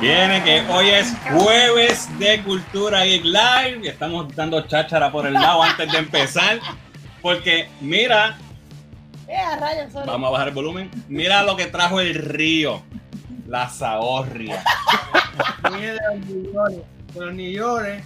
Viene 0.00 0.44
que 0.44 0.60
hoy 0.70 0.90
es 0.90 1.14
jueves 1.32 2.06
de 2.18 2.42
Cultura 2.42 3.04
Geek 3.04 3.24
Live 3.24 3.80
y 3.84 3.88
estamos 3.88 4.34
dando 4.36 4.60
cháchara 4.66 5.10
por 5.10 5.26
el 5.26 5.32
lado 5.32 5.62
antes 5.62 5.90
de 5.90 5.98
empezar. 5.98 6.60
Porque 7.22 7.68
mira, 7.80 8.36
Eh, 9.26 9.42
vamos 10.06 10.28
a 10.28 10.30
bajar 10.30 10.48
el 10.48 10.54
volumen. 10.54 10.90
Mira 11.08 11.42
lo 11.42 11.56
que 11.56 11.66
trajo 11.66 12.00
el 12.00 12.14
río, 12.14 12.82
la 13.48 13.68
zahorria. 13.68 14.62
Viene 15.70 15.92
de 15.92 15.98
los 16.10 16.52
York, 16.52 16.84
de 17.14 17.20
los 17.20 18.02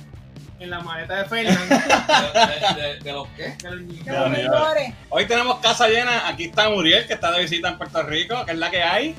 en 0.61 0.71
la 0.71 0.81
maleta 0.81 1.17
de 1.17 1.25
Fernan. 1.25 1.69
¿De, 2.77 2.83
de, 2.83 2.99
de 3.01 3.13
los 3.13 3.27
qué? 3.37 3.57
De 3.63 3.71
los 3.71 4.39
los. 4.45 4.95
Hoy 5.09 5.27
tenemos 5.27 5.59
casa 5.59 5.89
llena. 5.89 6.29
Aquí 6.29 6.45
está 6.45 6.71
Muriel, 6.71 7.07
que 7.07 7.15
está 7.15 7.33
de 7.33 7.43
visita 7.43 7.69
en 7.69 7.79
Puerto 7.79 8.03
Rico, 8.03 8.45
que 8.45 8.53
es 8.53 8.59
la 8.59 8.71
que 8.71 8.83
hay. 8.83 9.17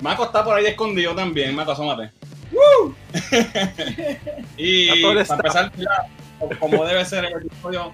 Maco 0.00 0.24
está 0.24 0.44
por 0.44 0.56
ahí 0.56 0.66
escondido 0.66 1.14
también. 1.14 1.54
Maco, 1.54 1.72
asómate. 1.72 2.10
y 4.56 4.88
A 4.90 4.94
todo 5.00 5.14
para 5.24 5.36
empezar, 5.36 5.72
ya, 5.76 6.06
como 6.58 6.84
debe 6.84 7.04
ser 7.04 7.24
el 7.24 7.32
episodio. 7.32 7.92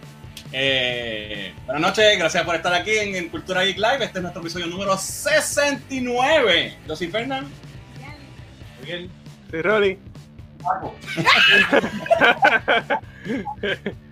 eh, 0.53 1.53
buenas 1.67 1.83
noches, 1.83 2.19
gracias 2.19 2.45
por 2.45 2.55
estar 2.57 2.73
aquí 2.75 2.91
en, 2.91 3.15
en 3.17 3.29
Cultura 3.29 3.65
Geek 3.65 3.77
Live. 3.79 4.05
Este 4.05 4.19
es 4.19 4.23
nuestro 4.23 4.43
episodio 4.43 4.67
número 4.67 4.97
69. 4.97 6.77
Yo 6.87 6.97
soy 6.97 7.09
Fernán. 7.09 7.47
Miguel. 8.81 9.11
Sí, 9.51 9.63
Rolly. 9.63 9.99
Estamos 10.59 10.93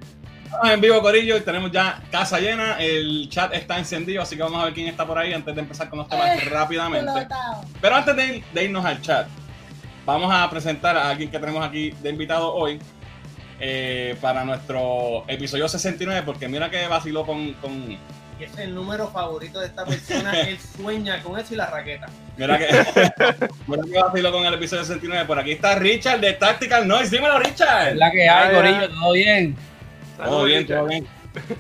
en 0.65 0.81
vivo, 0.81 1.01
Corillo, 1.03 1.37
y 1.37 1.41
tenemos 1.41 1.71
ya 1.71 2.01
casa 2.11 2.39
llena. 2.39 2.79
El 2.79 3.29
chat 3.31 3.53
está 3.55 3.79
encendido, 3.79 4.23
así 4.23 4.37
que 4.37 4.43
vamos 4.43 4.61
a 4.61 4.65
ver 4.67 4.75
quién 4.75 4.89
está 4.89 5.07
por 5.07 5.19
ahí 5.19 5.33
antes 5.33 5.55
de 5.55 5.61
empezar 5.61 5.89
con 5.89 5.99
los 6.01 6.09
temas 6.09 6.37
Eh, 6.39 6.49
rápidamente. 6.49 7.07
Explotado. 7.11 7.63
Pero 7.81 7.95
antes 7.95 8.17
de, 8.17 8.27
ir- 8.27 8.45
de 8.53 8.65
irnos 8.65 8.85
al 8.85 9.01
chat, 9.01 9.27
vamos 10.07 10.33
a 10.35 10.49
presentar 10.51 10.97
a 10.97 11.09
alguien 11.11 11.31
que 11.31 11.39
tenemos 11.39 11.65
aquí 11.65 11.91
de 12.03 12.11
invitado 12.11 12.53
hoy 12.55 12.79
eh, 13.61 14.17
para 14.21 14.45
nuestro 14.45 15.25
episodio 15.29 15.69
69, 15.69 16.23
porque 16.25 16.49
mira 16.49 16.71
que 16.71 16.87
vaciló 16.87 17.27
con, 17.27 17.53
con- 17.55 17.91
Y 17.93 18.45
ese 18.45 18.53
es 18.55 18.59
el 18.61 18.75
número 18.75 19.09
favorito 19.09 19.59
de 19.61 19.67
esta 19.67 19.85
persona. 19.85 20.33
Él 20.41 20.59
sueña 20.77 21.21
con 21.23 21.39
eso 21.39 21.55
y 21.55 21.57
la 21.57 21.67
raqueta. 21.67 22.07
mira 22.37 22.57
que, 22.59 22.67
mira 23.67 23.83
que 23.93 24.01
vaciló 24.01 24.31
con 24.33 24.47
el 24.47 24.55
episodio 24.55 24.85
69. 24.85 25.27
Por 25.27 25.39
aquí 25.41 25.53
está 25.53 25.75
Richard 25.75 26.21
de 26.21 26.35
Tactical 26.35 26.87
Noise. 26.87 27.17
Dímelo, 27.17 27.39
Richard. 27.41 27.97
La 27.97 28.11
que 28.13 28.29
hay, 28.29 28.55
Corillo, 28.55 28.89
todo 28.91 29.13
bien. 29.13 29.57
Todo 30.25 30.45
bien, 30.45 30.67
todo 30.67 30.85
bien. 30.87 31.07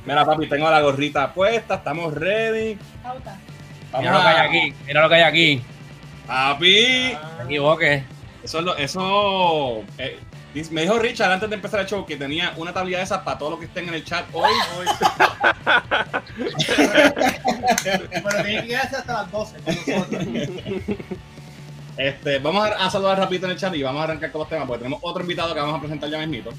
Mira, 0.05 0.25
papi, 0.25 0.48
tengo 0.48 0.70
la 0.70 0.81
gorrita 0.81 1.33
puesta, 1.33 1.77
estamos 1.77 2.12
ready. 2.14 2.77
Vamos 3.03 3.23
Mira 4.01 4.12
lo 4.12 4.20
que 4.20 4.27
hay 4.28 4.47
aquí. 4.48 4.75
Mira 4.87 5.03
lo 5.03 5.09
que 5.09 5.14
hay 5.14 5.23
aquí. 5.23 5.62
Papi, 6.27 7.12
Ah, 7.14 7.34
Me 7.39 7.45
equivoque. 7.45 8.05
eso, 8.42 8.59
es 8.59 8.64
lo- 8.64 8.77
eso 8.77 9.83
eh, 9.98 10.19
me 10.73 10.83
dijo 10.83 10.98
Richard 10.98 11.31
antes 11.33 11.48
de 11.48 11.55
empezar 11.55 11.81
el 11.81 11.86
show 11.86 12.05
que 12.05 12.17
tenía 12.17 12.53
una 12.56 12.73
tablilla 12.73 12.98
de 12.98 13.05
esas 13.05 13.20
para 13.20 13.39
todos 13.39 13.53
los 13.53 13.61
que 13.61 13.67
estén 13.67 13.86
en 13.89 13.95
el 13.95 14.05
chat 14.05 14.25
hoy. 14.33 14.51
hoy. 14.79 14.86
Pero 17.84 18.42
tiene 18.45 18.62
que 18.62 18.67
quedarse 18.69 18.97
hasta 18.97 19.12
las 19.23 19.31
12 19.31 19.56
con 19.59 19.75
nosotros. 19.75 20.27
Este, 21.97 22.39
vamos 22.39 22.64
a, 22.64 22.86
a 22.86 22.91
saludar 22.91 23.19
rapidito 23.19 23.47
en 23.47 23.53
el 23.53 23.59
chat 23.59 23.75
y 23.75 23.83
vamos 23.83 24.01
a 24.01 24.05
arrancar 24.05 24.31
con 24.31 24.41
los 24.41 24.48
temas 24.48 24.67
porque 24.69 24.79
tenemos 24.84 25.01
otro 25.03 25.20
invitado 25.23 25.53
que 25.53 25.61
vamos 25.61 25.77
a 25.77 25.81
presentar 25.81 26.09
ya 26.11 26.19
mismito. 26.19 26.51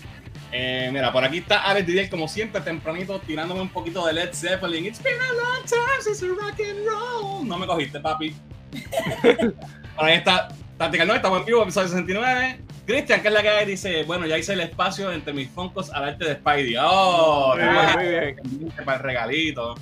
Eh, 0.52 0.90
mira, 0.92 1.12
por 1.12 1.24
aquí 1.24 1.40
está 1.40 1.64
Alex 1.64 1.86
Didier, 1.86 2.10
como 2.10 2.28
siempre, 2.28 2.62
tempranito, 2.62 3.20
tirándome 3.20 3.62
un 3.62 3.70
poquito 3.70 4.06
de 4.06 4.14
Led 4.14 4.34
Zeppelin. 4.34 4.86
It's 4.86 5.02
been 5.02 5.14
a 5.20 5.34
long 5.34 5.66
time 5.66 6.02
since 6.02 6.26
rock 6.26 6.60
and 6.60 6.88
roll. 6.88 7.48
No 7.48 7.58
me 7.58 7.68
cogiste, 7.68 8.00
papi. 8.00 8.36
por 9.96 10.06
ahí 10.06 10.18
está 10.18 10.50
Tactical 10.78 11.08
Noise, 11.08 11.18
estamos 11.18 11.40
en 11.40 11.46
vivo, 11.46 11.64
episodio 11.64 11.88
69. 11.90 12.62
Cristian, 12.86 13.22
que 13.22 13.28
es 13.28 13.34
la 13.34 13.42
que 13.44 13.50
hay, 13.50 13.66
dice, 13.66 14.04
bueno, 14.04 14.26
ya 14.26 14.38
hice 14.38 14.54
el 14.54 14.62
espacio 14.62 15.12
entre 15.12 15.34
mis 15.34 15.50
foncos 15.50 15.92
al 15.92 16.06
arte 16.06 16.26
de 16.26 16.36
Spidey. 16.36 16.76
Oh, 16.80 17.56
Muy 17.96 18.08
bien, 18.08 18.36
muy 18.60 18.72
para 18.72 18.98
el 18.98 19.04
regalito. 19.04 19.76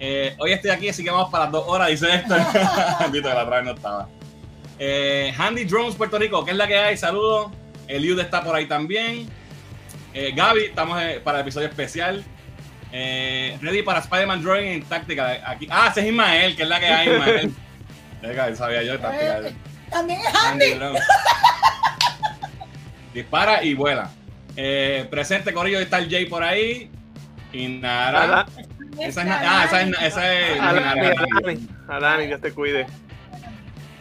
Eh, 0.00 0.34
hoy 0.38 0.52
estoy 0.52 0.70
aquí, 0.70 0.88
así 0.88 1.04
que 1.04 1.10
vamos 1.10 1.28
para 1.30 1.44
las 1.44 1.52
dos 1.52 1.64
horas, 1.66 1.88
dice 1.88 2.06
Héctor. 2.14 2.40
Bendito 3.00 3.28
que 3.28 3.34
la 3.34 3.42
otra 3.42 3.56
vez 3.56 3.64
no 3.66 3.72
estaba. 3.72 4.08
Eh, 4.78 5.34
Handy 5.36 5.64
Drones 5.64 5.96
Puerto 5.96 6.18
Rico, 6.18 6.44
que 6.44 6.52
es 6.52 6.56
la 6.56 6.66
que 6.66 6.78
hay, 6.78 6.96
saludos. 6.96 7.50
Eliud 7.88 8.18
está 8.20 8.42
por 8.42 8.54
ahí 8.54 8.66
también. 8.66 9.28
Eh, 10.20 10.32
Gaby, 10.34 10.64
estamos 10.64 11.00
eh, 11.00 11.20
para 11.22 11.38
el 11.38 11.42
episodio 11.42 11.68
especial. 11.68 12.24
Eh, 12.90 13.56
ready 13.62 13.82
para 13.82 14.00
Spider-Man 14.00 14.42
Drawing 14.42 14.66
en 14.66 14.82
táctica. 14.82 15.38
Aquí. 15.48 15.68
Ah, 15.70 15.86
ese 15.92 16.00
es 16.00 16.06
Ismael, 16.06 16.56
que 16.56 16.64
es 16.64 16.68
la 16.68 16.80
que 16.80 16.86
hay, 16.86 17.08
Ismael. 17.08 17.54
Venga, 18.22 18.56
sabía 18.56 18.82
yo 18.82 18.92
de 18.94 18.98
táctica. 18.98 19.38
Eh, 19.46 19.54
También 19.88 20.18
es 20.18 20.34
Andy. 20.34 20.74
Dispara 23.14 23.62
y 23.62 23.74
vuela. 23.74 24.10
Eh, 24.56 25.06
presente 25.08 25.52
Corillo, 25.52 25.78
está 25.78 25.98
el 25.98 26.10
Jay 26.10 26.26
por 26.26 26.42
ahí. 26.42 26.90
Y 27.52 27.68
Nara. 27.68 28.44
Esa 28.98 29.22
es, 29.22 29.28
ah, 29.30 29.64
esa 29.66 29.82
es, 29.82 30.02
esa 30.02 30.34
es 30.34 30.60
Alani, 30.60 31.00
Nara. 31.00 31.26
Alani, 31.36 31.68
Alani, 31.86 32.26
Dios 32.26 32.40
te 32.40 32.50
cuide. 32.52 32.86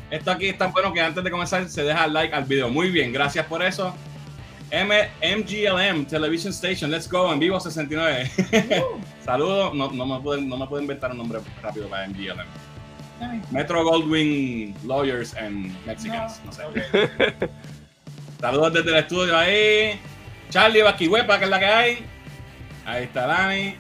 Esto 0.09 0.31
aquí 0.31 0.47
es 0.47 0.57
tan 0.57 0.71
bueno 0.71 0.91
que 0.91 0.99
antes 1.01 1.23
de 1.23 1.29
comenzar 1.29 1.69
se 1.69 1.83
deja 1.83 2.07
like 2.07 2.33
al 2.33 2.45
video. 2.45 2.69
Muy 2.69 2.89
bien, 2.89 3.13
gracias 3.13 3.45
por 3.45 3.61
eso. 3.61 3.95
M 4.71 4.91
MGLM 5.21 6.05
Television 6.07 6.51
Station, 6.51 6.91
let's 6.91 7.07
go, 7.09 7.31
en 7.31 7.39
vivo 7.39 7.59
69. 7.59 8.29
Saludos, 9.23 9.73
no, 9.73 9.91
no, 9.91 10.05
me 10.05 10.19
pueden, 10.21 10.49
no 10.49 10.57
me 10.57 10.67
pueden 10.67 10.83
inventar 10.83 11.11
un 11.11 11.17
nombre 11.17 11.39
rápido 11.61 11.87
para 11.87 12.07
MGLM. 12.07 12.45
Metro 13.51 13.83
Goldwing 13.83 14.75
Lawyers 14.85 15.33
and 15.35 15.73
Mexicans, 15.85 16.41
no 16.45 16.51
sé. 16.51 16.63
Saludos 18.41 18.73
desde 18.73 18.89
el 18.91 18.97
estudio 18.97 19.37
ahí. 19.37 19.99
Charlie 20.49 20.81
Baquihuepa, 20.83 21.39
que 21.39 21.45
es 21.45 21.49
la 21.49 21.59
que 21.59 21.65
hay. 21.65 22.05
Ahí 22.85 23.03
está 23.05 23.25
Dani. 23.25 23.75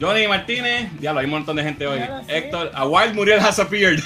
Johnny 0.00 0.26
Martínez. 0.26 0.88
Diablo, 0.98 1.20
hay 1.20 1.26
un 1.26 1.32
montón 1.32 1.56
de 1.56 1.62
gente 1.62 1.86
hoy. 1.86 2.00
Héctor, 2.28 2.70
a 2.74 2.86
Wild 2.86 3.14
Muriel 3.14 3.38
has 3.40 3.58
appeared. 3.58 4.00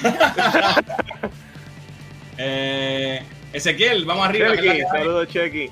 eh, 2.36 3.22
Ezequiel, 3.52 4.04
vamos 4.04 4.26
arriba. 4.26 4.48
que 4.52 4.54
es 4.54 4.64
la 4.64 4.72
Chequi, 4.72 4.76
que 4.78 4.84
hay. 4.84 4.98
saludos, 4.98 5.28
Chequi. 5.28 5.70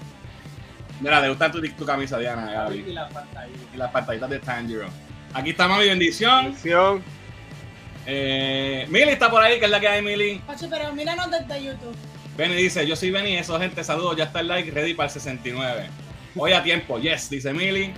Mira, 1.02 1.20
le 1.20 1.28
gusta 1.30 1.50
tu, 1.50 1.60
tu 1.60 1.84
camisa, 1.84 2.16
Diana, 2.16 2.50
Gaby. 2.50 2.84
Y 2.88 2.92
la 2.92 3.08
pantalla. 3.08 3.48
Y 3.74 3.76
las 3.76 3.90
pantallitas 3.90 4.30
de 4.30 4.38
Tanjiro. 4.38 4.86
Aquí 5.34 5.50
está 5.50 5.66
Mami 5.66 5.86
Bendición. 5.86 6.44
Bendición. 6.44 7.02
Eh, 8.06 8.86
Mili 8.88 9.10
está 9.10 9.28
por 9.28 9.42
ahí, 9.42 9.58
que 9.58 9.64
es 9.64 9.70
la 9.70 9.80
que 9.80 9.88
hay, 9.88 10.00
Mili. 10.00 10.41
Pacho, 10.46 10.68
pero 10.70 10.92
míranos 10.92 11.28
desde 11.30 11.64
YouTube. 11.64 11.96
Benny 12.36 12.54
dice, 12.54 12.86
yo 12.86 12.94
soy 12.94 13.10
Benny, 13.10 13.36
eso 13.36 13.58
gente, 13.58 13.82
saludos, 13.84 14.16
ya 14.16 14.24
está 14.24 14.41
el 14.41 14.48
like 14.48 14.70
ready 14.70 14.94
para 14.94 15.08
el 15.08 15.12
69. 15.12 15.88
Hoy 16.36 16.52
a 16.52 16.62
tiempo, 16.62 16.98
yes, 16.98 17.28
dice 17.28 17.52
Mili. 17.52 17.92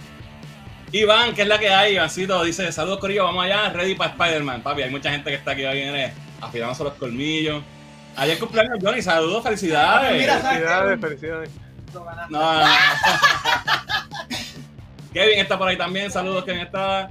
Iván, 0.93 1.35
que 1.35 1.43
es 1.43 1.49
la 1.49 1.59
que 1.59 1.69
hay, 1.69 1.95
Ivancito, 1.95 2.43
dice, 2.43 2.71
saludos 2.73 3.01
Corillo, 3.01 3.25
vamos 3.25 3.45
allá, 3.45 3.69
ready 3.71 3.95
para 3.95 4.13
Spider-Man. 4.13 4.63
Papi, 4.63 4.83
hay 4.83 4.91
mucha 4.91 5.11
gente 5.11 5.31
que 5.31 5.37
está 5.37 5.53
aquí 5.53 5.65
hoy 5.65 5.77
viene 5.77 6.13
afilándose 6.41 6.85
los 6.85 6.95
colmillos. 6.95 7.63
Ayer 8.17 8.39
cumpleaños 8.39 8.79
Johnny, 8.81 9.03
saludos, 9.03 9.43
felicidades. 9.43 10.21
Mira, 10.21 10.39
Felicidades, 10.39 11.01
felicidades. 11.01 11.51
Lo 11.95 12.05
ganaste. 12.05 12.33
No, 12.33 12.53
no, 12.53 12.61
no. 12.61 12.67
Kevin 15.13 15.39
está 15.39 15.57
por 15.59 15.69
ahí 15.69 15.77
también, 15.79 16.11
saludos 16.11 16.45
Kevin 16.45 16.63
está. 16.63 17.11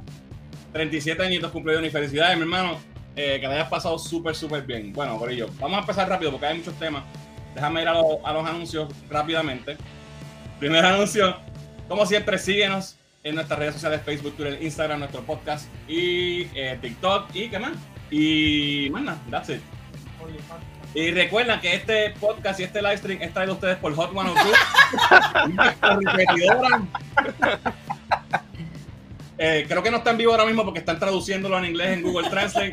37 0.74 1.24
añitos 1.24 1.52
cumpleaños 1.52 1.88
y 1.88 1.92
felicidades, 1.92 2.36
mi 2.36 2.42
hermano. 2.44 2.78
Eh, 3.16 3.38
que 3.40 3.48
le 3.48 3.54
hayas 3.54 3.70
pasado 3.70 3.98
súper, 4.00 4.34
súper 4.36 4.64
bien. 4.64 4.92
Bueno, 4.92 5.18
Corillo, 5.20 5.48
vamos 5.60 5.78
a 5.78 5.82
empezar 5.82 6.10
rápido 6.10 6.32
porque 6.32 6.48
hay 6.48 6.58
muchos 6.58 6.74
temas. 6.80 7.04
Déjame 7.54 7.84
ir 7.84 7.88
a, 7.88 7.94
los- 7.94 8.18
a 8.26 8.34
los 8.34 8.50
anuncios 8.50 8.92
rápidamente. 9.10 9.78
Primer 10.60 10.84
anuncio, 10.86 11.38
como 11.88 12.06
siempre, 12.08 12.40
síguenos 12.40 12.98
en 13.24 13.36
nuestras 13.36 13.60
redes 13.60 13.76
sociales, 13.76 14.02
Facebook, 14.04 14.36
Twitter, 14.36 14.58
Instagram, 14.62 15.00
nuestro 15.00 15.22
podcast 15.22 15.68
y 15.88 16.48
eh, 16.56 16.78
TikTok 16.82 17.28
y 17.36 17.50
qué 17.50 17.60
más. 17.60 17.74
Y 18.10 18.90
nada, 18.92 19.18
that's 19.30 19.50
it. 19.50 19.62
Y 20.96 21.12
recuerden 21.12 21.60
que 21.60 21.74
este 21.76 22.12
podcast 22.20 22.60
y 22.60 22.64
este 22.64 22.82
live 22.82 22.98
stream 22.98 23.22
es 23.22 23.34
traído 23.34 23.54
a 23.54 23.56
ustedes 23.56 23.78
por 23.78 23.96
Hot 23.96 24.12
102. 24.12 24.48
una 25.50 25.76
repetidora. 26.16 26.82
Eh, 29.38 29.66
creo 29.68 29.82
que 29.82 29.90
no 29.90 29.98
está 29.98 30.12
en 30.12 30.18
vivo 30.18 30.32
ahora 30.32 30.46
mismo 30.46 30.64
porque 30.64 30.80
están 30.80 31.00
traduciéndolo 31.00 31.58
en 31.58 31.66
inglés 31.66 31.90
en 31.98 32.04
Google 32.04 32.30
Translate. 32.30 32.72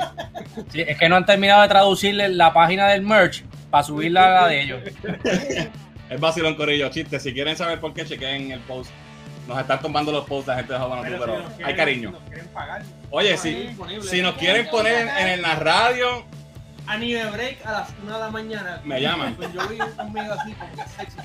Sí, 0.71 0.83
es 0.87 0.99
que 0.99 1.09
no 1.09 1.17
han 1.17 1.25
terminado 1.25 1.63
de 1.63 1.69
traducirle 1.69 2.29
la 2.29 2.53
página 2.53 2.89
del 2.89 3.03
merch 3.03 3.43
para 3.71 3.83
subirla 3.83 4.27
a 4.27 4.43
la 4.43 4.49
de 4.49 4.63
ellos. 4.63 4.81
Es 6.11 6.21
vacilón 6.21 6.55
corillo, 6.57 6.89
chiste. 6.91 7.19
Si 7.19 7.33
quieren 7.33 7.57
saber 7.57 7.81
por 7.81 7.95
qué, 7.95 8.05
chequen 8.05 8.53
el 8.53 8.61
post. 8.61 8.91
Nos 9.49 9.59
están 9.59 9.81
tomando 9.81 10.13
los 10.13 10.27
posts 10.27 10.49
la 10.49 10.57
gente 10.57 10.75
de 10.75 10.79
Hot 10.79 10.93
102, 11.03 11.21
Pero 11.21 11.25
pero, 11.35 11.49
si 11.49 11.53
hay 11.55 11.57
quieren- 11.57 11.77
cariño. 11.77 12.11
nos 12.11 12.23
quieren 12.25 12.47
pagar. 12.49 12.83
Oye, 13.11 13.37
si, 13.39 13.71
si 14.09 14.21
nos 14.23 14.35
quieren 14.35 14.67
poner 14.69 15.09
en, 15.19 15.29
en 15.29 15.43
la 15.43 15.55
radio, 15.57 16.25
Anime 16.91 17.25
break 17.31 17.65
a 17.65 17.73
las 17.73 17.91
1 18.03 18.13
de 18.13 18.19
la 18.21 18.31
mañana. 18.31 18.81
Me 18.85 19.01
llaman. 19.01 19.35
Pues 19.37 19.53
yo 19.53 19.61
vi 19.69 19.79
conmigo 19.79 20.33
así 20.33 20.53
como 20.55 20.75
que 20.75 20.83
sexy. 20.91 21.17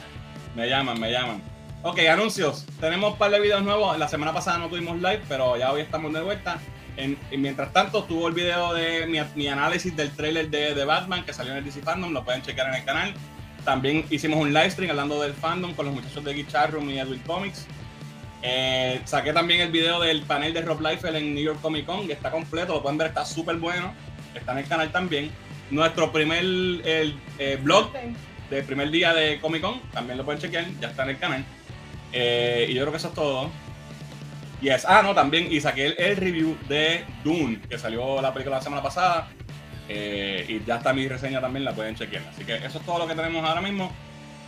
Me 0.56 0.70
llaman, 0.70 1.00
me 1.00 1.12
llaman. 1.12 1.42
Ok, 1.82 2.00
anuncios. 2.12 2.66
Tenemos 2.80 3.14
un 3.14 3.18
par 3.18 3.32
de 3.32 3.40
videos 3.40 3.64
nuevos. 3.64 3.98
La 3.98 4.08
semana 4.08 4.32
pasada 4.32 4.60
no 4.60 4.70
tuvimos 4.70 4.98
live, 4.98 5.22
pero 5.28 5.58
ya 5.58 5.72
hoy 5.72 5.82
estamos 5.82 6.14
de 6.14 6.22
vuelta. 6.22 6.58
En- 6.98 7.18
y 7.32 7.38
mientras 7.38 7.74
tanto, 7.74 8.04
tuvo 8.04 8.28
el 8.28 8.34
video 8.36 8.74
de 8.74 9.08
mi, 9.08 9.20
mi 9.36 9.48
análisis 9.48 9.96
del 9.96 10.12
trailer 10.12 10.50
de, 10.50 10.76
de 10.76 10.86
Batman 10.86 11.26
que 11.26 11.34
salió 11.34 11.52
en 11.54 11.58
el 11.58 11.66
DC 11.66 11.82
Fandom. 11.82 12.14
Lo 12.14 12.24
pueden 12.24 12.42
checar 12.44 12.68
en 12.70 12.76
el 12.76 12.86
canal. 12.86 13.14
También 13.64 14.06
hicimos 14.12 14.40
un 14.40 14.54
live 14.54 14.70
stream 14.70 14.92
hablando 14.92 15.20
del 15.20 15.34
fandom 15.34 15.74
con 15.74 15.88
los 15.88 15.96
muchachos 15.96 16.24
de 16.24 16.34
Guitar 16.36 16.72
Room 16.72 16.92
y 16.92 17.00
Edwin 17.00 17.20
Comics. 17.26 17.66
Eh, 18.44 19.02
saqué 19.06 19.34
también 19.34 19.62
el 19.62 19.72
video 19.72 20.00
del 20.00 20.22
panel 20.22 20.54
de 20.54 20.62
Rob 20.62 20.80
Liefeld 20.80 21.16
en 21.16 21.34
New 21.34 21.44
York 21.44 21.60
Comic 21.62 21.88
Con, 21.88 22.06
que 22.06 22.14
está 22.14 22.30
completo, 22.30 22.76
lo 22.76 22.84
pueden 22.84 23.00
ver, 23.00 23.08
está 23.08 23.26
súper 23.26 23.56
bueno. 23.56 23.92
Está 24.36 24.52
en 24.52 24.60
el 24.60 24.68
canal 24.68 24.92
también. 24.92 25.32
Nuestro 25.72 26.12
primer 26.12 26.44
el, 26.44 27.20
eh, 27.40 27.60
blog 27.62 27.92
del 28.50 28.64
primer 28.64 28.92
día 28.92 29.14
de 29.14 29.40
Comic 29.40 29.62
Con, 29.62 29.80
también 29.92 30.18
lo 30.18 30.26
pueden 30.26 30.40
chequear, 30.42 30.66
ya 30.80 30.90
está 30.90 31.04
en 31.04 31.10
el 31.10 31.18
canal. 31.18 31.46
Eh, 32.12 32.68
y 32.70 32.74
yo 32.74 32.82
creo 32.82 32.92
que 32.92 32.98
eso 32.98 33.10
es 33.10 33.14
todo. 33.14 33.50
Yes. 34.62 34.86
Ah, 34.88 35.02
no, 35.04 35.14
también, 35.14 35.52
y 35.52 35.60
saqué 35.60 35.88
el, 35.88 35.96
el 35.98 36.18
review 36.18 36.58
de 36.70 37.04
Dune, 37.24 37.60
que 37.70 37.78
salió 37.78 38.22
la 38.22 38.34
película 38.34 38.58
la 38.58 38.62
semana 38.62 38.82
pasada. 38.82 39.28
Eh, 39.88 40.46
y 40.48 40.66
ya 40.66 40.78
está 40.78 40.94
mi 40.94 41.08
reseña 41.08 41.42
también, 41.42 41.66
la 41.66 41.74
pueden 41.74 41.96
chequear. 41.96 42.24
Así 42.30 42.44
que 42.44 42.56
eso 42.56 42.80
es 42.80 42.86
todo 42.86 43.00
lo 43.00 43.08
que 43.08 43.16
tenemos 43.16 43.44
ahora 43.44 43.62
mismo. 43.62 43.92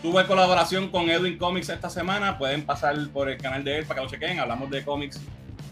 Tuve 0.02 0.26
colaboración 0.26 0.90
con 0.90 1.10
Edwin 1.10 1.38
Comics 1.38 1.70
esta 1.70 1.90
semana. 1.90 2.38
Pueden 2.38 2.64
pasar 2.64 2.96
por 3.10 3.30
el 3.30 3.38
canal 3.38 3.64
de 3.64 3.80
él 3.80 3.86
para 3.86 4.00
que 4.00 4.06
lo 4.06 4.12
chequen. 4.12 4.40
Hablamos 4.40 4.70
de 4.70 4.84
cómics, 4.84 5.20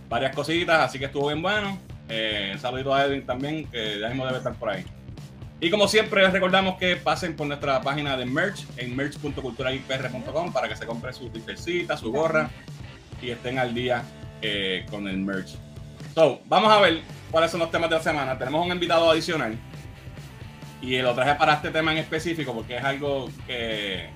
varias 0.09 0.35
cositas, 0.35 0.79
así 0.81 0.99
que 0.99 1.05
estuvo 1.05 1.27
bien 1.27 1.41
bueno. 1.41 1.79
Eh, 2.09 2.51
un 2.53 2.59
saludito 2.59 2.93
a 2.93 3.05
Edwin 3.05 3.25
también, 3.25 3.65
que 3.67 3.99
ya 3.99 4.09
mismo 4.09 4.25
debe 4.25 4.37
estar 4.37 4.53
por 4.55 4.69
ahí. 4.69 4.85
Y 5.59 5.69
como 5.69 5.87
siempre, 5.87 6.21
les 6.21 6.33
recordamos 6.33 6.77
que 6.77 6.97
pasen 6.97 7.35
por 7.35 7.47
nuestra 7.47 7.81
página 7.81 8.17
de 8.17 8.25
merch 8.25 8.65
en 8.77 8.95
merch.culturageekpr.com 8.95 10.51
para 10.51 10.67
que 10.67 10.75
se 10.75 10.85
compre 10.85 11.13
su 11.13 11.29
t 11.29 11.97
su 11.97 12.11
gorra 12.11 12.49
y 13.21 13.29
estén 13.29 13.57
al 13.57 13.73
día 13.73 14.03
eh, 14.41 14.85
con 14.89 15.07
el 15.07 15.17
merch. 15.17 15.55
So, 16.13 16.41
vamos 16.45 16.71
a 16.71 16.81
ver 16.81 17.01
cuáles 17.31 17.51
son 17.51 17.61
los 17.61 17.71
temas 17.71 17.89
de 17.89 17.95
la 17.95 18.03
semana. 18.03 18.37
Tenemos 18.37 18.65
un 18.65 18.71
invitado 18.71 19.09
adicional 19.09 19.57
y 20.81 20.97
lo 21.01 21.15
traje 21.15 21.35
para 21.35 21.53
este 21.53 21.71
tema 21.71 21.93
en 21.93 21.99
específico 21.99 22.53
porque 22.53 22.77
es 22.77 22.83
algo 22.83 23.29
que, 23.47 24.09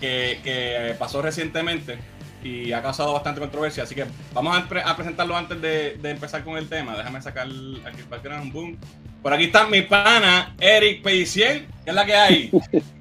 que 0.00 0.96
pasó 0.98 1.20
recientemente 1.20 1.98
y 2.42 2.72
ha 2.72 2.80
causado 2.82 3.12
bastante 3.12 3.40
controversia. 3.40 3.82
Así 3.82 3.94
que 3.94 4.04
vamos 4.32 4.56
a, 4.56 4.68
pre- 4.68 4.82
a 4.82 4.94
presentarlo 4.96 5.36
antes 5.36 5.60
de, 5.60 5.96
de 5.96 6.10
empezar 6.10 6.44
con 6.44 6.56
el 6.56 6.68
tema. 6.68 6.96
Déjame 6.96 7.20
sacar 7.22 7.46
aquí 7.46 8.00
el 8.00 8.06
background. 8.08 8.52
Boom. 8.52 8.76
Por 9.22 9.32
aquí 9.32 9.44
está 9.44 9.66
mi 9.66 9.82
pana 9.82 10.54
Eric 10.60 11.02
Pediciel, 11.02 11.66
que 11.84 11.90
es 11.90 11.94
la 11.94 12.06
que 12.06 12.14
hay. 12.14 12.50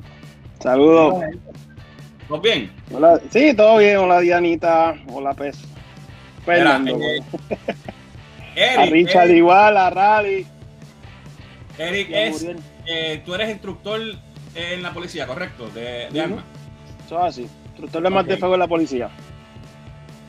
Saludos. 0.59 1.23
¿Todo 2.27 2.41
bien? 2.41 2.71
Hola, 2.91 3.21
sí, 3.29 3.53
todo 3.55 3.77
bien. 3.77 3.97
Hola 3.97 4.19
Dianita. 4.19 4.95
Hola 5.11 5.33
Pez. 5.33 5.57
Fernando. 6.43 6.97
eh, 6.99 7.21
a 8.77 8.83
Eric, 8.83 8.91
Richard 8.91 9.25
Eric, 9.25 9.37
igual, 9.37 9.77
a 9.77 9.89
Rally. 9.89 10.45
Eric 11.77 12.11
a 12.13 12.21
es, 12.23 12.47
eh, 12.87 13.21
tú 13.25 13.35
eres 13.35 13.49
instructor 13.49 14.01
en 14.55 14.81
la 14.81 14.91
policía, 14.93 15.27
¿correcto? 15.27 15.69
De, 15.69 16.07
armas. 16.19 16.43
Eso 17.05 17.19
es 17.19 17.23
así. 17.25 17.47
Instructor 17.67 18.01
de 18.01 18.09
más 18.09 18.23
Ok. 18.23 18.29
de 18.29 18.37
fuego 18.37 18.53
de 18.55 18.59
la 18.59 18.67
policía. 18.67 19.09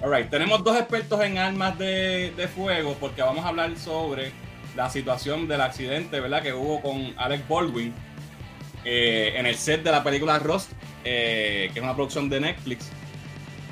Alright, 0.00 0.30
tenemos 0.30 0.62
dos 0.62 0.76
expertos 0.78 1.20
en 1.22 1.38
armas 1.38 1.76
de, 1.76 2.32
de 2.36 2.46
fuego 2.46 2.96
porque 3.00 3.20
vamos 3.20 3.44
a 3.44 3.48
hablar 3.48 3.76
sobre 3.76 4.30
la 4.76 4.88
situación 4.88 5.48
del 5.48 5.60
accidente, 5.60 6.20
¿verdad? 6.20 6.40
Que 6.40 6.52
hubo 6.52 6.80
con 6.80 7.14
Alec 7.16 7.48
Baldwin 7.48 7.92
eh, 8.84 9.32
en 9.34 9.46
el 9.46 9.56
set 9.56 9.82
de 9.82 9.90
la 9.90 10.04
película 10.04 10.38
Rust, 10.38 10.70
eh, 11.04 11.68
que 11.72 11.80
es 11.80 11.82
una 11.82 11.96
producción 11.96 12.28
de 12.28 12.38
Netflix, 12.38 12.90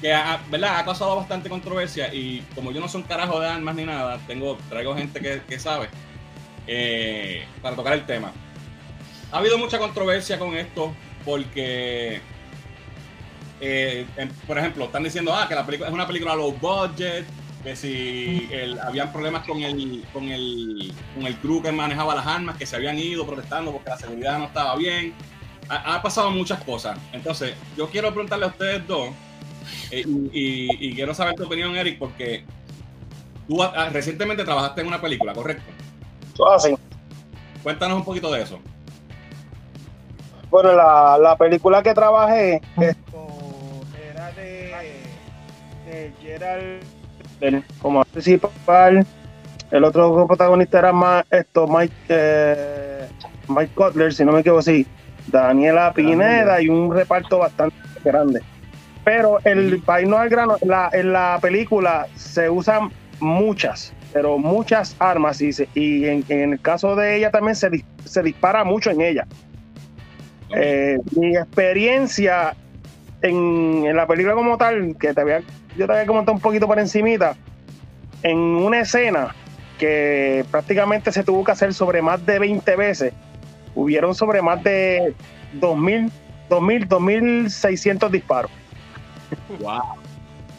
que 0.00 0.12
ha, 0.12 0.40
¿verdad? 0.50 0.80
ha 0.80 0.84
causado 0.84 1.14
bastante 1.14 1.48
controversia 1.48 2.12
y 2.12 2.40
como 2.56 2.72
yo 2.72 2.80
no 2.80 2.88
soy 2.88 3.02
un 3.02 3.06
carajo 3.06 3.38
de 3.38 3.46
armas 3.48 3.76
ni 3.76 3.84
nada, 3.84 4.18
tengo, 4.26 4.58
traigo 4.68 4.96
gente 4.96 5.20
que, 5.20 5.42
que 5.48 5.60
sabe 5.60 5.88
eh, 6.66 7.44
para 7.62 7.76
tocar 7.76 7.92
el 7.92 8.04
tema. 8.04 8.32
Ha 9.30 9.38
habido 9.38 9.58
mucha 9.58 9.78
controversia 9.78 10.40
con 10.40 10.56
esto 10.56 10.92
porque 11.24 12.20
eh, 13.60 14.06
en- 14.16 14.28
por 14.46 14.58
ejemplo, 14.58 14.84
están 14.84 15.02
diciendo 15.04 15.34
ah, 15.34 15.46
que 15.48 15.54
la 15.54 15.64
película 15.64 15.88
es 15.88 15.94
una 15.94 16.06
película 16.06 16.34
low 16.34 16.52
budget, 16.52 17.24
que 17.62 17.74
si 17.76 18.48
el- 18.52 18.78
habían 18.78 19.12
problemas 19.12 19.44
con 19.46 19.60
el, 19.62 20.04
con, 20.12 20.24
el, 20.28 20.92
con 21.14 21.26
el 21.26 21.36
crew 21.36 21.62
que 21.62 21.72
manejaba 21.72 22.14
las 22.14 22.26
armas, 22.26 22.56
que 22.56 22.66
se 22.66 22.76
habían 22.76 22.98
ido 22.98 23.26
protestando 23.26 23.72
porque 23.72 23.90
la 23.90 23.96
seguridad 23.96 24.38
no 24.38 24.44
estaba 24.46 24.76
bien. 24.76 25.14
Ha, 25.68 25.96
ha 25.96 26.02
pasado 26.02 26.30
muchas 26.30 26.62
cosas. 26.62 26.96
Entonces, 27.12 27.54
yo 27.76 27.88
quiero 27.88 28.10
preguntarle 28.12 28.44
a 28.44 28.48
ustedes 28.48 28.86
dos, 28.86 29.08
eh, 29.90 30.04
y, 30.06 30.66
y- 30.70 30.88
y 30.90 30.94
quiero 30.94 31.12
saber 31.14 31.34
tu 31.34 31.44
opinión, 31.44 31.74
Eric, 31.76 31.98
porque 31.98 32.44
tú 33.48 33.60
ah, 33.62 33.88
recientemente 33.92 34.44
trabajaste 34.44 34.80
en 34.82 34.86
una 34.86 35.00
película, 35.00 35.32
¿correcto? 35.32 35.64
Es 36.34 36.64
así. 36.66 36.74
Cuéntanos 37.64 37.96
un 37.98 38.04
poquito 38.04 38.30
de 38.30 38.42
eso. 38.42 38.60
Bueno, 40.50 40.72
la, 40.72 41.18
la 41.20 41.36
película 41.36 41.82
que 41.82 41.92
trabajé 41.92 42.60
esto, 42.80 43.26
de, 44.34 44.72
de 45.90 46.12
Gerald 46.20 46.82
como 47.80 48.04
principal. 48.04 49.06
El 49.70 49.84
otro 49.84 50.26
protagonista 50.26 50.78
era 50.78 50.92
más 50.92 51.24
esto, 51.30 51.66
Mike, 51.66 51.92
eh, 52.08 53.06
Mike 53.48 53.72
Cutler, 53.74 54.12
si 54.12 54.24
no 54.24 54.32
me 54.32 54.40
equivoco, 54.40 54.62
sí. 54.62 54.86
Daniela 55.26 55.92
Pineda 55.92 56.62
y 56.62 56.68
un 56.68 56.94
reparto 56.94 57.38
bastante 57.38 57.76
grande. 58.04 58.40
Pero 59.04 59.38
el 59.44 59.80
país 59.82 60.08
no 60.08 60.18
al 60.18 60.28
grano, 60.28 60.56
la, 60.62 60.88
en 60.92 61.12
la 61.12 61.38
película 61.42 62.06
se 62.14 62.48
usan 62.48 62.90
muchas, 63.20 63.92
pero 64.12 64.38
muchas 64.38 64.94
armas 65.00 65.40
y, 65.40 65.52
se- 65.52 65.68
y 65.74 66.04
en, 66.06 66.24
en 66.28 66.52
el 66.52 66.60
caso 66.60 66.94
de 66.94 67.16
ella 67.16 67.30
también 67.30 67.56
se 67.56 68.22
dispara 68.22 68.62
mucho 68.64 68.90
en 68.90 69.00
ella. 69.00 69.26
Eh, 70.54 70.96
mi 71.16 71.36
experiencia 71.36 72.54
en, 73.22 73.84
en 73.86 73.96
la 73.96 74.06
película 74.06 74.34
como 74.34 74.56
tal, 74.58 74.96
que 74.98 75.12
te 75.14 75.20
había, 75.20 75.40
yo 75.76 75.86
te 75.86 75.92
había 75.92 76.06
comentado 76.06 76.34
un 76.34 76.40
poquito 76.40 76.66
por 76.66 76.78
encimita, 76.78 77.36
en 78.22 78.38
una 78.38 78.80
escena 78.80 79.34
que 79.78 80.44
prácticamente 80.50 81.12
se 81.12 81.22
tuvo 81.22 81.44
que 81.44 81.52
hacer 81.52 81.74
sobre 81.74 82.02
más 82.02 82.24
de 82.24 82.38
20 82.38 82.76
veces, 82.76 83.12
hubieron 83.74 84.14
sobre 84.14 84.42
más 84.42 84.62
de 84.62 85.14
2.000, 85.60 86.10
2.000, 86.48 86.88
2.600 86.88 88.10
disparos. 88.10 88.50
Wow. 89.60 89.82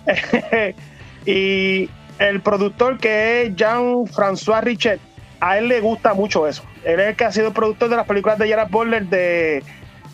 y 1.26 1.90
el 2.20 2.42
productor 2.42 2.98
que 2.98 3.44
es 3.44 3.56
Jean-François 3.56 4.62
Richet, 4.62 5.00
a 5.40 5.58
él 5.58 5.68
le 5.68 5.82
gusta 5.82 6.14
mucho 6.14 6.48
eso. 6.48 6.64
Él 6.84 7.00
es 7.00 7.08
el 7.08 7.16
que 7.16 7.26
ha 7.26 7.32
sido 7.32 7.48
el 7.48 7.54
productor 7.54 7.90
de 7.90 7.96
las 7.96 8.08
películas 8.08 8.38
de 8.38 8.48
Gerard 8.48 8.70
Butler 8.70 9.06
de, 9.06 9.64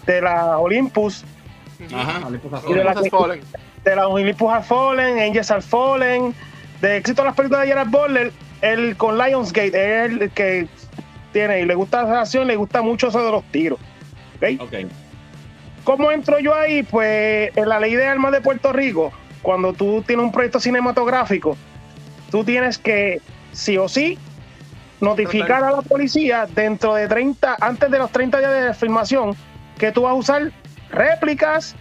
de 0.06 0.22
la 0.22 0.58
Olympus, 0.58 1.24
Ajá. 1.94 2.22
Y 2.68 2.74
de 2.74 2.84
la 2.84 2.92
Has 2.92 3.10
Fallen. 3.10 3.42
de 3.84 3.96
la 3.96 4.08
Olympus 4.08 4.52
Have 4.52 4.64
Fallen, 4.64 5.20
Angels 5.20 5.52
Have 5.52 5.62
Fallen, 5.62 6.34
de 6.82 6.98
éxito 6.98 7.22
de 7.22 7.28
las 7.28 7.36
películas 7.36 7.62
de 7.62 7.68
Gerard 7.68 7.90
Butler, 7.90 8.32
él 8.62 8.96
con 8.98 9.18
Lionsgate, 9.18 9.68
es 9.68 10.12
el 10.12 10.32
que 10.32 10.68
tiene 11.32 11.62
y 11.62 11.66
le 11.66 11.76
gusta 11.76 12.04
la 12.04 12.22
acción, 12.22 12.48
le 12.48 12.56
gusta 12.56 12.82
mucho 12.82 13.08
eso 13.08 13.24
de 13.24 13.32
los 13.32 13.44
tiros. 13.46 13.80
¿ok? 14.38 14.62
Ok. 14.62 14.74
¿Cómo 15.84 16.12
entro 16.12 16.40
yo 16.40 16.56
ahí? 16.56 16.84
Pues 16.84 17.52
en 17.58 17.68
la 17.68 17.80
ley 17.80 17.96
de 17.96 18.06
armas 18.06 18.32
de 18.32 18.40
Puerto 18.40 18.72
Rico, 18.72 19.12
cuando 19.42 19.74
tú 19.74 20.02
tienes 20.08 20.24
un 20.24 20.32
proyecto 20.32 20.60
cinematográfico, 20.60 21.58
tú 22.32 22.44
tienes 22.46 22.78
que, 22.78 23.22
sí 23.52 23.78
o 23.78 23.90
sí, 23.90 24.18
notificar 25.02 25.64
a 25.64 25.72
la 25.72 25.82
policía 25.82 26.48
dentro 26.56 26.96
de 26.96 27.08
30, 27.08 27.58
antes 27.60 27.92
de 27.92 27.98
los 28.00 28.10
30 28.12 28.40
días 28.40 28.64
de 28.64 28.74
filmación, 28.74 29.36
que 29.78 29.92
tú 29.92 30.04
vas 30.04 30.12
a 30.12 30.16
usar 30.16 30.52
réplicas 30.94 31.76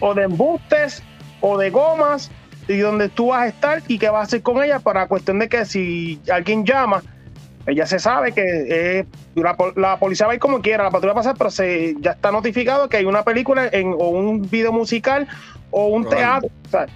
o 0.00 0.14
de 0.14 0.24
embustes 0.24 1.02
o 1.40 1.56
de 1.58 1.70
gomas 1.70 2.30
y 2.68 2.78
donde 2.78 3.08
tú 3.08 3.28
vas 3.28 3.42
a 3.42 3.46
estar 3.48 3.82
y 3.88 3.98
qué 3.98 4.08
vas 4.10 4.20
a 4.20 4.24
hacer 4.24 4.42
con 4.42 4.62
ella 4.62 4.78
para 4.78 5.06
cuestión 5.08 5.38
de 5.38 5.48
que 5.48 5.64
si 5.64 6.20
alguien 6.32 6.64
llama, 6.64 7.02
ya 7.66 7.86
se 7.86 7.98
sabe 7.98 8.32
que 8.32 8.42
eh, 8.44 9.06
la, 9.34 9.54
pol- 9.56 9.74
la 9.76 9.98
policía 9.98 10.26
va 10.26 10.32
a 10.32 10.34
ir 10.36 10.40
como 10.40 10.60
quiera, 10.60 10.84
la 10.84 10.90
patrulla 10.90 11.14
va 11.14 11.20
a 11.20 11.22
pasar, 11.22 11.36
pero 11.38 11.50
se, 11.50 11.94
ya 12.00 12.12
está 12.12 12.30
notificado 12.32 12.88
que 12.88 12.96
hay 12.98 13.04
una 13.04 13.22
película 13.22 13.68
en, 13.70 13.92
o 13.92 14.08
un 14.10 14.48
video 14.48 14.72
musical 14.72 15.26
o 15.70 15.86
un 15.88 16.04
Rodando. 16.04 16.16
teatro, 16.16 16.50
o 16.66 16.68
sea, 16.70 16.86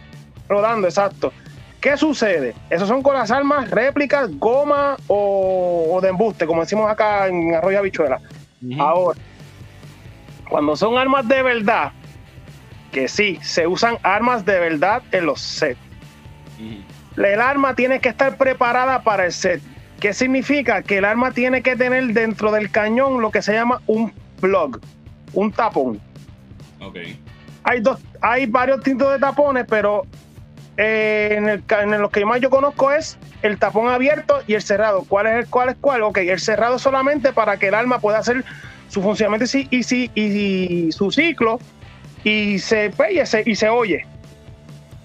rodando, 0.48 0.86
exacto. 0.88 1.32
¿Qué 1.80 1.96
sucede? 1.98 2.54
Esos 2.70 2.88
son 2.88 3.02
con 3.02 3.14
las 3.14 3.30
armas, 3.30 3.70
réplicas, 3.70 4.30
goma 4.38 4.96
o, 5.06 5.88
o 5.92 6.00
de 6.00 6.08
embuste, 6.08 6.46
como 6.46 6.62
decimos 6.62 6.90
acá 6.90 7.26
en 7.28 7.54
Arroyo 7.54 7.78
Habichuela. 7.78 8.20
Ahora, 8.78 9.18
cuando 10.48 10.76
son 10.76 10.96
armas 10.98 11.26
de 11.28 11.42
verdad, 11.42 11.92
que 12.92 13.08
sí, 13.08 13.38
se 13.42 13.66
usan 13.66 13.98
armas 14.02 14.44
de 14.44 14.58
verdad 14.60 15.02
en 15.12 15.26
los 15.26 15.40
sets. 15.40 15.78
El 17.16 17.40
arma 17.40 17.74
tiene 17.74 18.00
que 18.00 18.08
estar 18.08 18.36
preparada 18.36 19.02
para 19.02 19.26
el 19.26 19.32
set. 19.32 19.60
¿Qué 20.00 20.12
significa? 20.12 20.82
Que 20.82 20.98
el 20.98 21.04
arma 21.04 21.30
tiene 21.32 21.62
que 21.62 21.76
tener 21.76 22.06
dentro 22.08 22.50
del 22.52 22.70
cañón 22.70 23.20
lo 23.20 23.30
que 23.30 23.42
se 23.42 23.52
llama 23.52 23.80
un 23.86 24.12
plug, 24.40 24.80
un 25.32 25.52
tapón. 25.52 26.00
Ok. 26.80 26.96
Hay 27.62 27.80
dos, 27.80 28.00
hay 28.20 28.46
varios 28.46 28.82
tipos 28.82 29.10
de 29.12 29.18
tapones, 29.18 29.64
pero 29.68 30.02
eh, 30.76 31.34
en, 31.38 31.48
el, 31.48 31.64
ca- 31.64 31.82
en 31.82 31.90
los 32.00 32.10
que 32.10 32.24
más 32.26 32.40
yo 32.40 32.50
conozco 32.50 32.90
es 32.92 33.16
el 33.42 33.58
tapón 33.58 33.88
abierto 33.88 34.40
y 34.46 34.54
el 34.54 34.62
cerrado. 34.62 35.04
¿Cuál 35.08 35.26
es 35.28 35.34
el 35.44 35.46
cuál 35.46 35.68
es 35.70 35.76
cuál? 35.80 36.02
Ok, 36.02 36.18
el 36.18 36.40
cerrado 36.40 36.78
solamente 36.78 37.32
para 37.32 37.56
que 37.56 37.68
el 37.68 37.74
arma 37.74 38.00
pueda 38.00 38.22
ser 38.22 38.44
su 38.88 39.02
funcionamiento 39.02 39.44
y, 39.44 39.48
si- 39.48 39.68
y, 39.70 39.82
si- 39.82 40.10
y 40.14 40.92
su 40.92 41.10
ciclo 41.10 41.58
y 42.22 42.58
se, 42.58 42.90
pues, 42.90 43.12
y 43.12 43.26
se, 43.26 43.42
y 43.46 43.54
se 43.56 43.68
oye. 43.68 44.06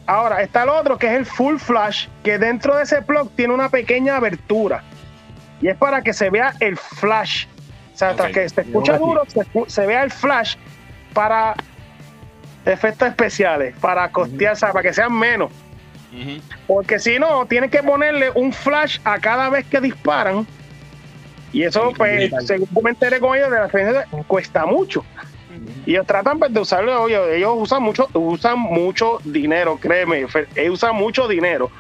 Ahora 0.06 0.42
está 0.42 0.64
el 0.64 0.70
otro 0.70 0.98
que 0.98 1.08
es 1.08 1.14
el 1.14 1.26
full 1.26 1.58
flash, 1.58 2.08
que 2.24 2.38
dentro 2.40 2.76
de 2.76 2.84
ese 2.84 3.02
plug 3.02 3.30
tiene 3.36 3.54
una 3.54 3.70
pequeña 3.70 4.16
abertura 4.18 4.84
y 5.62 5.68
es 5.68 5.78
para 5.78 6.02
que 6.02 6.14
se 6.14 6.30
vea 6.30 6.54
el 6.60 6.78
flash. 6.78 7.46
O 7.94 7.98
sea, 8.00 8.16
tras 8.16 8.30
Ok. 8.30 8.34
que 8.34 8.50
se 8.50 8.62
escucha 8.62 8.98
duro, 8.98 9.24
se, 9.68 9.86
vea 9.86 10.04
el 10.04 10.12
flash 10.12 10.56
para 11.14 11.54
efectos 12.66 13.08
especiales, 13.10 13.76
para 13.82 14.10
costear, 14.10 14.54
o 14.54 14.56
sea, 14.56 14.72
para 14.72 14.84
que 14.84 14.94
sean 14.94 15.14
menos. 15.14 15.52
Porque 16.66 16.98
si 16.98 17.20
no, 17.20 17.46
tienen 17.46 17.70
que 17.70 17.84
ponerle 17.84 18.32
un 18.32 18.52
flash 18.52 19.00
a 19.04 19.20
cada 19.20 19.50
vez 19.50 19.66
que 19.66 19.80
disparan. 19.80 20.48
Y 21.52 21.64
eso, 21.64 21.90
Sí, 21.90 21.96
pues, 21.98 22.32
según 22.46 22.68
me 22.84 22.92
enteré 22.92 23.20
con 23.20 23.36
ellos 23.36 23.50
de 23.50 23.58
la 23.58 23.66
experiencia, 23.66 24.08
cuesta 24.28 24.66
mucho. 24.66 25.04
Y 25.86 25.92
ellos 25.92 26.06
tratan 26.06 26.40
pues, 26.40 26.54
de 26.54 26.60
usarlo, 26.60 27.08
ellos 27.08 27.54
usan 27.58 27.84
mucho, 27.84 28.08
usan 28.14 28.60
mucho 28.60 29.20
dinero, 29.24 29.78
créeme, 29.82 30.26
ellos 30.56 30.74
usan 30.74 30.96
mucho 30.96 31.28
dinero. 31.28 31.72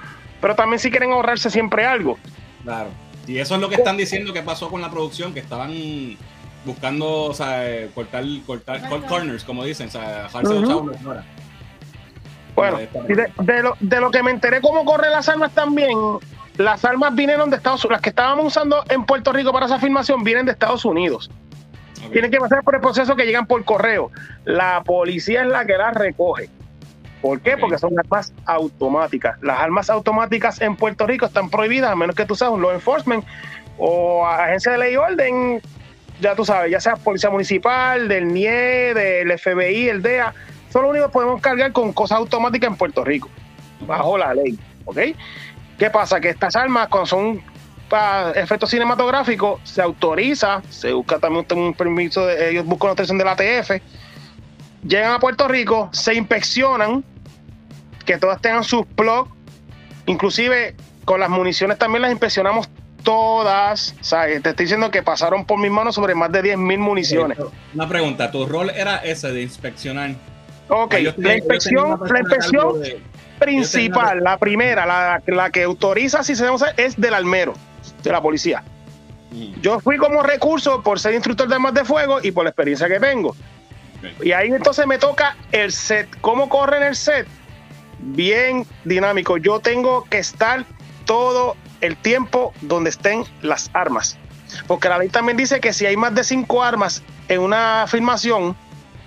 Pero 0.41 0.55
también 0.55 0.79
si 0.79 0.89
quieren 0.89 1.11
ahorrarse 1.11 1.49
siempre 1.49 1.85
algo. 1.85 2.17
Claro. 2.63 2.89
Y 3.27 3.37
eso 3.37 3.55
es 3.55 3.61
lo 3.61 3.69
que 3.69 3.75
están 3.75 3.97
diciendo 3.97 4.33
que 4.33 4.41
pasó 4.41 4.69
con 4.69 4.81
la 4.81 4.89
producción, 4.89 5.33
que 5.33 5.39
estaban 5.39 5.71
buscando, 6.65 7.25
o 7.25 7.33
sea, 7.33 7.69
eh, 7.69 7.91
cortar, 7.93 8.23
cortar 8.45 8.89
cut 8.89 9.05
corners, 9.05 9.43
como 9.43 9.63
dicen, 9.63 9.87
o 9.87 9.91
sea, 9.91 10.23
dejarse 10.23 10.53
de. 10.53 11.21
Bueno, 12.55 12.77
de, 12.77 13.31
de 13.37 13.63
lo, 13.63 13.77
de 13.79 14.01
lo 14.01 14.11
que 14.11 14.23
me 14.23 14.31
enteré 14.31 14.59
cómo 14.59 14.83
corren 14.83 15.11
las 15.11 15.29
armas 15.29 15.53
también, 15.53 15.97
las 16.59 16.83
armas 16.83 17.15
vinieron 17.15 17.49
de 17.49 17.55
Estados 17.55 17.85
Unidos, 17.85 17.93
las 17.93 18.01
que 18.01 18.09
estábamos 18.09 18.45
usando 18.45 18.83
en 18.89 19.05
Puerto 19.05 19.31
Rico 19.31 19.53
para 19.53 19.65
esa 19.65 19.79
filmación 19.79 20.25
vienen 20.25 20.45
de 20.45 20.51
Estados 20.51 20.83
Unidos. 20.83 21.31
Tienen 22.11 22.29
que 22.29 22.37
pasar 22.37 22.63
por 22.63 22.75
el 22.75 22.81
proceso 22.81 23.15
que 23.15 23.25
llegan 23.25 23.45
por 23.45 23.63
correo. 23.63 24.11
La 24.43 24.83
policía 24.83 25.43
es 25.43 25.47
la 25.47 25.63
que 25.63 25.77
las 25.77 25.93
recoge. 25.93 26.49
¿Por 27.21 27.39
qué? 27.39 27.55
Porque 27.55 27.77
son 27.77 27.97
armas 27.97 28.33
automáticas. 28.45 29.41
Las 29.41 29.57
armas 29.57 29.89
automáticas 29.89 30.59
en 30.59 30.75
Puerto 30.75 31.07
Rico 31.07 31.25
están 31.25 31.49
prohibidas 31.49 31.91
a 31.91 31.95
menos 31.95 32.13
que 32.13 32.25
tú 32.25 32.35
seas 32.35 32.51
un 32.51 32.61
law 32.61 32.71
enforcement 32.71 33.23
o 33.77 34.27
agencia 34.27 34.73
de 34.73 34.79
ley 34.79 34.93
y 34.93 34.97
orden, 34.97 35.61
ya 36.19 36.35
tú 36.35 36.43
sabes, 36.43 36.71
ya 36.71 36.81
sea 36.81 36.97
policía 36.97 37.29
municipal, 37.29 38.09
del 38.09 38.33
NIE, 38.33 38.93
del 38.93 39.39
FBI, 39.39 39.87
el 39.87 40.01
DEA. 40.01 40.33
Son 40.73 40.81
los 40.81 40.91
únicos 40.91 41.07
que 41.07 41.13
podemos 41.13 41.39
cargar 41.39 41.71
con 41.71 41.93
cosas 41.93 42.17
automáticas 42.17 42.69
en 42.69 42.75
Puerto 42.75 43.05
Rico, 43.05 43.29
bajo 43.87 44.17
la 44.17 44.33
ley. 44.33 44.59
¿Ok? 44.83 44.97
¿Qué 45.79 45.89
pasa? 45.89 46.19
Que 46.19 46.29
estas 46.29 46.55
armas, 46.55 46.89
cuando 46.89 47.07
son 47.07 47.41
para 47.89 48.31
efectos 48.31 48.69
cinematográficos, 48.69 49.61
se 49.63 49.81
autoriza, 49.81 50.61
se 50.69 50.93
busca 50.93 51.17
también 51.17 51.45
un 51.55 51.73
permiso, 51.73 52.27
de, 52.27 52.51
ellos 52.51 52.65
buscan 52.65 52.87
una 52.87 52.91
autorización 52.91 53.17
de 53.17 53.25
la 53.25 53.31
ATF, 53.31 53.81
llegan 54.85 55.13
a 55.13 55.19
Puerto 55.19 55.47
Rico, 55.47 55.89
se 55.91 56.13
inspeccionan, 56.13 57.03
que 58.05 58.17
todas 58.17 58.41
tengan 58.41 58.63
sus 58.63 58.85
plugs, 58.85 59.31
inclusive 60.05 60.75
con 61.05 61.19
las 61.19 61.29
municiones 61.29 61.77
también 61.79 62.03
las 62.03 62.11
inspeccionamos 62.11 62.69
todas, 63.03 63.95
o 63.99 64.03
sea, 64.03 64.25
te 64.25 64.35
estoy 64.49 64.65
diciendo 64.65 64.91
que 64.91 65.01
pasaron 65.01 65.45
por 65.45 65.57
mis 65.59 65.71
manos 65.71 65.95
sobre 65.95 66.13
más 66.13 66.31
de 66.31 66.43
10.000 66.43 66.77
municiones. 66.77 67.37
Una 67.73 67.87
pregunta, 67.87 68.29
¿tu 68.29 68.45
rol 68.45 68.69
era 68.69 68.97
ese 68.97 69.31
de 69.31 69.41
inspeccionar? 69.41 70.11
Ok, 70.67 70.95
la 71.17 71.35
inspección, 71.35 71.99
la 72.07 72.19
inspección 72.19 72.81
de- 72.81 73.01
principal, 73.39 74.23
la 74.23 74.37
primera, 74.37 74.85
la, 74.85 75.21
la 75.25 75.49
que 75.49 75.63
autoriza 75.63 76.23
si 76.23 76.35
se 76.35 76.45
es 76.77 76.99
del 76.99 77.13
almero, 77.13 77.53
de 78.03 78.11
la 78.11 78.21
policía. 78.21 78.63
Ujú. 79.31 79.61
Yo 79.61 79.79
fui 79.79 79.97
como 79.97 80.21
recurso 80.23 80.81
por 80.83 80.99
ser 80.99 81.13
instructor 81.13 81.47
de 81.47 81.55
armas 81.55 81.73
de 81.73 81.85
fuego 81.85 82.19
y 82.21 82.31
por 82.31 82.43
la 82.43 82.49
experiencia 82.49 82.87
que 82.87 82.99
tengo. 82.99 83.35
Y 84.21 84.31
ahí 84.31 84.49
entonces 84.49 84.87
me 84.87 84.97
toca 84.97 85.35
el 85.51 85.71
set. 85.71 86.07
¿Cómo 86.21 86.47
corre 86.49 86.77
en 86.77 86.83
el 86.83 86.95
set? 86.95 87.27
Bien 87.99 88.65
dinámico. 88.85 89.37
Yo 89.37 89.59
tengo 89.59 90.05
que 90.05 90.19
estar 90.19 90.65
todo 91.05 91.57
el 91.81 91.97
tiempo 91.97 92.53
donde 92.61 92.89
estén 92.91 93.25
las 93.41 93.69
armas. 93.73 94.17
Porque 94.67 94.89
la 94.89 94.97
ley 94.97 95.09
también 95.09 95.37
dice 95.37 95.59
que 95.59 95.73
si 95.73 95.85
hay 95.85 95.97
más 95.97 96.15
de 96.15 96.23
cinco 96.23 96.63
armas 96.63 97.03
en 97.27 97.41
una 97.41 97.85
filmación, 97.87 98.55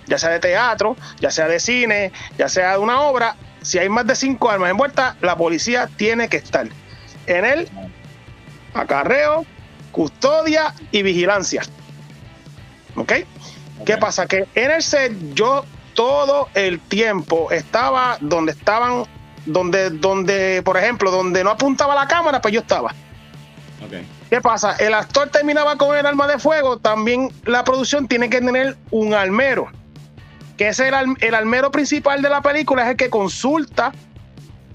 ya 0.06 0.18
sea 0.18 0.30
de 0.30 0.40
teatro, 0.40 0.96
ya 1.20 1.30
sea 1.30 1.48
de 1.48 1.58
cine, 1.58 2.12
ya 2.38 2.48
sea 2.48 2.72
de 2.72 2.78
una 2.78 3.00
obra, 3.00 3.34
si 3.62 3.78
hay 3.78 3.88
más 3.88 4.06
de 4.06 4.14
cinco 4.14 4.50
armas 4.50 4.70
envueltas, 4.70 5.16
la 5.20 5.36
policía 5.36 5.88
tiene 5.96 6.28
que 6.28 6.38
estar 6.38 6.68
en 7.26 7.44
el 7.44 7.68
acarreo, 8.74 9.44
custodia 9.90 10.74
y 10.90 11.02
vigilancia. 11.02 11.62
¿Ok? 12.96 13.12
¿Qué 13.86 13.96
pasa? 13.96 14.26
Que 14.26 14.46
en 14.54 14.70
el 14.70 14.82
set 14.82 15.12
yo 15.34 15.64
todo 15.94 16.48
el 16.54 16.80
tiempo 16.80 17.50
estaba 17.50 18.16
donde 18.20 18.52
estaban, 18.52 19.04
donde, 19.46 19.90
donde, 19.90 20.62
por 20.62 20.76
ejemplo, 20.76 21.10
donde 21.10 21.42
no 21.44 21.50
apuntaba 21.50 21.94
la 21.94 22.06
cámara, 22.06 22.40
pues 22.40 22.54
yo 22.54 22.60
estaba. 22.60 22.94
¿Qué 24.30 24.40
pasa? 24.40 24.76
El 24.76 24.94
actor 24.94 25.28
terminaba 25.28 25.76
con 25.76 25.96
el 25.96 26.06
arma 26.06 26.26
de 26.26 26.38
fuego, 26.38 26.78
también 26.78 27.30
la 27.44 27.64
producción 27.64 28.08
tiene 28.08 28.30
que 28.30 28.40
tener 28.40 28.76
un 28.90 29.12
almero. 29.12 29.68
Que 30.56 30.68
es 30.68 30.78
el, 30.80 30.94
el 31.20 31.34
almero 31.34 31.70
principal 31.70 32.22
de 32.22 32.28
la 32.28 32.42
película, 32.42 32.82
es 32.84 32.90
el 32.90 32.96
que 32.96 33.10
consulta, 33.10 33.92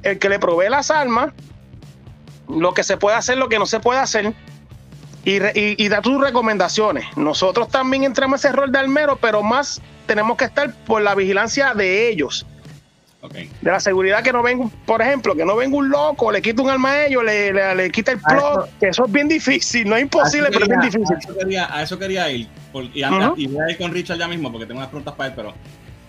el 0.03 0.19
que 0.19 0.29
le 0.29 0.39
provee 0.39 0.69
las 0.69 0.91
armas, 0.91 1.33
lo 2.49 2.73
que 2.73 2.83
se 2.83 2.97
puede 2.97 3.15
hacer, 3.17 3.37
lo 3.37 3.49
que 3.49 3.59
no 3.59 3.65
se 3.65 3.79
puede 3.79 3.99
hacer, 3.99 4.33
y, 5.25 5.35
y- 5.83 5.87
da 5.89 6.01
tus 6.01 6.21
recomendaciones. 6.21 7.05
Nosotros 7.17 7.67
también 7.69 8.03
entramos 8.05 8.43
en 8.45 8.49
ese 8.51 8.55
rol 8.57 8.71
de 8.71 8.79
almero, 8.79 9.17
pero 9.17 9.43
más 9.43 9.81
tenemos 10.05 10.37
que 10.37 10.45
estar 10.45 10.73
por 10.85 11.01
la 11.01 11.15
vigilancia 11.15 11.73
de 11.73 12.07
ellos 12.09 12.45
De 13.33 13.71
la 13.71 13.79
seguridad 13.79 14.23
que 14.23 14.31
no 14.33 14.41
venga, 14.43 14.69
por 14.85 15.01
ejemplo, 15.01 15.35
que 15.35 15.45
no 15.45 15.55
venga 15.55 15.75
un 15.77 15.89
loco, 15.89 16.31
le 16.31 16.41
quite 16.41 16.61
un 16.61 16.69
arma 16.69 16.91
a 16.91 17.05
ellos, 17.07 17.23
le, 17.23 17.53
le, 17.53 17.75
le 17.75 17.91
quite 17.91 18.11
el 18.11 18.19
plug, 18.19 18.37
eso- 18.37 18.67
que 18.79 18.87
eso 18.89 19.05
es 19.05 19.11
bien 19.11 19.27
difícil, 19.27 19.87
no 19.89 19.95
es 19.95 20.03
imposible, 20.03 20.49
pero 20.51 20.63
es 20.65 20.69
bien 20.69 20.81
difícil. 20.81 21.15
A 21.15 21.19
eso 21.19 21.37
quería, 21.37 21.75
a 21.75 21.83
eso 21.83 21.99
quería 21.99 22.31
ir. 22.31 22.47
por- 22.71 22.85
y, 22.93 23.01
anda- 23.03 23.33
y 23.37 23.47
voy 23.47 23.63
a 23.67 23.71
ir 23.71 23.77
con 23.77 23.91
Richard 23.91 24.17
ya 24.17 24.27
mismo 24.27 24.51
porque 24.51 24.65
tengo 24.65 24.79
unas 24.79 24.89
preguntas 24.89 25.13
para 25.15 25.29
él, 25.29 25.33
pero. 25.35 25.53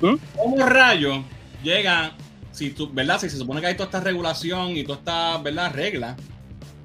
¿Mm? 0.00 0.16
¿Cómo 0.36 0.66
rayos 0.66 1.18
llega, 1.62 2.12
si 2.52 2.70
tú, 2.70 2.90
¿verdad? 2.92 3.18
Si 3.20 3.28
se 3.30 3.36
supone 3.36 3.60
que 3.60 3.66
hay 3.68 3.74
toda 3.74 3.86
esta 3.86 4.00
regulación 4.00 4.70
y 4.76 4.84
toda 4.84 4.98
esta, 4.98 5.38
¿verdad? 5.38 5.72
Regla. 5.74 6.16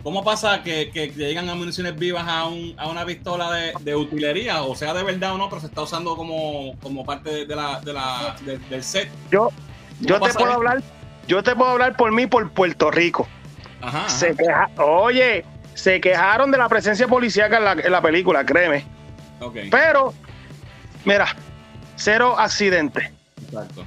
¿Cómo 0.04 0.22
pasa 0.22 0.62
que, 0.64 0.90
que 0.94 1.08
llegan 1.16 1.48
a 1.48 1.56
municiones 1.56 1.98
vivas 1.98 2.26
a, 2.28 2.46
un, 2.46 2.74
a 2.78 2.90
una 2.90 3.06
pistola 3.06 3.50
de, 3.54 3.72
de 3.80 3.96
utilería? 3.96 4.62
O 4.64 4.76
sea, 4.76 4.94
de 4.94 5.02
verdad 5.02 5.34
o 5.34 5.38
no, 5.38 5.48
pero 5.48 5.62
se 5.62 5.68
está 5.68 5.82
usando 5.82 6.18
como, 6.18 6.76
como 6.82 7.06
parte 7.06 7.30
de, 7.30 7.46
de 7.46 7.56
la, 7.56 7.80
de 7.80 7.94
la, 7.94 8.36
de- 8.46 8.58
del 8.70 8.84
set. 8.84 9.08
Yo, 9.32 9.50
yo 10.08 10.20
te 10.20 10.34
puedo 10.34 10.54
hablar, 10.54 10.82
yo 11.28 11.44
te 11.44 11.56
puedo 11.56 11.72
hablar 11.72 11.96
por 11.96 12.12
mí 12.12 12.28
por 12.28 12.50
Puerto 12.52 12.92
Rico. 12.92 13.28
Ajá. 13.82 14.00
ajá. 14.00 14.10
Se 14.10 14.36
queja, 14.36 14.70
oye, 14.78 15.46
se 15.74 16.00
quejaron 16.00 16.52
de 16.52 16.58
la 16.58 16.70
presencia 16.70 17.08
policíaca 17.08 17.58
en 17.58 17.64
la, 17.66 17.72
en 17.74 17.92
la 17.92 18.02
película, 18.02 18.46
créeme. 18.46 18.86
Pero, 19.70 20.14
mira, 21.06 21.28
cero 21.96 22.36
accidentes. 22.38 23.10
exacto. 23.46 23.84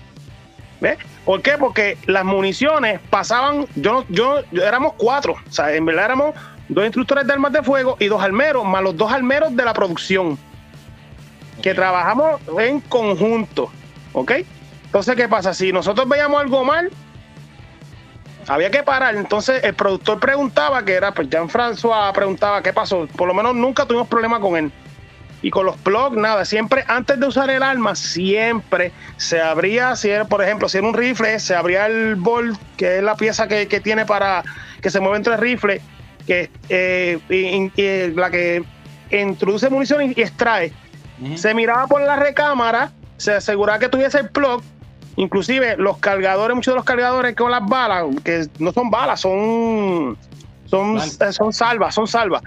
¿Ves? 0.81 0.99
¿Por 1.25 1.41
qué? 1.41 1.53
Porque 1.59 1.97
las 2.07 2.25
municiones 2.25 3.01
pasaban, 3.09 3.67
yo, 3.77 3.93
no- 3.95 4.05
yo, 4.11 4.43
yo- 4.53 4.63
éramos 4.63 4.93
cuatro, 4.99 5.35
o 5.49 5.53
sea, 5.53 5.73
en 5.73 5.87
verdad 5.87 6.05
éramos 6.05 6.35
dos 6.69 6.85
instructores 6.85 7.27
de 7.27 7.33
armas 7.33 7.53
de 7.53 7.63
fuego 7.63 7.97
y 7.99 8.07
dos 8.09 8.23
almeros, 8.23 8.65
más 8.67 8.83
los 8.83 8.95
dos 8.97 9.11
almeros 9.11 9.57
de 9.57 9.65
la 9.65 9.73
producción, 9.73 10.39
que 11.63 11.73
trabajamos 11.73 12.41
en 12.59 12.81
conjunto, 12.81 13.71
¿ok? 14.13 14.33
Entonces, 14.97 15.15
¿qué 15.15 15.29
pasa? 15.29 15.53
Si 15.53 15.75
nosotros 15.75 16.09
veíamos 16.09 16.41
algo 16.41 16.65
mal, 16.65 16.91
había 18.49 18.71
que 18.71 18.83
parar. 18.83 19.15
Entonces, 19.15 19.63
el 19.63 19.75
productor 19.75 20.19
preguntaba, 20.19 20.83
que 20.87 20.95
era, 20.95 21.13
pues 21.13 21.29
Jean-François 21.29 22.15
preguntaba 22.15 22.63
qué 22.63 22.73
pasó. 22.73 23.07
Por 23.15 23.29
lo 23.29 23.35
menos 23.35 23.55
nunca 23.55 23.85
tuvimos 23.85 24.09
problema 24.09 24.41
con 24.41 24.57
él. 24.57 24.73
Y 25.43 25.51
con 25.51 25.67
los 25.67 25.77
plugs, 25.77 26.17
nada, 26.17 26.47
siempre 26.47 26.83
antes 26.89 27.21
de 27.21 27.27
usar 27.27 27.51
el 27.51 27.63
arma, 27.63 27.95
siempre 27.95 28.91
se 29.19 29.39
abría, 29.39 29.97
si 29.97 30.09
era, 30.09 30.25
por 30.25 30.43
ejemplo, 30.43 30.67
si 30.67 30.79
era 30.79 30.87
un 30.87 30.95
rifle, 30.95 31.39
se 31.41 31.55
abría 31.55 31.85
el 31.85 32.15
bolt, 32.17 32.59
que 32.79 32.97
es 32.97 33.03
la 33.03 33.17
pieza 33.17 33.47
que, 33.49 33.69
que 33.69 33.81
tiene 33.81 34.07
para 34.07 34.45
que 34.81 34.89
se 34.89 34.99
mueve 34.99 35.19
entre 35.19 35.35
el 35.35 35.41
rifle, 35.41 35.83
que 36.27 36.51
eh, 36.71 37.19
y- 37.29 37.71
y 37.83 38.13
la 38.15 38.31
que 38.31 38.65
introduce 39.11 39.69
munición 39.69 40.15
y, 40.17 40.19
extrae. 40.23 40.73
Se 41.35 41.53
miraba 41.53 41.87
por 41.87 42.01
la 42.01 42.17
recámara, 42.17 42.93
se 43.19 43.35
aseguraba 43.35 43.79
que 43.79 43.91
tuviese 43.91 44.21
el 44.21 44.31
plug, 44.31 44.63
inclusive 45.17 45.77
los 45.77 45.99
cargadores, 45.99 46.55
muchos 46.55 46.73
de 46.73 46.77
los 46.77 46.85
cargadores 46.85 47.35
con 47.35 47.51
las 47.51 47.65
balas, 47.67 48.05
que 48.25 48.47
no 48.59 48.73
son 48.73 48.91
balas, 48.91 49.21
son 49.21 50.17
son, 50.67 50.99
eh, 50.99 51.33
son 51.33 51.53
salvas, 51.53 51.95
son 51.95 52.09
salvas. 52.09 52.43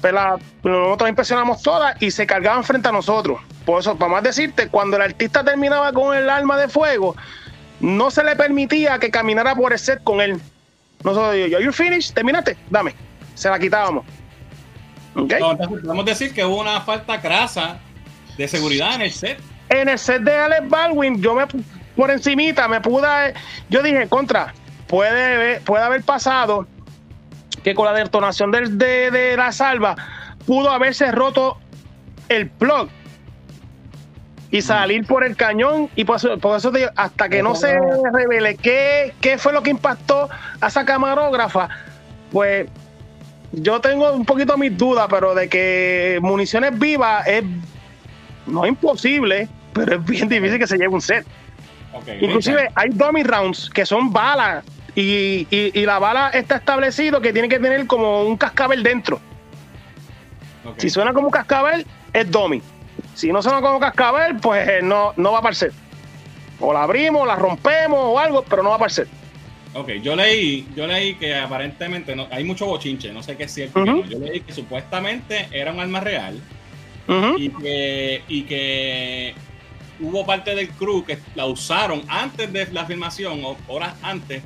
Pues 0.00 0.12
la- 0.12 0.36
nosotros 0.62 1.08
inspeccionamos 1.10 1.62
todas 1.62 2.00
y 2.00 2.10
se 2.12 2.24
cargaban 2.26 2.62
frente 2.62 2.88
a 2.88 2.92
nosotros. 2.92 3.40
Por 3.64 3.80
eso, 3.80 3.96
para 3.96 4.12
más 4.12 4.22
decirte, 4.22 4.68
cuando 4.68 4.96
el 4.96 5.02
artista 5.02 5.42
terminaba 5.42 5.92
con 5.92 6.16
el 6.16 6.30
arma 6.30 6.56
de 6.56 6.68
fuego, 6.68 7.16
no 7.80 8.10
se 8.12 8.22
le 8.22 8.36
permitía 8.36 8.98
que 9.00 9.10
caminara 9.10 9.54
por 9.56 9.72
el 9.72 9.78
set 9.80 10.00
con 10.04 10.20
él. 10.20 10.40
Nosotros, 11.02 11.34
yo, 11.50 11.58
you 11.58 11.72
finished, 11.72 12.14
terminaste, 12.14 12.56
dame. 12.70 12.94
Se 13.34 13.50
la 13.50 13.58
quitábamos. 13.58 14.04
¿Ok? 15.16 15.32
No, 15.40 15.50
entonces 15.52 15.80
podemos 15.82 16.04
decir 16.04 16.32
que 16.32 16.44
hubo 16.44 16.60
una 16.60 16.80
falta 16.82 17.20
crasa 17.20 17.78
de 18.38 18.46
seguridad 18.46 18.94
en 18.94 19.00
el 19.02 19.10
set. 19.12 19.40
en 19.70 19.88
el 19.88 19.98
set 19.98 20.22
de 20.22 20.36
Alex 20.36 20.68
Baldwin, 20.68 21.20
yo 21.20 21.34
me 21.34 21.46
por 21.96 22.10
encimita 22.10 22.68
me 22.68 22.80
pude, 22.80 23.34
yo 23.70 23.82
dije, 23.82 24.06
contra, 24.08 24.52
puede, 24.86 25.60
haber 25.66 26.02
pasado 26.02 26.66
que 27.64 27.74
con 27.74 27.86
la 27.86 27.94
detonación 27.94 28.52
de, 28.52 29.34
la 29.36 29.50
salva 29.50 29.96
pudo 30.46 30.70
haberse 30.70 31.10
roto 31.10 31.58
el 32.28 32.48
plug 32.48 32.88
y 34.50 34.62
salir 34.62 35.04
por 35.06 35.24
el 35.24 35.36
cañón 35.36 35.90
y 35.96 36.04
por 36.04 36.16
eso, 36.16 36.70
te 36.70 36.78
digo, 36.78 36.90
hasta 36.94 37.28
que 37.28 37.42
no 37.42 37.54
se 37.54 37.76
revele 38.12 38.56
qué, 38.56 39.36
fue 39.38 39.52
lo 39.52 39.62
que 39.62 39.70
impactó 39.70 40.28
a 40.60 40.66
esa 40.68 40.84
camarógrafa, 40.84 41.68
pues 42.30 42.68
yo 43.52 43.80
tengo 43.80 44.12
un 44.12 44.24
poquito 44.24 44.56
mis 44.56 44.76
dudas, 44.76 45.06
pero 45.10 45.34
de 45.34 45.48
que 45.48 46.18
municiones 46.20 46.78
vivas 46.78 47.26
es 47.26 47.42
no 48.46 48.66
imposible, 48.66 49.48
pero 49.72 49.96
es 49.96 50.04
bien 50.04 50.28
difícil 50.28 50.58
que 50.58 50.66
se 50.66 50.76
lleve 50.76 50.94
un 50.94 51.00
set. 51.00 51.26
Inclusive 52.20 52.68
hay 52.74 52.88
dummy 52.90 53.22
rounds 53.22 53.70
que 53.70 53.84
son 53.86 54.12
balas 54.12 54.64
y, 54.94 55.46
y- 55.50 55.70
y 55.74 55.84
la 55.86 55.98
bala 55.98 56.30
está 56.30 56.56
establecido 56.56 57.20
que 57.20 57.32
tiene 57.32 57.48
que 57.48 57.58
tener 57.58 57.86
como 57.86 58.22
un 58.24 58.36
cascabel 58.36 58.82
dentro. 58.82 59.20
Si 60.78 60.90
suena 60.90 61.12
como 61.12 61.26
un 61.28 61.32
cascabel, 61.32 61.86
es 62.12 62.30
dummy. 62.30 62.60
Si 63.14 63.30
no 63.32 63.40
suena 63.42 63.60
como 63.60 63.78
cascabel, 63.78 64.36
pues 64.36 64.68
eh, 64.68 64.80
no, 64.82 65.12
no 65.16 65.32
va 65.32 65.48
el 65.48 65.54
set. 65.54 65.72
O 66.60 66.72
la 66.72 66.82
abrimos, 66.82 67.26
la 67.26 67.36
rompemos 67.36 67.98
o 68.00 68.18
algo, 68.18 68.42
pero 68.42 68.62
no 68.62 68.76
va 68.78 68.86
el 68.86 68.90
set. 68.90 69.08
Ok, 69.74 69.90
yo 70.02 70.16
leí, 70.16 70.66
yo 70.74 70.86
leí 70.86 71.14
que 71.16 71.34
aparentemente 71.36 72.16
no, 72.16 72.26
hay 72.30 72.44
mucho 72.44 72.66
bochinche, 72.66 73.12
no 73.12 73.22
sé 73.22 73.36
qué 73.36 73.44
es 73.44 73.52
cierto. 73.52 73.84
No. 73.84 74.02
Yo 74.04 74.18
leí 74.18 74.40
que 74.40 74.52
supuestamente 74.52 75.48
era 75.52 75.70
un 75.72 75.80
arma 75.80 76.00
real 76.00 76.40
Ujú. 77.08 77.36
y 77.38 77.50
que, 77.50 78.22
y 78.26 78.42
que 78.44 79.34
hubo 80.00 80.24
parte 80.26 80.54
del 80.54 80.68
crew 80.70 81.04
que 81.04 81.18
la 81.34 81.46
usaron 81.46 82.02
antes 82.08 82.52
de 82.52 82.66
la 82.72 82.84
filmación 82.84 83.44
o 83.44 83.56
horas 83.68 83.94
antes 84.02 84.42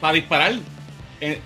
para 0.00 0.12
disparar, 0.14 0.52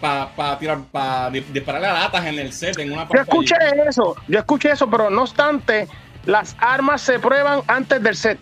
para 0.01 0.59
tirar, 0.59 0.81
para 0.91 1.31
disparar 1.31 1.85
a 1.85 1.93
latas 1.93 2.27
en 2.27 2.39
el 2.39 2.53
set 2.53 2.79
en 2.79 2.93
una 2.93 3.09
Yo 3.09 3.21
escuché 3.21 3.55
eso, 3.89 4.17
yo 4.29 4.39
escuché 4.39 4.73
eso, 4.73 4.89
pero 4.91 5.11
no 5.11 5.23
obstante, 5.23 5.87
las 6.27 6.57
armas 6.59 7.01
se 7.03 7.19
prueban 7.19 7.63
antes 7.67 8.03
del 8.03 8.17
set. 8.17 8.39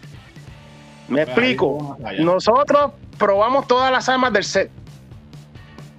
Me 1.08 1.24
Pues 1.24 1.28
explico. 1.28 1.96
Nosotros 2.18 2.92
probamos 3.18 3.66
todas 3.66 3.90
las 3.90 4.08
armas 4.08 4.32
del 4.32 4.44
set 4.44 4.70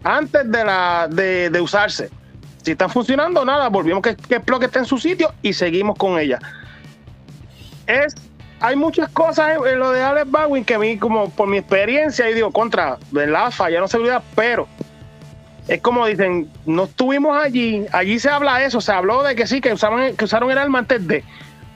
antes 0.04 0.50
de, 0.52 0.64
la, 0.64 1.08
de, 1.10 1.50
de 1.50 1.62
usarse. 1.62 2.10
Si 2.64 2.72
están 2.72 2.90
funcionando, 2.90 3.44
nada, 3.46 3.70
volvimos 3.70 4.02
que, 4.02 4.16
que 4.16 4.36
el 4.36 4.42
plug 4.42 4.64
esté 4.64 4.80
en 4.80 4.86
su 4.86 4.98
sitio 4.98 5.34
y 5.42 5.54
seguimos 5.54 5.98
con 5.98 6.20
ella. 6.20 6.40
Es, 7.88 8.14
hay 8.62 8.76
muchas 8.76 9.10
cosas 9.10 9.58
en, 9.58 9.68
en 9.68 9.80
lo 9.80 9.92
de 9.92 10.02
Alex 10.04 10.30
Baldwin 10.30 10.66
que 10.66 10.76
a 10.76 10.80
mí, 10.80 10.98
como 10.98 11.30
por 11.30 11.48
mi 11.48 11.58
experiencia, 11.58 12.30
y 12.30 12.34
digo, 12.34 12.52
contra, 12.52 12.98
¿verdad? 13.12 13.52
Fallaron 13.52 13.88
seguridad, 13.88 14.22
pero 14.36 14.68
es 15.68 15.82
como 15.82 16.06
dicen, 16.08 16.50
no 16.66 16.86
estuvimos 16.86 17.38
allí, 17.38 17.86
allí 17.92 18.18
se 18.20 18.30
habla 18.30 18.58
de 18.58 18.66
eso, 18.66 18.82
se 18.82 18.92
habló 18.92 19.24
de 19.24 19.36
que 19.36 19.46
sí, 19.48 19.62
que 19.62 19.72
usaban, 19.74 20.16
que 20.16 20.26
usaron 20.26 20.50
el 20.52 20.58
arma 20.58 20.80
antes 20.80 21.08
de, 21.08 21.24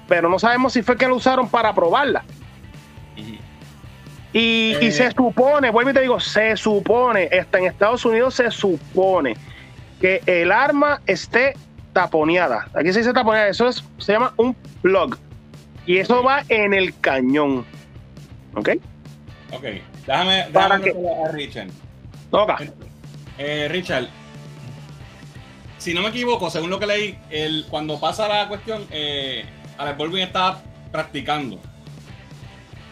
pero 0.08 0.30
no 0.30 0.40
sabemos 0.40 0.74
si 0.74 0.82
fue 0.82 0.98
que 0.98 1.08
lo 1.08 1.16
usaron 1.16 1.48
para 1.50 1.74
probarla. 1.74 2.24
Y, 4.36 4.76
y 4.82 4.88
Eh. 4.88 4.92
se 4.92 5.12
supone, 5.12 5.70
vuelvo 5.70 5.92
y 5.92 5.94
te 5.94 6.02
digo, 6.02 6.20
se 6.20 6.58
supone, 6.58 7.30
hasta 7.40 7.60
en 7.60 7.66
Estados 7.66 8.04
Unidos 8.04 8.34
se 8.34 8.50
supone 8.50 9.38
que 10.02 10.24
el 10.26 10.52
arma 10.52 11.02
esté 11.06 11.54
taponeada. 11.94 12.68
Aquí 12.74 12.92
se 12.92 13.00
dice 13.00 13.14
taponeada, 13.14 13.48
eso 13.50 13.68
es, 13.68 13.84
se 14.00 14.12
llama 14.12 14.34
un 14.38 14.56
plug. 14.82 15.18
Y 15.86 15.98
eso 15.98 16.24
va 16.24 16.44
en 16.50 16.74
el 16.74 16.98
cañón. 17.00 17.66
¿Ok? 18.56 18.70
Ok, 19.52 19.64
déjame, 20.08 20.46
¿Para 20.52 20.78
déjame 20.78 20.84
preguntarle 20.84 21.24
a 21.24 21.32
Richard. 21.32 21.68
Toca. 22.32 22.58
Eh, 23.38 23.68
Richard, 23.70 24.08
si 25.78 25.94
no 25.94 26.02
me 26.02 26.10
equivoco, 26.10 26.50
según 26.50 26.70
lo 26.70 26.80
que 26.80 26.88
leí, 26.88 27.18
el, 27.30 27.66
cuando 27.70 28.00
pasa 28.00 28.28
la 28.28 28.48
cuestión, 28.48 28.86
eh, 28.90 29.44
Alex 29.78 29.98
Baldwin 29.98 30.24
estaba 30.24 30.62
practicando. 30.92 31.60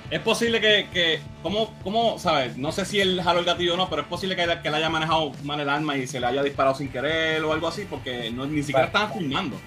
Es 0.10 0.20
posible 0.20 0.60
que, 0.60 0.88
que 0.92 1.22
¿cómo, 1.42 1.74
cómo, 1.84 2.20
sabes? 2.20 2.58
No 2.58 2.74
sé 2.74 2.84
si 2.84 3.00
él 3.00 3.22
jaló 3.24 3.40
el 3.40 3.46
gatillo 3.46 3.76
o 3.76 3.78
no, 3.78 3.90
pero 3.90 4.02
es 4.02 4.08
posible 4.10 4.36
que, 4.36 4.46
que 4.62 4.70
le 4.70 4.76
haya 4.76 4.90
manejado 4.90 5.32
mal 5.44 5.62
el 5.62 5.70
arma 5.70 5.96
y 5.96 6.06
se 6.06 6.20
le 6.20 6.28
haya 6.28 6.44
disparado 6.44 6.76
sin 6.76 6.90
querer 6.90 7.42
o 7.44 7.54
algo 7.54 7.70
así, 7.70 7.88
porque 7.90 8.30
no, 8.30 8.46
ni 8.46 8.62
siquiera 8.62 8.88
estaban 8.88 9.14
filmando. 9.14 9.58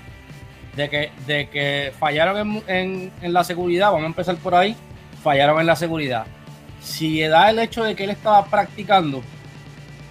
De 0.77 0.89
que, 0.91 1.11
de 1.27 1.49
que 1.49 1.93
fallaron 1.99 2.37
en, 2.39 2.63
en- 2.77 3.13
en 3.23 3.33
la 3.33 3.45
seguridad, 3.45 3.89
vamos 3.89 4.05
a 4.05 4.07
empezar 4.07 4.37
por 4.37 4.55
ahí, 4.55 4.77
fallaron 5.23 5.61
en 5.61 5.67
la 5.67 5.77
seguridad. 5.77 6.27
Si 6.81 7.21
da 7.23 7.51
el 7.51 7.59
hecho 7.59 7.85
de 7.85 7.95
que 7.95 8.05
él 8.05 8.11
estaba 8.11 8.45
practicando, 8.47 9.23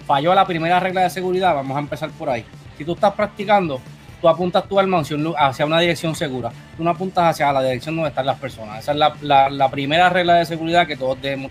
falló 0.06 0.34
la 0.34 0.46
primera 0.46 0.80
regla 0.80 1.02
de 1.02 1.10
seguridad, 1.10 1.54
vamos 1.54 1.76
a 1.76 1.80
empezar 1.80 2.10
por 2.10 2.28
ahí. 2.30 2.44
Si 2.76 2.84
tú 2.84 2.94
estás 2.94 3.12
practicando, 3.14 3.80
tú 4.20 4.28
apuntas 4.28 4.66
tu 4.68 4.78
arma 4.80 4.98
hacia 5.00 5.16
un- 5.16 5.34
hacia 5.36 5.66
una 5.66 5.80
dirección 5.80 6.14
segura. 6.14 6.50
Tú 6.76 6.82
no 6.84 6.90
apuntas 6.90 7.24
hacia 7.30 7.52
la 7.52 7.62
dirección 7.62 7.94
donde 7.96 8.08
están 8.08 8.26
las 8.26 8.38
personas. 8.38 8.80
Esa 8.80 8.92
es 8.92 8.98
la, 8.98 9.14
la- 9.20 9.50
la 9.50 9.70
primera 9.70 10.08
regla 10.08 10.34
de 10.34 10.46
seguridad 10.46 10.86
que 10.86 10.96
todos 10.96 11.20
debemos 11.20 11.50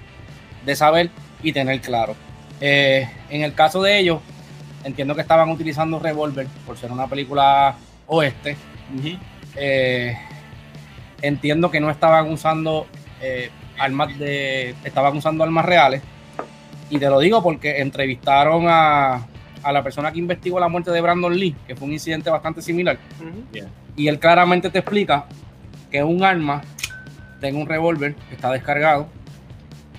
de 0.66 0.76
saber 0.76 1.10
y 1.42 1.52
tener 1.54 1.80
claro. 1.82 2.16
Eh, 2.60 3.08
en 3.30 3.44
el 3.44 3.54
caso 3.54 3.82
de 3.82 4.00
ellos, 4.00 4.20
entiendo 4.84 5.16
que 5.16 5.22
estaban 5.22 5.50
utilizando 5.50 6.00
revólver 6.00 6.48
por 6.66 6.78
ser 6.78 6.92
una 6.92 7.08
película 7.08 7.76
oeste. 8.08 8.58
Eh, 9.56 10.18
entiendo 11.22 11.72
que 11.72 11.80
no 11.80 11.90
estaban 11.90 12.32
usando 12.32 12.88
eh, 13.22 13.50
armas 13.78 14.18
de. 14.18 14.76
Estaban 14.84 15.16
usando 15.18 15.44
armas 15.44 15.66
reales. 15.66 16.02
Y 16.90 17.00
te 17.00 17.10
lo 17.10 17.20
digo 17.20 17.42
porque 17.42 17.82
entrevistaron 17.82 18.66
a, 18.68 19.26
a 19.64 19.72
la 19.72 19.84
persona 19.84 20.12
que 20.12 20.20
investigó 20.20 20.60
la 20.60 20.68
muerte 20.68 20.92
de 20.92 21.02
Brandon 21.02 21.36
Lee, 21.36 21.56
que 21.66 21.76
fue 21.76 21.88
un 21.88 21.94
incidente 21.94 22.30
bastante 22.30 22.62
similar. 22.62 22.98
Y 23.96 24.08
él 24.08 24.20
claramente 24.20 24.70
te 24.70 24.80
explica 24.80 25.26
que 25.90 26.04
un 26.04 26.24
arma 26.24 26.62
tenga 27.40 27.60
un 27.60 27.68
revólver 27.68 28.16
que 28.16 28.36
está 28.36 28.52
descargado 28.52 29.08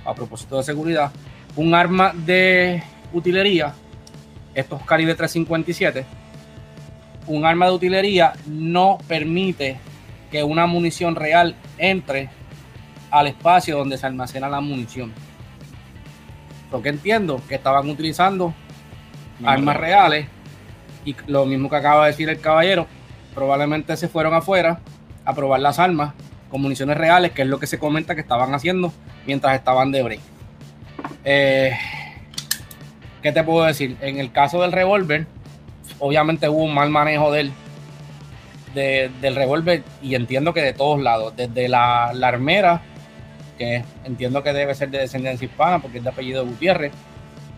a 0.05 0.15
propósito 0.15 0.59
de 0.59 0.63
seguridad. 0.63 1.11
Un 1.57 1.75
arma 1.75 2.13
de 2.15 2.83
utilería, 3.13 3.75
estos 4.55 4.83
calibre 4.83 5.15
357, 5.15 6.05
un 7.27 7.45
arma 7.45 7.67
de 7.67 7.73
utilería 7.73 8.33
no 8.47 8.99
permite 9.09 9.79
que 10.31 10.43
una 10.43 10.67
munición 10.67 11.15
real 11.15 11.55
entre 11.79 12.29
al 13.11 13.29
espacio 13.29 13.79
donde 13.79 13.97
se 13.99 14.07
almacena 14.07 14.49
la 14.49 14.61
munición. 14.61 15.13
Lo 16.73 16.83
que 16.83 16.89
entiendo 16.89 17.41
que 17.49 17.55
estaban 17.55 17.89
utilizando 17.89 18.53
armas 19.45 19.77
reales 19.77 20.27
y 21.05 21.15
lo 21.27 21.47
mismo 21.47 21.71
que 21.71 21.77
acaba 21.77 22.05
de 22.05 22.11
decir 22.11 22.29
el 22.29 22.41
caballero, 22.41 22.87
probablemente 23.35 23.97
se 23.97 24.09
fueron 24.09 24.35
afuera 24.35 24.81
a 25.25 25.35
probar 25.35 25.61
las 25.61 25.79
armas 25.79 26.15
con 26.51 26.63
municiones 26.63 26.97
reales, 26.97 27.33
que 27.33 27.43
es 27.43 27.49
lo 27.49 27.59
que 27.59 27.67
se 27.67 27.79
comenta 27.79 28.15
que 28.15 28.21
estaban 28.21 28.55
haciendo 28.55 28.93
mientras 29.27 29.55
estaban 29.55 29.93
de 29.93 30.03
break. 30.03 30.21
Eh, 31.25 31.77
¿Qué 33.23 33.33
te 33.33 33.43
puedo 33.43 33.65
decir? 33.65 33.97
En 34.01 34.19
el 34.19 34.33
caso 34.33 34.61
del 34.63 34.73
revólver, 34.73 35.27
obviamente 36.05 36.49
hubo 36.51 36.65
un 36.65 36.75
mal 36.75 36.91
manejo 36.91 37.33
del, 37.33 37.51
de- 38.75 39.11
del 39.23 39.35
revólver 39.35 39.83
y 40.03 40.15
entiendo 40.15 40.53
que 40.53 40.61
de 40.61 40.75
todos 40.75 41.01
lados, 41.01 41.35
desde 41.35 41.67
la, 41.67 42.13
la 42.13 42.29
armera, 42.29 42.83
que 43.57 43.83
entiendo 44.05 44.43
que 44.43 44.53
debe 44.53 44.75
ser 44.75 44.91
de 44.91 44.99
descendencia 44.99 45.47
hispana 45.47 45.79
porque 45.79 45.99
es 45.99 46.05
de 46.05 46.11
apellido 46.11 46.45
Gutiérrez, 46.45 46.93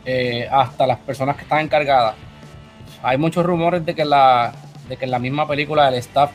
eh, 0.05 0.47
hasta 0.49 0.87
las 0.87 0.99
personas 0.99 1.35
que 1.35 1.43
están 1.43 1.59
encargadas. 1.61 2.15
Hay 3.03 3.19
muchos 3.19 3.45
rumores 3.45 3.85
de 3.85 3.95
que, 3.97 4.05
la, 4.05 4.53
de 4.89 4.97
que 4.97 5.07
en 5.07 5.11
la 5.11 5.19
misma 5.19 5.49
película 5.49 5.87
del 5.87 5.95
staff 5.95 6.31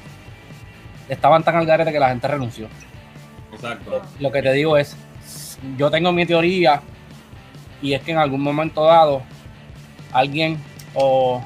estaban 1.07 1.43
tan 1.43 1.55
al 1.55 1.65
garete 1.65 1.93
que 1.93 1.99
la 1.99 2.09
gente 2.09 2.27
renunció. 2.27 2.67
Exacto. 3.53 4.01
Lo 4.19 4.31
que 4.33 4.41
te 4.41 4.51
digo 4.51 4.75
es, 4.77 4.97
yo 5.77 5.89
tengo 5.89 6.11
mi 6.11 6.25
teoría 6.25 6.81
y 7.81 7.93
es 7.93 8.01
que 8.01 8.11
en 8.11 8.17
algún 8.17 8.41
momento 8.41 8.83
dado 8.83 9.21
alguien 10.11 10.57
o 10.93 11.41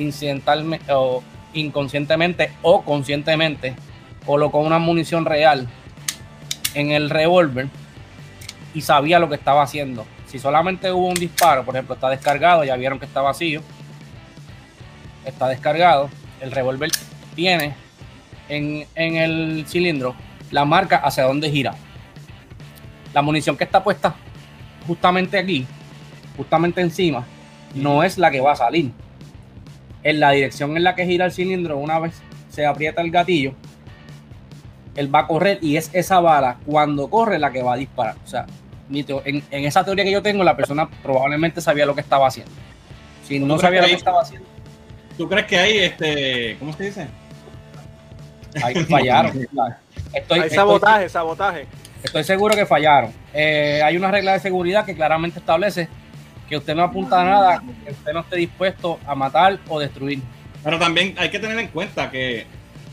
incidentalmente 0.00 0.92
o 0.92 1.22
inconscientemente 1.52 2.52
o 2.62 2.82
conscientemente 2.82 3.74
colocó 4.24 4.58
una 4.58 4.78
munición 4.78 5.24
real 5.24 5.68
en 6.74 6.90
el 6.90 7.10
revólver 7.10 7.68
y 8.74 8.82
sabía 8.82 9.18
lo 9.18 9.28
que 9.28 9.34
estaba 9.34 9.62
haciendo. 9.62 10.06
Si 10.26 10.38
solamente 10.38 10.92
hubo 10.92 11.08
un 11.08 11.14
disparo, 11.14 11.64
por 11.64 11.74
ejemplo, 11.74 11.94
está 11.94 12.08
descargado, 12.08 12.62
ya 12.64 12.76
vieron 12.76 13.00
que 13.00 13.06
está 13.06 13.20
vacío, 13.20 13.62
está 15.24 15.48
descargado, 15.48 16.08
el 16.40 16.52
revólver 16.52 16.90
tiene 17.34 17.74
en, 18.48 18.86
en 18.94 19.16
el 19.16 19.64
cilindro 19.66 20.14
la 20.50 20.64
marca 20.64 20.96
hacia 20.96 21.24
dónde 21.24 21.50
gira. 21.50 21.74
La 23.12 23.22
munición 23.22 23.56
que 23.56 23.64
está 23.64 23.82
puesta 23.82 24.14
justamente 24.86 25.38
aquí, 25.38 25.66
justamente 26.36 26.80
encima, 26.80 27.24
no 27.74 28.02
es 28.02 28.18
la 28.18 28.30
que 28.30 28.40
va 28.40 28.52
a 28.52 28.56
salir. 28.56 28.92
En 30.02 30.20
la 30.20 30.30
dirección 30.30 30.76
en 30.76 30.84
la 30.84 30.94
que 30.94 31.04
gira 31.06 31.24
el 31.26 31.32
cilindro, 31.32 31.76
una 31.78 31.98
vez 31.98 32.14
se 32.48 32.66
aprieta 32.66 33.02
el 33.02 33.10
gatillo, 33.10 33.54
él 34.96 35.14
va 35.14 35.20
a 35.20 35.26
correr 35.26 35.58
y 35.62 35.76
es 35.76 35.90
esa 35.92 36.20
bala 36.20 36.56
cuando 36.66 37.08
corre 37.08 37.38
la 37.38 37.50
que 37.52 37.62
va 37.62 37.74
a 37.74 37.76
disparar. 37.76 38.16
O 38.24 38.26
sea, 38.26 38.46
en, 38.90 39.42
en 39.50 39.64
esa 39.64 39.84
teoría 39.84 40.04
que 40.04 40.10
yo 40.10 40.22
tengo, 40.22 40.42
la 40.42 40.56
persona 40.56 40.88
probablemente 41.02 41.60
sabía 41.60 41.86
lo 41.86 41.94
que 41.94 42.00
estaba 42.00 42.26
haciendo. 42.26 42.50
Si 43.26 43.38
no 43.38 43.58
sabía 43.58 43.80
que 43.80 43.86
lo 43.86 43.90
que 43.92 43.94
estaba 43.98 44.22
haciendo, 44.22 44.48
¿Tú 45.16 45.28
crees 45.28 45.46
que 45.46 45.58
hay 45.58 45.78
este. 45.78 46.56
¿Cómo 46.58 46.72
se 46.72 46.84
dice? 46.84 47.06
ahí 48.62 48.74
fallaron. 48.84 49.32
Estoy, 50.12 50.38
Hay 50.40 50.46
estoy- 50.46 50.50
sabotaje, 50.56 51.08
sabotaje. 51.08 51.66
Estoy 52.02 52.24
seguro 52.24 52.54
que 52.56 52.64
fallaron. 52.66 53.12
Eh, 53.34 53.80
hay 53.84 53.96
una 53.96 54.10
regla 54.10 54.32
de 54.32 54.40
seguridad 54.40 54.84
que 54.86 54.94
claramente 54.96 55.38
establece 55.38 55.88
que 56.50 56.56
usted 56.56 56.74
no 56.74 56.82
apunta 56.82 57.20
a 57.20 57.24
nada 57.24 57.62
que 57.84 57.92
usted 57.92 58.12
no 58.12 58.20
esté 58.20 58.36
dispuesto 58.36 58.98
a 59.06 59.14
matar 59.14 59.60
o 59.68 59.78
destruir. 59.78 60.20
Pero 60.64 60.80
también 60.80 61.14
hay 61.16 61.30
que 61.30 61.38
tener 61.38 61.56
en 61.58 61.68
cuenta 61.68 62.10
que 62.10 62.44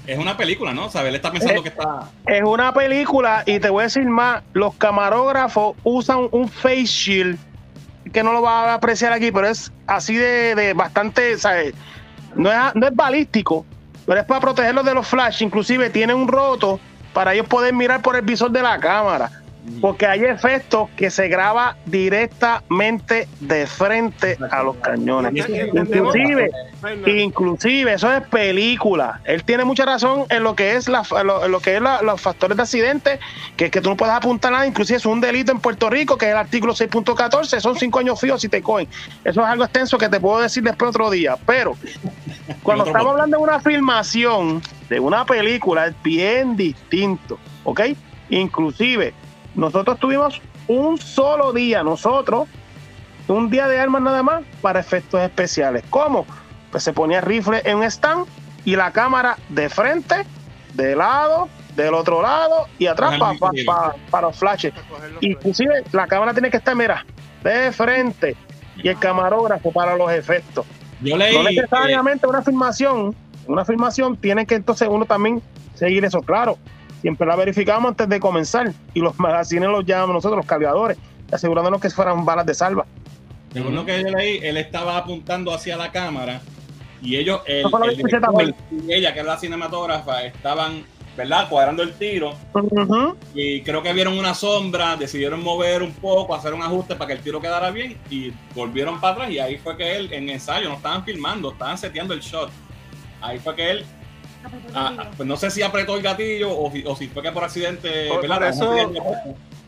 es 0.05 0.17
una 0.17 0.37
película, 0.37 0.73
¿no? 0.73 0.89
¿Sabes? 0.89 1.09
Él 1.09 1.15
está 1.15 1.31
pensando 1.31 1.63
que 1.63 1.69
está. 1.69 2.07
Es 2.27 2.43
una 2.43 2.71
película 2.71 3.41
y 3.47 3.59
te 3.59 3.69
voy 3.69 3.81
a 3.81 3.83
decir 3.85 4.05
más, 4.05 4.43
los 4.53 4.75
camarógrafos 4.75 5.75
usan 5.83 6.29
un 6.31 6.47
face 6.47 6.85
shield 6.85 7.39
que 8.13 8.23
no 8.23 8.31
lo 8.31 8.43
va 8.43 8.71
a 8.71 8.73
apreciar 8.75 9.11
aquí, 9.11 9.31
pero 9.31 9.47
es 9.47 9.71
así 9.87 10.15
de, 10.15 10.53
de 10.53 10.73
bastante, 10.73 11.37
¿sabes? 11.39 11.73
No 12.35 12.51
es, 12.51 12.75
no 12.75 12.87
es 12.87 12.95
balístico, 12.95 13.65
pero 14.05 14.21
es 14.21 14.25
para 14.27 14.39
protegerlos 14.39 14.85
de 14.85 14.93
los 14.93 15.07
flash, 15.07 15.41
inclusive 15.41 15.89
tiene 15.89 16.13
un 16.13 16.27
roto 16.27 16.79
para 17.11 17.33
ellos 17.33 17.47
poder 17.47 17.73
mirar 17.73 18.03
por 18.03 18.15
el 18.15 18.21
visor 18.21 18.51
de 18.51 18.61
la 18.61 18.79
cámara, 18.79 19.31
porque 19.81 20.05
hay 20.07 20.23
efectos 20.23 20.89
que 20.95 21.09
se 21.11 21.27
graba 21.27 21.75
directamente 21.85 23.27
de 23.39 23.67
frente 23.67 24.37
a 24.51 24.63
los 24.63 24.75
cañones. 24.77 25.33
Inclusive, 25.73 26.49
Inclusive, 27.05 27.93
eso 27.93 28.11
es 28.13 28.21
película. 28.27 29.19
Él 29.25 29.43
tiene 29.43 29.65
mucha 29.65 29.85
razón 29.85 30.25
en 30.29 30.43
lo 30.43 30.55
que 30.55 30.75
es 30.75 30.87
la, 30.87 31.03
lo, 31.23 31.45
en 31.45 31.51
lo 31.51 31.59
que 31.59 31.75
es 31.75 31.81
la- 31.81 32.01
los 32.01 32.21
factores 32.21 32.55
de 32.55 32.63
accidente, 32.63 33.19
que 33.55 33.65
es 33.65 33.71
que 33.71 33.81
tú 33.81 33.89
no 33.89 33.97
puedes 33.97 34.13
apuntar 34.15 34.51
nada, 34.51 34.65
inclusive 34.67 34.97
es 34.97 35.05
un 35.05 35.19
delito 35.19 35.51
en 35.51 35.59
Puerto 35.59 35.89
Rico, 35.89 36.17
que 36.17 36.25
es 36.27 36.31
el 36.31 36.37
artículo 36.37 36.73
6.14, 36.73 37.59
son 37.59 37.75
cinco 37.77 37.99
años 37.99 38.19
fijos 38.19 38.41
si 38.41 38.49
te 38.49 38.61
cogen. 38.61 38.87
Eso 39.23 39.41
es 39.41 39.47
algo 39.47 39.63
extenso 39.63 39.97
que 39.97 40.07
te 40.09 40.19
puedo 40.19 40.39
decir 40.39 40.63
después 40.63 40.89
otro 40.89 41.09
día. 41.09 41.35
Pero 41.45 41.75
cuando 42.63 42.85
estamos 42.85 43.11
hablando 43.11 43.37
de 43.37 43.43
una 43.43 43.59
filmación 43.59 44.61
de 44.89 44.99
una 44.99 45.25
película, 45.25 45.87
es 45.87 45.95
bien 46.03 46.55
distinto, 46.55 47.37
¿ok? 47.63 47.81
Inclusive, 48.29 49.13
nosotros 49.57 49.99
tuvimos 49.99 50.41
un 50.67 50.97
solo 50.97 51.51
día, 51.51 51.83
nosotros, 51.83 52.47
un 53.27 53.49
día 53.49 53.67
de 53.67 53.79
armas 53.79 54.01
nada 54.01 54.23
más 54.23 54.43
para 54.61 54.79
efectos 54.79 55.19
especiales. 55.21 55.83
¿Cómo? 55.89 56.25
Pues 56.71 56.83
se 56.83 56.93
ponía 56.93 57.19
el 57.19 57.25
rifle 57.25 57.61
en 57.65 57.77
un 57.77 57.83
stand 57.83 58.25
y 58.63 58.75
la 58.75 58.91
cámara 58.91 59.37
de 59.49 59.67
frente, 59.69 60.25
de 60.73 60.95
lado, 60.95 61.49
del 61.75 61.93
otro 61.93 62.21
lado 62.21 62.67
y 62.79 62.87
atrás 62.87 63.13
Ajá, 63.13 63.33
pa- 63.39 63.49
pa- 63.49 63.51
pa- 63.65 63.95
para 64.09 64.27
los 64.27 64.37
flashes. 64.37 64.73
Inclusive 65.21 65.83
la 65.91 66.07
cámara 66.07 66.33
tiene 66.33 66.49
que 66.49 66.57
estar, 66.57 66.75
mira, 66.75 67.05
de 67.43 67.71
frente 67.71 68.35
y 68.77 68.87
el 68.87 68.97
camarógrafo 68.99 69.71
para 69.71 69.95
los 69.95 70.11
efectos. 70.11 70.65
Yo 71.01 71.17
leí. 71.17 71.35
No 71.35 71.47
eh, 71.47 71.53
necesariamente 71.55 72.27
una 72.27 72.41
filmación, 72.41 73.15
una 73.47 73.63
filmación 73.65 74.17
tiene 74.17 74.45
que 74.45 74.55
entonces 74.55 74.87
uno 74.91 75.05
también 75.05 75.41
seguir 75.75 76.03
eso, 76.05 76.21
claro. 76.21 76.57
Siempre 77.07 77.25
la 77.25 77.37
verificamos 77.37 77.91
antes 77.91 78.09
de 78.09 78.19
comenzar 78.19 78.73
y 78.93 78.99
los 78.99 79.17
magazines 79.17 79.69
los 79.69 79.85
llamamos 79.85 80.15
nosotros, 80.15 80.39
los 80.39 80.45
cargadores, 80.45 80.97
asegurándonos 81.31 81.79
que 81.79 81.89
fueran 81.89 82.25
balas 82.25 82.45
de 82.45 82.53
salva. 82.53 82.85
Según 83.53 83.75
lo 83.75 83.85
que 83.85 84.01
yo 84.01 84.09
leí, 84.09 84.39
él 84.43 84.57
estaba 84.57 84.97
apuntando 84.97 85.53
hacia 85.53 85.77
la 85.77 85.89
cámara 85.89 86.41
y 87.01 87.15
ellos, 87.15 87.39
el, 87.45 87.65
el 87.65 87.95
director 87.95 88.53
y 88.71 88.93
ella, 88.93 89.13
que 89.13 89.21
es 89.21 89.25
la 89.25 89.37
cinematógrafa, 89.37 90.25
estaban, 90.25 90.83
¿verdad? 91.15 91.47
Cuadrando 91.47 91.81
el 91.81 91.93
tiro 91.93 92.33
y 93.33 93.61
creo 93.61 93.81
que 93.81 93.93
vieron 93.93 94.19
una 94.19 94.33
sombra, 94.33 94.97
decidieron 94.97 95.41
mover 95.41 95.83
un 95.83 95.93
poco, 95.93 96.35
hacer 96.35 96.53
un 96.53 96.61
ajuste 96.61 96.97
para 96.97 97.07
que 97.07 97.13
el 97.13 97.19
tiro 97.21 97.39
quedara 97.39 97.71
bien 97.71 97.97
y 98.09 98.33
volvieron 98.53 98.99
para 98.99 99.13
atrás 99.13 99.31
y 99.31 99.39
ahí 99.39 99.57
fue 99.57 99.77
que 99.77 99.95
él, 99.95 100.11
en 100.11 100.29
ensayo, 100.29 100.67
no 100.67 100.75
estaban 100.75 101.05
filmando, 101.05 101.53
estaban 101.53 101.77
seteando 101.77 102.13
el 102.13 102.19
shot. 102.19 102.51
Ahí 103.21 103.39
fue 103.39 103.55
que 103.55 103.71
él, 103.71 103.85
ah, 104.73 105.09
pues 105.15 105.27
no 105.27 105.35
sé 105.37 105.49
si 105.51 105.61
apretó 105.61 105.95
el 105.95 106.01
gatillo 106.03 106.49
o, 106.57 106.71
si- 106.71 106.83
o 106.85 106.95
si 106.95 107.07
fue 107.07 107.21
que 107.23 107.31
por 107.31 107.43
accidente, 107.43 108.07
Por- 108.09 108.25
por 108.27 108.43
eso-. 108.43 108.93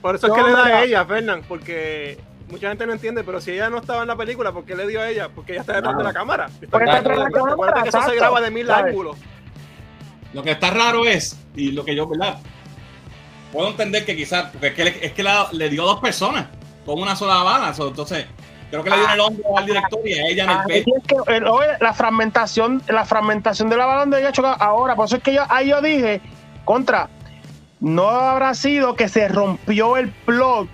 Por 0.02 0.16
eso 0.16 0.28
es 0.28 0.30
No, 0.34 0.36
que 0.36 0.44
le 0.44 0.52
da 0.52 0.66
a 0.66 0.84
ella, 0.84 1.06
Fernán, 1.06 1.44
porque 1.48 2.18
mucha 2.50 2.70
gente 2.70 2.86
no 2.88 2.94
entiende, 2.94 3.24
pero 3.24 3.42
si 3.42 3.52
ella 3.52 3.70
no 3.70 3.78
estaba 3.80 4.02
en 4.04 4.08
la 4.08 4.16
película, 4.16 4.52
¿por 4.54 4.64
qué 4.66 4.76
le 4.76 4.88
dio 4.88 5.02
a 5.02 5.10
ella? 5.10 5.30
Porque 5.30 5.52
ella 5.54 5.62
está 5.62 5.74
detrás 5.76 5.98
de 5.98 6.04
la 6.04 6.14
cámara. 6.14 6.50
Porque 6.72 6.86
está 6.86 6.98
detrás 6.98 7.18
de 7.18 7.24
la 7.24 7.30
Recuerda 7.50 7.84
que 7.84 7.90
eso 7.90 7.98
cámara, 7.98 8.14
se 8.14 8.20
graba 8.20 8.42
de 8.42 8.52
mil 8.52 8.72
ángulos. 8.72 9.18
Lo 10.34 10.44
que 10.44 10.52
está 10.52 10.70
raro 10.72 11.06
es, 11.06 11.38
y 11.56 11.72
lo 11.72 11.84
que 11.84 11.96
yo, 11.96 12.08
¿verdad? 12.08 12.38
Puedo 13.52 13.68
entender 13.70 14.06
que 14.06 14.16
quizás, 14.16 14.52
porque 14.52 14.68
es 14.68 14.74
que, 14.74 14.84
le, 14.86 15.06
es 15.06 15.12
que 15.14 15.24
la- 15.24 15.50
le 15.52 15.70
dio 15.70 15.82
a 15.84 15.86
dos 15.88 16.00
personas 16.00 16.46
con 16.86 17.02
una 17.02 17.16
sola 17.16 17.44
bala. 17.44 17.74
entonces, 17.78 18.26
creo 18.70 18.84
que 18.84 18.90
le 18.90 18.96
dio 18.98 19.06
en 19.06 19.12
el 19.12 19.20
hombro 19.20 19.58
al 19.58 19.66
director 19.66 20.00
y 20.08 20.14
a 20.14 20.28
ella 20.28 20.44
en 20.44 20.50
el 20.52 20.56
Ah, 20.58 20.64
pecho. 20.68 20.92
es 20.98 21.04
que, 21.08 21.16
el- 21.36 21.48
oye, 21.48 21.68
la 21.80 21.94
fragmentación, 21.94 22.82
la 22.88 23.06
fragmentación 23.06 23.70
de 23.70 23.78
la 23.78 23.86
bala 23.86 24.02
donde 24.02 24.20
ella 24.20 24.32
chocado 24.32 24.56
ahora, 24.60 24.96
por 24.96 25.06
eso 25.06 25.18
es 25.18 25.24
que 25.24 25.34
yo, 25.34 25.44
ahí 25.50 25.70
yo 25.70 25.82
dije, 25.82 26.22
contra, 26.66 27.10
no 27.80 28.10
habrá 28.10 28.54
sido 28.54 28.96
que 28.96 29.08
se 29.10 29.28
rompió 29.28 29.98
el 29.98 30.10
plug, 30.10 30.68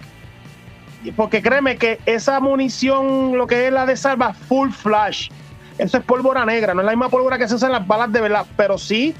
porque 1.16 1.42
créeme 1.42 1.78
que 1.78 2.00
esa 2.06 2.40
munición, 2.40 3.38
lo 3.38 3.48
que 3.48 3.68
es 3.68 3.74
la 3.74 3.86
de 3.86 3.96
salva, 3.96 4.34
full 4.34 4.72
flash, 4.72 5.30
eso 5.78 5.98
es 5.98 6.04
pólvora 6.04 6.46
negra, 6.46 6.74
no 6.74 6.82
es 6.82 6.86
la 6.86 6.92
misma 6.92 7.10
pólvora 7.10 7.38
que 7.38 7.48
se 7.48 7.56
usa 7.56 7.68
en 7.68 7.74
las 7.74 7.86
balas 7.86 8.12
de 8.12 8.22
verdad, 8.22 8.46
pero 8.58 8.78
sí 8.78 9.14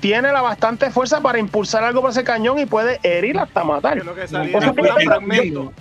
tiene 0.00 0.30
la 0.32 0.42
bastante 0.42 0.90
fuerza 0.90 1.20
para 1.20 1.38
impulsar 1.38 1.82
algo 1.82 2.02
por 2.02 2.10
ese 2.10 2.22
cañón 2.24 2.58
y 2.58 2.66
puede 2.66 3.00
herir 3.02 3.38
hasta 3.38 3.64
matar. 3.64 3.96
Lo 4.04 4.14
que 4.14 4.28
salía 4.28 4.56
un 4.58 4.74
fragmento. 4.74 5.72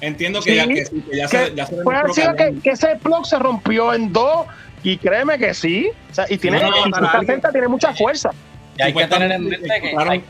Entiendo 0.00 0.40
que, 0.42 0.50
Sí, 0.50 0.56
ya, 0.56 0.66
que, 0.68 0.84
sí, 0.86 1.04
que 1.10 1.16
ya 1.16 1.28
que 1.28 1.46
se, 1.46 1.54
ya 1.54 1.66
se 1.66 1.76
puede 1.76 1.98
haber 1.98 2.12
sido 2.12 2.26
demostró 2.32 2.54
que, 2.54 2.60
que 2.62 2.70
ese 2.70 2.96
plug 2.96 3.26
se 3.26 3.38
rompió 3.38 3.94
en 3.94 4.12
dos 4.12 4.46
y 4.82 4.98
créeme 4.98 5.38
que 5.38 5.54
sí. 5.54 5.88
O 6.10 6.14
sea, 6.14 6.26
y 6.28 6.36
tiene, 6.38 6.60
no, 6.60 6.70
no, 6.70 6.76
y 7.22 7.26
cinta 7.26 7.50
tiene 7.50 7.68
mucha 7.68 7.94
fuerza. 7.94 8.30
Y 8.78 8.82
hay 8.82 8.92
que 8.94 9.06
tener 9.06 9.32
en 9.32 9.44
mente 9.48 9.66
que 9.68 9.74
hay, 9.96 10.24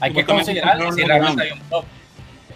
hay 0.00 0.12
que 0.12 0.20
supuestamente 0.20 0.24
considerar 0.26 0.76
encontraron 0.76 0.94
si 0.96 1.02
realmente 1.04 1.42
hay 1.42 1.52
un 1.52 1.60
top. 1.68 1.84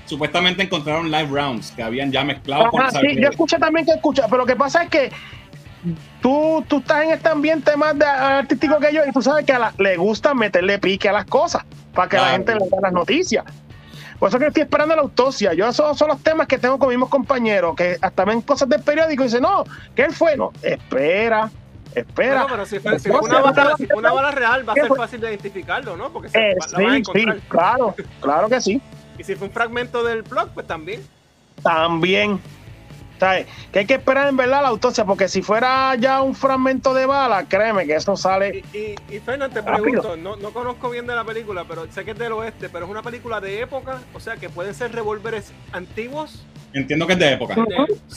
Supuestamente 0.06 0.62
encontraron 0.62 1.10
live 1.10 1.28
rounds 1.30 1.70
que 1.72 1.82
habían 1.82 2.10
ya 2.10 2.24
mezclado 2.24 2.68
con 2.70 2.80
Ajá, 2.80 3.00
sí, 3.00 3.16
yo 3.20 3.28
escuché 3.28 3.58
también 3.58 3.86
que 3.86 3.92
escucha, 3.92 4.24
pero 4.26 4.38
lo 4.38 4.46
que 4.46 4.56
pasa 4.56 4.84
es 4.84 4.88
que 4.90 5.10
tú, 6.20 6.64
tú 6.68 6.78
estás 6.78 7.04
en 7.04 7.12
este 7.12 7.28
ambiente 7.28 7.76
más 7.76 7.98
de 7.98 8.04
artístico 8.04 8.78
que 8.78 8.92
yo 8.92 9.02
y 9.06 9.12
tú 9.12 9.22
sabes 9.22 9.44
que 9.44 9.52
a 9.52 9.58
la- 9.58 9.74
le 9.78 9.96
gusta 9.96 10.34
meterle 10.34 10.78
pique 10.78 11.08
a 11.08 11.12
las 11.12 11.24
cosas 11.26 11.64
para 11.94 12.08
que 12.08 12.16
la 12.16 12.30
gente 12.30 12.54
le 12.54 12.60
dé 12.60 12.76
las 12.82 12.92
noticias. 12.92 13.44
Por 14.20 14.28
eso 14.28 14.38
que 14.38 14.46
estoy 14.48 14.62
esperando 14.64 14.94
la 14.94 15.00
autopsia. 15.02 15.54
Yo 15.54 15.66
esos 15.66 15.96
son 15.98 16.08
los 16.08 16.22
temas 16.22 16.46
que 16.46 16.58
tengo 16.58 16.78
con 16.78 16.88
mis 16.88 16.96
mismos 16.98 17.08
compañeros, 17.08 17.74
que 17.74 17.96
hasta 18.00 18.24
ven 18.26 18.42
cosas 18.42 18.68
del 18.68 18.82
periódico 18.82 19.22
y 19.22 19.26
dicen, 19.26 19.40
no, 19.42 19.64
que 19.96 20.02
él 20.02 20.12
fue. 20.12 20.36
No, 20.36 20.52
espera, 20.62 21.50
espera. 21.94 22.42
Bueno, 22.42 22.46
pero 22.50 22.66
si 22.66 22.78
fue, 22.80 22.98
si 22.98 23.08
No 23.08 23.18
fue 23.20 23.30
una, 23.30 23.40
bala, 23.40 23.64
no 23.64 23.76
si 23.78 23.82
sé, 23.86 23.88
fue 23.88 23.96
una 23.98 24.12
bala 24.12 24.30
real, 24.30 24.68
va 24.68 24.72
a 24.72 24.74
¿Qué 24.74 24.80
ser 24.82 24.88
fue? 24.88 24.98
fácil 24.98 25.20
de 25.22 25.30
identificarlo, 25.30 25.96
¿no? 25.96 26.10
Porque 26.12 26.28
se, 26.28 26.50
Eh, 26.50 26.54
la 26.72 26.78
van 26.78 26.90
a 26.92 26.96
encontrar. 26.98 27.34
sí, 27.36 27.42
claro, 27.48 27.94
claro 28.20 28.48
que 28.50 28.60
sí. 28.60 28.82
Y 29.18 29.24
si 29.24 29.34
fue 29.36 29.48
un 29.48 29.54
fragmento 29.54 30.04
del 30.04 30.20
blog, 30.22 30.50
pues 30.50 30.66
también. 30.66 31.02
También. 31.62 32.38
¿Sabes? 33.20 33.46
Que 33.70 33.80
hay 33.80 33.86
que 33.86 33.94
esperar 33.94 34.28
en 34.28 34.36
verdad 34.38 34.62
la 34.62 34.68
autopsia, 34.68 35.04
porque 35.04 35.28
si 35.28 35.42
fuera 35.42 35.94
ya 35.96 36.22
un 36.22 36.34
fragmento 36.34 36.94
de 36.94 37.04
bala, 37.04 37.44
créeme 37.46 37.86
que 37.86 37.94
eso 37.94 38.16
sale. 38.16 38.64
Y, 38.72 38.76
y, 38.78 38.94
y 39.14 39.20
Fernan, 39.20 39.50
te 39.50 39.60
Rápido. 39.60 39.82
pregunto, 39.82 40.16
no, 40.16 40.36
no 40.36 40.50
conozco 40.52 40.88
bien 40.88 41.06
de 41.06 41.14
la 41.14 41.22
película, 41.22 41.66
pero 41.68 41.86
sé 41.92 42.02
que 42.06 42.12
es 42.12 42.18
del 42.18 42.32
oeste, 42.32 42.70
pero 42.70 42.86
es 42.86 42.90
una 42.90 43.02
película 43.02 43.38
de 43.42 43.60
época, 43.60 44.00
o 44.14 44.20
sea 44.20 44.36
que 44.36 44.48
pueden 44.48 44.74
ser 44.74 44.92
revólveres 44.94 45.52
antiguos. 45.72 46.46
Entiendo 46.72 47.06
que 47.06 47.14
es 47.14 47.18
de 47.18 47.32
época. 47.32 47.54
Son- 47.54 47.66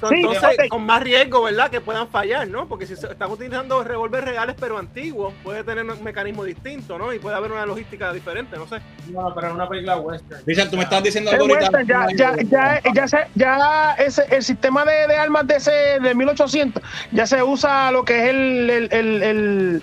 Sí, 0.09 0.15
entonces, 0.17 0.69
con 0.69 0.85
más 0.85 1.01
riesgo, 1.01 1.41
¿verdad? 1.43 1.71
Que 1.71 1.81
puedan 1.81 2.07
fallar, 2.07 2.47
¿no? 2.47 2.67
Porque 2.67 2.85
si 2.85 2.95
se 2.95 3.07
están 3.07 3.31
utilizando 3.31 3.83
revólveres 3.83 4.29
reales 4.29 4.55
pero 4.59 4.77
antiguos, 4.77 5.33
puede 5.43 5.63
tener 5.63 5.85
un 5.85 6.03
mecanismo 6.03 6.43
distinto, 6.43 6.97
¿no? 6.97 7.11
Y 7.13 7.19
puede 7.19 7.35
haber 7.35 7.51
una 7.51 7.65
logística 7.65 8.13
diferente, 8.13 8.55
no 8.57 8.67
sé. 8.67 8.77
No, 9.11 9.33
pero 9.33 9.47
es 9.47 9.53
una 9.53 9.67
película 9.67 9.97
western. 9.97 10.41
Richard, 10.45 10.69
tú 10.69 10.77
me 10.77 10.83
estás 10.83 11.01
diciendo 11.03 11.31
algo 11.31 11.45
ahorita. 11.45 11.71
western, 11.71 11.87
ya, 11.87 12.07
ya, 12.15 12.35
ya, 12.43 12.81
ya, 12.93 13.07
se- 13.07 13.27
ya 13.35 13.93
ese, 13.97 14.23
el 14.29 14.43
sistema 14.43 14.85
de, 14.85 15.07
de 15.07 15.15
armas 15.15 15.47
de 15.47 15.55
ese 15.55 15.71
de 16.01 16.13
1800 16.13 16.83
ya 17.11 17.25
se 17.25 17.41
usa 17.41 17.91
lo 17.91 18.05
que 18.05 18.17
es 18.23 18.29
el, 18.29 18.69
el, 18.69 18.87
el, 18.91 19.23
el- 19.23 19.81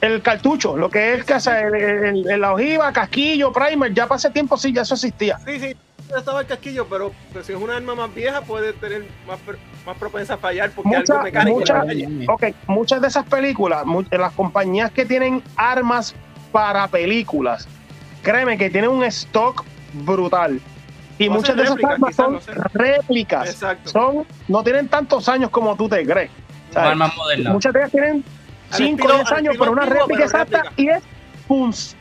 el 0.00 0.22
cartucho, 0.22 0.76
lo 0.78 0.88
que 0.88 1.14
es 1.14 1.24
que 1.24 1.34
hace 1.34 1.50
el, 1.60 1.74
el- 1.74 2.30
el- 2.30 2.40
la 2.40 2.54
ojiva, 2.54 2.90
casquillo, 2.92 3.52
primer, 3.52 3.92
ya 3.92 4.06
para 4.06 4.16
ese 4.16 4.30
tiempo 4.30 4.56
sí, 4.56 4.72
ya 4.72 4.82
eso 4.82 4.94
existía. 4.94 5.38
Sí, 5.44 5.60
sí, 5.60 5.76
estaba 6.18 6.40
el 6.40 6.46
casquillo, 6.46 6.86
pero, 6.88 7.12
pero 7.32 7.44
si 7.44 7.52
es 7.52 7.58
una 7.60 7.76
arma 7.76 7.94
más 7.94 8.14
vieja, 8.14 8.40
puede 8.42 8.72
tener 8.72 9.04
más, 9.26 9.38
más 9.86 9.96
propensa 9.96 10.34
a 10.34 10.36
fallar 10.38 10.70
porque 10.72 10.88
Mucha- 10.88 11.12
algo 11.14 11.24
mecánico 11.24 11.58
mucha- 11.58 11.84
le 11.84 12.04
falla. 12.06 12.32
Ok, 12.32 12.44
muchas 12.66 13.00
de 13.00 13.08
esas 13.08 13.26
películas, 13.26 13.84
mu- 13.86 14.04
las 14.10 14.32
compañías 14.32 14.90
que 14.90 15.04
tienen 15.06 15.42
armas 15.56 16.14
para 16.52 16.86
películas, 16.88 17.68
créeme 18.22 18.58
que 18.58 18.70
tienen 18.70 18.90
un 18.90 19.04
stock 19.04 19.64
brutal. 19.92 20.60
Y 21.18 21.28
O 21.28 21.32
muchas 21.32 21.54
de 21.56 21.64
esas 21.64 21.76
armas 21.84 22.16
son 22.16 22.32
no 22.34 22.40
sé. 22.40 22.52
réplicas. 22.72 23.50
Exacto. 23.50 23.90
Son, 23.90 24.26
no 24.48 24.62
tienen 24.64 24.88
tantos 24.88 25.28
años 25.28 25.50
como 25.50 25.76
tú 25.76 25.88
te 25.88 26.04
crees. 26.06 26.30
Muchas 27.50 27.72
de 27.72 27.78
ellas 27.80 27.90
tienen 27.90 28.24
Al 28.70 28.76
5 28.76 29.06
o 29.06 29.10
estilo- 29.10 29.14
10 29.16 29.32
al 29.32 29.38
años, 29.38 29.56
pero 29.58 29.72
una 29.72 29.82
réplica 29.84 30.06
pero 30.08 30.24
exacta 30.24 30.62
réplica. 30.62 30.82
y 30.82 30.88
es 30.96 31.02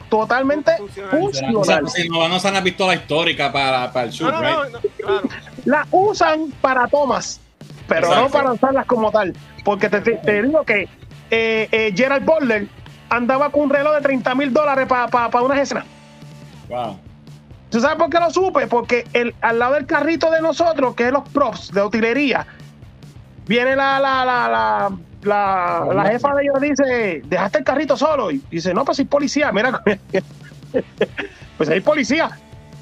totalmente 0.09 0.71
Funcional. 0.77 1.53
funcional. 1.53 1.89
Si 1.89 2.07
no 2.07 2.19
van 2.19 2.31
a 2.31 2.35
usar 2.37 2.51
una 2.51 2.63
pistola 2.63 2.93
histórica 2.95 3.51
para, 3.51 3.91
para 3.91 4.05
el 4.05 4.11
shoot, 4.11 4.31
No, 4.31 4.41
no, 4.41 4.63
right? 4.63 4.73
no, 4.73 4.79
no, 4.79 4.89
claro. 4.97 5.29
La 5.65 5.87
usan 5.91 6.51
para 6.61 6.87
tomas, 6.87 7.39
pero 7.87 8.13
no 8.13 8.29
para 8.29 8.51
usarlas 8.53 8.85
como 8.85 9.11
tal. 9.11 9.33
Porque 9.63 9.89
te, 9.89 10.01
te- 10.01 10.17
te 10.17 10.41
digo 10.43 10.63
que 10.63 10.87
eh, 11.31 11.67
eh, 11.71 11.93
Gerald 11.95 12.25
Butler 12.25 12.67
andaba 13.09 13.49
con 13.51 13.63
un 13.63 13.69
reloj 13.69 13.95
de 13.95 14.01
30 14.01 14.35
mil 14.35 14.53
dólares 14.53 14.87
para 14.87 15.41
unas 15.41 15.57
escenas. 15.57 15.85
Wow. 16.69 16.99
¿Tú 17.71 17.79
sabes 17.79 17.97
por 17.97 18.09
qué 18.09 18.19
lo 18.19 18.29
supe? 18.31 18.67
Porque 18.67 19.05
el, 19.13 19.35
al 19.41 19.59
lado 19.59 19.73
del 19.75 19.85
carrito 19.85 20.31
de 20.31 20.41
nosotros, 20.41 20.95
que 20.95 21.07
es 21.07 21.11
los 21.11 21.27
props 21.29 21.71
de 21.71 21.83
utilería, 21.83 22.45
viene 23.45 23.75
la, 23.75 23.99
la, 23.99 24.25
la, 24.25 24.47
la, 24.49 24.91
la, 25.23 25.87
la 25.93 26.05
jefa 26.05 26.33
de 26.35 26.43
ellos 26.43 26.61
dice, 26.61 27.21
dejaste 27.25 27.59
el 27.59 27.63
carrito 27.63 27.97
solo. 27.97 28.31
Y 28.31 28.41
dice, 28.49 28.73
no, 28.73 28.85
pues 28.85 28.97
soy 28.97 29.05
policía, 29.05 29.51
mira. 29.51 29.81
pues 31.57 31.69
hay 31.69 31.81
policía. 31.81 32.29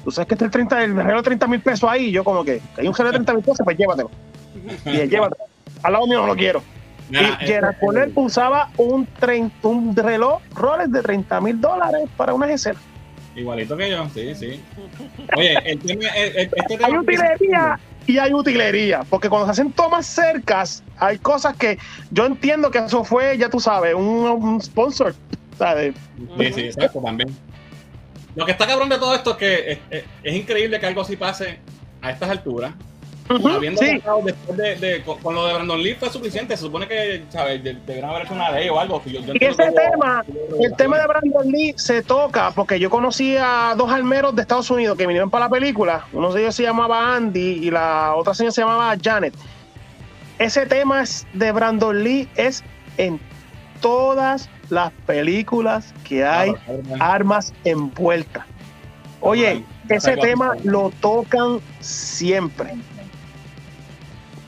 Tú 0.04 0.10
sabes 0.10 0.28
que 0.28 0.34
está 0.34 0.44
el, 0.46 0.50
30, 0.50 0.84
el 0.84 0.96
reloj 0.96 1.16
de 1.16 1.22
30 1.22 1.46
mil 1.48 1.60
pesos 1.60 1.90
ahí. 1.90 2.06
Y 2.06 2.12
yo 2.12 2.24
como 2.24 2.44
que, 2.44 2.60
hay 2.76 2.86
un 2.88 2.94
reloj 2.94 3.12
de 3.12 3.18
30 3.18 3.34
mil 3.34 3.42
pesos, 3.42 3.60
pues 3.64 3.76
llévatelo. 3.76 4.10
Y 4.86 4.96
él, 5.00 5.10
llévatelo. 5.10 5.44
Al 5.82 5.92
lado 5.92 6.06
mío 6.06 6.20
no 6.20 6.26
lo 6.28 6.36
quiero. 6.36 6.62
Mira, 7.10 7.38
y 7.40 7.46
Gerard 7.46 7.74
eh, 7.74 7.78
Poller 7.80 8.10
usaba 8.14 8.70
un, 8.76 9.08
un 9.62 9.96
reloj 9.96 10.42
Rolex 10.54 10.92
de 10.92 11.02
30 11.02 11.40
mil 11.40 11.60
dólares 11.60 12.02
para 12.16 12.34
unas 12.34 12.50
escenas. 12.50 12.82
Igualito 13.34 13.76
que 13.76 13.90
yo, 13.90 14.06
sí, 14.12 14.34
sí. 14.34 14.60
Oye, 15.36 15.54
el 15.64 15.78
tema, 15.78 16.08
el- 16.08 16.36
el- 16.36 16.50
este 16.54 16.76
tema 16.76 16.86
hay 16.88 16.96
utilería 16.96 17.78
y 18.08 18.18
hay 18.18 18.32
utilería, 18.32 19.04
porque 19.10 19.28
cuando 19.28 19.44
se 19.44 19.52
hacen 19.52 19.70
tomas 19.70 20.06
cercas, 20.06 20.82
hay 20.96 21.18
cosas 21.18 21.54
que 21.56 21.78
yo 22.10 22.24
entiendo 22.24 22.70
que 22.70 22.78
eso 22.78 23.04
fue, 23.04 23.36
ya 23.36 23.50
tú 23.50 23.60
sabes, 23.60 23.94
un, 23.94 24.58
sponsor. 24.62 25.14
¿sabes? 25.58 25.94
Sí, 26.38 26.52
sí, 26.54 26.60
exacto, 26.62 27.02
también. 27.02 27.36
Lo 28.34 28.46
que 28.46 28.52
está 28.52 28.66
cabrón 28.66 28.88
de 28.88 28.96
todo 28.96 29.14
esto 29.14 29.32
es 29.32 29.36
que 29.36 30.04
es 30.22 30.34
increíble 30.34 30.80
que 30.80 30.86
algo 30.86 31.02
así 31.02 31.16
pase 31.16 31.58
a 32.00 32.10
estas 32.10 32.30
alturas. 32.30 32.72
Habiendo 33.28 33.80
sí, 33.82 34.00
después 34.24 34.56
de, 34.56 34.76
de- 34.76 35.02
con, 35.02 35.34
lo 35.34 35.46
de 35.46 35.54
Brandon 35.54 35.82
Lee 35.82 35.94
fue 35.94 36.10
suficiente. 36.10 36.56
Se 36.56 36.62
supone 36.62 36.86
que, 36.88 37.24
¿sabes? 37.30 37.62
De- 37.62 37.74
Deberían 37.74 38.10
haber 38.10 38.22
hecho 38.24 38.34
una 38.34 38.50
ley 38.50 38.68
o 38.68 38.78
algo. 38.78 39.02
que 39.02 39.12
yo- 39.12 39.20
yo 39.20 39.34
y 39.34 39.44
ese 39.44 39.70
tema, 39.72 40.24
el 40.60 40.74
tema 40.76 40.98
de 40.98 41.06
Brandon 41.06 41.46
Lee 41.50 41.74
se 41.76 42.02
toca 42.02 42.50
porque 42.52 42.78
yo 42.80 42.88
conocí 42.90 43.36
a 43.38 43.74
dos 43.76 43.90
almeros 43.92 44.34
de 44.34 44.42
Estados 44.42 44.70
Unidos 44.70 44.96
que 44.96 45.06
vinieron 45.06 45.30
para 45.30 45.46
la 45.46 45.50
película. 45.50 46.06
Uno 46.12 46.32
de 46.32 46.42
ellos 46.42 46.54
se 46.54 46.62
llamaba 46.62 47.14
Andy 47.16 47.60
y 47.66 47.70
la 47.70 48.14
otra 48.16 48.34
señora 48.34 48.52
se 48.52 48.60
llamaba 48.62 48.94
Janet. 49.02 49.34
Ese 50.38 50.66
tema 50.66 51.02
es 51.02 51.26
de 51.32 51.50
Brandon 51.52 52.02
Lee 52.02 52.28
es 52.36 52.62
en 52.96 53.20
todas 53.80 54.48
las 54.70 54.92
películas 55.06 55.92
que 56.04 56.24
hay 56.24 56.52
Claro, 56.52 56.80
claro, 56.82 57.02
armas 57.04 57.52
envueltas. 57.64 58.44
Oye, 59.20 59.64
ese 59.88 60.16
tema 60.16 60.54
lo 60.62 60.90
tocan 61.00 61.58
siempre. 61.80 62.74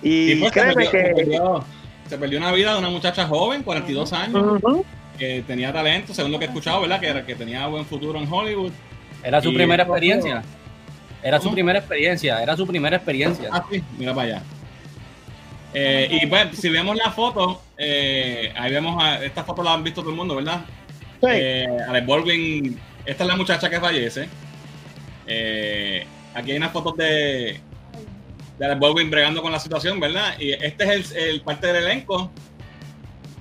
Y, 0.03 0.37
pues, 0.37 0.53
se, 0.53 0.61
créeme 0.61 0.75
perdió, 0.75 0.91
se, 0.91 0.99
que. 1.09 1.15
perdió, 1.15 1.65
se 2.09 2.19
perdió 2.19 2.39
una 2.39 2.53
vida 2.53 2.73
de 2.73 2.79
una 2.79 2.91
muchacha 2.91 3.27
joven, 3.27 3.63
42 3.63 4.13
años, 4.13 4.61
Ujú. 4.63 4.85
que 5.19 5.43
tenía 5.47 5.73
talento, 5.73 6.15
según 6.15 6.33
lo 6.33 6.39
que 6.39 6.47
he 6.47 6.49
escuchado, 6.49 6.81
¿verdad? 6.81 7.01
Que, 7.01 7.09
era, 7.09 7.27
que 7.27 7.35
tenía 7.35 7.67
buen 7.67 7.85
futuro 7.85 8.19
en 8.19 8.33
Hollywood. 8.33 8.73
Era 9.23 9.41
su 9.43 9.51
Y- 9.51 9.55
primera 9.55 9.83
experiencia. 9.83 10.43
Era 11.23 11.39
su 11.39 11.51
primera 11.53 11.79
experiencia, 11.79 12.43
era 12.43 12.57
su 12.57 12.67
primera 12.67 12.97
experiencia. 12.97 13.51
Ah, 13.53 13.63
sí, 13.71 13.83
mira 13.99 14.15
para 14.15 14.27
allá. 14.29 14.43
Eh, 15.75 16.19
y 16.23 16.27
pues, 16.27 16.57
si 16.59 16.69
vemos 16.71 16.97
la 16.97 17.11
foto, 17.13 17.63
eh, 17.77 18.53
ahí 18.57 18.73
vemos, 18.73 19.03
a, 19.03 19.23
esta 19.25 19.45
foto 19.45 19.63
la 19.63 19.75
han 19.75 19.85
visto 19.85 20.01
todo 20.01 20.11
el 20.11 20.17
mundo, 20.17 20.35
¿verdad? 20.37 20.63
Sí. 21.21 21.29
Eh, 21.31 21.67
Alex 21.89 22.07
Baldwin, 22.07 22.81
esta 23.05 23.25
es 23.25 23.29
la 23.29 23.37
muchacha 23.37 23.69
que 23.69 23.79
fallece. 23.79 24.29
Eh, 25.27 26.07
aquí 26.35 26.51
hay 26.53 26.57
unas 26.57 26.73
fotos 26.73 26.97
de, 26.97 27.61
de 28.61 28.66
Alex 28.66 28.79
Baldwin 28.79 29.11
bregando 29.11 29.40
con 29.40 29.51
la 29.51 29.59
situación, 29.59 29.99
¿verdad? 29.99 30.35
Y 30.38 30.53
este 30.53 30.85
es 30.85 31.12
el, 31.12 31.16
el 31.16 31.40
parte 31.40 31.68
del 31.68 31.77
elenco. 31.85 32.31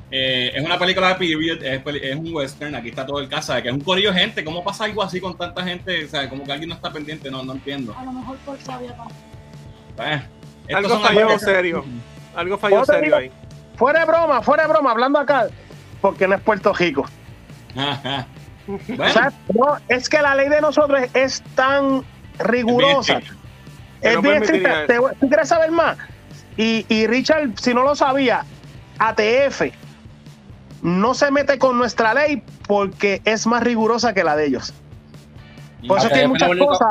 Eh, 0.09 0.53
es 0.55 0.63
una 0.63 0.79
película 0.79 1.09
de 1.09 1.15
period, 1.15 1.61
es, 1.61 2.15
un 2.15 2.33
western, 2.33 2.73
aquí 2.73 2.87
está 2.87 3.05
todo 3.05 3.19
el 3.19 3.27
caso, 3.27 3.53
que 3.61 3.67
es 3.67 3.73
un 3.73 3.81
corillo 3.81 4.13
de 4.13 4.19
gente. 4.19 4.45
¿Cómo 4.45 4.63
pasa 4.63 4.85
algo 4.85 5.03
así 5.03 5.19
con 5.19 5.37
tanta 5.37 5.61
gente? 5.61 6.05
O 6.05 6.07
sea, 6.07 6.29
como 6.29 6.45
que 6.45 6.53
alguien 6.53 6.69
no 6.69 6.75
está 6.75 6.89
pendiente, 6.93 7.29
no, 7.29 7.43
no 7.43 7.51
entiendo. 7.51 7.93
A 7.97 8.05
lo 8.05 8.13
mejor 8.13 8.37
por 8.37 8.57
sabia 8.61 8.95
Eh, 9.99 10.73
Algo 10.73 10.99
falló 11.01 11.37
serio. 11.37 11.83
Algo 12.33 12.57
falló 12.57 12.85
serio 12.85 13.01
digo- 13.03 13.15
ahí. 13.17 13.31
Fuera 13.75 13.99
de 13.99 14.05
broma, 14.05 14.41
fuera 14.41 14.63
de 14.63 14.69
broma, 14.69 14.91
hablando 14.91 15.19
acá, 15.19 15.47
porque 15.99 16.29
no 16.29 16.35
es 16.35 16.41
Puerto 16.41 16.71
Rico. 16.73 17.05
Ajá. 17.75 18.25
O 18.69 19.09
sea, 19.09 19.33
no, 19.53 19.77
es 19.89 20.07
que 20.07 20.21
la 20.21 20.33
ley 20.35 20.47
de 20.47 20.61
nosotros 20.61 21.01
es, 21.01 21.11
es 21.13 21.43
tan 21.55 22.05
rigurosa. 22.39 23.17
bien, 23.19 23.38
Es 24.01 24.15
no 24.15 24.21
bien 24.21 24.43
estricta. 24.43 24.85
Te 24.87 24.95
¿Tú 25.19 25.27
quieres 25.27 25.49
saber 25.49 25.71
más? 25.71 25.97
Y, 26.57 26.85
y 26.89 27.07
Richard, 27.07 27.51
si 27.59 27.73
no 27.73 27.83
lo 27.83 27.95
sabía, 27.95 28.43
ATF 28.97 29.61
no 30.81 31.13
se 31.13 31.31
mete 31.31 31.57
con 31.57 31.77
nuestra 31.77 32.13
ley 32.13 32.41
porque 32.67 33.21
es 33.25 33.45
más 33.47 33.63
rigurosa 33.63 34.13
que 34.13 34.23
la 34.23 34.35
de 34.35 34.47
ellos. 34.47 34.73
Por 35.87 35.97
eso 35.97 36.07
es 36.07 36.13
que 36.13 36.19
hay 36.19 36.27
muchas 36.27 36.49
único- 36.49 36.67
cosas. 36.67 36.87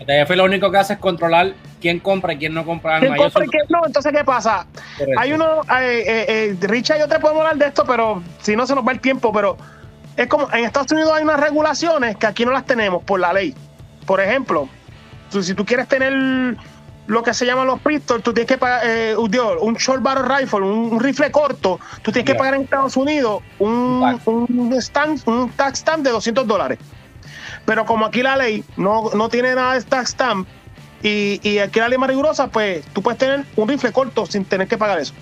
ATF 0.00 0.30
lo 0.36 0.44
único 0.44 0.70
que 0.70 0.78
hace 0.78 0.92
es 0.94 0.98
controlar 0.98 1.54
quién 1.80 2.00
compra 2.00 2.32
y 2.32 2.38
quién 2.38 2.52
no 2.54 2.64
compra 2.64 2.98
¿Quién 2.98 3.14
compra 3.16 3.44
y 3.44 3.46
son- 3.46 3.50
quién 3.50 3.64
no? 3.68 3.86
Entonces, 3.86 4.12
¿qué 4.12 4.24
pasa? 4.24 4.66
correcto. 4.98 5.20
Hay 5.20 5.32
uno, 5.32 5.62
eh, 5.62 6.04
eh, 6.06 6.26
eh, 6.28 6.56
Richard 6.62 6.98
yo 6.98 7.08
te 7.08 7.18
podemos 7.20 7.42
hablar 7.42 7.56
de 7.58 7.66
esto, 7.66 7.84
pero 7.86 8.22
si 8.40 8.56
no 8.56 8.66
se 8.66 8.74
nos 8.74 8.86
va 8.86 8.92
el 8.92 9.00
tiempo, 9.00 9.32
pero 9.32 9.56
es 10.16 10.26
como 10.26 10.48
en 10.52 10.64
Estados 10.64 10.90
Unidos 10.92 11.12
hay 11.14 11.22
unas 11.24 11.40
regulaciones 11.40 12.16
que 12.16 12.26
aquí 12.26 12.44
no 12.44 12.52
las 12.52 12.64
tenemos 12.66 13.02
por 13.04 13.20
la 13.20 13.32
ley. 13.32 13.54
Por 14.06 14.20
ejemplo, 14.20 14.68
tú- 15.34 15.42
si 15.42 15.54
tú 15.54 15.64
quieres 15.64 15.88
tener 15.88 16.56
lo 17.06 17.22
que 17.24 17.34
se 17.34 17.44
llaman 17.44 17.66
los 17.66 17.80
pistols, 17.80 18.22
tú 18.22 18.32
tienes 18.32 18.46
que 18.48 18.56
pagar 18.56 18.82
eh, 18.86 19.16
un, 19.16 19.74
short 19.74 20.00
barrel 20.00 20.24
rifle, 20.38 20.60
un, 20.60 21.00
rifle 21.00 21.30
corto, 21.32 21.80
tú 22.02 22.12
tienes 22.12 22.24
que 22.24 22.36
pagar 22.36 22.54
en 22.54 22.62
Estados 22.62 22.96
Unidos 22.96 23.42
un, 23.58 24.00
Tax. 24.00 24.26
un, 24.26 24.72
stand, 24.78 25.20
un 25.26 25.50
tax 25.50 25.80
stamp 25.80 26.04
de 26.04 26.10
200 26.10 26.46
dólares. 26.46 26.78
Pero 27.66 27.84
como 27.84 28.06
aquí 28.06 28.22
la 28.22 28.36
ley 28.36 28.62
no, 28.76 29.10
no 29.14 29.28
tiene 29.28 29.54
nada 29.54 29.74
de 29.74 29.82
tax 29.82 30.10
stamp 30.10 30.46
y, 31.02 31.40
y 31.46 31.58
aquí 31.58 31.80
la 31.80 31.88
ley 31.88 31.98
más 31.98 32.08
rigurosa, 32.08 32.46
pues 32.46 32.84
tú 32.92 33.02
puedes 33.02 33.18
tener 33.18 33.44
un 33.56 33.68
rifle 33.68 33.90
corto 33.92 34.24
sin 34.26 34.44
tener 34.44 34.68
que 34.68 34.78
pagar 34.78 34.98
eso. 35.00 35.14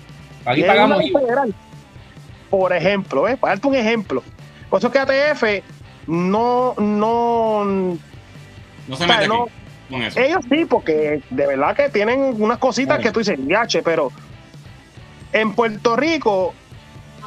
Aquí 0.45 0.61
Y 0.61 0.63
pagamos. 0.63 1.01
Por 2.49 2.71
ejemplo, 2.71 3.27
¿eh? 3.27 3.35
para 3.35 3.53
darte 3.55 3.67
un 3.67 3.75
ejemplo. 3.75 4.23
Por 4.69 4.77
eso 4.77 4.87
es 4.87 4.93
que 4.93 4.99
ATF 4.99 5.43
no, 6.07 6.75
no, 6.77 7.65
no 7.65 8.95
se 8.95 9.07
mete 9.07 9.27
no- 9.27 9.47
con 9.89 10.01
eso. 10.01 10.19
ellos 10.19 10.39
sí, 10.49 10.65
porque 10.65 11.21
de 11.29 11.47
verdad 11.47 11.75
que 11.75 11.89
tienen 11.89 12.41
unas 12.41 12.57
cositas 12.57 12.99
que 12.99 13.11
tú 13.11 13.19
dices, 13.19 13.37
yache, 13.47 13.81
pero 13.83 14.11
en 15.31 15.53
Puerto 15.53 15.95
Rico, 15.95 16.53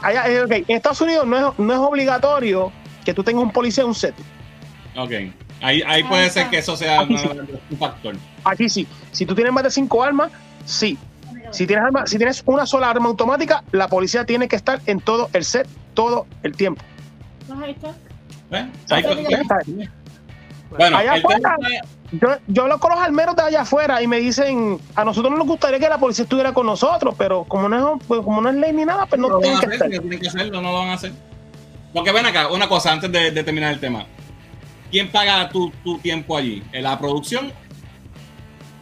allá, 0.03 0.29
eh, 0.29 0.45
en 0.49 0.77
Estados 0.77 1.01
Unidos 1.01 1.27
no 1.27 1.37
es, 1.53 1.59
no 1.59 1.73
es 1.73 1.79
obligatorio 1.79 2.73
que 3.05 3.15
tú 3.15 3.23
tengas 3.25 3.43
un 3.43 3.53
policía 3.53 3.83
en 3.83 3.89
un 3.89 3.95
set. 3.95 4.15
Ok. 4.97 5.11
Ahí, 5.63 5.83
ahí 5.87 6.05
puede 6.05 6.29
ser 6.31 6.49
que 6.51 6.59
eso 6.59 6.77
sea 6.77 7.01
Aquí 7.01 7.15
una- 7.15 7.23
sí. 7.45 7.51
un 7.71 7.79
factor. 7.79 8.15
Aquí 8.45 8.69
sí. 8.69 8.87
Si 9.13 9.25
tú 9.27 9.35
tienes 9.35 9.53
más 9.53 9.65
de 9.65 9.71
cinco 9.71 10.03
armas, 10.03 10.31
sí. 10.65 10.99
Si 11.51 11.67
tienes, 11.67 11.85
arma, 11.87 12.07
si 12.07 12.17
tienes 12.19 12.43
una 12.47 12.67
sola 12.67 12.91
arma 12.91 13.07
automática, 13.09 13.63
la 13.73 13.89
policía 13.89 14.25
tiene 14.27 14.49
que 14.49 14.57
estar 14.57 14.81
en 14.87 15.01
todo 15.01 15.31
el 15.33 15.45
set 15.45 15.67
todo 15.95 16.27
el 16.43 16.55
tiempo. 16.57 16.83
Pues 17.47 17.61
ahí 18.91 19.89
Bueno, 20.71 20.97
Allá 20.99 21.15
el 21.15 21.23
tema 21.23 21.35
afuera. 21.55 21.57
está- 21.79 21.89
Yo, 22.13 22.29
yo 22.47 22.63
hablo 22.63 22.79
con 22.79 22.93
los 22.93 23.01
almeros 23.01 23.35
de 23.35 23.43
allá 23.43 23.63
afuera 23.63 24.01
y 24.01 24.07
me 24.07 24.19
dicen, 24.19 24.79
a 24.95 25.05
nosotros 25.05 25.33
no 25.33 25.39
nos 25.39 25.47
gustaría 25.47 25.79
que 25.81 25.89
la 25.89 25.99
policía 25.99 26.23
estuviera 26.23 26.53
con 26.55 26.67
nosotros, 26.67 27.15
pero 27.19 27.45
como 27.45 27.69
no 27.69 27.97
es, 27.97 28.05
pues, 28.07 28.21
como 28.23 28.41
no 28.41 28.49
es 28.49 28.55
ley 28.55 28.73
ni 28.73 28.85
nada, 28.85 29.07
pues 29.07 29.21
no, 29.21 29.29
no 29.29 29.39
tienen 29.41 29.59
que 29.59 29.67
hacer, 29.67 29.75
estar. 29.75 30.01
tienen 30.01 30.21
que 30.21 30.29
hacerlo, 30.29 30.63
no 30.63 30.71
lo 30.71 30.79
van 30.79 30.89
a 30.91 30.95
hacer. 30.95 31.13
Porque 31.93 32.13
ven 32.13 32.27
acá, 32.27 32.49
una 32.49 32.69
cosa 32.69 32.93
antes 32.93 33.11
de, 33.11 33.31
de 33.31 33.43
terminar 33.45 33.73
el 33.73 33.81
tema. 33.81 34.07
¿Quién 34.91 35.11
paga 35.11 35.49
tu, 35.49 35.71
tu 35.83 35.99
tiempo 35.99 36.37
allí? 36.37 36.63
¿En 36.73 36.85
¿La 36.85 36.99
producción 36.99 37.53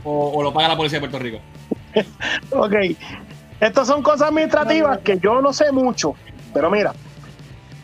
o, 0.04 0.32
o 0.34 0.42
lo 0.42 0.52
paga 0.52 0.68
la 0.68 0.76
policía 0.76 1.00
de 1.00 1.08
Puerto 1.08 1.18
Rico? 1.18 1.40
Ok. 2.50 2.74
Estas 3.60 3.86
son 3.86 4.02
cosas 4.02 4.28
administrativas 4.28 4.98
que 4.98 5.18
yo 5.18 5.40
no 5.40 5.52
sé 5.52 5.72
mucho, 5.72 6.14
pero 6.52 6.70
mira, 6.70 6.92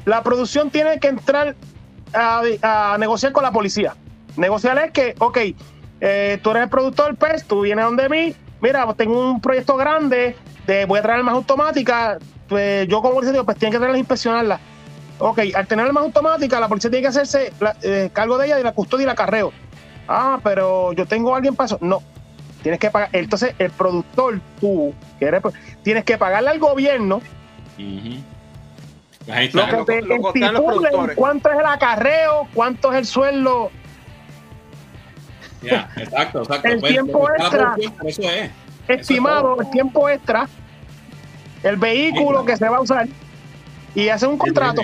la 0.04 0.22
producción 0.22 0.68
tiene 0.68 0.98
que 0.98 1.08
entrar 1.08 1.54
a, 2.12 2.42
a 2.62 2.98
negociar 2.98 3.32
con 3.32 3.44
la 3.44 3.52
policía. 3.52 3.94
Negociar 4.36 4.78
es 4.78 4.90
que, 4.92 5.14
ok, 5.18 5.38
eh, 6.00 6.38
tú 6.42 6.50
eres 6.50 6.64
el 6.64 6.68
productor, 6.68 7.14
pues 7.16 7.44
tú 7.44 7.62
vienes 7.62 7.84
donde 7.84 8.08
mí, 8.08 8.34
mira, 8.60 8.84
pues, 8.84 8.96
tengo 8.96 9.30
un 9.30 9.40
proyecto 9.40 9.76
grande, 9.76 10.36
de, 10.66 10.84
voy 10.86 10.98
a 10.98 11.02
traer 11.02 11.18
armas 11.18 11.34
automáticas, 11.34 12.18
pues 12.48 12.86
yo 12.88 13.00
como 13.02 13.14
policía 13.14 13.32
digo, 13.32 13.44
pues 13.44 13.58
tienen 13.58 13.72
que 13.72 13.78
traerlas 13.78 13.96
e 13.96 14.00
inspeccionarlas. 14.00 14.60
Ok, 15.18 15.40
al 15.54 15.66
tener 15.66 15.84
armas 15.86 16.04
automáticas, 16.04 16.58
la 16.60 16.68
policía 16.68 16.90
tiene 16.90 17.02
que 17.02 17.08
hacerse 17.08 17.52
la- 17.60 17.76
eh, 17.82 18.08
cargo 18.12 18.38
de 18.38 18.46
ella 18.46 18.58
y 18.60 18.62
la 18.62 18.72
custodia 18.72 19.02
y 19.02 19.04
el 19.04 19.10
acarreo. 19.10 19.52
Ah, 20.08 20.40
pero 20.42 20.92
yo 20.94 21.06
tengo 21.06 21.34
a 21.34 21.36
alguien 21.36 21.54
para 21.54 21.66
eso. 21.66 21.78
No, 21.80 22.02
tienes 22.62 22.80
que 22.80 22.90
pagar. 22.90 23.10
Entonces, 23.12 23.54
el 23.58 23.70
productor, 23.70 24.40
tú, 24.60 24.94
que 25.18 25.26
eres, 25.26 25.42
tienes 25.82 26.04
que 26.04 26.16
pagarle 26.16 26.50
al 26.50 26.58
gobierno. 26.58 27.20
Pues 29.24 29.36
ahí 29.36 29.50
Lo 29.52 29.66
que 29.66 29.84
te 29.84 30.02
lo- 30.02 30.16
cuánto 31.16 31.50
es 31.52 31.58
el 31.58 31.66
acarreo, 31.66 32.48
cuánto 32.54 32.90
es 32.92 32.98
el 32.98 33.06
sueldo. 33.06 33.70
Ya, 35.62 35.90
exacto, 35.96 36.42
exacto. 36.42 36.68
El 36.68 36.80
Pues, 36.80 36.92
tiempo 36.92 37.20
pues, 37.20 37.32
extra. 37.40 37.76
Eso 38.06 38.22
es. 38.30 38.50
estimado, 38.88 39.60
el 39.60 39.70
tiempo 39.70 40.08
extra, 40.08 40.48
el 41.62 41.76
vehículo 41.76 42.44
que 42.44 42.56
se 42.56 42.68
va 42.68 42.78
a 42.78 42.80
usar 42.80 43.06
y 43.94 44.08
hace 44.08 44.26
un 44.26 44.38
contrato. 44.38 44.82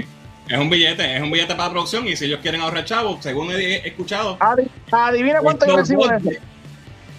Es 0.49 0.59
un 0.59 0.71
billete, 0.71 1.17
es 1.17 1.23
un 1.23 1.31
billete 1.31 1.55
para 1.57 1.71
producción 1.71 2.07
y 2.07 2.15
si 2.15 2.27
ellos 2.27 2.39
quieren 2.41 2.61
ahorrar 2.61 2.85
chavos, 2.85 3.19
según 3.21 3.51
he 3.51 3.87
escuchado, 3.89 4.37
Adi- 4.39 4.69
Adivina 4.93 5.41
cuánto 5.41 5.67
yo 5.67 5.77
recibo 5.77 6.07
de 6.07 6.17
eso. 6.19 6.25
budgets- 6.31 6.41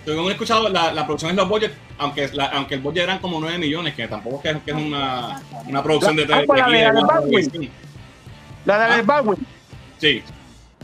según 0.06 0.28
he 0.30 0.32
escuchado, 0.32 0.70
la, 0.70 0.94
la 0.94 1.06
producción 1.06 1.32
es 1.32 1.38
los 1.38 1.50
budgets, 1.50 1.74
aunque, 1.98 2.30
la- 2.30 2.46
aunque 2.46 2.76
el 2.76 2.82
budget 2.82 3.04
eran 3.04 3.20
como 3.20 3.40
9 3.42 3.58
millones, 3.58 3.96
que 3.96 4.08
tampoco 4.08 4.40
es, 4.48 4.58
que 4.64 4.72
es 4.72 4.78
una, 4.78 5.42
una 5.68 5.84
producción 5.84 6.16
de, 6.16 6.26
de, 6.26 6.34
Ah, 6.34 6.40
de 6.70 7.32
de. 7.32 7.38
Disney. 7.38 7.72
La 8.64 8.78
de 8.80 8.94
Ah. 8.94 9.02
Baldwin, 9.04 9.46
Sí, 9.98 10.22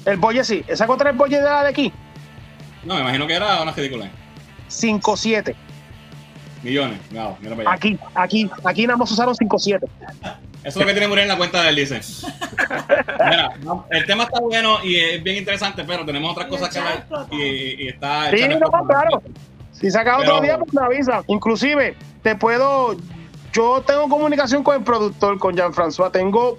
el 0.06 0.18
bolle 0.18 0.44
sí. 0.44 0.66
¿Esa 0.68 0.86
contra 0.88 1.12
el 1.12 1.16
bolle 1.16 1.38
de 1.38 1.44
la 1.44 1.64
de 1.64 1.70
aquí? 1.70 1.94
No, 2.86 2.96
me 2.96 3.02
imagino 3.02 3.28
que 3.28 3.34
era 3.34 3.62
una 3.62 3.72
ridícula. 3.72 4.10
5-7. 4.70 5.56
Millones, 6.64 7.00
no, 7.12 7.38
mira 7.42 7.56
para 7.56 7.70
allá. 7.70 7.78
Aquí, 7.78 8.00
aquí, 8.16 8.50
aquí 8.64 8.88
nada 8.88 8.98
más 8.98 9.12
usaron 9.12 9.36
5-7. 9.36 9.80
Eso 9.80 9.90
es 10.64 10.76
lo 10.78 10.86
que 10.86 10.94
tiene 10.94 11.08
Muriel 11.08 11.26
en 11.26 11.30
la 11.30 11.38
cuenta 11.38 11.62
de 11.62 11.70
él, 11.70 11.76
dice. 11.76 12.00
Mira, 13.26 13.54
el 13.90 14.06
tema 14.06 14.24
está 14.24 14.40
bueno 14.40 14.78
y 14.84 14.96
es 14.96 15.22
bien 15.22 15.36
interesante, 15.36 15.84
pero 15.84 16.06
tenemos 16.06 16.32
otras 16.32 16.48
cosas 16.48 16.70
que 16.70 16.80
ver 16.80 17.04
y, 17.32 17.84
y 17.84 17.88
está... 17.90 18.32
Sí, 18.32 18.48
no, 18.48 18.70
claro. 18.88 19.22
Si 19.74 19.92
saca 19.92 20.18
otro 20.18 20.40
día, 20.40 20.58
pues 20.58 20.74
me 20.74 20.82
avisa. 20.82 21.24
Inclusive, 21.28 21.96
te 22.22 22.36
puedo. 22.38 22.96
Yo 23.52 23.84
tengo 23.86 24.08
comunicación 24.08 24.64
con 24.64 24.78
el 24.78 24.84
productor, 24.84 25.38
con 25.40 25.56
Jean-François. 25.56 26.12
Tengo 26.12 26.58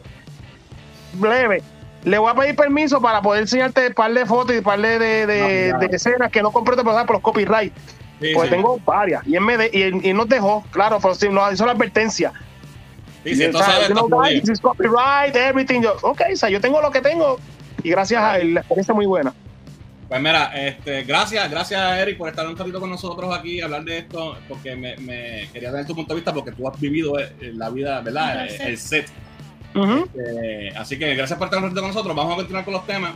leve. 1.23 1.63
Le 2.05 2.19
voy 2.19 2.31
a 2.31 2.35
pedir 2.35 2.55
permiso 2.55 3.01
para 3.01 3.23
poder 3.23 3.43
enseñarte 3.43 3.89
un 3.89 3.95
par 3.95 4.13
de 4.13 4.27
fotos 4.27 4.55
y 4.55 4.59
un 4.59 4.65
par 4.65 4.81
de, 4.81 4.99
de, 4.99 5.27
de- 5.27 5.69
No, 5.73 5.79
claro. 5.79 5.89
de 5.89 5.97
escenas 5.97 6.31
que 6.31 6.43
no 6.43 6.51
compré 6.53 6.77
por 6.77 6.85
por 7.07 7.13
los 7.17 7.23
copyright. 7.23 7.73
Sí, 8.21 8.31
Pues 8.35 8.49
sí. 8.49 8.55
tengo 8.55 8.79
varias. 8.85 9.27
Y 9.27 9.35
él, 9.37 9.41
me 9.41 9.57
de- 9.57 9.71
y 9.73 9.83
él- 9.83 10.01
y 10.03 10.11
él 10.11 10.17
nos 10.17 10.29
dejó, 10.29 10.65
claro, 10.71 10.99
pero 11.01 11.15
sí, 11.15 11.29
nos 11.29 11.53
hizo 11.53 11.65
la 11.67 11.73
advertencia. 11.73 12.33
Sí, 13.25 13.35
sí, 13.35 13.41
Y, 13.41 13.45
entonces 13.45 13.69
o 13.69 13.73
sea, 13.73 13.81
está 13.83 13.89
you 13.95 13.95
know, 13.95 14.09
jodido. 14.19 14.23
guys, 14.35 14.43
this 14.43 14.51
is 14.51 14.61
copyright, 14.61 15.35
everything. 15.35 15.81
Yo, 15.81 15.97
ok, 16.03 16.21
o 16.33 16.37
sea, 16.37 16.51
yo 16.51 16.61
tengo 16.61 16.81
lo 16.83 16.91
que 16.91 17.01
tengo. 17.01 17.39
Y 17.83 17.91
gracias 17.91 18.23
a 18.23 18.39
él, 18.39 18.55
la 18.55 18.61
experiencia 18.61 18.93
es 18.93 18.97
muy 18.97 19.07
buena. 19.07 19.33
Pues 20.09 20.21
mira, 20.21 20.53
este, 20.55 21.03
gracias, 21.05 21.51
gracias 21.51 21.99
Eric 21.99 22.19
por 22.19 22.29
estar 22.29 22.47
un 22.47 22.57
ratito 22.57 22.79
con 22.79 22.91
nosotros 22.91 23.35
aquí 23.37 23.53
y 23.53 23.61
hablar 23.63 23.83
de 23.85 23.99
esto, 23.99 24.37
porque 24.47 24.77
me, 24.77 24.97
me 24.99 25.49
quería 25.53 25.73
dar 25.73 25.87
tu 25.87 25.95
punto 25.95 26.13
de 26.13 26.17
vista, 26.21 26.33
porque 26.33 26.53
tú 26.53 26.69
has 26.69 26.79
vivido 26.79 27.19
eh, 27.19 27.33
la 27.55 27.71
vida, 27.71 28.01
¿verdad? 28.03 28.47
El 28.47 28.61
El, 28.61 28.79
set. 28.79 29.07
Eh, 29.75 30.73
así 30.77 30.99
que 30.99 31.15
gracias 31.15 31.39
por 31.39 31.47
estar 31.47 31.59
un 31.59 31.65
ratito 31.65 31.81
con 31.81 31.91
nosotros. 31.91 32.15
Vamos 32.17 32.33
a 32.35 32.37
continuar 32.37 32.65
con 32.65 32.75
los 32.75 32.87
temas. 32.87 33.13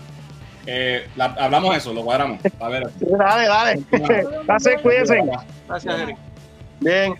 Eh, 0.67 1.07
la- 1.17 1.37
hablamos 1.39 1.77
eso, 1.77 1.93
lo 1.95 2.03
cuadramos. 2.05 2.41
A 2.61 2.69
ver. 2.69 2.89
Dale, 3.01 3.47
dale. 3.49 3.85
Gracias, 4.47 4.81
cuídense. 4.83 5.23
Gracias, 5.69 6.01
Eric. 6.01 6.17
Bien. 6.81 7.15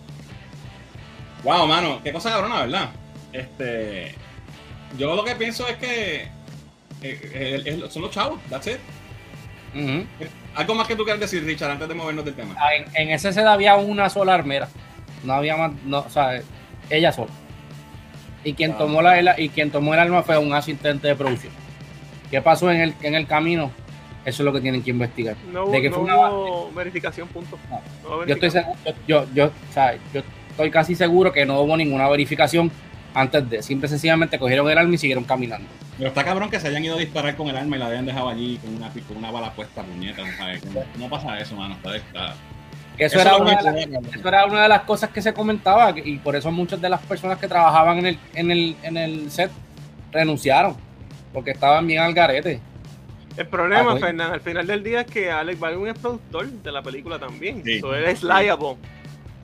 Wow, 1.43 1.67
mano, 1.67 1.99
qué 2.03 2.11
cosa 2.11 2.29
cabrona, 2.31 2.61
¿verdad? 2.61 2.89
Este, 3.31 4.13
yo 4.97 5.15
lo 5.15 5.23
que 5.23 5.35
pienso 5.35 5.67
es 5.67 5.77
que 5.77 6.23
eh, 6.23 6.31
eh, 7.01 7.83
son 7.89 8.01
los 8.01 8.11
chavos, 8.11 8.39
that's 8.49 8.67
it. 8.67 8.77
Algo 10.55 10.75
más 10.75 10.87
que 10.87 10.95
tú 10.95 11.03
quieras 11.03 11.19
decir, 11.21 11.43
Richard, 11.45 11.71
antes 11.71 11.87
de 11.87 11.93
movernos 11.93 12.25
del 12.25 12.33
tema. 12.35 12.55
Ah, 12.57 12.73
En, 12.75 12.85
en 12.95 13.09
ese 13.13 13.31
set 13.31 13.45
había 13.45 13.75
una 13.77 14.09
sola 14.09 14.33
armera. 14.33 14.67
No 15.23 15.33
había 15.33 15.55
más, 15.55 15.71
no, 15.85 15.99
o 15.99 16.09
sea, 16.09 16.41
ella 16.89 17.11
sola. 17.11 17.29
Y 18.43 18.53
quien 18.53 18.77
tomó 18.77 19.01
la, 19.01 19.39
y 19.39 19.49
quien 19.49 19.69
tomó 19.71 19.93
el 19.93 19.99
arma 19.99 20.23
fue 20.23 20.37
un 20.37 20.53
asistente 20.53 21.07
de 21.07 21.15
producción. 21.15 21.51
¿Qué 22.31 22.41
pasó 22.41 22.71
en 22.71 22.79
el, 22.81 22.93
en 23.01 23.15
el 23.15 23.27
camino? 23.27 23.71
Eso 24.25 24.43
es 24.43 24.45
lo 24.45 24.53
que 24.53 24.61
tienen 24.61 24.83
que 24.83 24.91
investigar. 24.91 25.35
No, 25.51 25.63
hubo- 25.65 25.71
de 25.71 25.81
que 25.81 25.89
no 25.89 25.95
fue 25.95 26.03
una 26.05 26.29
hubo 26.29 26.71
verificación, 26.73 27.27
punto. 27.29 27.57
No. 27.69 27.81
No 28.09 28.15
hubo 28.17 28.25
yo 28.25 28.33
estoy 28.33 28.51
seguro, 28.51 28.77
yo, 29.07 29.25
yo, 29.33 29.45
o 29.47 29.73
sea, 29.73 29.95
yo 30.13 30.21
estoy 30.51 30.69
casi 30.71 30.95
seguro 30.95 31.31
que 31.31 31.45
no 31.45 31.59
hubo 31.61 31.75
ninguna 31.75 32.07
verificación 32.09 32.71
antes 33.13 33.49
de. 33.49 33.63
Simple 33.63 33.87
y 33.87 33.89
sencillamente 33.89 34.37
cogieron 34.37 34.69
el 34.69 34.77
arma 34.77 34.93
y 34.93 34.97
siguieron 34.97 35.23
caminando. 35.23 35.67
Pero 35.97 36.09
está 36.09 36.23
cabrón 36.23 36.49
que 36.49 36.59
se 36.59 36.67
hayan 36.67 36.83
ido 36.85 36.95
a 36.95 36.99
disparar 36.99 37.35
con 37.35 37.47
el 37.49 37.57
arma 37.57 37.75
y 37.75 37.79
la 37.79 37.87
hayan 37.87 38.05
dejado 38.05 38.29
allí 38.29 38.57
con 38.57 38.75
una, 38.75 38.89
con 38.89 39.17
una 39.17 39.31
bala 39.31 39.51
puesta, 39.53 39.83
puñeta. 39.83 40.21
¿sabes? 40.37 40.61
¿Cómo, 40.61 40.83
cómo 40.93 41.09
pasa 41.09 41.39
eso, 41.39 41.55
mano? 41.55 41.75
Está, 41.75 41.95
está- 41.95 42.35
Eso, 42.99 43.17
Eso 43.17 43.21
era 43.21 43.37
una 43.37 43.55
de 43.61 43.99
eso 44.13 44.27
era 44.27 44.45
una 44.45 44.63
de 44.63 44.69
las 44.69 44.81
cosas 44.81 45.09
que 45.09 45.21
se 45.21 45.33
comentaba 45.33 45.91
y 45.97 46.17
por 46.17 46.35
eso 46.35 46.51
muchas 46.51 46.81
de 46.81 46.89
las 46.89 47.01
personas 47.01 47.39
que 47.39 47.47
trabajaban 47.47 47.99
en 47.99 48.05
el, 48.07 48.19
en 48.35 48.51
el, 48.51 48.75
en 48.83 48.97
el 48.97 49.31
set 49.31 49.51
renunciaron 50.11 50.75
porque 51.33 51.51
estaban 51.51 51.87
bien 51.87 52.01
al 52.01 52.13
garete. 52.13 52.59
El 53.37 53.47
problema, 53.47 53.81
Ah, 53.81 53.91
pues. 53.91 54.03
Fernán, 54.03 54.33
al 54.33 54.41
final 54.41 54.67
del 54.67 54.83
día 54.83 55.01
es 55.01 55.07
que 55.07 55.31
Alex 55.31 55.59
Baldwin 55.59 55.87
es 55.87 55.99
productor 55.99 56.47
de 56.47 56.71
la 56.71 56.81
película 56.81 57.17
también. 57.19 57.63
Sí. 57.63 57.79
So, 57.79 57.95
él 57.95 58.03
es 58.05 58.21
liable. 58.21 58.75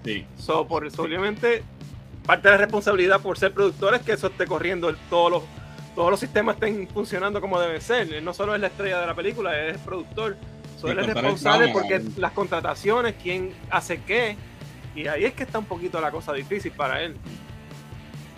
Sí. 0.03 0.25
So, 0.37 0.67
por 0.67 0.85
eso, 0.85 1.03
obviamente, 1.03 1.63
parte 2.25 2.49
de 2.49 2.55
la 2.55 2.57
responsabilidad 2.57 3.21
por 3.21 3.37
ser 3.37 3.53
productor 3.53 3.95
es 3.95 4.01
que 4.01 4.11
eso 4.13 4.27
esté 4.27 4.45
corriendo, 4.47 4.93
todos 5.09 5.31
los 5.31 5.43
todos 5.95 6.11
los 6.11 6.19
sistemas 6.19 6.55
estén 6.55 6.89
funcionando 6.89 7.39
como 7.39 7.57
deben 7.57 7.79
ser. 7.79 8.13
Él 8.13 8.25
no 8.25 8.33
solo 8.33 8.53
es 8.53 8.59
la 8.59 8.67
estrella 8.67 8.99
de 8.99 9.07
la 9.07 9.13
película, 9.13 9.57
él 9.57 9.69
es 9.69 9.75
el 9.75 9.81
productor. 9.81 10.35
So, 10.85 10.87
Y 10.87 10.91
él 10.91 10.99
es 10.99 11.05
contar 11.05 11.25
el 11.25 11.31
responsable 11.31 11.67
porque 11.69 12.01
las 12.17 12.31
contrataciones, 12.31 13.15
quién 13.21 13.53
hace 13.69 14.01
qué. 14.01 14.35
Y 14.95 15.07
ahí 15.07 15.25
es 15.25 15.33
que 15.33 15.43
está 15.43 15.59
un 15.59 15.65
poquito 15.65 15.99
la 15.99 16.11
cosa 16.11 16.31
difícil 16.33 16.71
para 16.71 17.01
él. 17.01 17.17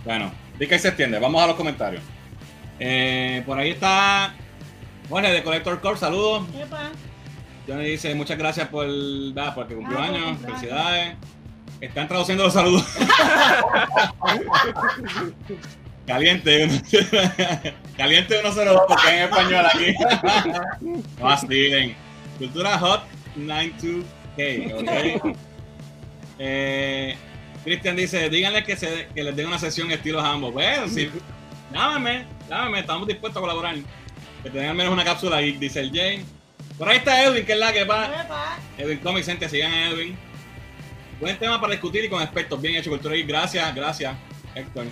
Bueno, 0.05 0.31
di 0.57 0.67
que 0.67 0.79
se 0.79 0.87
extiende. 0.87 1.19
Vamos 1.19 1.43
a 1.43 1.47
los 1.47 1.55
comentarios. 1.55 2.01
Eh, 2.79 3.43
por 3.45 3.59
ahí 3.59 3.71
está 3.71 4.33
Jorge 5.09 5.31
de 5.31 5.43
Collector 5.43 5.81
Core, 5.81 5.97
saludos. 5.97 6.47
Epa. 6.57 6.89
Johnny 7.67 7.85
dice 7.85 8.15
muchas 8.15 8.37
gracias 8.37 8.69
por, 8.69 8.87
nada, 8.87 9.53
porque 9.53 9.75
cumplió 9.75 9.99
Ah, 9.99 10.05
años, 10.05 10.37
felicidades. 10.39 11.15
Están 11.81 12.07
traduciendo 12.07 12.45
los 12.45 12.53
saludos. 12.53 12.85
Caliente. 16.07 16.67
Caliente 17.97 18.39
102 18.39 18.81
porque 18.87 19.09
en 19.09 19.23
español 19.23 19.65
aquí. 19.65 19.93
no 20.81 21.01
fastidies. 21.19 21.95
Cultura 22.37 22.77
Hot 22.79 23.03
92K, 23.37 25.23
¿ok? 25.23 25.37
Eh, 26.39 27.17
Cristian 27.63 27.95
dice, 27.95 28.29
díganle 28.29 28.63
que, 28.63 28.77
se, 28.77 29.07
que 29.13 29.23
les 29.23 29.35
den 29.35 29.47
una 29.47 29.57
sesión 29.57 29.91
estilo 29.91 30.19
ambos. 30.19 30.53
Bueno, 30.53 30.87
sí. 30.87 31.09
Llámame, 31.73 32.27
llámame, 32.47 32.79
estamos 32.81 33.07
dispuestos 33.07 33.39
a 33.39 33.41
colaborar. 33.41 33.75
Que 34.43 34.49
tengan 34.51 34.69
al 34.69 34.75
menos 34.75 34.93
una 34.93 35.03
cápsula 35.03 35.37
ahí, 35.37 35.53
dice 35.53 35.79
el 35.79 35.91
Jay. 35.91 36.23
Por 36.77 36.87
ahí 36.87 36.97
está 36.97 37.23
Edwin, 37.23 37.43
que 37.43 37.53
es 37.53 37.59
la 37.59 37.73
que 37.73 37.83
va. 37.85 38.57
Edwin 38.77 38.99
Comics, 38.99 39.25
gente, 39.25 39.49
sigan 39.49 39.73
a 39.73 39.89
Edwin. 39.89 40.15
Buen 41.19 41.37
tema 41.39 41.59
para 41.59 41.71
discutir 41.71 42.05
y 42.05 42.09
con 42.09 42.21
expertos. 42.21 42.61
Bien 42.61 42.75
hecho, 42.75 42.91
Cultura 42.91 43.15
Geek. 43.15 43.27
Gracias, 43.27 43.73
gracias, 43.73 44.15
Héctor. 44.53 44.85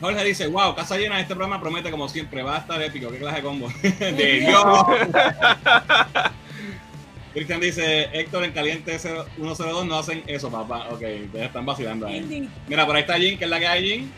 Jorge 0.00 0.24
dice, 0.24 0.46
wow, 0.46 0.74
casa 0.74 0.96
llena, 0.96 1.20
este 1.20 1.34
programa 1.34 1.60
promete 1.60 1.90
como 1.90 2.08
siempre, 2.08 2.42
va 2.42 2.56
a 2.56 2.58
estar 2.60 2.80
épico. 2.82 3.10
¿Qué 3.10 3.18
clase 3.18 3.36
de 3.36 3.42
combo? 3.42 3.68
de 3.82 4.40
Dios. 4.40 4.64
Cristian 7.32 7.60
dice, 7.60 8.08
Héctor 8.12 8.44
en 8.44 8.52
caliente 8.52 8.98
102 8.98 9.86
no 9.86 9.98
hacen 9.98 10.22
eso, 10.26 10.50
papá. 10.50 10.88
Ok, 10.90 11.02
ustedes 11.24 11.46
están 11.46 11.64
vacilando 11.64 12.06
ahí. 12.06 12.48
Mira, 12.68 12.84
por 12.86 12.94
ahí 12.96 13.02
está 13.02 13.16
Jin, 13.18 13.38
que 13.38 13.44
es 13.44 13.50
la 13.50 13.58
que 13.58 13.66
hay 13.66 13.84
Jin. 13.88 14.12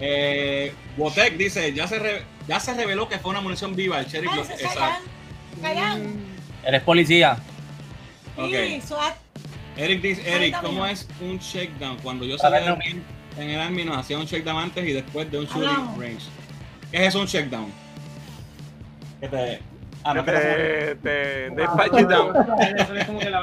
Eh, 0.00 0.72
Botek 0.96 1.36
dice, 1.36 1.72
ya 1.72 1.86
se, 1.86 1.98
re- 1.98 2.22
ya 2.48 2.58
se 2.60 2.74
reveló 2.74 3.08
que 3.08 3.18
fue 3.18 3.30
una 3.30 3.40
munición 3.40 3.74
viva 3.74 3.98
el 4.00 4.06
Cherry 4.06 4.28
Block. 4.28 4.46
Cállate, 4.46 4.62
Exacto. 4.64 4.80
callan. 5.62 5.76
Callan. 5.76 6.02
Mm, 6.16 6.66
Eres 6.66 6.82
policía. 6.82 7.38
Ok. 8.36 8.48
Sí, 8.50 8.80
SWAT. 8.86 9.14
Eric 9.76 10.02
dice, 10.02 10.30
Eric, 10.36 10.60
¿cómo 10.60 10.84
es 10.86 11.08
un 11.20 11.38
shakedown? 11.38 11.98
Cuando 12.02 12.24
yo 12.26 12.36
no- 12.36 12.78
en, 12.84 13.02
en 13.38 13.50
el 13.50 13.60
Army 13.60 13.84
nos 13.84 13.96
hacía 13.96 14.18
un 14.18 14.26
shakedown 14.26 14.58
antes 14.64 14.86
y 14.86 14.92
después 14.92 15.30
de 15.30 15.38
un 15.38 15.46
shooting 15.46 15.98
range. 16.00 16.26
¿Qué 16.90 16.98
es 16.98 17.08
eso 17.08 17.20
un 17.20 17.26
shakedown? 17.26 17.72
¿Qué 19.20 19.28
te... 19.28 19.60
Ah, 20.02 20.14
no, 20.14 20.24
te- 20.24 20.94
down. 22.04 22.34
Eso 22.78 22.94
es 22.94 23.04
como 23.06 23.18
que 23.18 23.30
la. 23.30 23.42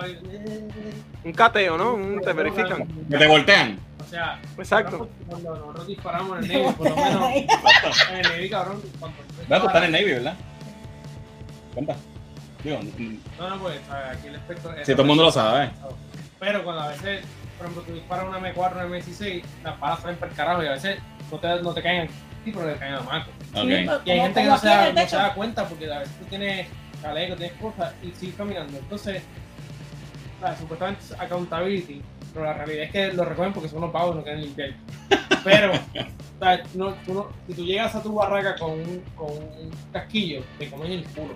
Un 1.24 1.34
cateo, 1.34 1.78
¿no? 1.78 1.93
Un- 1.93 2.22
te 2.22 2.34
verifican. 2.34 2.88
que 3.10 3.18
te 3.18 3.28
voltean. 3.28 3.80
O 3.99 4.10
sea, 4.10 4.39
Exacto. 4.58 5.10
cuando 5.28 5.53
nosotros 5.55 5.88
disparamos 5.88 6.38
en 6.39 6.51
el 6.51 6.64
Navy, 6.64 6.74
por 6.76 6.89
lo 6.89 6.95
menos 6.95 7.30
en 8.12 8.16
el 8.18 8.24
Navy, 8.32 8.49
cabrón. 8.49 8.82
En 9.76 9.84
el 9.84 9.91
Navy, 9.91 10.05
¿verdad? 10.14 10.36
Cuenta. 11.74 11.95
Digo, 12.64 12.80
No, 13.38 13.49
no, 13.49 13.58
pues 13.62 13.80
aquí 13.89 14.28
el 14.30 14.36
aspecto. 14.36 14.72
si 14.84 14.91
todo 14.93 15.01
el 15.03 15.08
mundo 15.10 15.24
lo 15.24 15.32
sabe. 15.32 15.70
Pero 16.39 16.64
cuando 16.64 16.84
a 16.84 16.88
veces, 16.89 17.24
por 17.58 17.68
ejemplo, 17.68 17.84
tú 17.86 17.93
disparas 17.93 18.26
una 18.28 18.39
M4, 18.39 18.72
una 18.74 18.88
M16, 18.88 19.43
las 19.64 19.80
balas 19.80 19.99
salen 19.99 20.16
para 20.18 20.32
el 20.32 20.38
carajo 20.38 20.64
y 20.64 20.68
a 20.68 20.72
veces 20.72 20.99
no 21.32 21.38
te, 21.39 21.62
no 21.62 21.74
te 21.74 21.82
caen 21.84 22.10
al 22.48 22.54
tipo, 22.54 22.60
pero 22.60 22.74
te 22.74 22.80
caen 22.80 22.93
a 22.95 23.00
Marco. 23.02 23.32
Ok. 23.54 23.62
Sí, 23.64 23.68
Y 24.06 24.12
hay 24.12 24.20
gente 24.22 24.41
que 24.41 24.48
no 24.48 24.58
se, 24.58 24.68
en 24.68 24.74
da, 24.74 24.88
el 24.89 24.95
no 24.95 25.00
se 25.02 25.06
techo. 25.06 25.18
da 25.18 25.34
cuenta 25.34 25.68
porque 25.68 25.91
a 25.93 26.00
veces 26.00 26.16
tú 26.20 26.26
tienes 26.26 26.68
chaleco, 27.02 27.36
tienes 27.36 27.58
cosas 27.62 27.93
y 28.04 28.12
sigues 28.12 28.36
caminando. 28.36 28.78
Entonces, 28.78 29.22
o 30.41 30.45
sea, 30.45 30.56
supuestamente 30.58 31.04
es 31.04 31.12
accountability, 31.20 32.02
pero 32.34 32.45
la 32.45 32.54
realidad 32.54 32.84
es 32.86 32.91
que 32.91 33.14
lo 33.14 33.26
recogen 33.26 33.54
porque 33.54 33.70
son 33.70 33.80
unos 33.80 33.91
pavos 33.91 34.16
y 34.16 34.18
no 34.18 34.24
quieren 34.24 34.41
limpiar. 34.41 34.70
Pero, 35.43 35.72
no- 36.76 36.93
tú 37.06 37.14
no- 37.14 37.28
si 37.48 37.54
tú 37.54 37.64
llegas 37.64 37.95
a 37.95 38.04
tu 38.04 38.14
barraca 38.14 38.56
con 38.56 38.72
un, 38.72 39.02
con 39.16 39.32
un 39.32 39.72
casquillo, 39.93 40.43
te 40.60 40.70
comes 40.70 40.89
el 40.89 41.04
culo. 41.06 41.36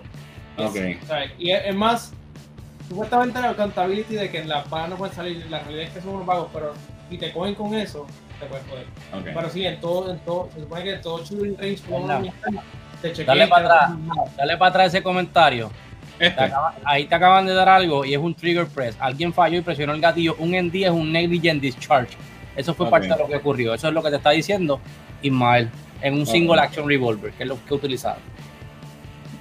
Ok. 0.58 0.76
O 1.02 1.06
sea, 1.06 1.24
y 1.38 1.50
es, 1.50 1.62
es 1.66 1.74
más, 1.74 2.12
supuestamente 2.88 3.40
la 3.40 3.50
accountability 3.50 4.14
de 4.16 4.30
que 4.30 4.44
las 4.44 4.68
balas 4.68 4.90
no 4.90 4.96
pueden 4.96 5.14
salir, 5.14 5.46
la 5.48 5.60
realidad 5.60 5.84
es 5.86 5.90
que 5.94 6.00
son 6.02 6.10
unos 6.16 6.26
vagos, 6.26 6.48
pero 6.52 6.74
si 7.08 7.16
te 7.16 7.32
cogen 7.32 7.54
con 7.54 7.74
eso, 7.74 8.06
te 8.42 8.46
puedes 8.48 8.64
joder. 8.68 8.86
Ok. 9.14 9.24
Pero 9.34 9.50
sí, 9.50 9.66
en 9.66 9.80
todo, 9.80 10.10
en 10.12 10.18
todo, 10.20 10.48
se 10.54 10.60
supone 10.60 10.82
que 10.84 10.92
en 10.94 11.00
todo 11.00 11.24
shooting 11.24 11.56
range, 11.58 12.32
te 13.00 13.08
chequean. 13.12 13.26
Dale 13.26 13.48
para 13.48 13.68
te- 13.68 13.74
atrás. 13.74 13.90
Dale 14.36 14.56
para 14.56 14.68
atrás 14.70 14.86
ese 14.88 15.02
comentario. 15.02 15.70
Te 16.18 16.26
Este. 16.28 16.42
acaba- 16.44 16.74
ahí 16.84 17.06
te 17.06 17.14
acaban 17.14 17.46
de 17.46 17.54
dar 17.54 17.68
algo 17.68 18.04
y 18.04 18.12
es 18.14 18.18
un 18.20 18.34
trigger 18.34 18.66
press. 18.66 18.96
Alguien 19.00 19.32
falló 19.32 19.58
y 19.58 19.62
presionó 19.62 19.92
el 19.92 20.00
gatillo. 20.00 20.36
Un 20.38 20.54
ND 20.54 20.84
es 20.84 20.90
un 20.90 21.10
negligent 21.10 21.60
discharge. 21.60 22.16
Eso 22.54 22.74
fue 22.74 22.86
Ok. 22.86 22.90
parte 22.92 23.08
de 23.08 23.16
lo 23.16 23.26
que 23.26 23.36
ocurrió. 23.36 23.74
Eso 23.74 23.88
es 23.88 23.94
lo 23.94 24.02
que 24.02 24.10
te 24.10 24.16
está 24.16 24.30
diciendo 24.30 24.78
Ismael 25.22 25.70
en 26.02 26.14
un 26.14 26.22
Ok. 26.22 26.28
single 26.28 26.60
action 26.60 26.86
revolver, 26.86 27.32
que 27.32 27.42
es 27.44 27.48
lo 27.48 27.64
que 27.64 27.74
utilizaron. 27.74 28.20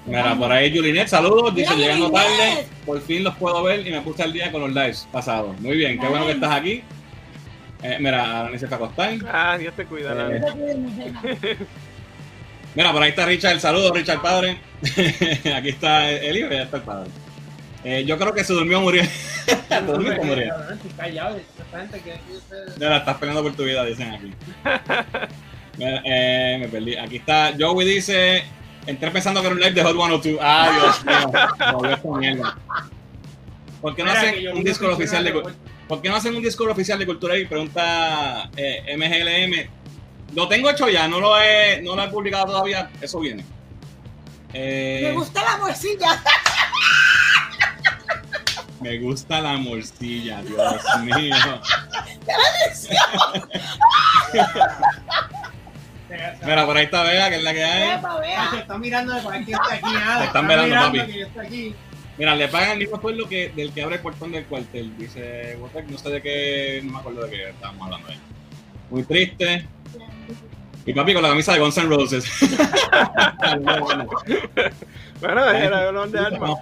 Mira, 0.05 0.35
por 0.35 0.51
ahí 0.51 0.75
Julinet, 0.75 1.07
saludos. 1.07 1.53
Dice, 1.53 1.75
llegando 1.75 2.09
tarde, 2.09 2.65
por 2.85 2.99
fin 3.01 3.23
los 3.23 3.35
puedo 3.35 3.61
ver 3.63 3.85
y 3.85 3.91
me 3.91 4.01
puse 4.01 4.23
al 4.23 4.33
día 4.33 4.51
con 4.51 4.61
los 4.61 4.71
lives 4.71 5.07
pasados. 5.11 5.59
Muy 5.59 5.77
bien, 5.77 5.99
qué 5.99 6.07
bueno 6.07 6.25
que 6.25 6.31
estás 6.31 6.51
aquí. 6.53 6.81
Eh, 7.83 7.97
mira, 7.99 8.41
Aranis 8.41 8.61
se 8.61 8.67
acostar. 8.67 9.13
Ah, 9.31 9.57
Dios 9.57 9.73
te 9.75 9.85
cuida. 9.85 10.11
Eh, 10.11 10.39
Nani. 10.39 11.57
Mira, 12.75 12.93
por 12.93 13.03
ahí 13.03 13.09
está 13.09 13.25
Richard, 13.25 13.59
saludos 13.59 13.91
Richard 13.97 14.21
padre. 14.21 14.57
aquí 15.55 15.69
está 15.69 16.09
el 16.09 16.37
hijo 16.37 16.47
y 16.51 16.55
ya 16.55 16.63
está 16.63 16.77
el 16.77 16.83
padre. 16.83 17.09
Eh, 17.83 18.05
yo 18.05 18.17
creo 18.17 18.33
que 18.33 18.43
se 18.43 18.53
durmió 18.53 18.79
murió. 18.79 19.03
¿Te 19.67 19.81
durmiste 19.81 20.23
murió? 20.23 20.53
Que 22.03 22.13
aquí 22.13 22.31
ustedes- 22.33 22.75
Ya 22.77 22.89
la 22.89 22.97
estás 22.97 23.17
peleando 23.17 23.43
por 23.43 23.53
tu 23.55 23.63
vida, 23.63 23.83
dicen 23.83 24.11
aquí. 24.13 24.31
Mira, 25.77 26.01
eh, 26.05 26.57
me 26.61 26.67
perdí. 26.69 26.95
Aquí 26.95 27.17
está. 27.17 27.53
Joey 27.59 27.87
dice: 27.87 28.43
Entré 28.85 29.11
pensando 29.11 29.41
que 29.41 29.47
era 29.47 29.55
un 29.55 29.61
live 29.61 29.73
de 29.73 29.83
Hot 29.83 29.95
102. 29.95 30.37
Ah, 30.41 30.71
Dios 30.71 31.05
mío. 31.05 31.91
Esta 31.91 32.17
mierda. 32.17 32.57
¿Por 33.81 33.95
qué 33.95 34.03
no 34.03 34.11
Mira, 34.11 34.21
hacen 34.21 34.47
un 34.49 34.85
una 34.85 34.93
oficial 34.93 35.23
de 35.23 35.33
¿Por 35.91 36.01
qué 36.01 36.07
no 36.07 36.15
hacen 36.15 36.33
un 36.33 36.41
Discord 36.41 36.69
oficial 36.69 36.97
de 36.97 37.05
Cultura 37.05 37.37
y 37.37 37.43
pregunta 37.45 38.49
eh, 38.55 38.95
MGLM? 38.95 40.33
Lo 40.37 40.47
tengo 40.47 40.69
hecho 40.69 40.87
ya, 40.87 41.05
no 41.09 41.19
lo 41.19 41.37
he, 41.37 41.81
no 41.81 41.97
lo 41.97 42.03
he 42.05 42.07
publicado 42.07 42.45
todavía. 42.45 42.89
Eso 43.01 43.19
viene. 43.19 43.43
Eh, 44.53 45.01
Me 45.03 45.11
gusta 45.11 45.43
la 45.43 45.57
morcilla. 45.57 46.23
me 48.79 48.99
gusta 48.99 49.41
la 49.41 49.57
morcilla, 49.57 50.41
Dios 50.43 50.81
mío. 51.01 51.35
Mira, 56.45 56.65
por 56.65 56.77
ahí 56.77 56.85
está 56.85 57.03
Vega, 57.03 57.29
que 57.31 57.35
es 57.35 57.43
la 57.43 57.53
que 57.53 57.63
hay. 57.65 57.89
Epa, 57.99 58.13
Ah, 58.15 58.19
vea. 58.21 58.49
se 58.51 58.57
está 58.59 58.77
mirando 58.77 59.13
de 59.13 59.21
que 59.45 59.51
está 59.51 59.73
aquí. 59.73 59.83
Te 59.83 59.93
están 59.93 60.23
está 60.23 60.41
mirando, 60.41 60.65
mirando 60.67 60.97
papi. 60.99 61.11
que 61.11 61.19
yo 61.19 61.25
estoy 61.27 61.45
aquí. 61.47 61.75
Mira, 62.21 62.35
le 62.35 62.47
pagan 62.49 62.73
el 62.73 62.77
mismo 62.77 63.01
sueldo 63.01 63.27
que 63.27 63.49
del 63.49 63.73
que 63.73 63.81
abre 63.81 63.95
el 63.95 64.01
portón 64.03 64.31
del 64.31 64.45
cuartel. 64.45 64.95
Dice 64.95 65.57
Wotec, 65.59 65.87
no 65.87 65.97
sé 65.97 66.07
de 66.11 66.21
qué, 66.21 66.79
no 66.83 66.91
me 66.91 66.99
acuerdo 66.99 67.23
de 67.23 67.31
qué 67.31 67.49
estábamos 67.49 67.83
hablando 67.83 68.09
ahí. 68.09 68.19
Muy 68.91 69.01
triste. 69.01 69.67
Y 70.85 70.93
papi 70.93 71.15
con 71.15 71.23
la 71.23 71.29
camisa 71.29 71.53
de 71.53 71.59
Guns 71.61 71.77
N' 71.79 71.89
Roses. 71.89 72.25
Bueno, 75.19 75.49
era 75.49 75.81
el 75.81 75.87
olor 75.87 76.11
de 76.11 76.19
alma. 76.19 76.55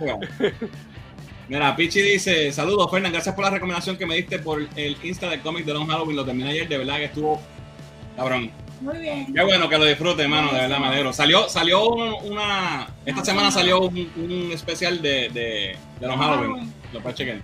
Mira, 1.50 1.76
Pichi 1.76 2.02
dice, 2.04 2.54
saludos 2.54 2.90
Fernán, 2.90 3.12
gracias 3.12 3.36
por 3.36 3.44
la 3.44 3.52
recomendación 3.52 3.98
que 3.98 4.06
me 4.06 4.16
diste 4.16 4.40
por 4.40 4.66
el 4.78 4.98
Insta 5.04 5.30
del 5.30 5.42
cómic 5.42 5.66
de 5.66 5.74
Long 5.74 5.90
Halloween, 5.90 6.16
lo 6.16 6.24
terminé 6.24 6.52
ayer, 6.52 6.70
de 6.70 6.78
verdad 6.78 6.96
que 7.00 7.06
estuvo 7.06 7.42
cabrón. 8.16 8.50
Muy 8.82 8.98
bien. 9.00 9.34
Qué 9.34 9.44
bueno 9.44 9.68
que 9.68 9.78
lo 9.78 9.86
disfrute, 9.86 10.24
hermano, 10.24 10.52
de 10.54 10.62
verdad 10.62 10.80
me 10.80 10.88
alegro. 10.88 11.12
Salió, 11.14 11.50
salió 11.50 11.90
un- 11.90 12.32
una, 12.32 12.88
esta 13.06 13.26
semana 13.26 13.52
salió 13.52 13.82
un, 13.82 14.12
un 14.16 14.52
especial 14.54 15.02
de, 15.02 15.30
de, 15.30 15.76
de 16.00 16.08
Long 16.08 16.20
Halloween. 16.20 16.74
Lo 16.94 17.02
puedes 17.02 17.18
chequear. 17.18 17.40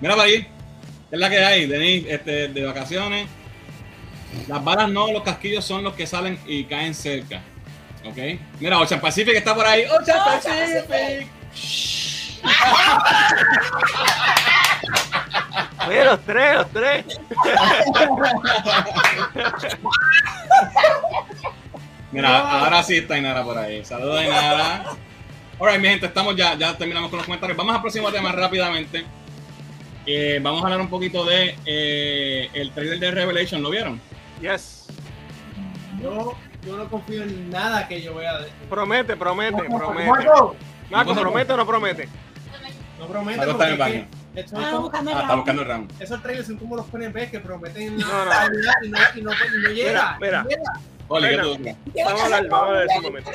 Mira 0.00 0.14
para 0.14 0.26
ahí. 0.28 0.42
¿Qué 0.42 1.16
es 1.16 1.20
la 1.20 1.30
que 1.30 1.38
hay, 1.44 1.66
Denis? 1.66 2.04
Este, 2.08 2.48
de 2.48 2.64
vacaciones. 2.64 3.26
Las 4.48 4.62
balas 4.64 4.90
no, 4.90 5.12
los 5.12 5.22
casquillos 5.22 5.64
son 5.64 5.84
los 5.84 5.94
que 5.94 6.06
salen 6.06 6.38
y 6.46 6.64
caen 6.64 6.94
cerca. 6.94 7.40
¿Ok? 8.04 8.18
Mira, 8.60 8.78
Ocean 8.80 9.00
Pacific 9.00 9.34
está 9.36 9.54
por 9.54 9.64
ahí. 9.66 9.84
Ocean 9.84 10.18
Ocean 10.38 10.84
Pacific. 10.88 11.28
Oye, 15.88 16.04
los 16.04 16.20
tres, 16.20 16.54
los 16.56 16.70
tres. 16.70 17.04
Mira, 22.10 22.60
ahora 22.60 22.82
sí 22.82 22.96
está 22.98 23.18
Inara 23.18 23.42
por 23.42 23.56
ahí. 23.58 23.84
Saludos, 23.84 24.22
Inara. 24.22 24.84
Alright, 25.58 25.80
mi 25.80 25.88
gente, 25.88 26.06
estamos 26.06 26.36
ya, 26.36 26.54
ya 26.54 26.76
terminamos 26.76 27.08
con 27.10 27.18
los 27.18 27.26
comentarios. 27.26 27.56
Vamos 27.56 27.74
al 27.74 27.80
próximo 27.80 28.10
tema 28.10 28.32
rápidamente. 28.32 29.04
Eh, 30.04 30.40
vamos 30.42 30.60
a 30.62 30.64
hablar 30.64 30.80
un 30.80 30.88
poquito 30.88 31.24
de 31.24 31.56
eh, 31.64 32.50
el 32.52 32.72
trailer 32.72 32.98
de 32.98 33.10
Revelation. 33.12 33.62
¿Lo 33.62 33.70
vieron? 33.70 34.00
Yes. 34.40 34.86
Yo, 36.02 36.36
yo 36.66 36.76
no 36.76 36.88
confío 36.88 37.22
en 37.22 37.48
nada 37.50 37.86
que 37.86 38.02
yo 38.02 38.14
vea 38.16 38.38
de 38.40 38.48
Promete, 38.68 39.16
promete, 39.16 39.62
promete. 39.64 40.10
Marco, 40.90 41.14
¿promete 41.14 41.52
o 41.52 41.56
no 41.56 41.66
promete? 41.66 42.08
No 42.98 43.06
promete 43.06 43.38
Marco 43.38 43.52
está 43.52 43.66
en 43.68 43.72
el 43.72 43.78
porque 43.78 43.92
baño. 43.92 44.04
es 44.04 44.10
que 44.10 44.21
es 44.34 44.52
Ah, 44.54 44.78
buscando 44.78 45.10
Ah, 45.14 45.20
está 45.22 45.34
buscando 45.34 45.62
el 45.62 45.68
round. 45.68 46.02
esos 46.02 46.22
trailers 46.22 46.46
son 46.46 46.56
como 46.56 46.76
los 46.76 46.86
PNP 46.86 47.30
que 47.30 47.40
prometen 47.40 47.96
No, 47.98 48.24
no. 48.24 48.30
y 48.84 48.88
no, 48.88 48.98
y 49.16 49.20
no, 49.22 49.30
y 49.32 49.62
no 49.62 49.70
llega. 49.70 50.18
Mira, 50.20 50.42
no 50.44 50.48
llega. 50.48 50.72
Oli, 51.08 51.28
¿qué 51.28 51.36
Bueno. 51.36 51.52
tú 51.56 51.62
crees? 51.62 51.76
Vamos 52.04 52.20
a 52.20 52.24
hablar, 52.24 52.48
vamos 52.48 52.52
a 52.64 52.68
hablar 52.68 52.86
de 52.86 52.92
ese 52.94 53.00
momento. 53.02 53.30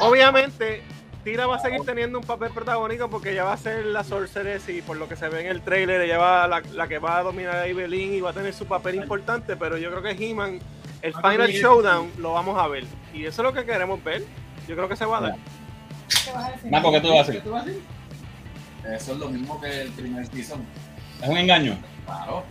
Obviamente, 0.00 0.82
Tira 1.24 1.46
va 1.46 1.56
a 1.56 1.58
seguir 1.58 1.80
teniendo 1.84 2.18
un 2.20 2.24
papel 2.24 2.50
protagónico 2.52 3.10
porque 3.10 3.32
ella 3.32 3.44
va 3.44 3.54
a 3.54 3.56
ser 3.56 3.84
la 3.86 4.04
Sorceress 4.04 4.68
y 4.68 4.82
por 4.82 4.96
lo 4.96 5.08
que 5.08 5.16
se 5.16 5.28
ve 5.28 5.40
en 5.40 5.46
el 5.48 5.62
trailer, 5.62 6.00
ella 6.02 6.18
va 6.18 6.46
la, 6.46 6.60
la 6.72 6.86
que 6.86 6.98
va 6.98 7.18
a 7.18 7.22
dominar 7.24 7.56
a 7.56 7.66
Evelyn 7.66 8.12
y 8.14 8.20
va 8.20 8.30
a 8.30 8.32
tener 8.32 8.52
su 8.54 8.66
papel 8.66 8.94
importante, 8.94 9.56
pero 9.56 9.76
yo 9.76 9.90
creo 9.90 10.02
que 10.02 10.10
He-Man, 10.10 10.60
el 11.02 11.12
Final 11.14 11.48
Showdown, 11.50 12.12
lo 12.18 12.32
vamos 12.34 12.56
a 12.58 12.68
ver. 12.68 12.84
Y 13.12 13.24
eso 13.26 13.42
es 13.42 13.46
lo 13.48 13.52
que 13.52 13.64
queremos 13.64 14.02
ver. 14.04 14.22
Yo 14.68 14.76
creo 14.76 14.88
que 14.88 14.94
se 14.96 15.04
va 15.04 15.18
a 15.18 15.20
dar. 15.22 15.34
¿Qué 16.24 16.30
vas 16.32 16.44
a 16.44 16.50
decir? 16.52 16.70
Marco, 16.70 16.92
¿qué 16.92 17.00
tú 17.00 17.08
vas 17.08 17.18
a 17.18 17.22
hacer? 17.22 17.42
Eso 18.94 19.12
es 19.12 19.18
lo 19.18 19.28
mismo 19.28 19.60
que 19.60 19.82
el 19.82 19.90
primer 19.90 20.26
season. 20.26 20.64
Es 21.22 21.28
un 21.28 21.36
engaño. 21.38 21.78
Claro. 22.04 22.44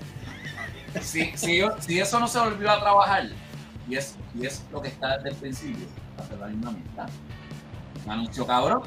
Si, 1.02 1.26
si, 1.38 1.58
yo- 1.58 1.76
si 1.80 2.00
eso 2.00 2.20
no 2.20 2.28
se 2.28 2.40
volvió 2.40 2.72
a 2.72 2.80
trabajar, 2.80 3.28
y 3.88 3.96
es, 3.96 4.16
y 4.40 4.46
es 4.46 4.64
lo 4.72 4.82
que 4.82 4.88
está 4.90 5.18
desde 5.18 5.30
el 5.30 5.36
principio, 5.36 5.86
hacer 6.18 6.38
la 6.40 6.48
misma 6.48 6.72
mitad. 6.72 7.08
Un 8.06 8.12
anuncio 8.12 8.46
cabrón, 8.48 8.84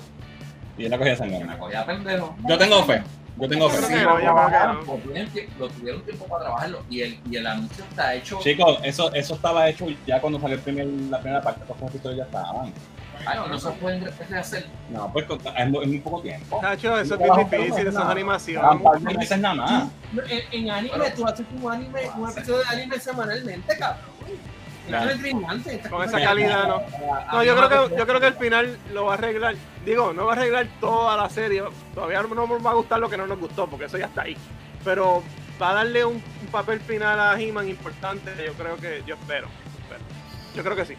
Y 0.77 0.85
él 0.85 0.91
la 0.91 0.97
me 0.99 1.17
sangre. 1.17 1.59
cogía 1.59 1.85
pendejo. 1.87 2.37
Yo 2.49 2.59
tengo 2.59 2.85
fe. 2.85 3.03
Yo 3.41 3.49
tengo 3.49 3.71
fe. 3.71 4.05
no, 4.05 4.19
no. 4.19 4.73
Lo 4.83 4.95
tuvieron 4.97 5.31
lo 5.59 5.69
tuvieron 5.69 6.03
tiempo 6.03 6.27
para 6.27 6.45
trabajarlo 6.45 6.83
y 6.91 7.03
el, 7.03 7.21
y 7.31 7.37
el 7.37 7.47
anuncio 7.47 7.85
está 7.89 8.15
hecho. 8.15 8.39
Chicos, 8.43 8.79
eso, 8.83 9.13
eso 9.13 9.35
estaba 9.35 9.69
hecho 9.69 9.87
ya 10.07 10.21
cuando 10.21 10.41
salió 10.41 10.57
el 10.57 10.63
primer, 10.63 10.87
la 10.87 11.21
primera 11.21 11.41
parte. 11.43 11.61
Estos 11.63 11.89
episodios 11.91 12.17
ya 12.19 12.25
estaban. 12.25 12.73
Ah, 13.27 13.47
no 13.49 13.59
se 13.59 13.71
pueden 13.73 14.05
rehacer. 14.29 14.67
No, 14.91 15.13
pues 15.13 15.27
es 15.57 15.69
muy, 15.71 15.99
poco 16.01 16.23
tiempo. 16.23 16.59
Tacho, 16.61 16.99
eso 16.99 17.15
es 17.15 17.21
bien 17.21 17.35
difícil, 17.37 17.87
eso 17.87 18.01
es 18.01 18.07
animación. 18.07 18.83
Meses 19.03 19.39
nada 19.39 19.55
más. 19.55 19.89
En, 20.53 20.71
anime, 20.71 21.11
tú 21.15 21.27
haces 21.27 21.47
un 21.61 21.73
anime, 21.73 22.11
un 22.17 22.31
episodio 22.31 22.59
de 22.59 22.67
anime 22.67 22.99
semanalmente, 22.99 23.79
cabrón. 23.79 24.19
Claro. 24.87 25.05
Eso 25.05 25.15
es 25.15 25.23
brillante. 25.23 25.75
estas 25.75 25.93
Con 25.93 26.03
esa 26.03 26.19
calidad, 26.19 26.67
¿no? 26.67 26.83
No, 27.33 27.45
yo 27.45 27.55
creo 27.57 27.69
que 27.69 27.97
yo 27.97 28.07
creo 28.07 28.21
que 28.21 28.27
al 28.27 28.37
final 28.37 28.79
lo 28.95 29.05
va 29.05 29.13
a 29.13 29.15
arreglar. 29.19 29.55
Digo, 29.85 30.15
no 30.15 30.25
va 30.25 30.33
a 30.33 30.37
arreglar 30.37 30.67
toda 30.81 31.15
la 31.17 31.29
serie. 31.29 31.63
Todavía 31.95 32.23
no 32.23 32.47
nos 32.47 32.65
va 32.65 32.71
a 32.71 32.75
gustar 32.75 32.99
lo 32.99 33.11
que 33.11 33.19
no 33.19 33.27
nos 33.27 33.39
gustó, 33.39 33.67
porque 33.67 33.85
eso 33.85 33.99
ya 33.99 34.07
está 34.07 34.23
ahí. 34.23 34.37
Pero 34.85 35.23
va 35.61 35.71
a 35.71 35.75
darle 35.75 36.07
un, 36.07 36.15
un 36.15 36.47
papel 36.51 36.81
final 36.81 37.21
a 37.21 37.39
He-Man 37.39 37.69
importante. 37.69 38.31
Yo 38.47 38.55
creo 38.55 38.77
que, 38.77 39.03
yo 39.07 39.17
espero, 39.17 39.49
espero. 39.83 40.03
Yo 40.55 40.65
creo 40.65 40.77
que 40.77 40.87
sí. 40.87 40.95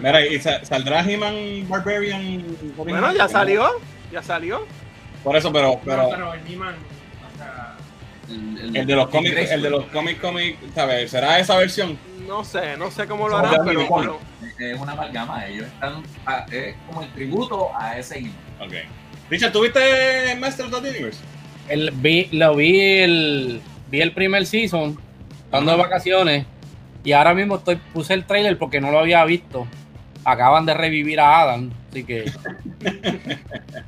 Mira, 0.00 0.26
¿y 0.26 0.40
sa- 0.40 0.64
saldrá 0.64 1.00
He-Man 1.00 1.68
Barbarian? 1.68 2.44
Bueno, 2.76 3.12
ya 3.14 3.28
salió, 3.28 3.68
ya 4.12 4.22
salió. 4.22 4.66
Por 5.24 5.36
eso, 5.36 5.52
pero, 5.52 5.80
Pero, 5.84 6.08
pero 6.08 6.10
pero 6.10 6.34
el 6.34 6.52
He-Man, 6.52 6.74
o 7.34 7.36
sea, 7.38 7.76
El, 8.28 8.76
el 8.76 8.86
de 8.86 8.94
los 8.94 9.08
cómics, 9.08 9.50
el 9.50 9.62
de 9.62 9.70
los 9.70 9.84
cómics, 9.86 10.20
cómics, 10.20 10.58
¿sabes? 10.74 11.10
¿Será 11.10 11.38
esa 11.38 11.56
versión? 11.56 11.98
No 12.26 12.44
sé, 12.44 12.76
no 12.76 12.90
sé 12.90 13.06
cómo 13.06 13.28
lo 13.28 13.36
harán, 13.38 13.64
pero, 13.64 13.86
pero 13.88 14.18
Es 14.58 14.80
una 14.80 14.92
amalgama. 14.92 15.46
Ellos 15.46 15.66
están. 15.66 16.02
a- 16.26 16.46
es 16.50 16.74
como 16.86 17.02
el 17.02 17.12
tributo 17.12 17.70
a 17.78 17.98
ese 17.98 18.18
himno. 18.20 18.34
Ok. 18.60 18.72
Richard, 19.30 19.52
¿tuviste 19.52 20.36
Master 20.38 20.66
of 20.66 20.82
the 20.82 20.88
Universe? 20.90 21.18
El, 21.68 21.90
vi, 21.92 22.28
lo 22.32 22.54
vi 22.56 22.80
el, 22.80 23.60
vi 23.90 24.00
el 24.00 24.12
primer 24.12 24.46
season, 24.46 24.98
estando 25.44 25.72
de 25.72 25.78
vacaciones, 25.78 26.46
y 27.06 27.12
ahora 27.12 27.34
mismo 27.34 27.54
estoy, 27.54 27.76
puse 27.76 28.14
el 28.14 28.24
trailer 28.24 28.58
porque 28.58 28.80
no 28.80 28.90
lo 28.90 28.98
había 28.98 29.24
visto. 29.24 29.68
Acaban 30.24 30.66
de 30.66 30.74
revivir 30.74 31.20
a 31.20 31.40
Adam. 31.40 31.70
Así 31.88 32.02
que 32.02 32.24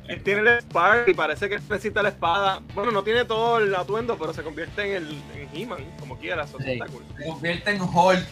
Él 0.07 0.23
tiene 0.23 0.39
el 0.39 0.61
Spark 0.61 1.09
y 1.09 1.13
parece 1.13 1.49
que 1.49 1.55
necesita 1.55 2.01
la 2.01 2.09
espada. 2.09 2.61
Bueno, 2.73 2.91
no 2.91 3.03
tiene 3.03 3.25
todo 3.25 3.57
el 3.59 3.75
atuendo, 3.75 4.17
pero 4.17 4.33
se 4.33 4.41
convierte 4.41 4.83
en 4.83 5.03
el 5.03 5.21
en 5.35 5.49
He-Man, 5.53 5.83
como 5.99 6.17
quiera. 6.17 6.47
Sí. 6.47 6.53
está 6.65 6.85
cool. 6.85 7.03
Se 7.17 7.25
convierte 7.25 7.71
en 7.71 7.81
Hulk. 7.81 8.25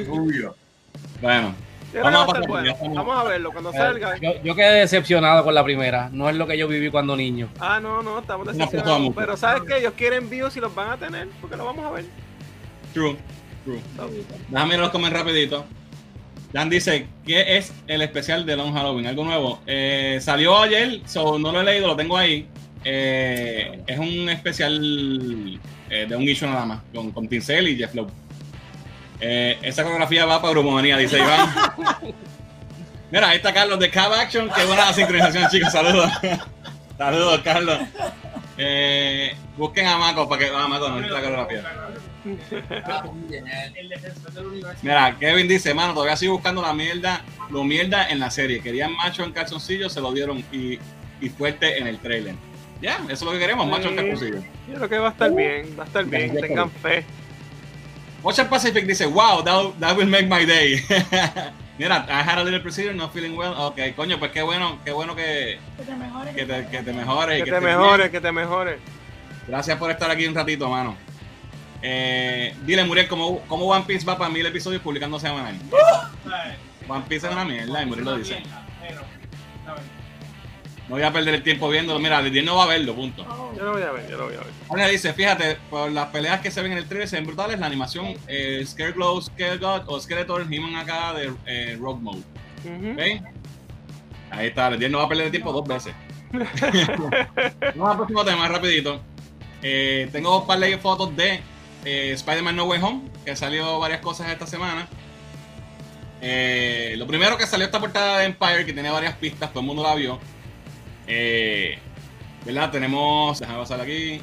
Rubio. 0.06 0.56
Bueno, 1.20 1.54
Vamos 2.02 2.34
a 2.34 2.40
bueno. 2.40 2.74
Vamos 2.94 3.28
verlo 3.28 3.52
cuando 3.52 3.72
salga. 3.72 4.16
yo, 4.18 4.42
yo 4.42 4.54
quedé 4.54 4.80
decepcionado 4.80 5.44
con 5.44 5.54
la 5.54 5.64
primera. 5.64 6.08
No 6.12 6.30
es 6.30 6.36
lo 6.36 6.46
que 6.46 6.56
yo 6.56 6.68
viví 6.68 6.90
cuando 6.90 7.16
niño. 7.16 7.48
Ah, 7.58 7.80
no, 7.80 8.02
no, 8.02 8.20
estamos 8.20 8.46
decepcionados. 8.46 9.12
Pero 9.14 9.36
sabes 9.36 9.62
que 9.64 9.76
ellos 9.78 9.92
quieren 9.96 10.30
views 10.30 10.56
y 10.56 10.60
los 10.60 10.74
van 10.74 10.90
a 10.90 10.96
tener, 10.96 11.28
porque 11.40 11.56
lo 11.56 11.64
vamos 11.64 11.84
a 11.84 11.90
ver. 11.90 12.04
True, 12.92 13.16
true. 13.64 13.80
Déjame 14.48 14.76
los 14.76 14.90
comer 14.90 15.12
rapidito. 15.12 15.66
Dan 16.52 16.68
dice, 16.68 17.06
¿qué 17.24 17.58
es 17.58 17.72
el 17.86 18.02
especial 18.02 18.44
de 18.44 18.56
Long 18.56 18.74
Halloween? 18.74 19.06
Algo 19.06 19.24
nuevo. 19.24 19.60
Eh, 19.66 20.18
salió 20.20 20.58
ayer, 20.60 21.00
so 21.06 21.38
no 21.38 21.52
lo 21.52 21.60
he 21.60 21.64
leído, 21.64 21.86
lo 21.86 21.96
tengo 21.96 22.16
ahí. 22.16 22.48
Eh, 22.84 23.82
es 23.86 23.98
un 23.98 24.28
especial 24.30 25.60
eh, 25.90 26.06
de 26.08 26.16
un 26.16 26.22
issue 26.22 26.48
nada 26.48 26.64
más, 26.64 26.80
con, 26.94 27.12
con 27.12 27.28
Tincel 27.28 27.68
y 27.68 27.76
Jeff 27.76 27.94
Lowe. 27.94 28.10
Eh, 29.20 29.58
esa 29.62 29.82
coreografía 29.82 30.24
va 30.24 30.40
para 30.40 30.52
Brumomanía, 30.52 30.96
dice 30.96 31.18
Iván. 31.18 31.50
Mira, 33.12 33.28
ahí 33.28 33.36
está 33.36 33.52
Carlos 33.52 33.78
de 33.78 33.90
Cab 33.90 34.12
Action. 34.12 34.50
Qué 34.50 34.64
buena 34.64 34.92
sincronización, 34.92 35.48
chicos. 35.50 35.72
Saludos. 35.72 36.10
Saludos, 36.96 37.40
Carlos. 37.42 37.78
Busquen 39.56 39.86
a 39.86 39.98
Mako 39.98 40.28
para 40.28 40.38
que. 40.40 40.50
Ah, 40.54 40.68
Mako, 40.68 40.88
no 40.88 41.00
la 41.00 41.20
coreografía. 41.20 41.62
Muy 42.24 43.28
bien. 43.28 43.44
El 43.74 43.88
defensor 43.88 44.32
del 44.32 44.46
universo. 44.46 44.78
Mira, 44.82 45.16
Kevin 45.18 45.48
dice, 45.48 45.74
mano, 45.74 45.94
todavía 45.94 46.16
sigo 46.16 46.34
buscando 46.34 46.62
la 46.62 46.72
mierda, 46.72 47.22
lo 47.50 47.64
mierda 47.64 48.08
en 48.08 48.18
la 48.20 48.30
serie. 48.30 48.60
Querían 48.60 48.94
macho 48.94 49.24
en 49.24 49.32
calzoncillo, 49.32 49.88
se 49.88 50.00
lo 50.00 50.12
dieron 50.12 50.44
y, 50.52 50.78
y 51.20 51.28
fuerte 51.28 51.78
en 51.78 51.86
el 51.86 51.98
trailer. 51.98 52.34
Ya, 52.82 52.96
eso 53.04 53.12
es 53.12 53.22
lo 53.22 53.32
que 53.32 53.38
queremos, 53.38 53.66
macho 53.66 53.88
en 53.88 53.96
calzoncillo. 53.96 54.42
Yo 54.68 54.74
creo 54.74 54.88
que 54.88 54.98
va 54.98 55.08
a 55.08 55.12
estar 55.12 55.34
bien, 55.34 55.76
va 55.78 55.84
a 55.84 55.86
estar 55.86 56.04
bien. 56.04 56.34
Tengan 56.40 56.70
fe. 56.70 57.04
Ocean 58.22 58.48
Pacific 58.48 58.86
dice, 58.86 59.06
wow, 59.06 59.42
that, 59.42 59.78
that 59.80 59.96
will 59.96 60.08
make 60.08 60.26
my 60.26 60.44
day. 60.44 60.82
Mira, 61.78 62.04
I 62.10 62.22
had 62.22 62.38
a 62.38 62.44
little 62.44 62.60
procedure, 62.60 62.92
not 62.92 63.10
feeling 63.14 63.34
well. 63.34 63.54
Ok, 63.56 63.78
coño, 63.96 64.18
pues 64.18 64.30
qué 64.32 64.42
bueno, 64.42 64.78
qué 64.84 64.92
bueno 64.92 65.16
que, 65.16 65.58
Que 65.78 65.84
te 65.84 65.96
mejores. 65.96 66.34
que, 66.34 66.44
te, 66.44 66.66
que 66.68 66.82
te 66.82 66.92
mejores. 66.92 67.42
Que 67.42 67.50
te 67.50 67.60
mejores, 67.60 67.98
bien. 67.98 68.12
que 68.12 68.20
te 68.20 68.32
mejores. 68.32 68.78
Gracias 69.48 69.78
por 69.78 69.90
estar 69.90 70.10
aquí 70.10 70.26
un 70.26 70.34
ratito, 70.34 70.68
mano. 70.68 70.94
Eh, 71.82 72.54
dile, 72.64 72.84
Muriel, 72.84 73.08
¿cómo, 73.08 73.40
¿cómo 73.48 73.66
One 73.66 73.84
Piece 73.86 74.04
va 74.04 74.18
para 74.18 74.30
mil 74.30 74.44
episodios 74.44 74.82
publicando 74.82 75.18
semanal? 75.18 75.56
¿sabes? 76.24 76.56
One 76.88 77.04
Piece 77.08 77.26
es 77.26 77.32
una 77.32 77.44
mierda, 77.44 77.82
y 77.82 77.86
Muriel 77.86 78.04
lo 78.04 78.16
dice. 78.16 78.42
No 80.90 80.96
voy 80.96 81.04
a 81.04 81.12
perder 81.12 81.34
el 81.34 81.42
tiempo 81.44 81.68
viéndolo. 81.68 82.00
Mira, 82.00 82.20
Didier 82.20 82.44
no 82.44 82.56
va 82.56 82.64
a 82.64 82.66
verlo, 82.66 82.96
punto. 82.96 83.24
Yo 83.56 83.62
lo 83.62 83.72
voy 83.74 83.82
a 83.82 83.92
ver, 83.92 84.10
yo 84.10 84.18
lo 84.18 84.24
voy 84.24 84.34
a 84.34 84.38
ver. 84.38 84.48
Ahora 84.68 84.88
dice, 84.88 85.12
fíjate, 85.12 85.56
por 85.70 85.92
las 85.92 86.08
peleas 86.08 86.40
que 86.40 86.50
se 86.50 86.60
ven 86.62 86.72
en 86.72 86.78
el 86.78 86.86
trailer 86.86 87.06
se 87.06 87.14
ven 87.14 87.26
brutales, 87.26 87.60
la 87.60 87.66
animación 87.66 88.14
eh, 88.26 88.64
Scarecrow, 88.66 89.22
Scaregod 89.22 89.84
o 89.86 90.00
Skeletor, 90.00 90.52
He-Man 90.52 90.74
acá 90.74 91.14
de 91.14 91.32
eh, 91.46 91.78
Rogue 91.80 92.02
Mode. 92.02 92.22
¿Ok? 92.92 93.24
Ahí 94.32 94.48
está, 94.48 94.68
Didier 94.70 94.90
no 94.90 94.98
va 94.98 95.04
a 95.04 95.08
perder 95.08 95.26
el 95.26 95.30
tiempo 95.30 95.52
dos 95.52 95.68
veces. 95.68 95.94
Vamos 96.32 97.90
al 97.90 97.96
próximo 97.96 98.24
tema, 98.24 98.48
rapidito. 98.48 99.00
Eh, 99.62 100.08
tengo 100.10 100.40
un 100.40 100.46
par 100.48 100.58
de 100.58 100.76
fotos 100.78 101.16
de 101.16 101.40
eh, 101.84 102.12
Spider-Man 102.12 102.56
No 102.56 102.64
Way 102.64 102.80
Home, 102.82 103.02
que 103.24 103.36
salió 103.36 103.78
varias 103.78 104.00
cosas 104.00 104.28
esta 104.30 104.46
semana. 104.46 104.88
Eh, 106.22 106.94
lo 106.98 107.06
primero 107.06 107.38
que 107.38 107.46
salió 107.46 107.64
esta 107.64 107.80
portada 107.80 108.18
de 108.18 108.26
Empire, 108.26 108.66
que 108.66 108.72
tiene 108.72 108.90
varias 108.90 109.14
pistas, 109.16 109.50
todo 109.50 109.60
el 109.60 109.66
mundo 109.66 109.82
la 109.82 109.94
vio. 109.94 110.18
Eh, 111.06 111.78
¿Verdad? 112.44 112.70
Tenemos, 112.70 113.38
déjame 113.38 113.58
pasar 113.58 113.80
aquí, 113.80 114.20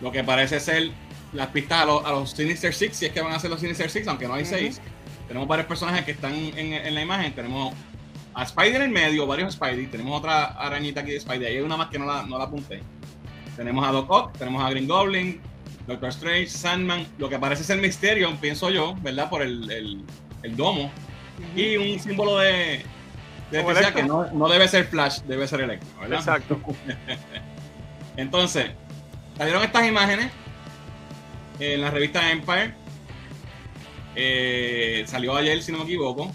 lo 0.00 0.12
que 0.12 0.24
parece 0.24 0.60
ser 0.60 0.90
las 1.32 1.48
pistas 1.48 1.82
a 1.82 1.84
los, 1.86 2.04
a 2.04 2.10
los 2.10 2.30
Sinister 2.30 2.74
Six, 2.74 2.96
si 2.96 3.06
es 3.06 3.12
que 3.12 3.22
van 3.22 3.32
a 3.32 3.38
ser 3.38 3.50
los 3.50 3.60
Sinister 3.60 3.90
Six, 3.90 4.06
aunque 4.08 4.28
no 4.28 4.34
hay 4.34 4.42
Ujú. 4.42 4.50
seis. 4.50 4.80
Tenemos 5.28 5.48
varios 5.48 5.66
personajes 5.66 6.04
que 6.04 6.10
están 6.12 6.34
en, 6.34 6.74
en 6.74 6.94
la 6.94 7.00
imagen. 7.00 7.32
Tenemos 7.34 7.74
a 8.34 8.44
Spidey 8.46 8.76
en 8.76 8.82
el 8.82 8.90
medio, 8.90 9.26
varios 9.26 9.54
Spidey. 9.54 9.86
Tenemos 9.86 10.18
otra 10.18 10.44
arañita 10.44 11.00
aquí 11.00 11.12
de 11.12 11.20
Spidey. 11.20 11.56
Hay 11.56 11.60
una 11.60 11.76
más 11.78 11.88
que 11.88 11.98
no 11.98 12.04
la, 12.04 12.24
no 12.24 12.36
la 12.36 12.44
apunté. 12.44 12.82
Tenemos 13.56 13.86
a 13.86 13.92
Doc 13.92 14.10
Ock, 14.10 14.32
tenemos 14.36 14.62
a 14.62 14.70
Green 14.70 14.86
Goblin, 14.86 15.40
Doctor 15.86 16.10
Strange, 16.10 16.48
Sandman, 16.48 17.06
lo 17.18 17.28
que 17.28 17.38
parece 17.38 17.64
ser 17.64 17.78
Mysterion, 17.78 18.36
pienso 18.36 18.70
yo, 18.70 18.94
¿verdad? 19.02 19.28
Por 19.28 19.42
el, 19.42 19.70
el, 19.70 20.04
el 20.42 20.56
domo. 20.56 20.90
Y 21.56 21.76
un 21.76 21.98
símbolo 21.98 22.38
de, 22.38 22.84
de 23.50 23.64
que 23.64 23.70
Electro. 23.70 24.06
no, 24.06 24.30
no 24.32 24.48
debe 24.48 24.68
ser 24.68 24.86
Flash, 24.86 25.20
debe 25.22 25.46
ser 25.48 25.60
Electro, 25.60 25.88
¿verdad? 26.00 26.18
Exacto. 26.18 26.60
Entonces, 28.16 28.70
salieron 29.36 29.62
estas 29.62 29.86
imágenes 29.86 30.30
en 31.58 31.80
la 31.80 31.90
revista 31.90 32.30
Empire. 32.30 32.74
Eh, 34.14 35.04
salió 35.06 35.34
ayer, 35.36 35.62
si 35.62 35.72
no 35.72 35.78
me 35.78 35.84
equivoco. 35.84 36.30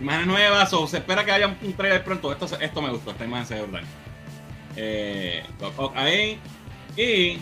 Imágenes 0.00 0.26
nuevas, 0.26 0.72
o 0.72 0.86
se 0.86 0.98
espera 0.98 1.24
que 1.24 1.32
haya 1.32 1.46
un, 1.46 1.72
trailer 1.74 2.04
pronto. 2.04 2.32
Esto, 2.32 2.46
esto 2.60 2.82
me 2.82 2.90
gustó, 2.90 3.12
esta 3.12 3.24
imagen 3.24 3.46
se 3.46 3.54
ve 3.54 3.62
brutal. 3.62 3.84
Eh, 4.76 5.42
ahí. 5.94 6.38
Y 6.96 7.38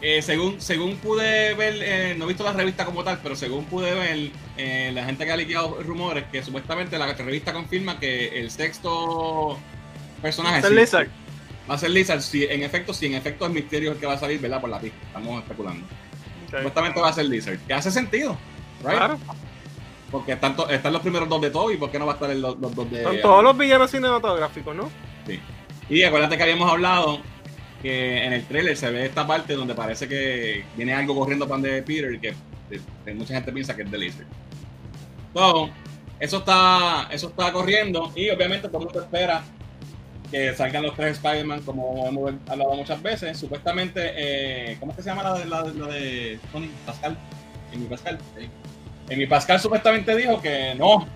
eh, 0.00 0.22
según, 0.22 0.60
según 0.60 0.96
pude 0.96 1.54
ver, 1.54 1.74
eh, 1.80 2.14
no 2.16 2.24
he 2.24 2.28
visto 2.28 2.44
la 2.44 2.52
revista 2.52 2.84
como 2.84 3.02
tal, 3.04 3.18
pero 3.22 3.34
según 3.36 3.64
pude 3.64 3.94
ver, 3.94 4.30
eh, 4.56 4.90
la 4.94 5.04
gente 5.04 5.24
que 5.24 5.32
ha 5.32 5.36
liqueado 5.36 5.82
rumores 5.82 6.24
que 6.30 6.42
supuestamente 6.42 6.98
la 6.98 7.12
revista 7.14 7.52
confirma 7.52 7.98
que 7.98 8.40
el 8.40 8.50
sexto 8.50 9.58
personaje 10.22 10.56
Está 10.58 10.68
sí, 10.68 10.74
Lizard. 10.74 11.08
va 11.70 11.74
a 11.74 11.78
ser 11.78 11.90
Lizard. 11.90 12.20
Si 12.20 12.44
en 12.44 12.62
efecto, 12.62 12.92
si 12.94 13.06
en 13.06 13.14
efecto 13.14 13.46
es 13.46 13.52
Misterio 13.52 13.92
el 13.92 13.98
que 13.98 14.06
va 14.06 14.14
a 14.14 14.18
salir, 14.18 14.40
¿verdad? 14.40 14.60
Por 14.60 14.70
la 14.70 14.78
pista. 14.80 14.98
Estamos 15.06 15.42
especulando. 15.42 15.86
Supuestamente 16.50 17.00
va 17.00 17.08
a 17.08 17.12
ser 17.12 17.24
Lizard. 17.26 17.58
Que 17.66 17.74
hace 17.74 17.90
sentido, 17.90 18.36
right? 18.84 18.96
Claro. 18.96 19.18
Porque 20.10 20.32
están, 20.32 20.54
están 20.70 20.92
los 20.92 21.02
primeros 21.02 21.28
dos 21.28 21.40
de 21.40 21.50
todo 21.50 21.72
y 21.72 21.76
¿por 21.76 21.90
qué 21.90 21.98
no 21.98 22.06
va 22.06 22.12
a 22.12 22.14
estar 22.14 22.30
el- 22.30 22.40
los, 22.40 22.56
los 22.58 22.72
dos 22.74 22.88
de. 22.90 23.02
Son 23.02 23.20
todos 23.20 23.42
los 23.42 23.56
villanos 23.58 23.90
cinematográficos, 23.90 24.76
¿no? 24.76 24.88
Y 25.90 26.02
acuérdate 26.04 26.36
que 26.36 26.42
habíamos 26.44 26.70
hablado 26.70 27.20
que 27.84 28.24
en 28.24 28.32
el 28.32 28.44
trailer 28.46 28.76
se 28.76 28.90
ve 28.90 29.04
esta 29.04 29.26
parte 29.26 29.52
donde 29.54 29.74
parece 29.74 30.08
que 30.08 30.64
viene 30.74 30.94
algo 30.94 31.14
corriendo 31.14 31.46
para 31.46 31.60
de 31.60 31.82
Peter 31.82 32.18
que, 32.18 32.34
que- 32.70 32.80
que 33.04 33.14
mucha 33.14 33.34
gente 33.34 33.52
piensa 33.52 33.76
que 33.76 33.82
es 33.82 33.90
de 33.90 33.98
Lizard. 33.98 34.26
So, 35.34 35.68
eso 36.18 36.38
está, 36.38 37.08
eso 37.10 37.28
está 37.28 37.52
corriendo 37.52 38.10
y 38.16 38.30
obviamente 38.30 38.68
todo 38.68 38.78
el 38.78 38.84
mundo 38.86 39.02
espera 39.02 39.42
que 40.30 40.54
salgan 40.54 40.82
los 40.84 40.96
tres 40.96 41.18
Spider-Man 41.18 41.60
como 41.62 42.06
hemos 42.08 42.32
hablado 42.48 42.74
muchas 42.74 43.02
veces. 43.02 43.38
Supuestamente, 43.38 44.12
eh, 44.16 44.76
¿cómo 44.80 44.92
es 44.92 44.96
que 44.96 45.02
se 45.02 45.10
llama 45.10 45.22
la, 45.22 45.34
de- 45.38 45.44
la, 45.44 45.62
de- 45.62 45.74
la 45.78 45.86
de 45.88 46.38
Tony? 46.52 46.70
Pascal. 46.86 47.16
Amy 47.72 47.84
Pascal. 47.86 48.18
sí. 48.38 48.48
Amy 49.12 49.26
Pascal 49.26 49.60
supuestamente 49.60 50.16
dijo 50.16 50.40
que 50.40 50.74
no, 50.76 51.06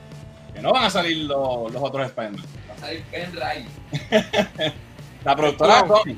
que 0.55 0.61
no 0.61 0.73
van 0.73 0.85
a 0.85 0.91
salir 0.91 1.25
los, 1.25 1.73
los 1.73 1.83
otros 1.83 2.07
Spider-Man. 2.09 2.45
Va 2.71 2.75
a 2.75 2.79
salir 2.79 3.03
Ken 3.11 3.35
Ray. 3.35 3.65
La 5.25 5.35
productora. 5.35 5.87
Sony. 5.87 6.15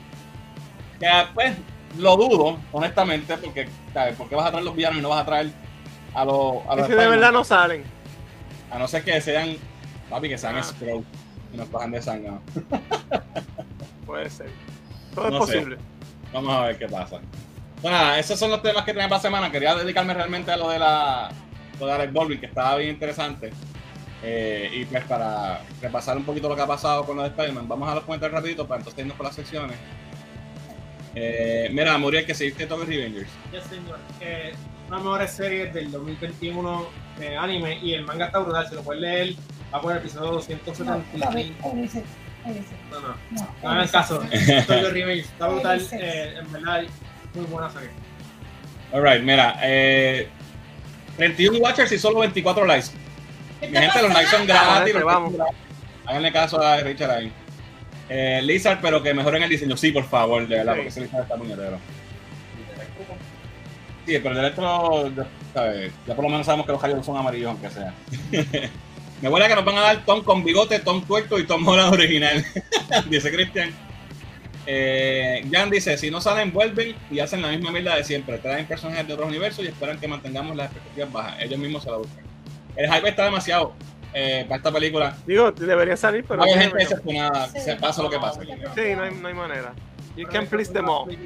Que 1.00 1.08
pues 1.34 1.56
lo 1.98 2.16
dudo, 2.16 2.58
honestamente, 2.72 3.36
porque 3.38 3.68
¿sabes? 3.92 4.14
¿por 4.16 4.28
qué 4.28 4.36
vas 4.36 4.46
a 4.46 4.50
traer 4.50 4.64
los 4.64 4.76
villanos 4.76 4.98
y 4.98 5.02
no 5.02 5.08
vas 5.08 5.22
a 5.22 5.26
traer 5.26 5.50
a 6.14 6.24
los 6.24 6.56
a 6.68 6.76
los 6.76 6.86
si 6.86 6.92
de 6.92 7.08
verdad 7.08 7.32
no 7.32 7.42
salen. 7.42 7.82
A 8.70 8.78
no 8.78 8.86
ser 8.86 9.02
que 9.02 9.20
sean, 9.20 9.56
papi, 10.08 10.28
que 10.28 10.38
sean 10.38 10.56
Ah. 10.56 10.62
Y 11.52 11.56
nos 11.56 11.68
cojan 11.68 11.90
de 11.90 12.00
sangre. 12.00 12.30
Puede 14.06 14.30
ser. 14.30 14.50
Todo 15.14 15.26
es 15.26 15.32
sé. 15.32 15.38
posible. 15.38 15.78
Vamos 16.32 16.54
a 16.54 16.66
ver 16.66 16.78
qué 16.78 16.86
pasa. 16.86 17.18
Bueno, 17.82 17.96
nada, 17.98 18.18
esos 18.20 18.38
son 18.38 18.50
los 18.50 18.62
temas 18.62 18.84
que 18.84 18.92
tenía 18.92 19.08
para 19.08 19.18
la 19.18 19.22
semana. 19.22 19.50
Quería 19.50 19.74
dedicarme 19.74 20.14
realmente 20.14 20.52
a 20.52 20.56
lo 20.56 20.70
de 20.70 20.78
la 20.78 21.30
lo 21.80 21.86
de 21.86 21.92
Alex 21.92 22.12
Baldwin, 22.12 22.38
que 22.38 22.46
estaba 22.46 22.76
bien 22.76 22.90
interesante. 22.90 23.50
Eh, 24.22 24.70
y 24.74 24.84
pues 24.84 25.02
para 25.04 25.62
repasar 25.80 26.16
un 26.16 26.24
poquito 26.24 26.48
lo 26.48 26.54
que 26.54 26.60
ha 26.62 26.66
pasado 26.66 27.04
con 27.04 27.16
lo 27.16 27.22
de 27.22 27.28
Spider-Man, 27.30 27.66
vamos 27.66 27.88
a 27.88 27.94
los 27.94 28.04
comentarios 28.04 28.38
rapidito 28.38 28.68
para 28.68 28.80
entonces 28.80 29.00
irnos 29.00 29.16
por 29.16 29.26
las 29.26 29.34
secciones. 29.34 29.76
Eh, 31.14 31.68
mira, 31.72 31.96
Muriel, 31.98 32.24
que 32.24 32.34
seguiste 32.34 32.66
Tokyo 32.66 32.84
Revengers. 32.84 33.28
Ya 33.52 33.60
señor. 33.62 33.98
Eh, 34.20 34.52
una 34.88 34.96
de 34.96 35.02
las 35.02 35.02
mejores 35.04 35.30
series 35.32 35.74
del 35.74 35.90
2021 35.90 36.88
de 37.18 37.36
anime 37.36 37.78
y 37.82 37.94
el 37.94 38.04
manga 38.04 38.26
está 38.26 38.38
brutal, 38.40 38.68
se 38.68 38.74
lo 38.76 38.82
pueden 38.82 39.02
leer. 39.02 39.34
Va 39.74 39.80
por 39.80 39.92
el 39.92 39.98
episodio 39.98 40.26
no, 40.26 40.32
275. 40.34 41.68
Ulises, 41.68 42.02
Ulises, 42.44 42.64
No, 42.90 43.00
no, 43.00 43.08
no, 43.08 43.14
no 43.62 43.68
hagan 43.68 43.78
Ulises. 43.78 43.92
caso. 43.92 44.18
Tokyo 44.66 44.90
Revenge 44.90 45.20
está 45.20 45.48
brutal. 45.48 45.88
Eh, 45.92 46.34
en 46.40 46.52
verdad, 46.52 46.82
muy 47.34 47.44
buena 47.46 47.70
serie. 47.70 47.90
Alright, 48.92 49.22
mira, 49.22 49.58
eh, 49.62 50.28
31 51.16 51.58
Watchers 51.58 51.92
y 51.92 51.98
solo 51.98 52.20
24 52.20 52.64
likes. 52.66 52.88
¿Qué 53.60 53.66
Mi 53.68 53.72
te 53.74 53.80
gente, 53.80 54.02
los 54.02 54.08
pasa? 54.08 54.20
likes 54.22 54.36
son 54.36 54.46
gratis. 54.46 54.94
los 54.94 55.04
Vamos. 55.04 55.32
likes 55.32 55.36
son 55.36 55.52
gratis. 55.54 56.06
Háganle 56.06 56.32
caso 56.32 56.60
a 56.62 56.76
Richard 56.80 57.10
ahí. 57.10 57.32
Eh, 58.12 58.40
Lizard, 58.42 58.80
pero 58.82 59.00
que 59.02 59.14
mejoren 59.14 59.42
el 59.44 59.48
diseño. 59.48 59.76
Sí, 59.76 59.92
por 59.92 60.04
favor, 60.04 60.46
de 60.46 60.56
verdad, 60.56 60.72
Sí. 60.72 60.76
porque 60.78 60.88
ese 60.88 61.00
Lizard 61.02 61.22
está 61.22 61.36
puñetero. 61.36 61.78
Sí, 64.06 64.18
pero 64.18 64.30
el 64.32 64.38
electro, 64.38 65.08
ya, 65.14 65.26
¿sabes? 65.54 65.92
ya 66.06 66.14
por 66.16 66.24
lo 66.24 66.30
menos 66.30 66.46
sabemos 66.46 66.66
que 66.66 66.72
los 66.72 66.82
Hayos 66.82 67.06
son 67.06 67.16
amarillos, 67.16 67.50
aunque 67.50 67.70
sea. 67.70 67.94
Me 69.22 69.28
huele 69.28 69.44
a 69.44 69.48
que 69.48 69.54
nos 69.54 69.64
van 69.64 69.76
a 69.76 69.82
dar 69.82 70.04
Tom 70.04 70.24
con 70.24 70.42
bigote, 70.42 70.78
Tom 70.80 71.04
tuerto 71.04 71.38
y 71.38 71.46
Tom 71.46 71.66
Holland 71.68 71.92
original. 71.92 72.44
dice 73.10 73.30
Cristian. 73.30 73.70
Eh, 74.66 75.46
Jan 75.52 75.70
dice: 75.70 75.96
Si 75.98 76.10
no 76.10 76.20
salen, 76.20 76.52
vuelven 76.52 76.96
y 77.10 77.20
hacen 77.20 77.42
la 77.42 77.48
misma 77.48 77.70
mierda 77.70 77.96
de 77.96 78.04
siempre. 78.04 78.38
Traen 78.38 78.66
personajes 78.66 79.06
de 79.06 79.12
otros 79.12 79.28
universos 79.28 79.64
y 79.64 79.68
esperan 79.68 80.00
que 80.00 80.08
mantengamos 80.08 80.56
las 80.56 80.66
expectativas 80.66 81.12
bajas. 81.12 81.42
Ellos 81.42 81.58
mismos 81.58 81.82
se 81.84 81.90
la 81.90 81.98
buscan. 81.98 82.24
El 82.76 82.90
hype 82.92 83.08
está 83.10 83.24
demasiado 83.24 83.74
eh, 84.12 84.44
para 84.48 84.56
esta 84.56 84.72
película. 84.72 85.16
Digo, 85.26 85.52
debería 85.52 85.96
salir, 85.96 86.24
pero. 86.26 86.42
Hay 86.42 86.54
gente 86.54 86.76
decepcionada. 86.78 87.48
Sí. 87.48 87.60
Se 87.60 87.76
pasa 87.76 88.02
lo 88.02 88.10
que 88.10 88.18
pasa. 88.18 88.40
Sí, 88.42 88.94
no 88.96 89.02
hay, 89.02 89.14
no 89.14 89.28
hay 89.28 89.34
manera. 89.34 89.72
You 90.16 90.26
can 90.26 90.46
please 90.46 90.72
them 90.72 90.88
all. 90.88 91.06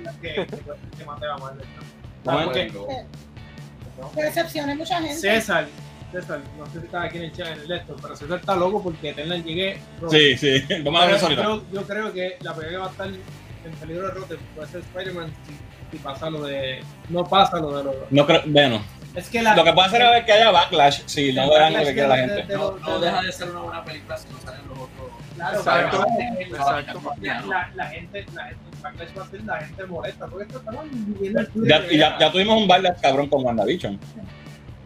Decepcione 4.17 4.75
mucha 4.75 5.01
gente. 5.01 5.17
César, 5.17 5.67
César, 6.13 6.41
no 6.59 6.67
sé 6.67 6.81
si 6.81 6.87
está 6.87 7.03
aquí 7.03 7.19
en 7.19 7.25
el 7.25 7.33
chat 7.33 7.47
en 7.49 7.61
el 7.61 7.69
lector, 7.69 7.97
pero 8.01 8.17
César 8.17 8.39
está 8.41 8.57
loco 8.57 8.83
porque 8.83 9.13
Tenlan 9.13 9.45
llegué. 9.45 9.79
Sí, 10.11 10.37
sí. 10.37 10.63
Vamos 10.85 11.03
a 11.03 11.07
ver 11.07 11.15
eso 11.17 11.27
ahorita. 11.27 11.43
yo, 11.43 11.63
yo 11.73 11.83
creo 11.83 12.13
que 12.13 12.37
la 12.41 12.55
película 12.55 12.71
que 12.71 12.77
va 12.77 12.87
a 12.87 12.91
estar 12.91 13.09
en 13.09 13.73
peligro 13.81 14.07
de 14.09 14.15
rote 14.15 14.37
puede 14.55 14.69
ser 14.69 14.81
Spider-Man 14.81 15.33
si, 15.47 15.97
si 15.97 16.03
pasa 16.03 16.29
lo 16.31 16.43
de. 16.43 16.81
No 17.09 17.25
pasa 17.25 17.59
lo 17.59 17.77
de 17.77 17.85
los. 17.85 17.95
No 18.11 18.27
creo, 18.27 18.43
bueno, 18.47 18.83
Es 19.15 19.29
que 19.29 19.43
la. 19.43 19.55
lo 19.55 19.63
que 19.65 19.73
puede 19.73 19.87
hacer 19.87 20.03
es 20.03 20.25
que 20.25 20.33
haya 20.33 20.51
backlash 20.51 21.03
si 21.07 21.33
no 21.33 21.47
le 21.47 21.59
dan 21.59 21.73
lo 21.73 21.79
que 21.81 21.93
quiere 21.95 22.09
la 22.09 22.17
gente. 22.17 22.35
de- 22.35 22.43
de- 22.45 22.57
No, 22.57 22.71
de- 22.73 22.81
no 22.81 22.99
deja 23.01 23.23
de 23.23 23.33
ser 23.33 23.51
una 23.51 23.61
buena 23.61 23.85
película 23.85 24.17
si 24.17 24.29
no 24.29 24.39
salen 24.41 24.61
los 24.69 24.79
otros. 24.79 24.91
Claro, 25.37 25.59
Exacto. 25.59 26.05
pero- 26.19 26.57
Exacto. 26.57 27.01
La, 27.21 27.41
la, 27.43 27.71
la 27.75 27.87
gente, 27.87 28.27
la 28.35 28.45
gente, 28.47 28.61
backlash 28.83 29.09
va 29.19 29.23
a 29.23 29.27
ser 29.29 29.45
la 29.45 29.57
gente 29.59 29.85
molesta, 29.87 30.27
porque 30.27 30.45
esto 30.47 30.59
estamos 30.59 30.85
viviendo 30.91 31.41
el 31.41 31.49
Ya, 31.69 31.83
y 31.91 31.99
ya, 31.99 32.19
ya 32.19 32.33
tuvimos 32.33 32.61
un 32.61 32.69
baile 32.69 32.93
cabrón 33.01 33.29
con 33.29 33.45
WandaVision. 33.45 33.99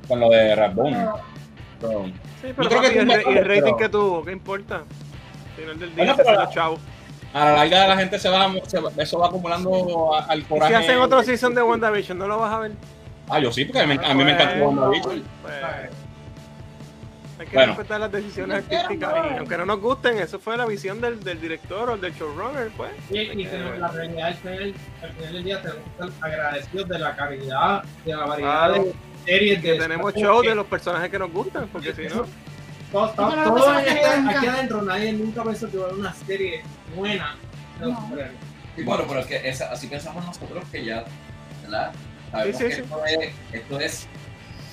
Con 0.07 0.21
lo 0.21 0.31
de 0.31 0.55
Radbone. 0.55 1.07
Pero- 1.81 2.05
Sí, 2.41 2.53
pero 2.57 2.69
creo 2.69 2.81
que 2.83 2.99
el, 3.01 3.11
el 3.11 3.45
rating 3.45 3.63
pero- 3.63 3.77
que 3.77 3.89
tuvo, 3.89 4.25
¿qué 4.25 4.33
importa? 4.33 4.77
Al 4.77 4.85
final 5.57 5.79
del 5.79 5.89
día, 5.95 5.97
Bueno, 6.05 6.17
se 6.17 6.25
pero- 6.25 6.41
los 6.43 6.51
chavos. 6.55 6.81
A 7.35 7.45
la 7.45 7.53
larga 7.57 7.89
la 7.89 7.97
gente 7.99 8.19
se 8.19 8.29
va, 8.31 8.51
se 8.67 8.81
va- 8.81 8.91
eso 8.97 9.19
va 9.19 9.27
acumulando 9.27 10.15
al 10.15 10.45
coraje. 10.47 10.73
si 10.75 10.83
hacen 10.83 10.99
otro 10.99 11.23
season 11.23 11.55
de 11.55 11.63
WandaVision, 11.63 12.17
¿no 12.17 12.27
lo 12.27 12.39
vas 12.39 12.55
a 12.55 12.59
ver? 12.61 12.73
Ah, 13.31 13.39
yo 13.41 13.53
sí, 13.53 13.65
porque 13.65 13.81
a 13.81 13.87
mí, 13.87 13.97
a 14.03 14.15
mí 14.15 14.25
me 14.25 14.33
encantó 14.33 14.65
WandaVision. 14.69 15.23
pues, 15.43 15.55
hay 17.41 17.47
que 17.47 17.55
Bueno. 17.57 17.73
respetar 17.75 18.01
las 18.01 18.11
decisiones 18.11 18.57
artísticas 18.65 19.15
y 19.33 19.39
aunque 19.39 19.57
no 19.59 19.67
nos 19.67 19.81
gusten, 19.81 20.19
eso 20.19 20.41
fue 20.41 20.57
la 20.57 20.67
visión 20.67 21.01
del, 21.01 21.23
del 21.23 21.41
director 21.41 21.89
o 21.91 21.97
del 21.97 22.13
showrunner, 22.15 22.69
pues. 22.77 22.91
Y, 23.11 23.19
Hay 23.19 23.27
y 23.27 23.45
que- 23.45 23.51
que 23.51 23.59
la 23.79 23.89
realidad 23.89 24.31
es 24.31 24.37
que 24.41 24.49
al 24.49 24.75
al 25.03 25.11
final 25.13 25.33
del 25.35 25.45
día 25.45 25.63
tenemos 25.63 25.83
que 25.85 26.05
estar 26.07 26.31
agradecidos 26.33 26.89
de 26.89 26.99
la 26.99 27.15
calidad, 27.17 27.85
de 28.05 28.17
la 28.17 28.27
variedad 28.27 28.73
de 28.73 28.93
series, 29.25 29.61
que 29.63 29.73
de 29.73 29.79
tenemos 29.79 30.03
porque 30.03 30.21
shows 30.21 30.43
de 30.47 30.55
los 30.57 30.67
personajes 30.67 31.11
que 31.11 31.19
nos 31.19 31.31
gustan, 31.33 31.69
porque 31.69 31.93
si 31.95 32.03
no. 32.13 32.25
Todo, 32.91 33.09
todo, 33.11 33.31
Pero 33.31 33.43
todo 33.45 33.59
no 33.59 33.65
pasa 33.67 33.79
en 33.79 33.85
que 33.85 34.01
esta- 34.01 34.17
nunca. 34.17 34.39
aquí 34.39 34.47
adentro 34.47 34.83
nadie 34.83 35.13
nunca 35.13 35.45
pensó 35.45 35.71
que 35.71 35.77
iba 35.77 35.85
a 35.85 35.89
haber 35.91 36.01
una 36.01 36.15
serie 36.15 36.63
buena 36.97 37.37
de 37.79 37.87
los 37.87 37.95
No. 38.01 38.17
Y 38.77 38.83
bueno, 38.83 39.05
pero 39.07 39.21
es 39.21 39.27
que 39.27 39.49
esa- 39.49 39.71
así 39.71 39.87
pensamos 39.87 40.25
nosotros 40.25 40.65
que 40.73 40.85
ya, 40.85 41.05
¿verdad? 41.63 41.93
Sabemos 42.31 42.59
Sí, 42.59 42.65
sí, 42.65 42.69
que 42.71 42.75
sí. 42.77 42.83
Esto, 42.83 43.05
es, 43.07 43.31
esto 43.53 43.81
es, 43.81 44.07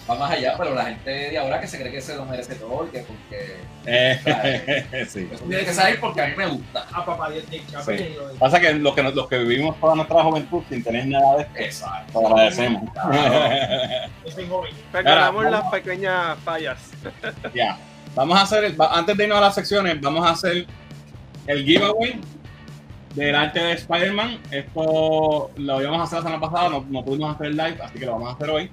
va 0.10 0.16
más 0.16 0.32
allá, 0.32 0.54
pero 0.58 0.76
la 0.76 0.86
gente 0.86 1.10
de 1.10 1.38
ahora 1.38 1.60
que 1.62 1.68
se 1.68 1.80
cree 1.80 1.92
que 1.92 2.02
se 2.02 2.16
lo 2.16 2.26
merece 2.26 2.56
todo 2.56 2.86
y 2.88 2.90
que 2.92 3.00
porque 3.00 3.58
Eh, 3.88 5.06
sí. 5.10 5.28
eso 5.32 5.44
tiene 5.46 5.64
que 5.66 5.74
salir 5.74 6.00
porque 6.00 6.22
a 6.22 6.28
mí 6.28 6.34
me 6.38 6.48
gusta. 6.48 6.86
A 6.92 7.06
papá 7.06 7.30
Dios 7.30 7.44
lo 7.72 8.34
Pasa 8.40 8.60
que 8.60 8.74
los 8.74 8.94
que, 8.96 9.04
nos- 9.04 9.16
los 9.16 9.28
que 9.30 9.38
vivimos 9.40 9.80
toda 9.80 9.96
nuestra 9.96 10.24
juventud 10.24 10.64
sin 10.70 10.84
tener 10.84 11.08
nada 11.08 11.38
de 11.38 11.42
esto, 11.44 11.60
Exacto. 11.86 12.20
te 12.20 12.26
agradecemos. 12.26 12.84
Yo 14.26 14.32
soy 14.32 14.48
joven. 14.48 14.74
Perdonamos 14.92 15.46
las 15.52 15.64
pequeñas 15.72 16.38
fallas. 16.44 16.80
Ya. 17.54 17.78
Vamos 18.16 18.38
a 18.40 18.44
hacer, 18.44 18.64
el- 18.64 18.78
antes 18.92 19.18
de 19.18 19.24
irnos 19.24 19.38
a 19.38 19.42
las 19.42 19.56
secciones, 19.56 20.00
vamos 20.02 20.26
a 20.26 20.32
hacer 20.32 20.66
el 21.48 21.66
giveaway 21.66 22.20
del 23.16 23.36
arte 23.36 23.60
de 23.60 23.74
Spider-Man. 23.74 24.40
Esto 24.52 25.52
lo 25.56 25.82
íbamos 25.82 26.02
a 26.02 26.04
hacer 26.04 26.20
la 26.20 26.24
semana 26.24 26.42
pasada, 26.42 26.70
no, 26.70 26.86
no 26.90 27.04
pudimos 27.04 27.36
hacer 27.36 27.48
el 27.48 27.58
live, 27.58 27.78
así 27.82 27.98
que 27.98 28.06
lo 28.06 28.14
vamos 28.14 28.30
a 28.30 28.34
hacer 28.34 28.50
hoy. 28.50 28.70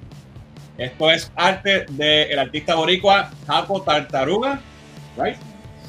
Esto 0.78 1.10
es 1.10 1.30
arte 1.36 1.86
del 1.90 2.38
artista 2.38 2.74
boricua 2.74 3.30
Jaco 3.46 3.82
Tartaruga, 3.82 4.60
right? 5.16 5.36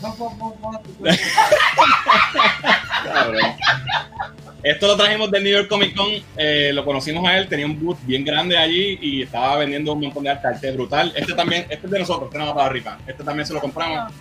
Esto 4.63 4.87
lo 4.87 4.97
trajimos 4.97 5.31
del 5.31 5.43
New 5.43 5.51
York 5.51 5.67
Comic 5.67 5.95
Con, 5.95 6.09
eh, 6.37 6.71
lo 6.73 6.85
conocimos 6.85 7.27
a 7.27 7.37
él, 7.37 7.47
tenía 7.47 7.65
un 7.65 7.81
booth 7.81 7.97
bien 8.03 8.23
grande 8.23 8.57
allí 8.57 8.97
y 9.01 9.23
estaba 9.23 9.57
vendiendo 9.57 9.93
un 9.93 10.01
montón 10.01 10.23
de 10.23 10.29
arte, 10.29 10.47
arte 10.47 10.71
brutal. 10.71 11.11
Este 11.15 11.33
también, 11.33 11.65
este 11.69 11.85
es 11.85 11.91
de 11.91 11.99
nosotros, 11.99 12.27
este 12.27 12.39
no 12.39 12.47
va 12.47 12.55
para 12.55 12.67
arriba. 12.67 12.97
Este 13.05 13.23
también 13.23 13.45
se 13.45 13.53
lo 13.53 13.59
compramos. 13.59 14.13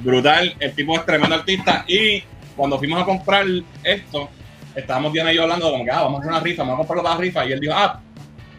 Brutal, 0.00 0.54
el 0.58 0.74
tipo 0.74 0.96
es 0.96 1.04
tremendo 1.04 1.34
artista 1.34 1.84
y 1.86 2.22
cuando 2.60 2.78
fuimos 2.78 3.00
a 3.00 3.06
comprar 3.06 3.46
esto, 3.82 4.28
estábamos 4.74 5.14
Diana 5.14 5.32
y 5.32 5.36
yo 5.36 5.44
hablando 5.44 5.64
de 5.64 5.72
como 5.72 5.82
que 5.82 5.90
ah, 5.90 6.02
vamos 6.02 6.18
a 6.18 6.20
hacer 6.20 6.30
una 6.30 6.40
rifa, 6.40 6.62
vamos 6.62 6.74
a 6.74 6.76
comprarlo 6.76 7.02
para 7.02 7.14
la 7.14 7.20
rifa 7.22 7.46
y 7.46 7.52
él 7.52 7.60
dijo, 7.60 7.72
ah, 7.74 7.98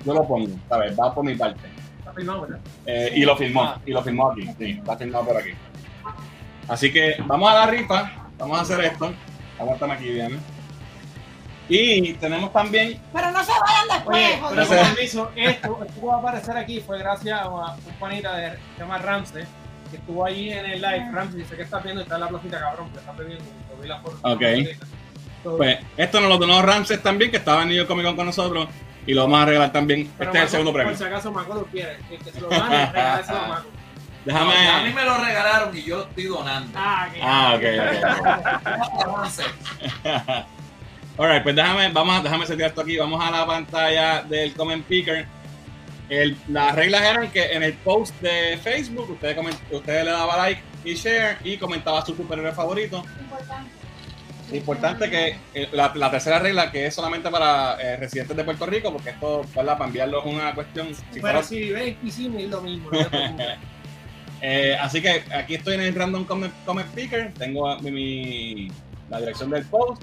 yo 0.04 0.14
lo 0.16 0.28
pongo, 0.28 0.56
¿sabes? 0.68 1.00
Va 1.00 1.14
por 1.14 1.24
mi 1.24 1.36
parte. 1.36 1.62
Está 2.00 2.12
filmado, 2.12 2.42
¿verdad? 2.42 2.60
Eh, 2.88 3.12
y 3.18 3.22
lo 3.24 3.38
filmó, 3.38 3.76
y 3.86 3.92
lo 3.92 4.02
filmó 4.02 4.32
aquí, 4.32 4.50
sí, 4.58 4.72
está 4.72 4.98
filmado 4.98 5.26
por 5.26 5.38
aquí. 5.38 5.52
Así 6.68 6.92
que 6.92 7.18
vamos 7.28 7.52
a 7.52 7.54
la 7.54 7.68
rifa, 7.68 8.12
vamos 8.40 8.58
a 8.58 8.62
hacer 8.62 8.84
esto. 8.86 9.14
Aguántame 9.60 9.94
aquí, 9.94 10.06
Diana. 10.06 10.40
Y 11.70 12.14
tenemos 12.14 12.52
también, 12.52 13.00
Pero 13.14 13.30
no 13.30 13.44
se 13.44 13.52
vayan 13.52 13.88
después, 13.88 14.18
Oye, 14.18 14.40
pero 14.50 14.68
con 14.68 14.78
permiso, 14.96 15.32
esto, 15.36 15.84
esto 15.84 16.02
que 16.02 16.08
va 16.08 16.16
a 16.16 16.18
aparecer 16.18 16.58
aquí 16.58 16.80
fue 16.80 16.98
gracias 16.98 17.40
a 17.40 17.50
un 17.50 17.94
panita 18.00 18.36
de, 18.36 18.50
que 18.54 18.58
se 18.78 18.80
llama 18.80 18.98
Ramsey, 18.98 19.44
que 19.92 19.98
estuvo 19.98 20.26
allí 20.26 20.52
en 20.52 20.66
el 20.66 20.82
live. 20.82 21.12
Ramsey 21.12 21.42
dice 21.42 21.56
que 21.56 21.62
está 21.62 21.78
viendo 21.78 22.02
y 22.02 22.04
está 22.06 22.16
en 22.16 22.22
la 22.22 22.30
placita, 22.30 22.60
cabrón, 22.60 22.90
que 22.90 22.98
está 22.98 23.12
bebiendo. 23.12 23.46
Vi 23.82 23.88
la 23.88 24.00
foto. 24.00 24.18
Ok. 24.24 24.42
Pues, 25.58 25.80
esto 25.98 26.20
nos 26.22 26.30
lo 26.30 26.38
donó 26.38 26.62
Ramses 26.62 27.02
también, 27.02 27.32
que 27.32 27.38
estaba 27.38 27.64
en 27.64 27.70
New 27.70 27.78
York 27.78 27.88
Comic 27.88 28.06
Con 28.06 28.16
con 28.16 28.26
nosotros, 28.28 28.68
y 29.08 29.14
lo 29.14 29.24
vamos 29.24 29.42
a 29.42 29.46
regalar 29.46 29.72
también. 29.72 30.12
pero 30.18 30.30
Este 30.30 30.38
es 30.38 30.44
el 30.46 30.50
segundo 30.50 30.72
premio. 30.74 30.92
Por 30.92 30.98
si 31.00 31.04
acaso 31.06 31.32
Marco 31.32 31.54
lo 31.56 31.66
quiere, 31.66 31.98
el 32.12 32.20
que 32.20 32.32
se 32.32 32.40
lo 32.42 32.50
gane, 32.50 32.86
regálaselo 32.92 33.40
a 33.40 33.48
Marco. 33.48 33.70
Déjame. 34.26 34.54
No, 34.54 34.72
a 34.72 34.82
mí 34.84 34.94
me 34.94 35.04
lo 35.04 35.18
regalaron 35.18 35.76
y 35.76 35.82
yo 35.84 36.02
estoy 36.04 36.26
donando. 36.26 36.72
Ah, 36.76 37.10
Ah, 37.24 37.54
ok, 37.56 37.64
ok. 37.64 39.04
Avance. 39.08 39.44
Alright, 41.18 41.44
pues 41.44 41.56
déjame, 41.56 41.90
vamos 41.90 42.20
a, 42.20 42.22
déjame 42.22 42.46
setear 42.46 42.70
esto 42.70 42.82
aquí. 42.82 42.98
Vamos 42.98 43.24
a 43.24 43.32
la 43.32 43.46
pantalla 43.46 44.22
del 44.24 44.54
Comment 44.54 44.86
Picker. 44.86 45.26
El- 46.10 46.38
las 46.50 46.76
reglas 46.76 47.02
eran 47.04 47.32
que 47.32 47.52
en 47.54 47.64
el 47.64 47.74
post 47.74 48.14
de 48.22 48.60
Facebook 48.62 49.10
usted, 49.12 49.36
coment- 49.36 49.60
usted 49.72 50.04
le 50.04 50.12
daba 50.12 50.38
like 50.38 50.62
y 50.84 50.94
share 50.96 51.38
y 51.44 51.58
comentaba 51.58 52.06
su 52.06 52.16
superhéroe 52.16 52.52
favorito. 52.54 53.04
Importante. 53.20 53.72
Importante 54.54 55.10
que 55.10 55.38
eh, 55.54 55.70
la, 55.72 55.94
la 55.96 56.12
tercera 56.12 56.38
regla, 56.40 56.72
que 56.72 56.86
es 56.88 56.94
solamente 56.94 57.30
para 57.30 57.78
eh, 57.82 57.96
residentes 57.98 58.36
de 58.36 58.44
Puerto 58.44 58.66
Rico, 58.66 58.92
porque 58.92 59.12
esto, 59.12 59.46
¿verdad? 59.56 59.78
Para 59.78 59.88
enviarlo 59.88 60.20
es 60.20 60.26
una 60.26 60.54
cuestión. 60.54 60.88
si 60.94 61.20
fuera- 61.22 61.36
Pero 61.40 61.44
si 61.48 61.70
ves 61.72 61.96
y 62.04 62.12
sí, 62.12 62.32
es 62.38 62.50
lo 62.50 62.62
mismo. 62.62 62.90
no. 62.92 63.00
Eh, 64.44 64.76
así 64.82 65.04
que 65.04 65.24
aquí 65.36 65.54
estoy 65.54 65.76
en 65.76 65.82
el 65.82 65.94
Random 65.94 66.26
Comment, 66.26 66.52
Comment 66.66 66.88
Picker. 66.96 67.32
Tengo 67.36 67.78
mi, 67.82 67.92
mi- 67.92 68.72
la 69.08 69.20
dirección 69.20 69.52
del 69.52 69.64
post. 69.66 70.02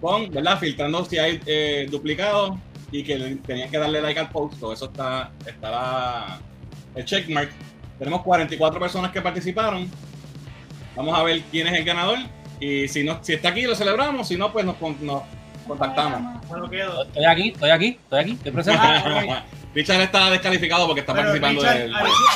Con, 0.00 0.28
¿verdad? 0.32 0.58
Filtrando 0.58 1.04
si 1.04 1.16
hay 1.18 1.40
eh, 1.46 1.86
duplicados 1.88 2.58
y 2.90 3.04
que 3.04 3.16
tenían 3.46 3.70
que 3.70 3.78
darle 3.78 4.02
like 4.02 4.18
al 4.18 4.30
post. 4.30 4.58
Todo 4.58 4.72
eso 4.72 4.86
está, 4.86 5.30
está 5.46 5.70
la- 5.70 6.40
el 6.96 7.04
checkmark. 7.04 7.50
Tenemos 8.02 8.22
44 8.22 8.80
personas 8.80 9.12
que 9.12 9.22
participaron. 9.22 9.88
Vamos 10.96 11.16
a 11.16 11.22
ver 11.22 11.40
quién 11.52 11.68
es 11.68 11.74
el 11.78 11.84
ganador. 11.84 12.18
Y 12.58 12.88
si, 12.88 13.04
no, 13.04 13.20
si 13.22 13.34
está 13.34 13.50
aquí, 13.50 13.62
lo 13.62 13.76
celebramos. 13.76 14.26
Si 14.26 14.36
no, 14.36 14.52
pues 14.52 14.64
nos, 14.66 14.74
con- 14.74 14.96
nos 15.06 15.22
contactamos. 15.68 16.44
Bueno, 16.48 16.68
quedo. 16.68 17.04
Estoy 17.04 17.24
aquí, 17.24 17.48
estoy 17.50 17.70
aquí, 17.70 17.86
estoy 18.02 18.18
aquí, 18.20 18.30
estoy 18.32 18.50
presente. 18.50 18.80
Richard 19.74 20.00
está 20.00 20.30
descalificado 20.30 20.86
porque 20.86 21.02
está 21.02 21.12
Pero 21.14 21.26
participando 21.28 21.60
Richard, 21.62 21.90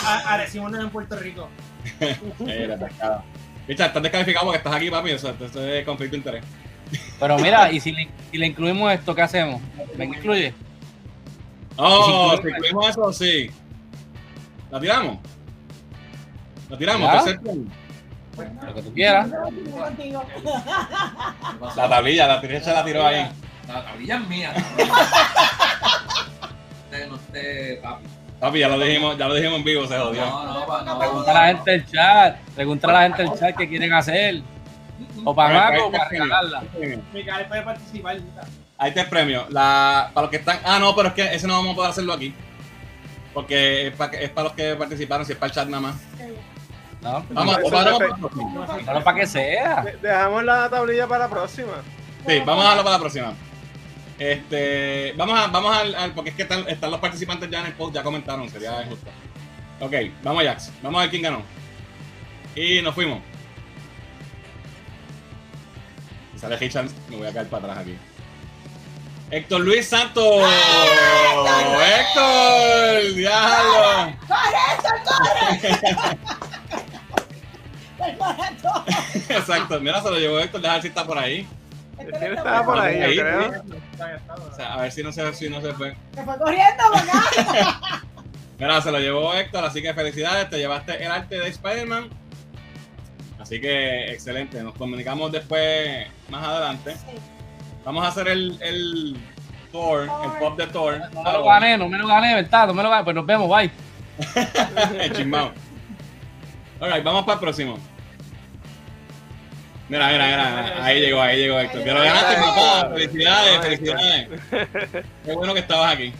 a- 0.04 0.34
Arecibo 0.34 0.68
no 0.68 0.76
es 0.78 0.84
en 0.84 0.90
Puerto 0.90 1.16
Rico. 1.16 1.48
Eh. 2.46 2.76
Richard, 3.66 3.86
estás 3.88 4.02
descalificado 4.04 4.44
porque 4.46 4.58
estás 4.58 4.72
aquí, 4.72 4.88
papi. 4.88 5.10
Eso, 5.10 5.34
eso 5.44 5.66
es 5.66 5.84
conflicto 5.84 6.12
de 6.12 6.18
interés. 6.18 6.44
Pero 7.18 7.38
mira, 7.40 7.72
y 7.72 7.80
si 7.80 7.90
le, 7.90 8.08
si 8.30 8.38
le 8.38 8.46
incluimos 8.46 8.92
esto, 8.92 9.16
¿qué 9.16 9.22
hacemos? 9.22 9.60
¿Me 9.96 10.04
incluye? 10.04 10.54
Oh, 11.74 12.34
¿Y 12.34 12.36
si 12.36 12.42
si 12.44 12.48
incluimos 12.50 12.88
eso, 12.88 13.12
sí. 13.12 13.50
¿La 14.70 14.78
tiramos? 14.78 15.18
¿La 16.68 16.78
tiramos? 16.78 17.12
¿Ya? 17.12 17.24
Tercer. 17.24 17.40
Lo 18.66 18.74
que 18.74 18.82
tú 18.82 18.92
quieras. 18.92 19.28
La 21.76 21.88
tablilla, 21.88 22.26
la 22.26 22.40
Richard 22.40 22.74
la 22.74 22.84
tiró 22.84 23.06
ahí. 23.06 23.26
La 23.66 23.84
tablilla 23.84 24.16
es 24.16 24.28
mía. 24.28 24.52
Usted 26.84 27.08
no 27.08 27.16
esté, 27.16 27.80
papi. 27.82 28.04
Papi, 28.38 28.58
ya 28.58 28.68
lo 28.68 28.78
dijimos, 28.78 29.16
ya 29.16 29.28
lo 29.28 29.34
dijimos 29.34 29.58
en 29.58 29.64
vivo, 29.64 29.86
se 29.86 29.96
jodió. 29.98 30.26
No, 30.26 30.44
no, 30.44 30.82
no. 30.82 30.98
Pregunta 30.98 31.30
a 31.30 31.34
la 31.34 31.46
gente 31.46 31.70
del 31.70 31.86
chat. 31.86 32.36
Pregunta 32.54 32.88
a 32.88 32.92
la 32.92 33.02
gente 33.02 33.22
del 33.22 33.32
chat 33.38 33.56
qué 33.56 33.68
quieren 33.68 33.92
hacer. 33.94 34.42
O 35.24 35.34
para 35.34 35.54
Maco 35.70 35.86
o 35.86 35.90
para 35.90 36.08
regalarla. 36.08 36.62
Puede 36.70 37.62
participar. 37.62 38.18
Ahí 38.78 38.90
está 38.90 39.00
el 39.02 39.08
premio. 39.08 39.46
La, 39.48 40.10
para 40.12 40.26
los 40.26 40.30
que 40.30 40.36
están. 40.36 40.58
Ah, 40.64 40.78
no, 40.78 40.94
pero 40.94 41.08
es 41.08 41.14
que 41.14 41.34
ese 41.34 41.46
no 41.46 41.54
vamos 41.54 41.72
a 41.72 41.76
poder 41.76 41.90
hacerlo 41.90 42.12
aquí. 42.12 42.34
Porque 43.36 43.88
es 43.88 43.92
para, 43.94 44.12
es 44.18 44.30
para 44.30 44.44
los 44.48 44.52
que 44.54 44.74
participaron, 44.76 45.26
si 45.26 45.32
es 45.32 45.38
para 45.38 45.48
el 45.50 45.54
chat 45.54 45.68
nada 45.68 45.82
más. 45.82 45.96
No, 47.02 47.22
Vamos, 47.28 47.58
Eso 47.58 47.66
o 47.66 47.70
paramos 47.70 48.02
es 48.02 49.04
para 49.04 49.14
que 49.14 49.26
sea. 49.26 49.82
De- 49.82 49.96
Dejamos 49.98 50.42
la 50.42 50.70
tablilla 50.70 51.06
para 51.06 51.24
la 51.24 51.30
próxima. 51.30 51.74
Sí, 52.26 52.40
vamos 52.46 52.64
a 52.64 52.68
darlo 52.68 52.82
para 52.82 52.96
la 52.96 53.00
próxima. 53.00 53.34
Este, 54.18 55.12
vamos 55.18 55.38
a, 55.38 55.48
vamos 55.48 55.76
al, 55.76 55.94
al- 55.94 56.12
porque 56.14 56.30
es 56.30 56.36
que 56.36 56.42
están, 56.44 56.66
están 56.66 56.90
los 56.90 56.98
participantes 56.98 57.50
ya 57.50 57.60
en 57.60 57.66
el 57.66 57.72
post, 57.74 57.94
ya 57.94 58.02
comentaron, 58.02 58.48
sería 58.48 58.82
injusto. 58.82 59.10
Ok, 59.80 59.92
vamos 60.22 60.42
Jax, 60.42 60.72
vamos 60.82 60.98
a 60.98 61.02
ver 61.02 61.10
quién 61.10 61.22
ganó. 61.24 61.42
Y 62.54 62.80
nos 62.80 62.94
fuimos. 62.94 63.20
Si 66.32 66.38
sale 66.38 66.56
Hitchens, 66.58 66.94
me 67.10 67.16
voy 67.18 67.26
a 67.26 67.32
caer 67.34 67.48
para 67.48 67.64
atrás 67.64 67.78
aquí. 67.84 67.98
Héctor 69.30 69.60
Luis 69.62 69.88
Santos. 69.88 70.24
Héctor, 71.82 73.14
diablo. 73.14 74.12
¡Corre, 74.28 74.58
Héctor, 74.72 74.94
corre! 75.04 76.18
Exacto, 79.28 79.80
mira, 79.80 80.00
se 80.00 80.10
lo 80.10 80.18
llevó 80.18 80.38
Héctor, 80.38 80.60
deja 80.60 80.74
ver 80.74 80.82
si 80.82 80.88
está 80.88 81.04
por 81.04 81.18
ahí. 81.18 81.46
El 81.98 82.06
Héctor 82.06 82.20
tiene 82.20 82.34
está 82.36 82.48
estaba 82.50 82.64
por 82.64 82.78
ahí, 82.78 83.02
Ahí, 83.02 83.16
yo 83.16 83.22
creo. 83.22 83.64
O 84.52 84.54
sea, 84.54 84.74
a 84.74 84.82
ver 84.82 84.92
si 84.92 85.02
no 85.02 85.10
se, 85.10 85.34
si 85.34 85.48
no 85.48 85.60
se 85.60 85.72
fue. 85.72 85.96
Se 86.14 86.22
fue 86.22 86.38
corriendo, 86.38 86.84
¿verdad? 86.94 87.20
Mira, 88.58 88.80
se 88.80 88.92
lo 88.92 89.00
llevó 89.00 89.34
Héctor, 89.34 89.64
así 89.64 89.82
que 89.82 89.92
felicidades, 89.92 90.48
te 90.48 90.58
llevaste 90.58 91.04
el 91.04 91.10
arte 91.10 91.40
de 91.40 91.48
Spider-Man. 91.48 92.10
Así 93.40 93.60
que 93.60 94.12
excelente, 94.12 94.62
nos 94.62 94.74
comunicamos 94.74 95.32
después, 95.32 96.06
más 96.28 96.46
adelante. 96.46 96.94
Sí. 96.94 97.35
Vamos 97.86 98.04
a 98.04 98.08
hacer 98.08 98.26
el, 98.26 98.58
el 98.60 99.16
Thor, 99.70 100.02
el 100.02 100.30
pop 100.40 100.58
de 100.58 100.66
Thor. 100.66 101.00
No 101.14 101.22
me 101.22 101.32
lo 101.32 101.44
gané, 101.44 101.78
no 101.78 101.88
me 101.88 101.98
lo 101.98 102.06
gané, 102.08 102.34
¿verdad? 102.34 102.66
No 102.66 102.74
me 102.74 102.82
lo 102.82 102.90
gané. 102.90 103.04
Pues 103.04 103.14
nos 103.14 103.24
vemos, 103.24 103.48
bye. 103.48 103.70
el 105.00 105.12
chismao. 105.12 105.52
Alright, 106.80 107.04
vamos 107.04 107.22
para 107.22 107.34
el 107.34 107.40
próximo. 107.40 107.78
Mira, 109.88 110.08
mira, 110.08 110.26
mira, 110.26 110.84
ahí 110.84 111.00
llegó, 111.00 111.22
ahí 111.22 111.38
llegó 111.38 111.60
Héctor. 111.60 111.84
Que 111.84 111.92
lo 111.92 112.02
ganaste, 112.02 112.34
papá. 112.34 112.90
Felicidades, 112.92 113.60
felicidades. 113.60 114.28
Qué 115.24 115.32
bueno 115.32 115.54
que 115.54 115.60
estabas 115.60 115.94
aquí. 115.94 116.12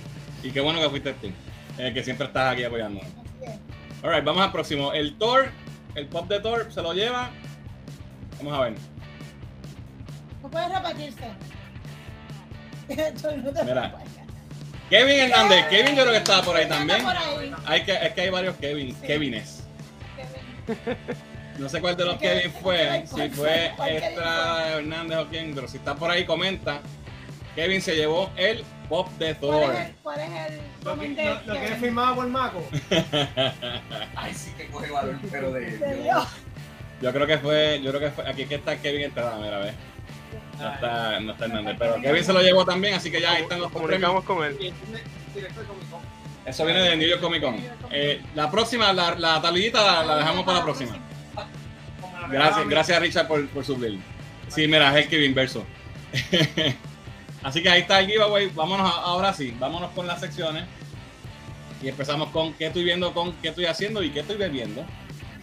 Y 0.45 0.51
qué 0.53 0.61
bueno 0.61 0.79
que 0.81 0.89
fuiste 0.89 1.13
tú. 1.15 1.33
eh, 1.79 1.93
que 1.93 2.05
siempre 2.05 2.29
estás 2.29 2.53
aquí 2.53 2.63
apoyándonos. 2.63 3.11
Alright, 4.05 4.23
vamos 4.25 4.43
al 4.45 4.53
próximo. 4.53 4.93
El 4.93 5.19
Thor, 5.19 5.51
el 5.97 6.07
pop 6.07 6.29
de 6.29 6.39
Thor 6.39 6.73
se 6.73 6.81
lo 6.81 6.93
lleva. 6.93 7.31
Vamos 8.39 8.55
a 8.55 8.61
ver. 8.61 8.75
No 10.43 10.49
puede 10.49 10.69
repetirse. 10.69 11.25
Mira. 12.89 13.95
Kevin 14.91 15.19
Hernández. 15.21 15.67
Kevin 15.69 15.97
yo 15.97 16.03
creo 16.03 16.13
que 16.13 16.19
estaba 16.19 16.43
por 16.43 16.57
ahí 16.57 16.69
también. 16.69 17.03
por 17.03 17.17
ahí. 17.17 17.53
Hay 17.67 17.83
que, 17.85 17.93
es 17.93 18.13
que 18.13 18.21
hay 18.21 18.31
varios 18.31 18.57
Kevin, 18.57 18.95
Sí. 19.01 19.07
Kevines. 19.07 19.65
Kevin. 20.17 20.97
No 21.59 21.69
sé 21.69 21.81
cuál 21.81 21.97
de 21.97 22.05
los 22.05 22.17
Kevin 22.19 22.53
fue, 22.63 23.05
¿cuál 23.11 23.31
si 23.31 23.37
fue? 23.37 23.73
¿Cuál 23.77 23.91
Extra 23.97 24.69
Hernández 24.77 25.19
o 25.19 25.27
quién, 25.29 25.55
pero 25.55 25.67
si 25.67 25.79
está 25.79 25.95
por 25.95 26.11
ahí 26.11 26.25
comenta. 26.25 26.81
Kevin 27.55 27.81
se 27.81 27.97
llevó 27.97 28.31
el 28.37 28.63
pop 28.89 29.09
de 29.19 29.35
¿Cuál 29.37 29.51
Thor. 29.51 29.75
es 29.75 29.81
el, 29.89 29.95
cuál 30.03 30.21
es 30.21 30.31
el 30.53 30.61
Lo 30.85 30.99
que, 31.01 31.09
lo, 31.25 31.43
lo 31.47 31.55
que 31.61 31.67
es 31.73 31.79
firmado 31.79 32.15
por 32.17 32.27
Maco. 32.29 32.63
Ay, 34.15 34.35
sí 34.35 34.53
que 34.59 34.67
coge 34.69 34.91
valor, 34.91 35.17
pero 35.31 35.51
de. 35.53 36.11
Yo 37.01 37.13
creo 37.13 37.27
que 37.27 37.39
fue, 37.39 37.81
yo 37.83 37.91
creo 37.91 38.01
que 38.03 38.11
fue, 38.11 38.29
aquí 38.29 38.45
que 38.47 38.55
está 38.57 38.77
Kevin 38.77 39.03
Entrada, 39.03 39.37
mira, 39.39 39.59
ve. 39.59 39.73
No 40.59 40.73
está, 40.75 41.21
no 41.21 41.33
está 41.33 41.45
Hernández, 41.45 41.77
pero 41.79 42.01
Kevin 42.01 42.25
se 42.25 42.33
lo 42.33 42.41
llevó 42.43 42.65
también, 42.65 42.95
así 42.95 43.11
que 43.11 43.21
ya 43.21 43.33
ahí 43.33 43.43
están 43.43 43.61
los 43.61 43.71
comunicamos 43.71 44.25
con 44.25 44.45
él. 44.45 44.73
Eso 46.45 46.65
viene 46.65 46.81
de 46.81 46.97
New 46.97 47.09
York 47.09 47.21
Comic 47.21 47.43
Con. 47.43 47.57
Eh, 47.91 48.23
la 48.35 48.51
próxima, 48.51 48.93
la, 48.93 49.15
la 49.17 49.41
la, 49.41 50.17
dejamos 50.17 50.45
para 50.45 50.59
la 50.59 50.65
próxima. 50.65 50.97
Gracias, 52.31 52.69
gracias 52.69 53.01
Richard 53.01 53.29
por, 53.29 53.47
por 53.49 53.65
suplir. 53.65 53.99
Sí, 54.49 54.67
mira, 54.67 54.91
es 54.97 55.05
el 55.05 55.11
Kevin 55.11 55.35
verso. 55.35 55.65
Así 57.43 57.63
que 57.63 57.69
ahí 57.69 57.83
está 57.83 58.01
el 58.01 58.07
giveaway. 58.07 58.49
Vámonos 58.55 58.91
a- 58.91 59.01
ahora 59.03 59.33
sí, 59.35 59.55
vámonos 59.59 59.91
con 59.91 60.07
las 60.07 60.21
secciones. 60.21 60.65
Y 61.83 61.89
empezamos 61.89 62.31
con 62.31 62.55
qué 62.55 62.67
estoy 62.67 62.85
viendo, 62.85 63.13
con 63.13 63.33
qué 63.35 63.49
estoy 63.49 63.67
haciendo 63.67 64.03
y 64.03 64.11
qué 64.11 64.21
estoy 64.21 64.37
bebiendo. 64.37 64.85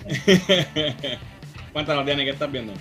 Cuéntanos, 1.73 2.05
Diana, 2.05 2.23
¿qué 2.23 2.31
estás 2.31 2.51
viendo? 2.51 2.73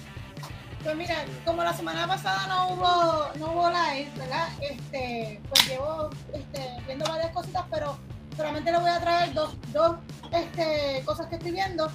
Pues 0.82 0.96
mira, 0.96 1.24
como 1.44 1.62
la 1.62 1.72
semana 1.72 2.08
pasada 2.08 2.46
no 2.48 2.70
hubo, 2.70 3.28
no 3.38 3.52
hubo 3.52 3.70
live, 3.70 4.10
¿verdad? 4.16 4.48
Este, 4.60 5.40
pues 5.48 5.68
llevo 5.68 6.10
este, 6.34 6.76
viendo 6.86 7.04
varias 7.04 7.30
cositas, 7.30 7.64
pero 7.70 7.96
solamente 8.36 8.72
le 8.72 8.78
voy 8.78 8.90
a 8.90 8.98
traer 8.98 9.32
dos, 9.32 9.54
dos 9.72 9.96
este, 10.32 11.02
cosas 11.04 11.28
que 11.28 11.36
estoy 11.36 11.52
viendo. 11.52 11.88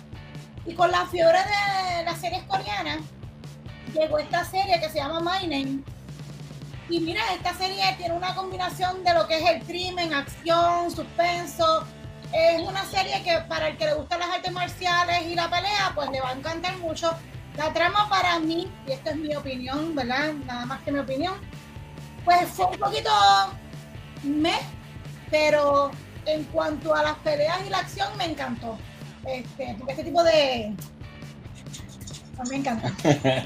Y 0.65 0.73
con 0.73 0.89
la 0.89 1.05
fiebre 1.07 1.37
de 1.37 2.05
las 2.05 2.17
series 2.17 2.43
coreanas, 2.43 2.99
llegó 3.93 4.19
esta 4.19 4.45
serie 4.45 4.79
que 4.79 4.89
se 4.89 4.99
llama 4.99 5.19
My 5.19 5.45
Name. 5.47 5.83
Y 6.89 7.01
mira, 7.01 7.21
esta 7.33 7.53
serie 7.55 7.83
tiene 7.97 8.13
una 8.15 8.35
combinación 8.35 9.03
de 9.03 9.13
lo 9.13 9.27
que 9.27 9.37
es 9.39 9.49
el 9.49 9.63
crimen, 9.63 10.13
acción, 10.13 10.89
suspenso. 10.91 11.83
Es 12.31 12.61
una 12.61 12.85
serie 12.85 13.21
que 13.23 13.37
para 13.49 13.67
el 13.67 13.77
que 13.77 13.85
le 13.85 13.95
gustan 13.95 14.21
las 14.21 14.29
artes 14.29 14.51
marciales 14.53 15.23
y 15.23 15.35
la 15.35 15.49
pelea, 15.49 15.91
pues 15.93 16.09
le 16.09 16.21
va 16.21 16.29
a 16.29 16.33
encantar 16.33 16.77
mucho. 16.77 17.11
La 17.57 17.73
trama 17.73 18.07
para 18.07 18.39
mí, 18.39 18.71
y 18.87 18.91
esta 18.91 19.11
es 19.11 19.15
mi 19.15 19.35
opinión, 19.35 19.95
¿verdad? 19.95 20.33
Nada 20.45 20.65
más 20.67 20.81
que 20.83 20.91
mi 20.91 20.99
opinión, 20.99 21.33
pues 22.23 22.47
fue 22.49 22.67
un 22.67 22.77
poquito 22.77 23.09
me, 24.23 24.53
pero 25.31 25.91
en 26.25 26.43
cuanto 26.45 26.93
a 26.93 27.01
las 27.01 27.15
peleas 27.19 27.59
y 27.65 27.69
la 27.69 27.79
acción 27.79 28.15
me 28.17 28.25
encantó. 28.25 28.77
Este, 29.25 29.75
porque 29.77 29.93
este 29.93 30.03
tipo 30.03 30.23
de... 30.23 30.75
mí 32.37 32.49
me 32.49 32.55
encanta. 32.57 32.93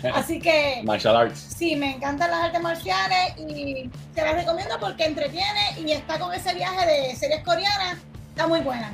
Así 0.13 0.39
que 0.39 0.81
Martial 0.83 1.15
Arts. 1.15 1.39
sí, 1.39 1.75
me 1.77 1.95
encantan 1.95 2.31
las 2.31 2.45
artes 2.45 2.61
marciales 2.61 3.37
y 3.37 3.89
se 4.13 4.21
las 4.21 4.35
recomiendo 4.35 4.77
porque 4.79 5.05
entretiene 5.05 5.79
y 5.79 5.91
está 5.91 6.19
con 6.19 6.33
ese 6.33 6.53
viaje 6.53 6.85
de 6.85 7.15
series 7.15 7.43
coreanas, 7.43 7.97
está 8.29 8.45
muy 8.45 8.59
buena. 8.59 8.91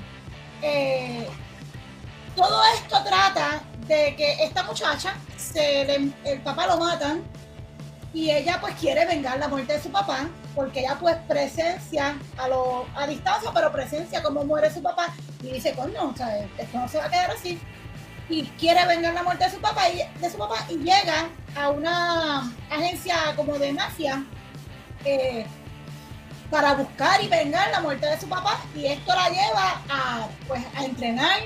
Eh, 0.62 1.28
todo 2.36 2.62
esto 2.76 3.04
trata 3.04 3.62
de 3.88 4.16
que 4.16 4.44
esta 4.44 4.64
muchacha, 4.64 5.14
se 5.38 5.86
le- 5.86 6.12
el 6.26 6.42
papá 6.42 6.68
lo 6.68 6.78
matan 6.78 7.24
y 8.14 8.32
ella 8.32 8.58
pues 8.60 8.76
quiere 8.76 9.06
vengar 9.06 9.38
la 9.40 9.48
muerte 9.48 9.74
de 9.74 9.82
su 9.84 9.92
papá 9.92 10.28
porque 10.56 10.80
ella 10.80 10.98
pues 11.00 11.16
presencia 11.28 12.16
a, 12.38 12.48
lo, 12.48 12.86
a 12.96 13.06
distancia, 13.08 13.52
pero 13.54 13.72
presencia 13.72 14.24
cómo 14.24 14.44
muere 14.44 14.74
su 14.74 14.82
papá. 14.82 15.14
Y 15.44 15.52
dice, 15.52 15.74
coño, 15.74 16.12
o 16.14 16.18
sea, 16.18 16.38
esto 16.40 16.78
no 16.80 16.88
se 16.88 16.98
va 16.98 17.06
a 17.06 17.10
quedar 17.10 17.32
así 17.32 17.60
y 18.30 18.44
quiere 18.60 18.86
vengar 18.88 19.14
la 19.14 19.24
muerte 19.24 19.46
de 19.46 19.52
su 19.52 19.60
papá 19.62 19.88
y, 19.90 20.02
de 20.20 20.30
su 20.30 20.38
papá 20.38 20.56
y 20.70 20.78
llega 20.78 21.30
a 21.56 21.70
una 21.70 22.52
agencia 22.70 23.16
como 23.36 23.58
de 23.60 23.72
mafia 23.72 24.24
eh, 25.06 25.46
para 26.50 26.74
buscar 26.74 27.24
y 27.24 27.28
vengar 27.28 27.70
la 27.72 27.82
muerte 27.82 28.08
de 28.08 28.20
su 28.20 28.28
papá. 28.28 28.60
Y 28.76 28.88
esto 28.88 29.14
la 29.16 29.30
lleva 29.30 29.82
a 29.90 30.28
pues 30.48 30.64
a 30.76 30.84
entrenar 30.86 31.40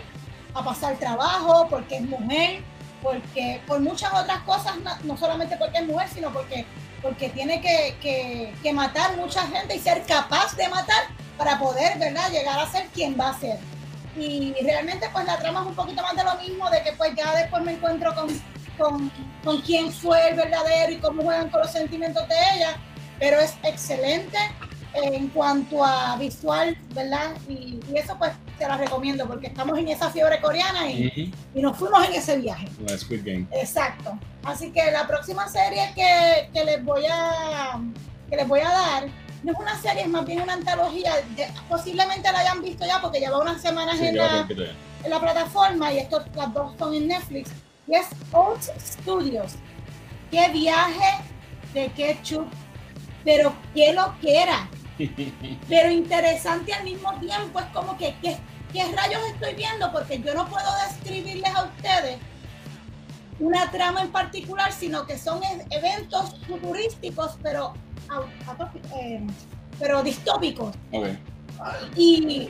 a 0.53 0.63
pasar 0.63 0.97
trabajo 0.97 1.67
porque 1.69 1.97
es 1.97 2.01
mujer 2.03 2.63
porque 3.01 3.61
por 3.65 3.79
muchas 3.79 4.13
otras 4.13 4.39
cosas 4.39 4.75
no, 5.03 5.17
solamente 5.17 5.57
porque 5.57 5.79
es 5.79 5.87
mujer 5.87 6.07
sino 6.09 6.31
porque 6.31 6.65
porque 7.01 7.29
tiene 7.29 7.61
que, 7.61 7.97
que, 7.99 8.53
que 8.61 8.73
matar 8.73 9.17
mucha 9.17 9.41
gente 9.47 9.75
y 9.75 9.79
ser 9.79 10.03
capaz 10.03 10.55
de 10.55 10.69
matar 10.69 11.05
para 11.37 11.57
poder 11.57 11.97
verdad 11.97 12.29
llegar 12.31 12.59
a 12.59 12.69
ser 12.69 12.87
quien 12.93 13.19
va 13.19 13.29
a 13.29 13.39
ser 13.39 13.57
y 14.15 14.53
realmente 14.63 15.09
pues 15.11 15.25
la 15.25 15.37
trama 15.37 15.61
es 15.61 15.67
un 15.67 15.75
poquito 15.75 16.01
más 16.01 16.15
de 16.15 16.23
lo 16.23 16.35
mismo, 16.35 16.69
de 16.69 16.83
que 16.83 16.91
pues 16.93 17.15
ya 17.15 17.33
después 17.35 17.63
me 17.63 17.73
encuentro 17.73 18.13
con, 18.13 18.27
con, 18.77 19.11
con 19.43 19.61
quién 19.61 19.91
fue 19.91 20.29
el 20.29 20.35
verdadero 20.35 20.91
y 20.91 20.97
cómo 20.97 21.23
juegan 21.23 21.49
con 21.49 21.61
los 21.61 21.71
sentimientos 21.71 22.27
de 22.27 22.35
ella, 22.55 22.77
pero 23.19 23.39
es 23.39 23.55
excelente 23.63 24.37
en 24.93 25.29
cuanto 25.29 25.83
a 25.85 26.17
visual, 26.17 26.77
¿verdad? 26.93 27.31
Y, 27.47 27.79
y 27.89 27.97
eso 27.97 28.17
pues 28.17 28.33
te 28.61 28.67
la 28.67 28.77
recomiendo 28.77 29.25
porque 29.27 29.47
estamos 29.47 29.75
en 29.79 29.87
esa 29.87 30.11
fiebre 30.11 30.39
coreana 30.39 30.87
y, 30.91 31.33
y 31.55 31.61
nos 31.61 31.75
fuimos 31.75 32.05
en 32.07 32.13
ese 32.13 32.37
viaje. 32.37 32.67
La 32.87 32.95
Squid 32.95 33.21
Game. 33.25 33.47
Exacto. 33.53 34.19
Así 34.43 34.71
que 34.71 34.91
la 34.91 35.07
próxima 35.07 35.47
serie 35.47 35.91
que, 35.95 36.49
que 36.53 36.63
les 36.63 36.83
voy 36.83 37.03
a 37.11 37.79
que 38.29 38.35
les 38.35 38.47
voy 38.47 38.59
a 38.59 38.69
dar 38.69 39.07
no 39.43 39.51
es 39.53 39.57
una 39.57 39.75
serie, 39.81 40.03
es 40.03 40.07
más 40.09 40.23
bien 40.27 40.41
una 40.41 40.53
antología. 40.53 41.15
de- 41.35 41.47
posiblemente 41.67 42.31
la 42.31 42.39
hayan 42.39 42.61
visto 42.61 42.85
ya 42.85 43.01
porque 43.01 43.19
lleva 43.19 43.39
unas 43.39 43.59
semanas 43.59 43.97
Sí, 43.97 44.05
en, 44.05 44.17
la, 44.17 44.47
en 45.03 45.09
la 45.09 45.19
plataforma 45.19 45.91
y 45.91 45.97
estos 45.97 46.23
las 46.35 46.53
dos 46.53 46.73
son 46.77 46.93
en 46.93 47.07
Netflix. 47.07 47.49
Y 47.87 47.95
es 47.95 48.05
Old 48.31 48.61
Studios. 48.79 49.53
Qué 50.29 50.47
viaje 50.49 51.23
de 51.73 51.87
ketchup, 51.93 52.45
pero 53.25 53.53
qué 53.73 53.91
lo 53.93 54.13
que 54.21 54.43
era. 54.43 54.69
Pero 55.69 55.89
interesante 55.91 56.73
al 56.73 56.83
mismo 56.83 57.13
tiempo. 57.19 57.59
Es 57.59 57.65
como 57.67 57.97
que, 57.97 58.15
¿qué, 58.21 58.37
qué 58.73 58.83
rayos 58.95 59.21
estoy 59.33 59.55
viendo? 59.55 59.91
Porque 59.91 60.19
yo 60.21 60.33
no 60.33 60.47
puedo 60.47 60.67
describirles 60.87 61.53
a 61.55 61.63
ustedes 61.63 62.17
una 63.39 63.71
trama 63.71 64.01
en 64.01 64.11
particular, 64.11 64.71
sino 64.71 65.05
que 65.05 65.17
son 65.17 65.43
e- 65.43 65.65
eventos 65.71 66.35
futurísticos, 66.47 67.37
pero 67.41 67.73
eh, 68.95 69.25
pero 69.79 70.03
distópicos. 70.03 70.75
Y 71.95 72.49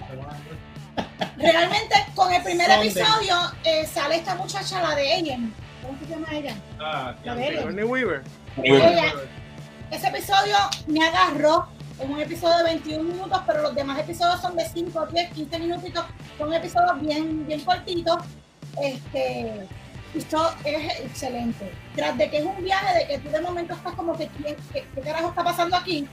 realmente 1.38 1.96
con 2.16 2.34
el 2.34 2.42
primer 2.44 2.68
Sunday. 2.68 2.90
episodio 2.90 3.36
eh, 3.64 3.86
sale 3.88 4.16
esta 4.18 4.36
muchacha, 4.36 4.82
la 4.82 4.96
de 4.96 5.14
Alien. 5.14 5.54
¿Cómo 5.82 5.98
se 6.00 6.06
llama 6.08 6.28
ella? 6.32 6.56
Ah, 6.80 7.16
La 7.24 7.36
de 7.36 7.84
Weaver. 7.84 8.24
Ella- 8.64 9.14
ese 9.92 10.08
episodio 10.08 10.56
me 10.88 11.06
agarró 11.06 11.68
en 12.02 12.12
un 12.12 12.20
episodio 12.20 12.58
de 12.58 12.64
21 12.64 13.04
minutos, 13.04 13.42
pero 13.46 13.62
los 13.62 13.76
demás 13.76 14.00
episodios 14.00 14.42
son 14.42 14.56
de 14.56 14.68
5, 14.68 15.06
10, 15.08 15.34
15 15.34 15.60
minutitos. 15.60 16.06
Son 16.38 16.54
episodios 16.54 17.00
bien, 17.02 17.46
bien 17.48 17.60
cortitos. 17.62 18.18
Este, 18.82 19.68
esto 20.16 20.50
es 20.66 21.00
excelente. 21.02 21.72
Tras 21.96 22.18
de 22.18 22.30
que 22.30 22.38
es 22.40 22.46
un 22.46 22.64
viaje, 22.64 23.00
de 23.00 23.08
que 23.08 23.20
tú 23.20 23.30
de 23.30 23.42
momento 23.42 23.74
estás 23.74 23.94
como 23.94 24.18
que, 24.18 24.28
¿qué, 24.30 24.58
qué, 24.74 25.02
carajo 25.02 25.30
está 25.30 25.44
pasando 25.44 25.76
aquí? 25.78 26.08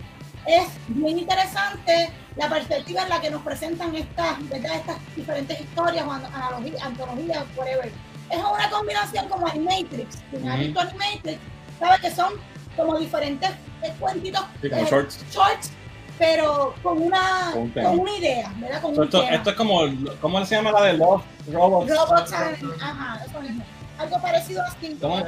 Es 0.46 0.68
bien 0.88 1.18
interesante 1.18 2.10
la 2.36 2.48
perspectiva 2.48 3.02
en 3.02 3.08
la 3.08 3.20
que 3.20 3.30
nos 3.30 3.42
presentan 3.42 3.94
estas, 3.94 4.48
¿verdad? 4.48 4.76
estas 4.76 4.96
diferentes 5.16 5.60
historias 5.60 6.06
o 6.06 6.12
an- 6.12 6.26
analogías, 6.26 6.82
antologías, 6.82 7.44
whatever. 7.56 7.90
Es 8.30 8.38
una 8.38 8.70
combinación 8.70 9.28
como 9.28 9.46
Animatrix. 9.46 10.16
Si 10.30 10.36
no 10.36 10.48
has 10.52 10.56
Ujú. 10.58 10.64
visto 10.66 10.80
Animatrix, 10.80 11.38
sabes 11.78 12.00
que 12.00 12.10
son 12.10 12.32
como 12.76 12.98
diferentes 12.98 13.50
cuentitos, 13.98 14.42
Sí, 14.62 14.68
como 14.70 14.82
eh, 14.82 14.86
shorts. 14.90 15.24
shorts, 15.32 15.70
pero 16.18 16.74
con 16.82 17.00
una, 17.02 17.50
Con 17.52 17.98
una 18.00 18.16
idea, 18.16 18.52
¿verdad? 18.56 18.82
Con 18.82 18.94
So, 18.94 19.00
un 19.02 19.06
esto, 19.06 19.20
tema. 19.20 19.36
esto 19.36 19.50
es 19.50 19.56
como, 19.56 19.80
¿cómo 20.20 20.44
se 20.44 20.54
llama 20.56 20.72
la 20.72 20.82
de 20.82 20.92
Love 20.94 21.22
Robots? 21.52 21.90
Robots 21.90 22.32
and- 22.32 22.72
ajá, 22.82 23.24
eso 23.24 23.40
mismo. 23.40 23.64
Algo 23.98 24.20
parecido 24.22 24.62
así. 24.62 24.96
¿Cómo? 25.00 25.18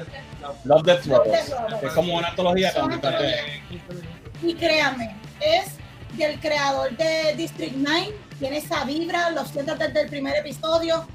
Love 0.65 0.83
Death 0.85 1.05
Love, 1.07 1.27
Robots. 1.27 1.83
Es 1.83 1.93
como 1.93 2.15
una 2.17 2.29
antología. 2.29 2.73
Y 4.43 4.55
créanme, 4.55 5.17
es 5.41 5.75
del 6.17 6.41
creador 6.41 6.97
de 6.97 7.35
District 7.37 7.75
9, 7.77 8.15
tiene 8.39 8.57
esa 8.59 8.85
vibra, 8.85 9.31
lo 9.31 9.45
siento 9.45 9.75
desde 9.77 10.03
el 10.03 10.09
primer 10.09 10.37
episodio 10.37 11.07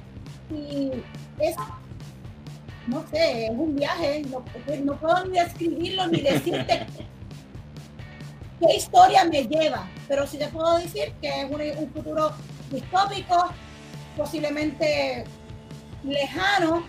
y 0.51 0.91
es, 1.39 1.55
no 2.87 3.03
sé, 3.11 3.45
es 3.45 3.51
un 3.51 3.75
viaje, 3.75 4.21
no, 4.29 4.43
no 4.83 4.95
puedo 4.97 5.25
ni 5.25 5.39
describirlo 5.39 6.07
ni 6.07 6.21
decirte 6.21 6.85
qué 8.59 8.75
historia 8.75 9.23
me 9.25 9.43
lleva, 9.43 9.87
pero 10.07 10.25
sí 10.27 10.37
te 10.37 10.47
puedo 10.47 10.77
decir 10.77 11.13
que 11.21 11.41
es 11.41 11.45
un, 11.49 11.61
un 11.83 11.91
futuro 11.91 12.31
distópico, 12.71 13.49
posiblemente 14.17 15.23
lejano, 16.03 16.83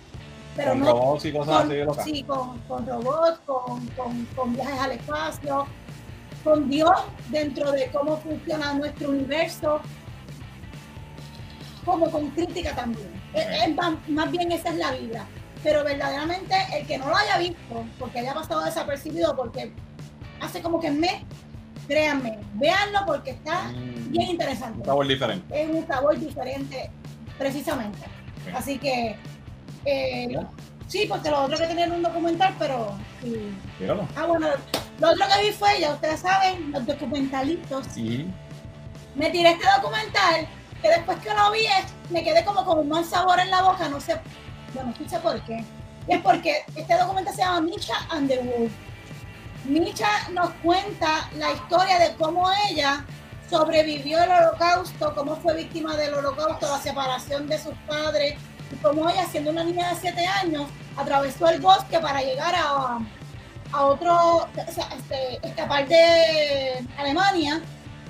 pero 0.55 0.71
Con 0.71 0.81
no 0.81 0.87
robots 0.93 1.25
y 1.27 1.33
cosas 1.33 1.55
con, 1.55 1.67
así 1.67 1.75
de 1.75 2.05
sí, 2.05 2.23
con, 2.23 2.59
con 2.61 2.87
robots, 2.87 3.39
con, 3.45 3.87
con, 4.35 4.55
viajes 4.55 4.81
al 4.81 4.93
espacio, 4.93 5.67
con 6.45 6.69
Dios 6.71 6.93
dentro 7.29 7.73
de 7.73 7.91
cómo 7.91 8.17
funciona 8.19 8.73
nuestro 8.75 9.11
universo, 9.11 9.81
como 11.85 12.11
con 12.11 12.31
crítica 12.31 12.75
también. 12.75 13.09
Es- 13.35 13.69
es 13.69 13.75
más, 13.75 13.95
más 14.09 14.31
bien 14.31 14.51
esa 14.53 14.71
es 14.71 14.77
la 14.77 14.93
vibra. 14.93 15.25
Pero 15.63 15.83
verdaderamente 15.85 16.55
el 16.73 16.87
que 16.87 16.97
no 16.99 17.09
lo 17.09 17.17
haya 17.17 17.39
visto, 17.39 17.85
porque 17.99 18.21
haya 18.21 18.35
pasado 18.35 18.65
desapercibido, 18.65 19.35
porque 19.37 19.73
hace 20.41 20.63
como 20.63 20.81
que 20.81 20.91
me, 20.91 21.25
créanme, 21.87 22.39
véanlo 22.55 23.01
porque 23.07 23.31
está 23.31 23.65
Mm, 23.73 24.11
bien 24.11 24.31
interesante 24.31 24.79
Un 24.81 24.85
sabor 24.87 25.07
diferente. 25.07 25.63
es 25.63 25.69
un 25.69 25.87
sabor 25.87 26.19
diferente, 26.19 26.91
precisamente. 27.39 27.99
Así 28.55 28.79
que, 28.79 29.17
eh, 29.85 30.37
sí, 30.89 31.07
porque 31.09 31.31
lo 31.31 31.43
otro 31.43 31.57
que 31.59 31.67
tenía 31.67 31.87
era 31.87 31.95
un 31.95 32.03
documental, 32.03 32.55
pero. 32.59 32.97
sí. 33.23 33.51
Ah, 34.17 34.27
bueno, 34.27 34.49
lo 35.01 35.09
otro 35.11 35.25
que 35.27 35.47
vi 35.47 35.53
fue, 35.53 35.81
ya 35.81 35.93
ustedes 35.95 36.21
saben, 36.21 36.73
los 36.73 36.87
documentalitos. 36.87 37.87
Ujú. 37.97 38.25
Me 39.15 39.31
tiré 39.31 39.51
este 39.53 39.67
documental, 39.77 40.47
que 40.83 40.89
después 40.89 41.19
que 41.19 41.31
lo 41.35 41.51
vi, 41.53 41.67
me 42.11 42.23
quedé 42.23 42.45
como 42.45 42.65
con 42.65 42.79
un 42.81 42.89
mal 42.89 43.05
sabor 43.05 43.39
en 43.41 43.51
la 43.51 43.63
boca, 43.63 43.89
no 43.89 44.01
sé, 44.01 44.17
bueno, 44.75 44.93
no 44.99 45.09
sé 45.09 45.19
por 45.21 45.41
qué. 45.43 45.65
Y 46.09 46.13
es 46.15 46.21
porque 46.23 46.63
este 46.77 46.97
documental 46.97 47.35
se 47.35 47.43
llama 47.43 47.61
Misha 47.63 47.95
and 48.11 48.31
Misha 49.69 50.29
nos 50.33 50.51
cuenta 50.63 51.29
la 51.37 51.53
historia 51.53 51.99
de 51.99 52.15
cómo 52.17 52.49
ella 52.69 53.05
sobrevivió 53.49 54.23
el 54.23 54.31
holocausto, 54.31 55.15
cómo 55.15 55.37
fue 55.37 55.55
víctima 55.55 55.97
del 55.97 56.15
holocausto, 56.15 56.69
la 56.69 56.79
separación 56.79 57.47
de 57.49 57.59
sus 57.59 57.75
padres, 57.87 58.35
y 58.73 58.77
cómo 58.77 59.09
ella, 59.09 59.27
siendo 59.27 59.51
una 59.51 59.65
niña 59.65 59.91
de 59.91 59.97
7 59.97 60.27
años, 60.27 60.69
atravesó 60.97 61.49
el 61.49 61.61
bosque 61.61 61.99
para 62.01 62.23
llegar 62.23 62.55
a, 62.55 62.99
a 63.73 63.85
otro, 63.85 64.49
este, 64.57 65.47
escapar 65.47 65.87
de 65.87 66.85
Alemania, 66.99 67.61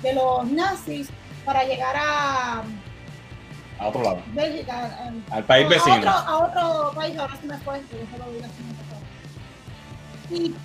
de 0.01 0.13
los 0.13 0.45
nazis, 0.45 1.09
para 1.45 1.63
llegar 1.63 1.95
a 1.95 2.63
A 3.79 3.87
otro 3.87 4.03
lado. 4.03 4.21
Bélgica. 4.33 5.11
Al 5.31 5.43
país 5.43 5.65
a 5.65 5.69
vecino. 5.69 5.97
Otro, 5.97 6.09
a 6.09 6.37
otro 6.37 6.91
país, 6.95 7.17
ahora 7.17 7.37
se 7.39 7.47
me 7.47 7.57
fue, 7.59 7.79
yo 7.79 7.97
se 8.11 8.17
lo 8.17 8.31
digo 8.31 8.47
me. 10.29 10.37
Y 10.37 10.55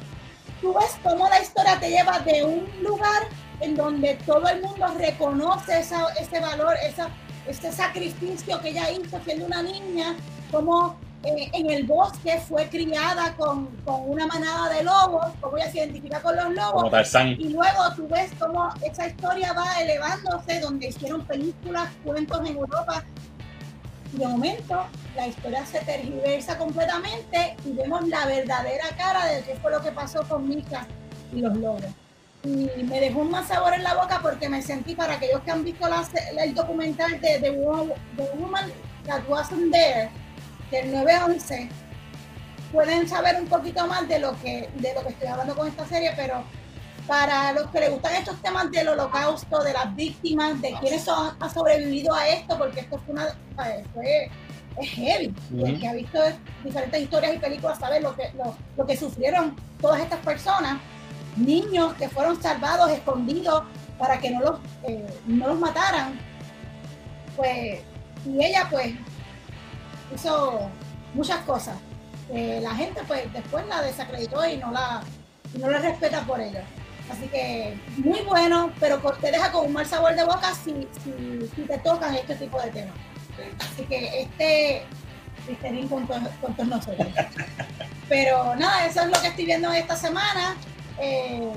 tú 0.63 0.73
ves 0.73 0.97
cómo 1.03 1.29
la 1.29 1.41
historia 1.43 1.79
te 1.79 1.91
lleva 1.91 2.21
de 2.21 2.45
un 2.45 2.67
lugar 2.83 3.25
en 3.61 3.77
donde 3.77 4.15
todo 4.25 4.49
el 4.49 4.63
mundo 4.63 4.87
reconoce 4.97 5.79
esa- 5.81 6.09
ese 6.19 6.41
valor, 6.41 6.75
esa, 6.89 7.09
ese 7.47 7.71
sacrificio 7.73 8.61
que 8.61 8.71
ella 8.71 8.91
hizo 8.91 9.19
siendo 9.25 9.45
una 9.47 9.63
niña, 9.63 10.17
como 10.51 10.97
eh, 11.25 11.49
en 11.53 11.71
el 11.71 11.85
bosque 11.85 12.41
fue 12.49 12.69
criada 12.69 13.35
con, 13.37 13.67
con 13.85 14.11
una 14.11 14.27
manada 14.27 14.69
de 14.71 14.83
lobos, 14.83 15.27
como 15.41 15.57
ella 15.57 15.71
se 15.71 15.79
identifica 15.79 16.21
con 16.21 16.35
los 16.35 16.51
lobos, 16.53 16.83
y 17.39 17.51
luego 17.51 17.93
tú 17.95 18.09
ves 18.09 18.33
cómo 18.41 18.69
esa 18.83 19.07
historia 19.07 19.53
va 19.53 19.73
elevándose, 19.81 20.59
donde 20.61 20.89
hicieron 20.89 21.25
películas, 21.25 21.89
cuentos 22.05 22.41
en 22.41 22.57
Europa. 22.57 23.05
De 24.13 24.27
momento 24.27 24.87
la 25.17 25.27
historia 25.27 25.65
se 25.67 25.81
tergiversa 25.81 26.59
completamente 26.59 27.57
y 27.65 27.73
vemos 27.73 28.07
la 28.09 28.27
verdadera 28.27 28.85
cara 28.97 29.27
de 29.27 29.43
qué 29.43 29.57
fue 29.57 29.71
lo 29.71 29.81
que 29.83 29.91
pasó 29.93 30.23
con 30.29 30.47
Mika 30.49 30.87
y 31.33 31.41
los 31.41 31.57
lobos. 31.57 31.85
Y 32.45 32.83
me 32.83 33.01
dejó 33.01 33.21
un 33.21 33.31
mal 33.31 33.47
sabor 33.47 33.73
en 33.75 33.83
la 33.85 33.95
boca 33.95 34.19
porque 34.21 34.49
me 34.49 34.61
sentí, 34.63 34.95
para 34.95 35.15
aquellos 35.15 35.41
que 35.43 35.51
han 35.51 35.65
visto 35.65 35.89
la 35.89 36.05
el 36.43 36.55
documental 36.55 37.21
de 37.21 37.39
The 37.39 37.51
Wo- 37.53 37.95
The 38.17 38.31
Woman 38.37 38.71
That 39.07 39.23
Wasn't 39.29 39.73
There, 39.73 40.11
del 40.71 40.93
9-11, 40.93 41.69
pueden 42.73 43.09
saber 43.09 43.41
un 43.41 43.47
poquito 43.47 43.87
más 43.87 44.09
de 44.09 44.19
lo 44.19 44.39
que 44.41 44.69
de 44.75 44.95
lo 44.95 45.03
que 45.03 45.11
estoy 45.11 45.29
hablando 45.29 45.55
con 45.55 45.69
esta 45.69 45.87
serie, 45.87 46.13
pero 46.17 46.43
para 47.07 47.53
los 47.53 47.67
que 47.71 47.81
les 47.81 47.91
gustan 47.91 48.15
estos 48.15 48.41
temas 48.43 48.71
del 48.71 48.89
holocausto, 48.89 49.63
de 49.63 49.73
las 49.73 49.95
víctimas, 49.97 50.61
de 50.61 50.73
quienes 50.81 51.03
son- 51.05 51.35
han 51.41 51.53
sobrevivido 51.53 52.15
a 52.15 52.29
esto, 52.29 52.57
porque 52.57 52.81
esto 52.81 52.99
fue 53.05 53.15
una 53.15 53.27
eh, 53.67 53.85
fue 53.93 54.31
es 54.79 54.89
heavy. 54.91 55.35
Y 55.53 55.65
el 55.65 55.81
que 55.81 55.89
ha 55.89 55.93
visto 55.93 56.19
diferentes 56.65 57.03
historias 57.03 57.35
y 57.35 57.39
películas 57.39 57.79
sabe 57.79 58.01
lo 58.01 58.15
que 58.17 58.31
lo, 58.35 58.57
lo 58.77 58.87
que 58.87 58.97
sufrieron 58.97 59.55
todas 59.81 60.01
estas 60.01 60.21
personas, 60.21 60.79
niños 61.37 61.93
que 61.95 62.09
fueron 62.09 62.41
salvados, 62.41 62.91
escondidos 62.91 63.65
para 63.99 64.19
que 64.19 64.31
no 64.31 64.41
los 64.41 64.61
eh, 64.85 65.07
no 65.27 65.49
los 65.49 65.59
mataran. 65.59 66.19
Pues 67.37 67.81
y 68.27 68.45
ella 68.45 68.67
pues 68.71 68.95
hizo 70.15 70.61
muchas 71.15 71.41
cosas. 71.41 71.77
Eh, 72.33 72.61
la 72.63 72.75
gente 72.75 73.01
pues 73.07 73.31
después 73.33 73.67
la 73.67 73.83
desacreditó 73.83 74.47
y 74.47 74.57
no 74.57 74.71
la, 74.71 75.03
y 75.55 75.59
no 75.59 75.69
la 75.71 75.79
respeta 75.79 76.21
por 76.23 76.41
ello. 76.41 76.61
Así 77.11 77.27
que 77.29 77.77
muy 77.99 78.21
bueno, 78.21 78.73
pero 78.81 78.99
te 78.99 79.31
deja 79.31 79.51
con 79.53 79.67
un 79.67 79.73
mal 79.73 79.87
sabor 79.87 80.15
de 80.15 80.25
boca 80.25 80.53
si, 80.55 80.89
si, 81.05 81.49
si 81.55 81.63
te 81.63 81.79
tocan 81.79 82.15
este 82.15 82.35
tipo 82.37 82.61
de 82.61 82.71
temas. 82.71 82.95
Así 83.61 83.85
que 83.85 84.23
este 84.23 84.83
Listerine 85.49 85.89
con, 85.89 86.07
to- 86.07 86.21
con 86.41 86.55
todos 86.55 86.69
nosotros. 86.69 87.09
Pero 88.09 88.55
nada, 88.57 88.87
eso 88.87 89.01
es 89.01 89.07
lo 89.09 89.21
que 89.21 89.29
estoy 89.29 89.45
viendo 89.47 89.73
esta 89.73 89.97
semana. 89.97 90.57
Eh, 90.99 91.53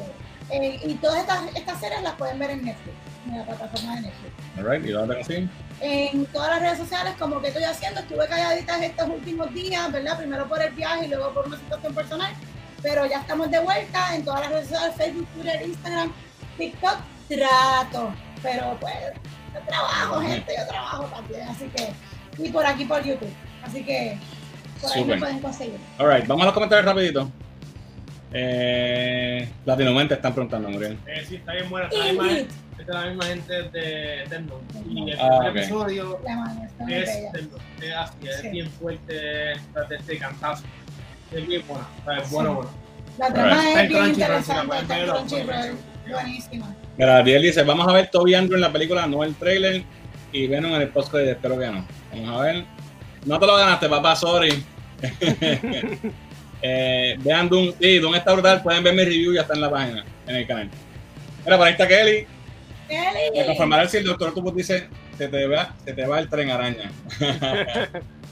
eh, 0.51 0.79
y 0.83 0.93
todas 0.95 1.19
estas, 1.21 1.43
estas 1.55 1.79
series 1.79 2.01
las 2.01 2.13
pueden 2.13 2.37
ver 2.39 2.51
en 2.51 2.63
Netflix, 2.65 2.95
en 3.27 3.37
la 3.39 3.43
plataforma 3.45 3.95
de 3.95 4.01
Netflix 4.03 4.33
Alright, 4.57 4.85
¿y 4.85 4.91
dónde 4.91 5.15
consiguen? 5.15 5.49
en 5.81 6.25
todas 6.27 6.49
las 6.51 6.61
redes 6.61 6.77
sociales 6.77 7.15
como 7.19 7.41
que 7.41 7.47
estoy 7.49 7.63
haciendo. 7.63 7.99
Estuve 7.99 8.27
calladita 8.27 8.83
estos 8.83 9.09
últimos 9.09 9.53
días, 9.53 9.91
¿verdad? 9.91 10.17
Primero 10.17 10.47
por 10.47 10.61
el 10.61 10.71
viaje 10.73 11.05
y 11.05 11.07
luego 11.09 11.33
por 11.33 11.47
una 11.47 11.57
situación 11.57 11.93
personal. 11.93 12.33
Pero 12.85 13.03
ya 13.07 13.17
estamos 13.21 13.49
de 13.49 13.57
vuelta 13.57 14.15
en 14.15 14.23
todas 14.23 14.41
las 14.41 14.49
redes 14.51 14.67
sociales, 14.67 14.95
Facebook, 14.95 15.27
Twitter, 15.33 15.61
Instagram, 15.65 16.11
TikTok. 16.55 16.97
Trato. 17.27 18.13
Pero 18.43 18.77
pues, 18.79 18.93
yo 19.55 19.59
trabajo, 19.67 20.21
gente, 20.21 20.53
yo 20.55 20.67
trabajo 20.67 21.03
también. 21.05 21.47
Así 21.47 21.65
que, 21.75 21.91
y 22.43 22.49
por 22.51 22.63
aquí 22.63 22.85
por 22.85 23.03
YouTube. 23.03 23.33
Así 23.63 23.83
que, 23.83 24.19
por 24.79 24.91
ahí 24.91 24.99
Súper. 25.01 25.15
me 25.15 25.19
pueden 25.19 25.39
conseguir. 25.39 25.77
Alright, 25.97 26.27
vamos 26.27 26.43
a 26.43 26.45
los 26.45 26.53
comentarios 26.53 26.85
rapidito. 26.85 27.31
Eh, 28.31 29.49
Latinomente 29.65 30.13
están 30.13 30.33
preguntando, 30.33 30.69
Muriel. 30.69 30.99
Eh, 31.07 31.25
sí, 31.27 31.37
está 31.37 31.53
bien 31.53 31.67
buena. 31.71 31.87
Está 31.87 31.97
la 32.05 32.11
misma 32.11 32.27
la 32.87 33.05
misma 33.07 33.25
gente 33.25 33.53
de 33.63 34.39
Note. 34.41 34.79
Y 34.87 35.09
el 35.09 35.19
Ah, 35.19 35.47
episodio 35.47 36.19
es, 36.23 36.35
Note. 36.77 37.01
es 37.81 37.95
así, 37.95 38.27
es 38.27 38.41
Sí. 38.41 38.49
bien 38.49 38.69
fuerte 38.69 39.13
de 39.13 39.55
este 39.97 40.19
cantazo. 40.19 40.63
Es 41.35 41.47
bien 41.47 41.63
buena, 41.67 41.85
o 42.01 42.05
sea, 42.05 42.17
es 42.23 42.31
bueno, 42.31 42.49
Sí. 42.49 42.55
bueno. 42.55 42.69
La 43.17 43.33
trama 43.33 43.69
es 43.69 43.77
en 43.77 43.87
bien 43.89 44.05
interesante. 44.07 44.77
Está 44.77 44.99
en 44.99 45.09
Crunchyroll. 45.09 45.77
Buenísima. 46.09 46.75
Mira, 46.97 47.17
Ariel 47.17 47.41
dice, 47.41 47.63
vamos 47.63 47.87
a 47.87 47.91
ver 47.91 48.09
Toby 48.09 48.35
Andrew 48.35 48.55
en 48.55 48.61
la 48.61 48.71
película, 48.71 49.05
no 49.05 49.23
el 49.23 49.35
trailer, 49.35 49.83
y 50.31 50.47
Venom 50.47 50.73
en 50.75 50.81
el 50.83 50.89
post 50.89 51.13
espero 51.13 51.59
que 51.59 51.67
no. 51.67 51.85
Vamos 52.13 52.29
a 52.29 52.43
ver. 52.43 52.65
No 53.25 53.37
te 53.39 53.45
lo 53.47 53.55
ganaste, 53.57 53.89
papá, 53.89 54.15
sorry. 54.15 54.63
eh, 56.61 57.15
vean 57.19 57.49
Doom, 57.49 57.73
sí, 57.81 57.99
Doom 57.99 58.15
está 58.15 58.33
brutal, 58.33 58.63
pueden 58.63 58.83
ver 58.83 58.93
mi 58.93 59.03
review, 59.03 59.33
ya 59.33 59.41
está 59.41 59.55
en 59.55 59.61
la 59.61 59.69
página, 59.69 60.05
en 60.27 60.35
el 60.35 60.47
canal. 60.47 60.69
Mira, 61.43 61.57
por 61.57 61.67
ahí 61.67 61.73
está 61.73 61.87
Kelly. 61.87 62.27
Kelly. 62.87 63.45
confirmará 63.45 63.89
si 63.89 63.97
el 63.97 64.05
doctor 64.05 64.33
Tuput 64.33 64.55
dice, 64.55 64.87
se 65.17 65.27
te, 65.27 65.47
va, 65.47 65.73
se 65.83 65.91
te 65.93 66.05
va 66.05 66.19
el 66.19 66.29
tren 66.29 66.49
araña. 66.49 66.91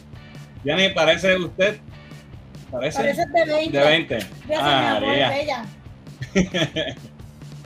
Yanni, 0.63 0.89
parece 0.89 1.35
usted, 1.37 1.79
parece, 2.73 2.97
Parece 2.99 3.25
de 3.27 3.45
20. 3.45 3.77
de 3.77 3.83
20. 3.85 4.15
Gracias, 4.15 4.59
Ah, 4.61 4.97
mi 5.01 5.07
amor, 5.07 5.29
bella. 5.33 5.65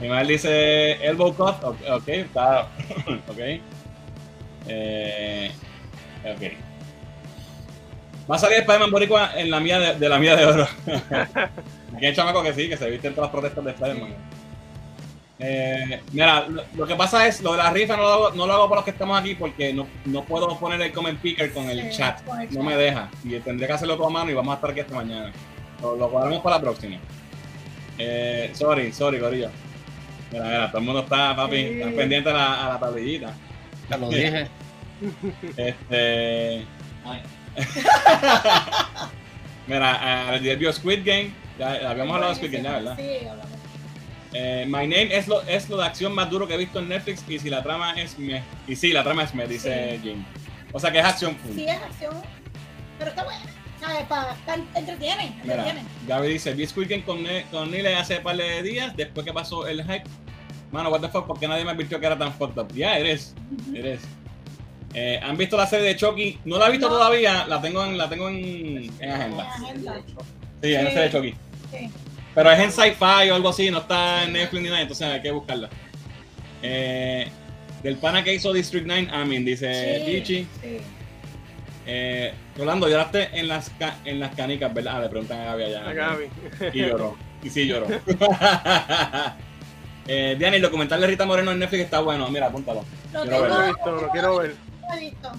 Madre 0.08 0.26
dice 0.32 0.92
elbow 1.06 1.34
cut, 1.34 1.62
ok, 1.64 1.76
ok, 1.90 2.08
está, 2.08 2.60
ok. 3.28 3.38
Eh, 4.68 5.50
ok. 6.24 6.42
Va 8.30 8.36
a 8.36 8.38
salir 8.38 8.58
Spider-Man 8.58 8.90
Boricua 8.90 9.32
en 9.36 9.50
la 9.50 9.58
mía 9.58 9.78
de, 9.78 9.94
de 9.98 10.08
la 10.08 10.18
mía 10.18 10.36
de 10.36 10.44
oro. 10.44 10.68
Aquí 11.96 12.06
hay 12.06 12.14
chamaco 12.14 12.42
que 12.42 12.52
sí, 12.52 12.68
que 12.68 12.76
se 12.76 12.88
viste 12.90 13.08
en 13.08 13.14
todas 13.14 13.28
las 13.28 13.32
protestas 13.32 13.64
de 13.64 13.70
Spider-Man. 13.72 14.14
Eh, 15.40 16.00
mira, 16.12 16.48
lo, 16.48 16.64
lo 16.74 16.86
que 16.86 16.96
pasa 16.96 17.26
es, 17.26 17.40
lo 17.42 17.52
de 17.52 17.58
la 17.58 17.70
rifa 17.70 17.96
no 17.96 18.02
lo 18.02 18.08
hago, 18.08 18.30
no 18.32 18.46
lo 18.46 18.52
hago 18.54 18.68
para 18.68 18.78
los 18.80 18.84
que 18.84 18.90
estamos 18.90 19.20
aquí 19.20 19.34
porque 19.36 19.72
no, 19.72 19.86
no 20.06 20.24
puedo 20.24 20.58
poner 20.58 20.80
el 20.82 20.92
comment 20.92 21.20
picker 21.20 21.52
con 21.52 21.70
el 21.70 21.92
Sí, 21.92 21.98
chat. 21.98 22.24
con 22.24 22.40
el 22.40 22.48
No 22.48 22.54
chat. 22.54 22.62
me 22.64 22.76
deja. 22.76 23.08
Y 23.24 23.38
tendré 23.40 23.66
que 23.68 23.72
hacerlo 23.72 23.96
todo 23.96 24.08
a 24.08 24.10
mano 24.10 24.30
y 24.30 24.34
vamos 24.34 24.52
a 24.52 24.54
estar 24.56 24.70
aquí 24.70 24.80
esta 24.80 24.94
mañana. 24.94 25.32
Lo, 25.80 25.94
lo 25.96 26.08
guardamos 26.10 26.42
para 26.42 26.56
la 26.56 26.62
próxima. 26.62 26.96
Eh, 27.98 28.50
sorry, 28.52 28.92
sorry, 28.92 29.20
Corillo. 29.20 29.48
Mira, 30.32 30.44
mira, 30.44 30.68
todo 30.68 30.78
el 30.78 30.84
mundo 30.84 31.00
está, 31.02 31.34
papi, 31.36 31.56
Sí. 31.56 31.80
está 31.80 31.96
pendiente 31.96 32.30
a 32.30 32.32
la, 32.32 32.66
a 32.66 32.68
la 32.70 32.78
tablillita. 32.80 33.32
Ya 33.90 33.96
lo 33.96 34.08
dije. 34.08 34.48
Este. 35.56 36.64
Mira, 39.66 40.34
el 40.34 40.56
vio 40.56 40.72
Squid 40.72 41.00
Game. 41.04 41.30
Ya 41.58 41.90
habíamos 41.90 42.14
hablado 42.14 42.32
de 42.32 42.38
Squid 42.38 42.52
Game, 42.52 42.64
ya, 42.64 42.72
¿verdad? 42.72 42.96
Sí, 42.96 43.26
hablamos. 43.26 43.57
Eh, 44.34 44.64
My 44.66 44.86
Name 44.86 45.16
es 45.16 45.26
lo, 45.26 45.42
es 45.42 45.68
lo 45.70 45.78
de 45.78 45.86
acción 45.86 46.14
más 46.14 46.28
duro 46.30 46.46
que 46.46 46.54
he 46.54 46.58
visto 46.58 46.78
en 46.80 46.88
Netflix. 46.88 47.24
Y 47.28 47.38
si 47.38 47.48
la 47.50 47.62
trama 47.62 47.92
es 47.94 48.18
me. 48.18 48.42
Y 48.66 48.76
sí, 48.76 48.92
la 48.92 49.02
trama 49.02 49.22
es 49.24 49.34
me, 49.34 49.46
dice 49.46 49.98
Jim. 50.02 50.24
O 50.72 50.78
sea 50.80 50.92
que 50.92 50.98
es 50.98 51.04
acción 51.04 51.34
full. 51.36 51.54
Sí, 51.54 51.64
es 51.66 51.76
acción. 51.82 52.14
Pero 52.98 53.10
está 53.10 53.24
buena. 53.24 53.40
Entretiene. 54.74 55.26
Entretiene. 55.42 55.82
Gaby 56.06 56.28
dice: 56.28 56.52
Vi 56.54 56.66
Squid 56.66 56.88
Game 56.90 57.04
con, 57.04 57.24
con 57.50 57.70
Nile 57.70 57.94
hace 57.94 58.18
un 58.18 58.22
par 58.24 58.36
de 58.36 58.62
días. 58.62 58.94
Después 58.96 59.24
que 59.24 59.32
pasó 59.32 59.66
el 59.66 59.82
hype. 59.82 60.04
Mano, 60.72 60.90
what 60.90 61.00
the 61.00 61.08
fuck, 61.08 61.26
porque 61.26 61.48
nadie 61.48 61.64
me 61.64 61.70
advirtió 61.70 61.98
que 61.98 62.06
era 62.06 62.18
tan 62.18 62.32
fucked 62.34 62.60
up. 62.60 62.68
Ya, 62.74 62.98
eres. 62.98 63.34
Eres. 63.74 64.00
Eh, 64.94 65.18
¿Han 65.22 65.36
visto 65.36 65.56
la 65.56 65.66
serie 65.66 65.86
de 65.86 65.96
Chucky? 65.96 66.38
No 66.44 66.58
la 66.58 66.66
he 66.68 66.70
visto 66.70 66.88
No. 66.88 66.94
todavía, 66.96 67.46
la 67.46 67.60
tengo 67.62 67.84
en, 67.84 67.96
la 67.96 68.08
tengo 68.08 68.28
en, 68.28 68.36
en 68.36 68.90
En 69.00 69.10
agenda. 69.10 69.42
agenda. 69.50 69.94
Sí, 70.62 70.74
en 70.74 70.84
la 70.84 70.90
Sí. 70.90 70.96
serie 70.96 71.08
de 71.08 71.10
Chucky. 71.10 71.34
Sí. 71.70 71.90
Pero 72.38 72.52
es 72.52 72.58
en 72.60 72.70
sci-fi 72.70 73.30
o 73.30 73.34
algo 73.34 73.48
así, 73.48 73.68
no 73.68 73.78
está 73.78 74.22
en 74.22 74.32
Netflix 74.32 74.62
ni 74.62 74.68
nada, 74.68 74.80
entonces 74.82 75.08
hay 75.08 75.20
que 75.20 75.32
buscarla. 75.32 75.68
Eh, 76.62 77.26
del 77.82 77.96
pana 77.96 78.22
que 78.22 78.32
hizo 78.32 78.52
District 78.52 78.86
9, 78.86 79.08
Amin, 79.12 79.44
dice 79.44 80.22
Sí. 80.24 80.46
Eh, 81.84 82.32
Rolando, 82.56 82.88
lloraste 82.88 83.30
en 83.32 83.48
las, 83.48 83.70
ca- 83.70 83.96
en 84.04 84.20
las 84.20 84.34
canicas, 84.36 84.72
¿verdad? 84.72 84.98
Ah, 84.98 85.00
le 85.00 85.08
preguntan 85.08 85.40
a 85.40 85.44
Gaby 85.46 85.62
allá. 85.64 85.88
A 85.88 85.92
Gaby. 85.92 86.24
Y 86.74 86.78
lloró. 86.86 87.16
Y 87.42 87.50
sí 87.50 87.66
lloró. 87.66 87.86
eh, 90.06 90.36
Diana, 90.38 90.56
el 90.56 90.62
documental 90.62 91.00
de 91.00 91.06
Rita 91.08 91.24
Moreno 91.26 91.50
en 91.52 91.58
Netflix 91.58 91.84
está 91.84 92.00
bueno. 92.00 92.28
Mira, 92.30 92.46
apúntalo. 92.46 92.84
Lo 93.12 93.22
Quiero 93.22 93.36
lo 93.36 93.42
verlo. 93.42 93.62
he 93.62 93.66
visto, 93.68 93.90
lo 93.90 94.08
quiero 94.10 94.38
ver. 94.38 94.54
Visto. 95.00 95.32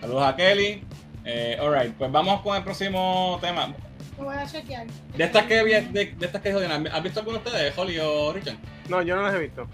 Saludos 0.00 0.22
a 0.24 0.36
Kelly. 0.36 0.82
Eh, 1.24 1.58
alright, 1.60 1.94
pues 1.94 2.12
vamos 2.12 2.42
con 2.42 2.56
el 2.56 2.62
próximo 2.62 3.38
tema. 3.40 3.74
Lo 4.18 4.24
voy 4.24 4.36
a 4.36 4.46
chequear. 4.46 4.86
De 5.16 5.24
estas 5.24 5.44
que, 5.46 5.54
de, 5.56 5.82
de 6.16 6.26
estas 6.26 6.40
que 6.40 6.48
dijo 6.50 6.60
Diana, 6.60 6.90
¿has 6.92 7.02
visto 7.02 7.20
alguno 7.20 7.38
de 7.38 7.44
ustedes, 7.48 7.76
Holly 7.78 7.98
o 7.98 8.32
Richard? 8.32 8.56
No, 8.88 9.02
yo 9.02 9.16
no 9.16 9.22
las 9.22 9.34
he 9.34 9.38
visto. 9.38 9.66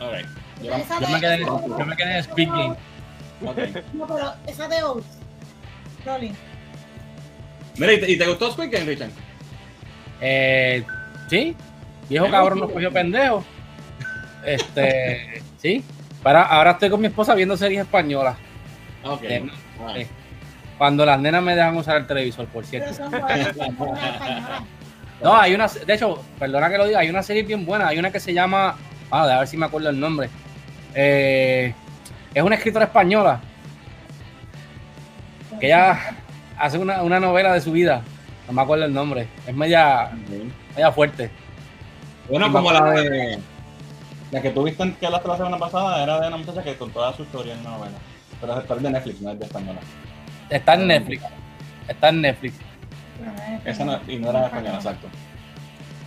Alright. 0.00 0.26
Esa 0.62 1.00
Yo 1.00 1.06
de- 1.06 1.12
me 1.12 1.20
quedé, 1.20 1.38
yo 1.40 1.86
me 1.86 1.96
quedé 1.96 2.12
en 2.12 2.18
Speed 2.18 2.48
Game. 2.48 2.76
Ok. 3.44 3.58
No, 3.94 4.06
pero 4.06 4.32
esa 4.46 4.68
de. 4.68 4.76
Rolling. 6.04 6.32
Mira, 7.76 7.92
¿y 7.94 8.00
te, 8.00 8.10
y 8.12 8.18
te 8.18 8.26
gustó 8.26 8.52
Squid 8.52 8.70
Game, 8.70 8.84
Richard? 8.84 9.10
Eh, 10.20 10.84
sí, 11.28 11.56
viejo 12.08 12.30
cabrón 12.30 12.60
nos 12.60 12.70
cogió 12.70 12.92
pendejo. 12.92 13.44
Este, 14.44 15.42
sí. 15.60 15.82
Para, 16.22 16.42
ahora 16.42 16.72
estoy 16.72 16.90
con 16.90 17.00
mi 17.00 17.06
esposa 17.08 17.34
viendo 17.34 17.56
series 17.56 17.82
españolas. 17.82 18.36
Ok. 19.04 19.22
Eh. 19.24 19.46
Cuando 20.78 21.06
las 21.06 21.20
nenas 21.20 21.42
me 21.42 21.54
dejan 21.54 21.76
usar 21.76 21.96
el 21.98 22.06
televisor, 22.06 22.46
por 22.46 22.64
Pero 22.64 22.92
cierto. 22.92 22.94
son 22.94 23.10
buenas, 23.10 23.56
son 23.56 23.76
buenas 23.78 24.14
españolas. 24.14 24.62
No, 25.22 25.36
hay 25.36 25.54
una, 25.54 25.68
de 25.68 25.94
hecho, 25.94 26.22
perdona 26.38 26.68
que 26.68 26.78
lo 26.78 26.86
diga, 26.86 26.98
hay 26.98 27.08
una 27.08 27.22
serie 27.22 27.42
bien 27.42 27.64
buena. 27.64 27.88
Hay 27.88 27.98
una 27.98 28.10
que 28.10 28.20
se 28.20 28.34
llama, 28.34 28.76
ah, 29.10 29.22
a 29.22 29.38
ver 29.38 29.48
si 29.48 29.56
me 29.56 29.66
acuerdo 29.66 29.88
el 29.88 29.98
nombre. 29.98 30.28
Eh, 30.94 31.72
es 32.34 32.42
una 32.42 32.56
escritora 32.56 32.86
española 32.86 33.40
que 35.60 35.66
ella 35.66 35.98
hace 36.58 36.78
una, 36.78 37.02
una 37.02 37.20
novela 37.20 37.52
de 37.52 37.60
su 37.60 37.72
vida. 37.72 38.02
No 38.46 38.52
me 38.52 38.62
acuerdo 38.62 38.84
el 38.84 38.92
nombre. 38.92 39.28
Es 39.46 39.54
media, 39.54 40.10
media 40.74 40.92
fuerte. 40.92 41.30
Bueno, 42.28 42.50
como 42.50 42.72
la 42.72 42.90
de. 42.90 43.38
La 44.30 44.42
que 44.42 44.50
tuviste 44.50 44.94
que 44.98 45.06
hablaste 45.06 45.28
la 45.28 45.36
semana 45.36 45.58
pasada 45.58 46.02
era 46.02 46.20
de 46.20 46.28
una 46.28 46.36
muchacha 46.38 46.62
que 46.62 46.76
con 46.76 46.90
toda 46.90 47.14
su 47.14 47.22
historia 47.22 47.54
en 47.54 47.60
una 47.60 47.70
novela. 47.70 47.96
Pero 48.40 48.60
es 48.60 48.82
de 48.82 48.90
Netflix, 48.90 49.20
no 49.20 49.30
es 49.30 49.38
de 49.38 49.44
española. 49.44 49.80
Está 50.50 50.74
en 50.74 50.86
Netflix. 50.86 51.22
Está 51.88 52.08
en 52.10 52.20
Netflix. 52.20 52.54
Esa 53.64 53.84
no, 53.84 54.00
y 54.08 54.16
no 54.16 54.30
era 54.30 54.46
española, 54.46 54.74
exacto. 54.76 55.08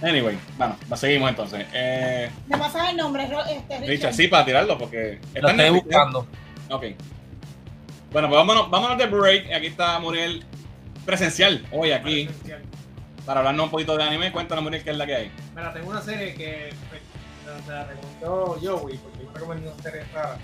Anyway, 0.01 0.37
bueno, 0.57 0.77
seguimos 0.95 1.29
entonces. 1.29 1.65
Eh, 1.73 2.29
Me 2.47 2.57
pasas 2.57 2.89
el 2.91 2.97
nombre, 2.97 3.25
Ro- 3.27 3.43
este, 3.45 3.73
Richard. 3.79 3.87
Richard, 3.89 4.13
sí, 4.13 4.27
para 4.27 4.45
tirarlo, 4.45 4.77
porque. 4.77 5.19
Lo 5.33 5.49
está 5.49 5.51
en 5.51 5.59
estoy 5.59 5.71
Netflix, 5.71 5.75
¿eh? 5.75 5.97
buscando. 5.97 6.27
Ok. 6.69 6.83
Bueno, 8.11 8.27
pues 8.29 8.37
vámonos, 8.37 8.69
vámonos 8.69 8.97
de 8.97 9.05
break. 9.07 9.51
Aquí 9.53 9.67
está 9.67 9.99
Muriel 9.99 10.45
presencial 11.05 11.65
hoy 11.71 11.91
aquí 11.91 12.29
para 13.25 13.39
hablarnos 13.39 13.65
un 13.65 13.71
poquito 13.71 13.97
de 13.97 14.03
anime. 14.03 14.31
Cuéntanos, 14.31 14.63
Muriel, 14.63 14.83
qué 14.83 14.91
es 14.91 14.97
la 14.97 15.05
que 15.05 15.15
hay. 15.15 15.31
Mira, 15.55 15.73
tengo 15.73 15.89
una 15.89 16.01
serie 16.01 16.33
que 16.35 16.69
pues, 16.89 17.01
se 17.65 17.71
la 17.71 17.85
recomendó 17.85 18.57
Joey, 18.61 18.97
porque 18.97 19.16
yo 19.39 19.45
recomiendo 19.45 19.73
una 19.73 19.83
serie 19.83 20.01
rara. 20.13 20.37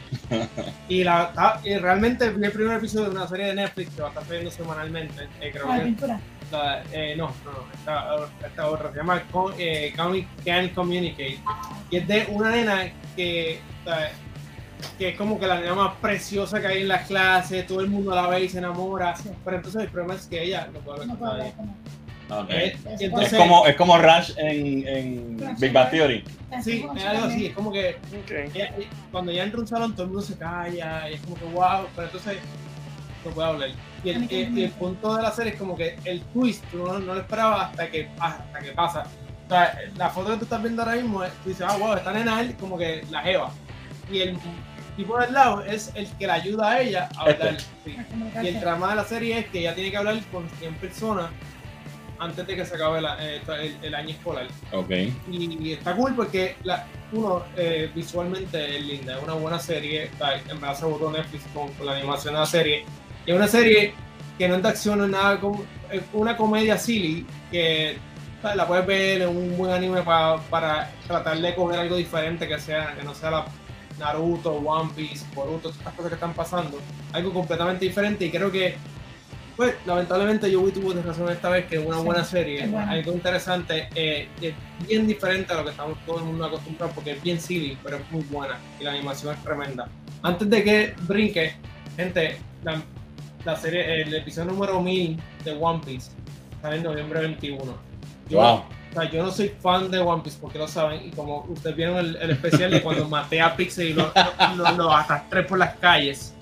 y, 0.90 1.04
la, 1.04 1.60
y 1.64 1.78
realmente 1.78 2.30
vi 2.30 2.46
el 2.46 2.52
primer 2.52 2.78
episodio 2.78 3.06
de 3.10 3.16
una 3.16 3.28
serie 3.28 3.48
de 3.48 3.56
Netflix 3.56 3.94
que 3.96 4.02
va 4.02 4.08
a 4.08 4.12
estar 4.12 4.26
saliendo 4.26 4.52
semanalmente. 4.52 5.24
eh, 5.42 5.52
creo 5.52 5.66
Ah, 5.70 5.80
que 5.80 6.08
la- 6.52 6.84
eh, 6.92 7.16
no, 7.18 7.28
no, 7.46 7.52
no, 7.52 7.66
esta, 7.74 8.48
esta 8.48 8.68
otra 8.68 8.92
se 8.92 8.98
llama 8.98 9.22
Con- 9.32 9.54
eh, 9.58 9.92
Can, 9.96 10.28
Can 10.46 10.70
Communicate. 10.70 11.40
Y 11.90 11.98
es 11.98 12.08
de 12.08 12.28
una 12.30 12.52
nena 12.52 12.92
que, 13.16 13.60
que 15.00 15.10
es 15.10 15.18
como 15.18 15.40
que 15.40 15.48
la 15.48 15.60
nena 15.60 15.74
más 15.74 15.96
preciosa 15.96 16.62
que 16.62 16.68
hay 16.68 16.82
en 16.82 16.90
las 16.90 17.08
clases, 17.08 17.66
todo 17.66 17.80
el 17.82 17.88
mundo 17.90 18.14
la 18.14 18.28
ve 18.28 18.44
y 18.44 18.50
se 18.50 18.60
enamora. 18.60 19.16
Sí. 19.16 19.30
Pero 19.44 19.58
entonces 19.58 19.82
el 19.84 19.88
problema 19.90 20.14
es 20.16 20.28
que 20.28 20.44
ella 20.44 20.68
no 20.72 20.80
puede 20.80 21.00
ver 21.00 21.08
No 21.08 21.18
con 21.18 21.28
nadie. 21.30 21.44
ver 21.44 21.54
cómo. 22.36 22.44
Ok. 22.46 22.50
Eh, 22.52 22.78
y 22.86 22.94
Es 22.94 23.02
entonces, 23.02 23.38
como, 23.40 23.68
es 23.68 23.76
como 23.76 23.98
Rush 23.98 24.32
en, 24.38 24.88
en 24.88 25.56
Big 25.60 25.72
Bang 25.72 25.90
Theory. 25.90 26.24
sí, 26.64 26.86
es 26.96 27.06
algo 27.06 27.26
así, 27.26 27.46
es 27.48 27.54
como 27.54 27.72
que 27.72 27.96
Ok. 28.24 28.32
ella- 28.54 28.74
cuando 29.12 29.32
ella 29.32 29.44
entra 29.44 29.60
un 29.60 29.68
salón 29.68 29.94
todo 29.94 30.04
el 30.04 30.10
mundo 30.12 30.26
se 30.26 30.38
calla 30.38 31.10
y 31.10 31.14
es 31.16 31.22
como 31.22 31.36
que 31.36 31.46
wow, 31.46 31.88
pero 31.96 32.08
entonces 32.08 32.38
no 33.26 33.32
puede 33.32 33.48
hablar. 33.48 33.70
Y 34.04 34.10
el, 34.10 34.24
y- 34.32 34.60
y 34.60 34.64
el 34.66 34.72
punto 34.72 35.16
de 35.16 35.22
la 35.24 35.32
serie 35.32 35.54
es 35.54 35.60
como 35.60 35.76
que 35.78 35.98
el 36.04 36.22
twist 36.34 36.64
tú 36.72 36.78
no, 36.86 37.00
no 37.00 37.14
lo 37.16 37.22
esperabas 37.22 37.70
hasta 37.72 37.90
que, 37.90 38.10
hasta 38.20 38.60
que 38.60 38.72
pasa. 38.74 39.04
O 39.46 39.50
sea, 39.50 39.78
la 39.98 40.10
foto 40.10 40.32
que 40.32 40.38
tú 40.38 40.44
estás 40.46 40.62
viendo 40.62 40.82
ahora 40.82 40.96
mismo, 40.96 41.24
es- 41.24 41.32
tú 41.44 41.50
dices, 41.50 41.66
ah, 41.70 41.78
wow, 41.78 41.94
esta 41.96 42.12
nena 42.14 42.42
es 42.42 42.54
como 42.56 42.78
que 42.78 43.04
la 43.10 43.22
jeva. 43.22 43.52
Y 44.12 44.20
el 44.20 44.38
tipo 44.98 45.18
del 45.20 45.34
lado 45.34 45.64
es 45.64 45.92
el 45.96 46.08
que 46.18 46.28
la 46.28 46.34
ayuda 46.36 46.72
a 46.72 46.82
ella 46.82 47.10
a 47.18 47.30
Este. 47.30 47.44
hablar. 47.48 47.62
sí. 47.86 47.96
Y 48.44 48.48
el 48.48 48.60
trama 48.60 48.90
de 48.90 48.96
la 48.96 49.04
serie 49.06 49.40
es 49.40 49.46
que 49.48 49.60
ella 49.60 49.74
tiene 49.74 49.90
que 49.92 49.98
hablar 49.98 50.20
con 50.32 50.48
100 50.60 50.74
personas 50.76 51.28
antes 52.20 52.46
de 52.48 52.56
que 52.56 52.66
se 52.66 52.76
acabe 52.76 53.02
la- 53.02 53.18
eh, 53.20 53.42
el- 53.62 53.78
el 53.84 53.96
año 53.96 54.10
escolar. 54.10 54.48
Ok. 54.72 54.92
y 55.32 55.72
está 55.74 55.96
cool 55.96 56.16
porque 56.16 56.56
la, 56.64 56.86
uno 57.12 57.44
eh, 57.58 57.90
visualmente 57.94 58.78
es 58.78 58.86
linda, 58.86 59.18
es 59.18 59.24
una 59.24 59.34
buena 59.34 59.60
serie, 59.60 60.04
está, 60.06 60.36
en 60.36 60.60
verdad 60.62 60.76
se 60.78 60.86
votó 60.86 61.12
Netflix 61.12 61.44
con, 61.54 61.72
con 61.74 61.86
la 61.86 61.94
animación 61.98 62.34
de 62.34 62.40
la 62.40 62.46
serie, 62.46 62.86
y 63.26 63.32
es 63.32 63.36
una 63.38 63.48
serie 63.48 63.94
que 64.38 64.48
no 64.48 64.56
es 64.56 64.64
de 64.64 64.70
acción, 64.70 64.98
no 65.00 65.06
es 65.06 65.12
nada 65.12 65.40
como, 65.40 65.64
es 65.92 66.02
una 66.14 66.36
comedia 66.38 66.78
silly 66.78 67.26
que 67.52 67.98
la 68.56 68.68
puedes 68.68 68.86
ver 68.86 69.22
en 69.22 69.30
un 69.30 69.56
buen 69.58 69.72
anime 69.72 70.02
pa- 70.02 70.42
para 70.50 70.90
tratar 71.08 71.38
de 71.40 71.56
coger 71.56 71.80
algo 71.80 71.96
diferente 71.96 72.48
que 72.48 72.60
sea, 72.60 72.94
que 72.96 73.04
no 73.04 73.14
sea 73.14 73.32
la 73.32 73.46
Naruto, 74.00 74.54
One 74.56 74.90
Piece, 74.96 75.24
Boruto, 75.36 75.70
todas 75.70 75.78
estas 75.78 75.94
cosas 75.94 76.10
que 76.10 76.16
están 76.16 76.34
pasando, 76.34 76.80
algo 77.14 77.32
completamente 77.32 77.86
diferente 77.86 78.26
y 78.26 78.32
creo 78.32 78.52
que 78.52 78.76
Pues 79.56 79.76
lamentablemente 79.86 80.52
yo 80.52 80.62
tuvo 80.72 80.94
razón 80.94 81.30
esta 81.30 81.50
vez 81.50 81.66
que 81.66 81.76
es 81.76 81.86
una 81.86 81.98
Sí, 82.00 82.04
buena 82.04 82.24
serie, 82.24 82.64
algo 82.76 83.12
interesante, 83.14 83.88
eh, 83.94 84.28
es 84.42 84.54
bien 84.88 85.06
diferente 85.06 85.54
a 85.54 85.58
lo 85.58 85.64
que 85.66 85.70
estamos 85.72 85.98
todo 86.08 86.18
el 86.20 86.24
mundo 86.26 86.46
acostumbrado 86.46 86.92
porque 86.94 87.12
es 87.12 87.22
bien 87.22 87.40
silly, 87.40 87.78
pero 87.84 87.98
es 87.98 88.12
muy 88.12 88.24
buena 88.24 88.58
y 88.80 88.84
la 88.84 88.92
animación 88.94 89.36
es 89.36 89.44
tremenda. 89.44 89.88
Antes 90.24 90.50
de 90.50 90.64
que 90.64 90.94
brinque, 91.02 91.54
gente, 91.96 92.38
la, 92.64 92.82
la 93.46 93.56
serie, 93.56 94.02
el 94.02 94.16
episodio 94.16 94.52
número 94.52 94.82
1000 94.82 95.20
de 95.46 95.52
One 95.60 95.82
Piece 95.86 96.12
sale 96.62 96.78
en 96.78 96.84
noviembre 96.84 97.20
21. 97.20 97.78
Yo, 98.30 98.38
Wow. 98.38 98.56
o 98.56 98.66
sea, 98.94 99.12
yo 99.12 99.22
no 99.24 99.32
soy 99.32 99.50
fan 99.62 99.92
de 99.92 100.00
One 100.00 100.24
Piece 100.24 100.38
porque 100.42 100.58
lo 100.58 100.68
saben 100.68 101.06
y 101.06 101.12
como 101.12 101.42
ustedes 101.50 101.76
vieron 101.76 101.98
el, 101.98 102.16
el 102.16 102.32
especial 102.32 102.72
de 102.72 102.82
cuando 102.82 103.08
maté 103.08 103.40
a 103.40 103.56
Pixel 103.56 103.90
y 103.90 103.94
lo, 103.94 104.12
lo, 104.58 104.72
lo 104.78 104.92
arrastré 104.92 105.44
por 105.44 105.60
las 105.60 105.76
calles, 105.76 106.34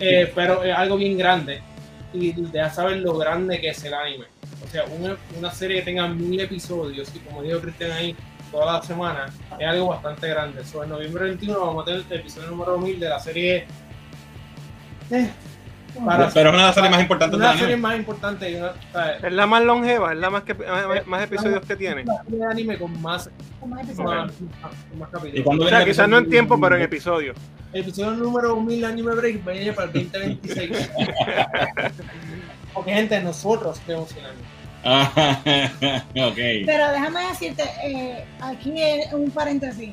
eh, 0.00 0.30
pero 0.34 0.62
es 0.62 0.76
algo 0.76 0.96
bien 0.98 1.16
grande 1.16 1.62
y 2.12 2.32
deja 2.32 2.70
saber 2.70 2.98
lo 2.98 3.16
grande 3.16 3.60
que 3.60 3.68
es 3.68 3.84
el 3.84 3.94
anime. 3.94 4.26
O 4.64 4.70
sea, 4.70 4.84
una, 4.84 5.16
una 5.38 5.50
serie 5.50 5.78
que 5.78 5.84
tenga 5.84 6.08
mil 6.08 6.40
episodios 6.40 7.12
y 7.14 7.18
como 7.20 7.42
dijo 7.42 7.60
Cristian 7.60 7.92
ahí, 7.92 8.16
toda 8.50 8.74
la 8.74 8.82
semana, 8.82 9.26
es 9.58 9.66
algo 9.66 9.88
bastante 9.88 10.28
grande. 10.28 10.64
So, 10.64 10.84
noviembre 10.84 11.24
21 11.24 11.58
vamos 11.58 11.82
a 11.82 11.86
tener 11.86 12.04
el 12.08 12.20
episodio 12.20 12.50
número 12.50 12.78
1000 12.78 13.00
de 13.00 13.08
la 13.08 13.18
serie. 13.18 13.66
Eh, 15.10 15.30
para 16.04 16.28
Pero 16.30 16.50
es 16.50 16.54
una 16.54 16.62
de 16.62 16.66
las 16.68 16.74
series 16.74 16.90
más 16.90 17.00
importantes 17.02 17.38
una 17.38 17.52
serie 17.52 17.64
anime. 17.74 17.80
más 17.82 17.96
importante 17.98 18.50
y 18.50 18.54
una, 18.56 18.72
Es 19.22 19.32
la 19.32 19.46
más 19.46 19.62
longeva, 19.64 20.12
es 20.12 20.18
la 20.18 20.30
más, 20.30 20.42
que, 20.42 20.54
más, 20.54 21.06
más 21.06 21.22
episodios 21.24 21.64
que 21.66 21.76
tiene. 21.76 22.04
la 22.04 22.22
de 22.28 22.44
anime 22.46 22.78
con 22.78 23.00
más, 23.02 23.30
Con 23.60 23.70
más 23.70 23.82
episodios. 23.84 24.32
con 24.90 24.98
más 24.98 25.08
¿Y 25.08 25.12
capítulos. 25.12 25.44
cuándo 25.44 25.62
O 25.64 25.66
viene 25.66 25.70
sea, 25.78 25.84
el 25.86 25.90
quizás 25.92 26.08
no 26.08 26.18
en 26.18 26.30
tiempo, 26.30 26.60
pero 26.60 26.76
en 26.76 26.82
episodios. 26.82 27.36
El 27.72 27.82
episodio 27.82 28.12
número 28.12 28.56
1000 28.60 28.80
de 28.80 28.86
Anime 28.86 29.14
Break 29.14 29.44
viene 29.44 29.72
para 29.74 29.88
el 29.88 29.92
2026. 29.92 30.90
Porque, 32.72 32.92
gente, 32.94 33.20
nosotros 33.20 33.80
vemos 33.86 34.10
el 34.12 34.24
anime. 34.24 34.58
Ah. 34.84 35.40
Pero 36.14 36.92
déjame 36.92 37.26
decirte, 37.28 37.64
eh, 37.84 38.24
aquí 38.40 38.72
es 38.80 39.12
un 39.12 39.30
paréntesis. 39.30 39.90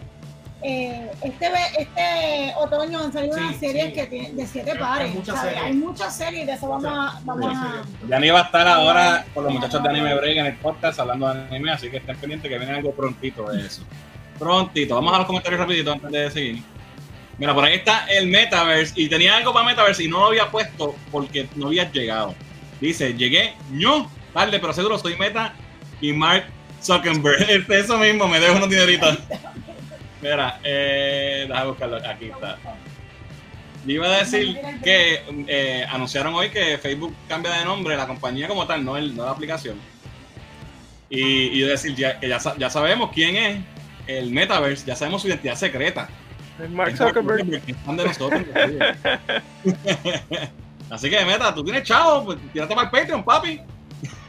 Eh, 0.64 1.12
este, 1.22 1.50
ve- 1.50 1.58
este 1.78 2.54
otoño 2.58 3.00
han 3.04 3.14
salido 3.14 3.36
Sí, 3.36 3.42
unas 3.42 3.58
series 3.58 3.86
sí. 3.88 3.94
que 3.94 4.06
tienen 4.08 4.36
de 4.38 4.48
siete 4.48 4.76
pares. 4.76 5.10
hay 5.10 5.14
muchas 5.18 5.42
series. 5.42 5.62
Hay 5.64 5.74
muchas 5.74 6.18
series 6.18 6.44
y 6.44 6.46
de 6.46 6.54
eso 6.54 6.68
vamos 6.70 6.86
a. 6.86 7.20
Vamos 7.24 7.56
a 7.56 7.82
Yanni 8.10 8.30
va 8.30 8.40
a 8.40 8.44
estar 8.44 8.68
ahora 8.68 9.26
con 9.34 9.44
los 9.44 9.54
muchachos 9.54 9.84
de 9.84 9.90
Anime 9.90 10.16
Break 10.16 10.38
en 10.38 10.46
el 10.48 10.56
podcast 10.58 11.00
hablando 11.00 11.32
de 11.34 11.42
anime, 11.42 11.72
así 11.72 11.90
que 11.90 11.98
estén 11.98 12.18
pendientes 12.18 12.50
que 12.50 12.58
viene 12.58 12.74
algo 12.74 12.92
prontito 12.94 13.52
de 13.52 13.66
eso. 13.68 13.84
Prontito. 14.40 14.96
Vamos 14.96 15.14
a 15.14 15.18
los 15.20 15.28
comentarios 15.28 15.60
rapidito 15.60 15.92
antes 15.92 16.12
de 16.12 16.32
seguir. 16.32 16.64
Mira, 17.38 17.54
por 17.54 17.66
ahí 17.66 17.76
está 17.76 18.06
el 18.08 18.28
Metaverse 18.28 18.94
y 18.96 19.08
tenía 19.10 19.36
algo 19.36 19.54
para 19.54 19.66
Metaverse 19.66 20.04
y 20.04 20.08
no 20.08 20.20
lo 20.20 20.26
había 20.28 20.50
puesto 20.50 20.96
porque 21.12 21.48
no 21.56 21.68
había 21.68 21.92
llegado. 21.92 22.34
Dice, 22.82 23.14
llegué, 23.14 23.54
no, 23.72 24.10
tarde, 24.34 24.58
pero 24.60 24.74
seguro 24.74 24.98
soy 24.98 25.16
Meta 25.18 25.54
y 26.02 26.12
Mark 26.14 26.46
Zuckerberg. 26.82 27.66
Eso 27.72 27.98
mismo, 27.98 28.28
me 28.28 28.40
dejo 28.40 28.56
unos 28.56 28.70
dineritos. 28.70 29.20
Mira, 30.22 30.60
eh, 30.64 31.46
déjame 31.48 31.68
buscarlo, 31.68 31.98
aquí 31.98 32.26
está. 32.26 32.58
Le 33.86 33.94
iba 33.94 34.08
a 34.08 34.18
decir 34.18 34.58
que 34.84 35.22
eh, 35.48 35.86
anunciaron 35.90 36.34
hoy 36.34 36.50
que 36.50 36.78
Facebook 36.80 37.14
cambia 37.28 37.52
de 37.52 37.66
nombre, 37.66 37.96
la 37.96 38.08
compañía 38.08 38.48
como 38.48 38.66
tal, 38.66 38.84
no, 38.84 38.98
el, 38.98 39.16
no 39.16 39.26
la 39.26 39.32
aplicación. 39.32 39.78
Y, 41.10 41.22
y 41.50 41.60
yo 41.60 41.68
decir 41.68 41.96
ya, 41.96 42.20
que 42.20 42.28
ya, 42.28 42.40
sa- 42.40 42.56
ya 42.58 42.70
sabemos 42.72 43.12
quién 43.14 43.36
es 43.36 43.60
el 44.08 44.32
Metaverse, 44.32 44.86
ya 44.88 44.96
sabemos 44.96 45.22
su 45.22 45.28
identidad 45.28 45.56
secreta. 45.56 46.10
Es 46.64 46.70
Mark 46.70 46.98
Zuckerberg. 46.98 47.62
que 47.64 47.72
es 47.74 47.78
fan 47.86 47.98
de 47.98 48.06
nosotros. 48.06 48.42
Así 50.90 51.10
que 51.10 51.26
Meta, 51.26 51.54
tú 51.54 51.64
tienes 51.64 51.84
chavo, 51.84 52.26
pues 52.26 52.38
tírate 52.54 52.74
para 52.74 52.88
el 52.88 52.92
Patreon, 52.92 53.24
papi. 53.24 53.60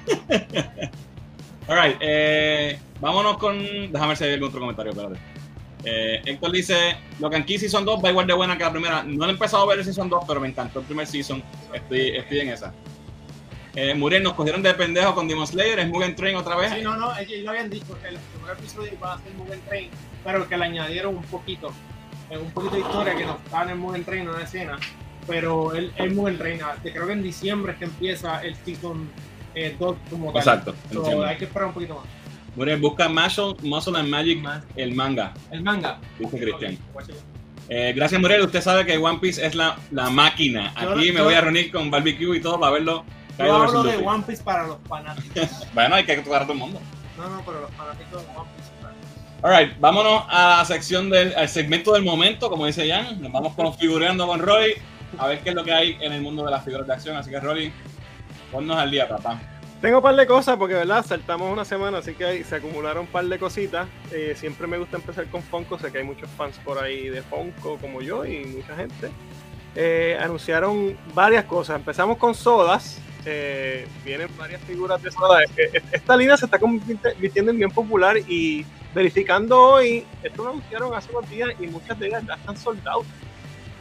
Alright, 1.68 1.96
eh, 2.00 2.78
vámonos 3.00 3.38
con. 3.38 3.58
Déjame 3.90 4.08
ver 4.08 4.16
si 4.16 4.24
hay 4.24 4.34
algún 4.34 4.48
otro 4.48 4.60
comentario, 4.60 4.92
espérate. 4.92 5.18
Eh, 5.88 6.20
Héctor 6.24 6.50
dice: 6.50 6.96
Lo 7.20 7.30
que 7.30 7.36
aquí 7.36 7.58
Season 7.58 7.84
2 7.84 8.04
va 8.04 8.10
igual 8.10 8.26
de 8.26 8.34
buena 8.34 8.58
que 8.58 8.64
la 8.64 8.72
primera. 8.72 9.02
No 9.04 9.26
he 9.26 9.30
empezado 9.30 9.62
a 9.62 9.66
ver 9.66 9.78
el 9.78 9.84
Season 9.84 10.08
2, 10.08 10.24
pero 10.26 10.40
me 10.40 10.48
encantó 10.48 10.80
el 10.80 10.84
primer 10.84 11.06
Season. 11.06 11.42
Estoy, 11.72 12.16
estoy 12.16 12.40
en 12.40 12.48
esa. 12.48 12.74
Eh, 13.76 13.94
Muriel, 13.94 14.22
nos 14.22 14.32
cogieron 14.32 14.62
de 14.62 14.74
pendejo 14.74 15.14
con 15.14 15.28
Demon 15.28 15.46
Slayer. 15.46 15.78
Es 15.78 15.88
Mugen 15.88 16.16
Train 16.16 16.34
otra 16.34 16.56
vez. 16.56 16.72
Sí, 16.72 16.80
no, 16.82 16.96
no, 16.96 17.16
ellos 17.16 17.44
lo 17.44 17.50
habían 17.50 17.70
dicho 17.70 17.96
que 18.02 18.08
el 18.08 18.16
primer 18.16 18.56
episodio 18.56 18.92
iba 18.92 19.14
a 19.14 19.18
ser 19.20 19.32
Mugen 19.34 19.60
Train, 19.60 19.90
pero 20.24 20.48
que 20.48 20.56
le 20.56 20.64
añadieron 20.64 21.14
un 21.14 21.22
poquito, 21.24 21.70
eh, 22.30 22.38
un 22.38 22.50
poquito 22.50 22.74
de 22.74 22.80
historia 22.80 23.14
que 23.14 23.24
no 23.24 23.38
estaba 23.44 23.70
en 23.70 23.78
Mugen 23.78 24.04
Train, 24.04 24.22
en 24.22 24.28
una 24.30 24.42
escena, 24.42 24.78
pero 25.26 25.72
el, 25.74 25.92
el 25.96 26.14
Mugen 26.14 26.38
Train, 26.38 26.60
ah, 26.62 26.74
creo 26.82 27.06
que 27.06 27.12
en 27.12 27.22
diciembre 27.22 27.72
es 27.72 27.78
que 27.78 27.84
empieza 27.84 28.42
el 28.42 28.56
season 28.64 29.08
2 29.78 29.96
como 30.10 30.32
tal. 30.32 30.40
Exacto. 30.40 30.74
So, 30.92 31.24
hay 31.24 31.36
que 31.36 31.44
esperar 31.44 31.68
un 31.68 31.74
poquito 31.74 31.96
más. 31.96 32.04
Muriel, 32.56 32.80
busca 32.80 33.08
Muscle, 33.08 33.54
Muscle 33.62 33.98
and 33.98 34.08
Magic, 34.08 34.40
Más. 34.40 34.64
el 34.76 34.94
manga, 34.94 35.32
El 35.50 35.62
manga. 35.62 35.98
dice 36.18 36.38
Cristian. 36.38 36.78
Eh, 37.68 37.92
gracias, 37.94 38.20
Muriel. 38.20 38.42
Usted 38.42 38.60
sabe 38.62 38.86
que 38.86 38.96
One 38.96 39.18
Piece 39.18 39.44
es 39.44 39.54
la, 39.54 39.76
la 39.90 40.08
máquina. 40.08 40.72
Yo- 40.80 40.92
Aquí 40.92 41.12
me 41.12 41.18
yo- 41.18 41.24
voy 41.24 41.34
a 41.34 41.40
reunir 41.40 41.70
con 41.70 41.90
Barbecue 41.90 42.36
y 42.36 42.40
todo 42.40 42.58
para 42.58 42.72
verlo. 42.72 43.04
Yo 43.38 43.54
hablo 43.54 43.82
de 43.82 43.92
Luffy. 43.94 44.06
One 44.06 44.24
Piece 44.26 44.42
para 44.42 44.66
los 44.66 44.78
fanáticos. 44.88 45.48
Bueno, 45.74 45.94
hay 45.96 46.04
que 46.04 46.16
tocar 46.18 46.42
a 46.42 46.44
todo 46.44 46.54
el 46.54 46.58
mundo. 46.60 46.80
No, 47.18 47.28
no, 47.28 47.42
pero 47.44 47.60
los 47.62 47.70
fanáticos 47.72 48.22
de 48.22 48.28
One 48.28 48.48
Piece. 48.56 48.70
Alright, 49.42 49.78
vámonos 49.78 50.24
a 50.28 50.56
la 50.58 50.64
sección 50.64 51.10
del 51.10 51.34
al 51.36 51.48
segmento 51.48 51.92
del 51.92 52.02
momento, 52.04 52.48
como 52.48 52.64
dice 52.66 52.88
Jan. 52.90 53.20
Nos 53.20 53.30
vamos 53.32 53.52
configurando 53.54 54.26
con 54.26 54.40
Roy 54.40 54.72
a 55.18 55.26
ver 55.26 55.40
qué 55.40 55.50
es 55.50 55.54
lo 55.54 55.62
que 55.62 55.72
hay 55.72 55.98
en 56.00 56.12
el 56.14 56.22
mundo 56.22 56.44
de 56.44 56.50
las 56.52 56.64
figuras 56.64 56.86
de 56.86 56.92
acción. 56.94 57.16
Así 57.16 57.30
que, 57.30 57.38
Roy, 57.38 57.70
ponnos 58.50 58.76
al 58.78 58.90
día, 58.90 59.06
papá. 59.06 59.38
Tengo 59.80 59.98
un 59.98 60.02
par 60.02 60.16
de 60.16 60.26
cosas 60.26 60.56
porque, 60.56 60.74
¿verdad? 60.74 61.04
Saltamos 61.04 61.52
una 61.52 61.64
semana, 61.64 61.98
así 61.98 62.14
que 62.14 62.42
se 62.44 62.56
acumularon 62.56 63.02
un 63.02 63.06
par 63.06 63.24
de 63.26 63.38
cositas. 63.38 63.86
Eh, 64.10 64.34
siempre 64.36 64.66
me 64.66 64.78
gusta 64.78 64.96
empezar 64.96 65.26
con 65.26 65.42
Funko, 65.42 65.78
sé 65.78 65.92
que 65.92 65.98
hay 65.98 66.04
muchos 66.04 66.30
fans 66.30 66.58
por 66.64 66.78
ahí 66.78 67.08
de 67.08 67.22
Funko 67.22 67.76
como 67.78 68.00
yo 68.00 68.24
y 68.24 68.44
mucha 68.46 68.74
gente. 68.74 69.10
Eh, 69.74 70.18
anunciaron 70.20 70.96
varias 71.14 71.44
cosas. 71.44 71.76
Empezamos 71.76 72.16
con 72.16 72.34
sodas. 72.34 72.98
Eh, 73.26 73.86
vienen 74.04 74.28
varias 74.38 74.62
figuras 74.62 75.02
de 75.02 75.10
soda. 75.10 75.42
Eh, 75.56 75.82
Esta 75.92 76.16
línea 76.16 76.36
se 76.36 76.46
está 76.46 76.58
convirtiendo 76.58 77.50
en 77.50 77.58
bien 77.58 77.70
popular 77.70 78.16
y 78.16 78.64
verificando 78.94 79.60
hoy, 79.60 80.06
esto 80.22 80.42
lo 80.44 80.50
anunciaron 80.50 80.94
hace 80.94 81.10
unos 81.14 81.28
días 81.28 81.50
y 81.60 81.66
muchas 81.66 81.98
de 81.98 82.06
ellas 82.06 82.22
ya 82.26 82.34
están 82.34 82.56
soldados. 82.56 83.04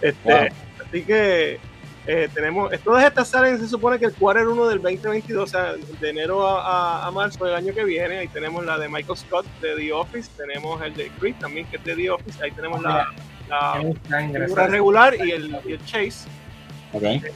Este, 0.02 0.30
Wow. 0.30 0.48
Así 0.86 1.02
que 1.04 1.60
eh, 2.08 2.30
tenemos, 2.34 2.72
todas 2.84 3.03
estas 3.03 3.28
salen, 3.28 3.60
se 3.60 3.68
supone 3.68 3.97
que 3.99 4.06
el 4.06 4.14
quarter 4.14 4.47
1 4.47 4.68
del 4.68 4.82
2022, 4.82 5.43
o 5.43 5.47
sea, 5.47 5.74
de 5.74 6.10
enero 6.10 6.45
a, 6.47 6.62
a- 7.03 7.08
a 7.08 7.12
marzo 7.12 7.45
del 7.45 7.56
año 7.56 7.74
que 7.74 7.84
viene. 7.84 8.20
Ahí 8.20 8.28
tenemos 8.28 8.64
la 8.66 8.78
de 8.78 8.88
Michael 8.89 9.18
Scott 9.18 9.45
de 9.62 9.76
The 9.76 9.91
Office, 9.93 10.30
tenemos 10.38 10.82
el 10.84 10.93
de 10.95 11.10
Creed 11.20 11.36
también, 11.39 11.66
que 11.68 11.78
es 11.78 11.84
de 11.84 11.95
The 11.95 12.10
Office. 12.12 12.43
Ahí 12.43 12.51
tenemos 12.51 12.82
la, 12.82 13.12
la 13.50 13.74
figura 14.46 14.67
regular 14.71 15.16
y 15.25 15.32
el, 15.32 15.58
y 15.66 15.71
el 15.74 15.86
Chase. 15.86 16.28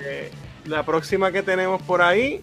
Eh, 0.02 0.32
la 0.66 0.84
próxima 0.84 1.32
que 1.32 1.42
tenemos 1.42 1.82
por 1.82 2.02
ahí. 2.02 2.40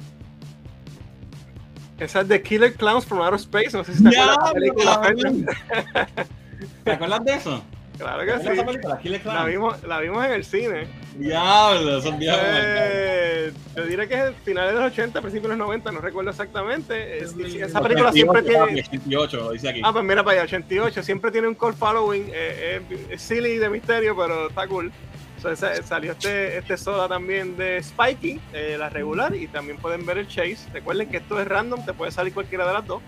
Esa 1.98 2.20
es 2.20 2.28
de 2.28 2.42
Killer 2.42 2.74
Clowns 2.74 3.06
from 3.06 3.20
Outer 3.22 3.38
Space. 3.40 3.70
No 3.76 3.82
sé 3.84 3.94
si 3.94 4.02
te 4.04 4.10
acuerdas 4.18 4.36
de 4.36 4.44
la 4.44 4.52
película. 4.52 5.00
Fernan. 5.02 5.46
¿Te 6.84 6.90
acuerdas 6.92 7.24
de 7.24 7.34
eso? 7.34 7.62
Claro 7.98 8.20
¿Te 8.20 8.26
que 8.26 8.56
sí. 8.56 8.62
película? 9.02 9.34
La 9.34 9.44
vimos, 9.44 9.82
la 9.84 10.00
vimos 10.00 10.24
en 10.24 10.32
el 10.32 10.44
cine. 10.44 10.86
Diablo, 11.16 12.00
son. 12.02 12.18
Eh, 12.20 13.52
te 13.74 13.86
diré 13.86 14.06
que 14.06 14.14
es 14.14 14.34
finales 14.44 14.74
de 14.74 14.80
los 14.80 14.92
80, 14.92 15.20
principios 15.20 15.50
de 15.50 15.56
los 15.56 15.66
90, 15.66 15.92
no 15.92 16.00
recuerdo 16.00 16.30
exactamente. 16.30 17.18
Esa 17.18 17.34
88, 17.34 17.82
película 17.82 18.12
siempre 18.12 18.42
tiene. 18.42 18.80
88, 18.82 19.36
lo 19.38 19.50
dice 19.52 19.68
aquí. 19.68 19.80
Ah, 19.82 19.92
pues 19.92 20.04
mira 20.04 20.22
para 20.22 20.34
allá, 20.36 20.44
88. 20.44 21.02
Siempre 21.02 21.30
tiene 21.30 21.48
un 21.48 21.54
call 21.54 21.74
following. 21.74 22.24
eh, 22.28 22.82
eh, 22.90 23.06
es 23.10 23.22
silly 23.22 23.56
de 23.56 23.70
misterio, 23.70 24.16
pero 24.16 24.48
está 24.48 24.66
cool. 24.66 24.92
So, 25.40 25.54
salió 25.54 26.12
este, 26.12 26.58
este 26.58 26.76
soda 26.76 27.08
también 27.08 27.56
de 27.56 27.82
Spikey, 27.82 28.40
eh, 28.54 28.76
la 28.78 28.88
regular, 28.88 29.34
y 29.34 29.46
también 29.48 29.76
pueden 29.78 30.04
ver 30.06 30.18
el 30.18 30.26
Chase. 30.26 30.58
Recuerden 30.72 31.08
que 31.08 31.18
esto 31.18 31.38
es 31.40 31.46
random, 31.46 31.84
te 31.84 31.92
puede 31.92 32.10
salir 32.10 32.32
cualquiera 32.32 32.66
de 32.66 32.72
las 32.72 32.86
dos. 32.86 33.02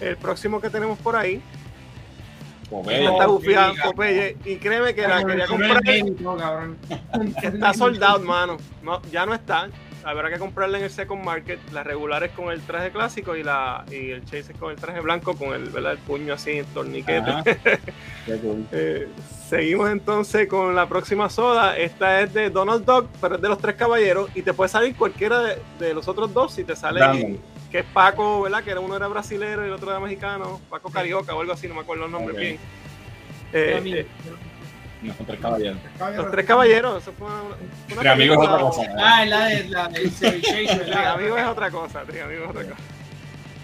El 0.00 0.16
próximo 0.16 0.60
que 0.60 0.70
tenemos 0.70 0.98
por 0.98 1.16
ahí, 1.16 1.42
Popeye. 2.70 3.04
está 3.04 3.26
diga. 3.26 3.74
Popeye, 3.84 4.36
y 4.44 4.56
créeme 4.56 4.94
que 4.94 5.02
la 5.02 5.24
quería 5.24 5.46
comprar. 5.46 5.82
Está 7.42 7.74
soldado, 7.74 8.20
mano. 8.20 8.56
No, 8.82 9.02
ya 9.10 9.26
no 9.26 9.34
está. 9.34 9.68
Habrá 10.02 10.30
que 10.30 10.38
comprarla 10.38 10.78
en 10.78 10.84
el 10.84 10.90
second 10.90 11.22
market. 11.24 11.58
Las 11.72 11.86
regulares 11.86 12.30
con 12.30 12.50
el 12.50 12.60
traje 12.62 12.90
clásico 12.90 13.36
y 13.36 13.42
la 13.42 13.84
y 13.90 14.10
el 14.10 14.24
chase 14.24 14.54
con 14.54 14.70
el 14.70 14.76
traje 14.76 15.00
blanco 15.00 15.36
con 15.36 15.52
el, 15.52 15.68
¿verdad? 15.68 15.92
el 15.92 15.98
puño 15.98 16.34
así 16.34 16.52
en 16.52 16.66
torniquete. 16.66 17.80
Eh, 18.72 19.08
seguimos 19.48 19.90
entonces 19.90 20.46
con 20.46 20.76
la 20.76 20.88
próxima 20.88 21.28
soda. 21.28 21.76
Esta 21.76 22.20
es 22.20 22.32
de 22.32 22.48
Donald 22.48 22.84
Duck, 22.84 23.08
pero 23.20 23.34
es 23.34 23.42
de 23.42 23.48
los 23.48 23.58
tres 23.58 23.74
caballeros. 23.74 24.30
Y 24.36 24.42
te 24.42 24.54
puede 24.54 24.68
salir 24.68 24.94
cualquiera 24.94 25.40
de, 25.40 25.58
de 25.80 25.94
los 25.94 26.06
otros 26.06 26.32
dos. 26.32 26.52
Si 26.52 26.62
te 26.62 26.76
sale. 26.76 27.40
Que 27.70 27.80
es 27.80 27.84
Paco, 27.86 28.42
¿verdad? 28.42 28.62
Que 28.64 28.70
era 28.72 28.80
uno 28.80 28.96
era 28.96 29.06
brasilero 29.08 29.64
y 29.64 29.68
el 29.68 29.72
otro 29.72 29.90
era 29.90 30.00
mexicano. 30.00 30.60
Paco 30.68 30.90
Carioca 30.90 31.34
o 31.34 31.40
algo 31.40 31.52
así, 31.52 31.68
no 31.68 31.74
me 31.74 31.80
acuerdo 31.80 32.06
el 32.06 32.10
nombre 32.10 32.36
bien. 32.36 32.58
Eh, 33.52 33.80
eh, 33.84 34.06
No, 35.02 35.14
con 35.14 35.26
tres 35.26 35.40
caballeros. 35.40 35.78
Los 36.16 36.30
tres 36.30 36.46
caballeros, 36.46 37.02
eso 37.02 37.12
fue 37.12 37.26
una, 37.26 37.40
una 37.42 38.00
Tres 38.00 38.12
amigos 38.12 38.38
es 38.38 38.48
otra 38.48 38.60
cosa. 38.60 38.82
Ah, 38.98 39.22
es 39.22 39.30
la 39.30 39.44
de 39.46 39.68
la 39.68 39.88
de 39.88 40.10
Chevy 40.12 40.42
Chase, 40.42 40.78
¿verdad? 40.78 41.14
Triamigo 41.16 41.38
es 41.38 41.46
otra 41.46 41.70
cosa, 41.70 42.02
Triamigo 42.02 42.44
es 42.44 42.50
otra 42.50 42.62
cosa. 42.64 42.76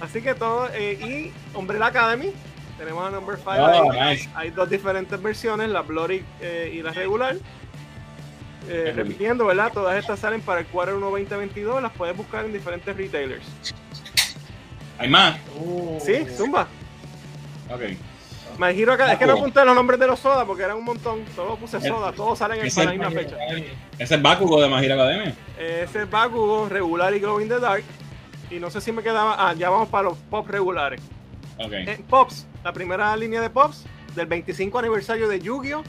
Así 0.00 0.20
que 0.20 0.34
todo, 0.34 0.68
eh, 0.74 0.92
y 0.92 1.56
Umbrella 1.56 1.86
Academy, 1.86 2.32
tenemos 2.78 3.06
a 3.06 3.10
Number 3.10 3.36
5 3.36 3.50
Oh, 3.50 3.92
nice. 3.92 4.28
Hay 4.34 4.50
dos 4.50 4.68
diferentes 4.68 5.20
versiones, 5.20 5.68
la 5.70 5.82
Bloody 5.82 6.22
eh, 6.40 6.72
y 6.74 6.82
la 6.82 6.92
regular. 6.92 7.36
Eh, 8.68 8.92
repitiendo, 8.94 9.46
¿verdad? 9.46 9.72
Todas 9.72 9.96
estas 9.96 10.18
salen 10.18 10.40
para 10.40 10.60
el 10.60 10.66
Quarter 10.66 10.94
1 10.96 11.10
2022, 11.10 11.80
las 11.82 11.92
puedes 11.92 12.16
buscar 12.16 12.44
en 12.44 12.52
diferentes 12.52 12.96
retailers. 12.96 13.44
¿Hay 14.98 15.08
más? 15.08 15.36
Uh, 15.58 15.98
Sí, 16.00 16.24
Zumba. 16.36 16.66
Ok. 17.70 17.80
Hero 18.70 18.92
Academy- 18.94 19.12
es 19.12 19.18
que 19.18 19.26
no 19.26 19.32
apunté 19.34 19.64
los 19.66 19.74
nombres 19.74 20.00
de 20.00 20.06
los 20.06 20.18
soda 20.18 20.46
porque 20.46 20.62
eran 20.62 20.78
un 20.78 20.84
montón, 20.84 21.24
solo 21.34 21.56
puse 21.56 21.78
soda, 21.80 22.12
todos 22.12 22.38
salen 22.38 22.58
en 22.64 22.74
la 22.74 22.90
misma 22.92 23.10
fecha. 23.10 23.36
Ese 23.98 24.14
es 24.14 24.22
Bakugo 24.22 24.60
de 24.62 24.68
Magir 24.68 24.92
Academia. 24.92 25.34
Ese 25.58 26.02
es 26.02 26.10
Bakugo, 26.10 26.68
regular 26.68 27.14
y 27.14 27.18
Glow 27.20 27.40
in 27.40 27.48
the 27.48 27.60
Dark. 27.60 27.84
Y 28.50 28.58
no 28.58 28.70
sé 28.70 28.80
si 28.80 28.92
me 28.92 29.02
quedaba. 29.02 29.36
Ah, 29.38 29.52
ya 29.54 29.68
vamos 29.68 29.88
para 29.88 30.04
los 30.04 30.16
pops 30.30 30.50
regulares. 30.50 31.00
Ok. 31.58 31.72
En 31.72 32.02
Pops, 32.04 32.46
la 32.64 32.72
primera 32.72 33.14
línea 33.16 33.40
de 33.40 33.50
Pops 33.50 33.84
del 34.14 34.26
25 34.26 34.78
aniversario 34.78 35.28
de 35.28 35.40
Yu-Gi-Oh! 35.40 35.82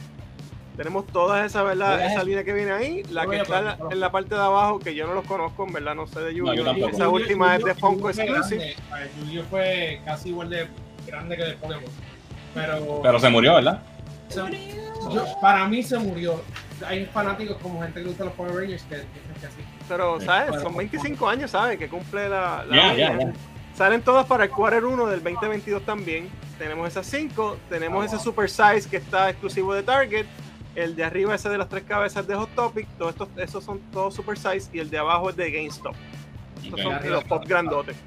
Tenemos 0.78 1.08
todas 1.08 1.44
esas, 1.46 1.66
¿verdad? 1.66 2.06
Esa 2.06 2.24
línea 2.24 2.44
que 2.44 2.54
viene 2.54 2.72
ahí. 2.72 3.04
La 3.10 3.26
que 3.26 3.38
está 3.42 3.60
en 3.60 3.66
la, 3.66 3.78
en 3.92 4.00
la 4.00 4.12
parte 4.12 4.36
de 4.36 4.42
abajo, 4.42 4.78
que 4.80 4.94
yo 4.94 5.08
no 5.08 5.14
los 5.16 5.26
conozco, 5.26 5.66
en 5.66 5.74
verdad, 5.74 5.96
no 5.96 6.06
sé 6.08 6.20
de 6.22 6.36
Yu-Gi-Oh! 6.36 6.64
tampoco. 6.64 6.90
Esa 6.90 7.10
última 7.10 7.56
es 7.56 7.64
de 7.64 7.74
Funko 7.76 8.10
Exclusive. 8.12 8.76
ver, 8.92 9.10
Yu-Gi-Oh 9.20 9.44
fue 9.50 10.02
casi 10.06 10.30
igual 10.30 10.50
de 10.52 10.68
grande 11.08 11.36
que 11.36 11.44
de 11.44 11.54
Pokémon. 11.54 11.84
Pero, 12.54 13.02
Pero 13.02 13.20
se 13.20 13.30
murió, 13.30 13.56
¿verdad? 13.56 13.82
se- 14.30 14.36
yo- 15.12 15.26
para 15.42 15.68
mí 15.68 15.82
se 15.84 15.98
murió. 15.98 16.42
Hay 16.86 17.06
fanáticos 17.08 17.58
como 17.58 17.82
gente 17.82 17.96
que 17.96 18.02
le 18.02 18.08
gusta 18.10 18.26
los 18.26 18.34
Power 18.34 18.54
Rangers 18.54 18.84
que 18.84 18.96
dicen 18.98 19.10
que 19.42 19.48
sí. 19.48 19.64
Pero, 19.90 20.20
Sí. 20.20 20.26
¿sabes? 20.28 20.62
Son 20.62 20.76
25 20.78 21.28
años, 21.28 21.50
¿sabes? 21.52 21.80
Que 21.80 21.88
cumple 21.90 22.30
la. 22.30 22.64
la 22.68 22.96
ya, 22.96 23.18
ya. 23.18 23.34
Salen 23.76 24.02
todas 24.02 24.26
para 24.28 24.44
el 24.46 24.50
Quarter 24.52 24.86
1 24.86 25.06
del 25.08 25.24
2022 25.24 25.84
también. 25.84 26.30
Tenemos 26.60 26.88
esas 26.88 27.06
5. 27.08 27.58
Tenemos 27.70 28.06
ese 28.06 28.20
Super 28.20 28.50
Size 28.50 28.88
que 28.90 28.98
está 28.98 29.30
exclusivo 29.30 29.74
de 29.74 29.82
Target. 29.84 30.26
El 30.78 30.96
de 30.96 31.04
arriba, 31.04 31.34
ese 31.34 31.50
de 31.50 31.58
las 31.58 31.70
tres 31.70 31.86
cabezas 31.86 32.28
de 32.28 32.36
Hot 32.36 32.54
Topic. 32.54 32.88
Todos 33.00 33.14
estos, 33.14 33.30
esos 33.38 33.64
son 33.64 33.80
todos 33.92 34.14
Super 34.14 34.38
Size. 34.38 34.70
Y 34.74 34.80
el 34.80 34.92
de 34.92 35.00
abajo 35.00 35.32
es 35.32 35.36
de 35.36 35.50
GameStop. 35.50 35.96
Estos 36.64 36.80
son 36.80 37.10
los 37.10 37.24
pop 37.24 37.44
grandotes. 37.48 37.98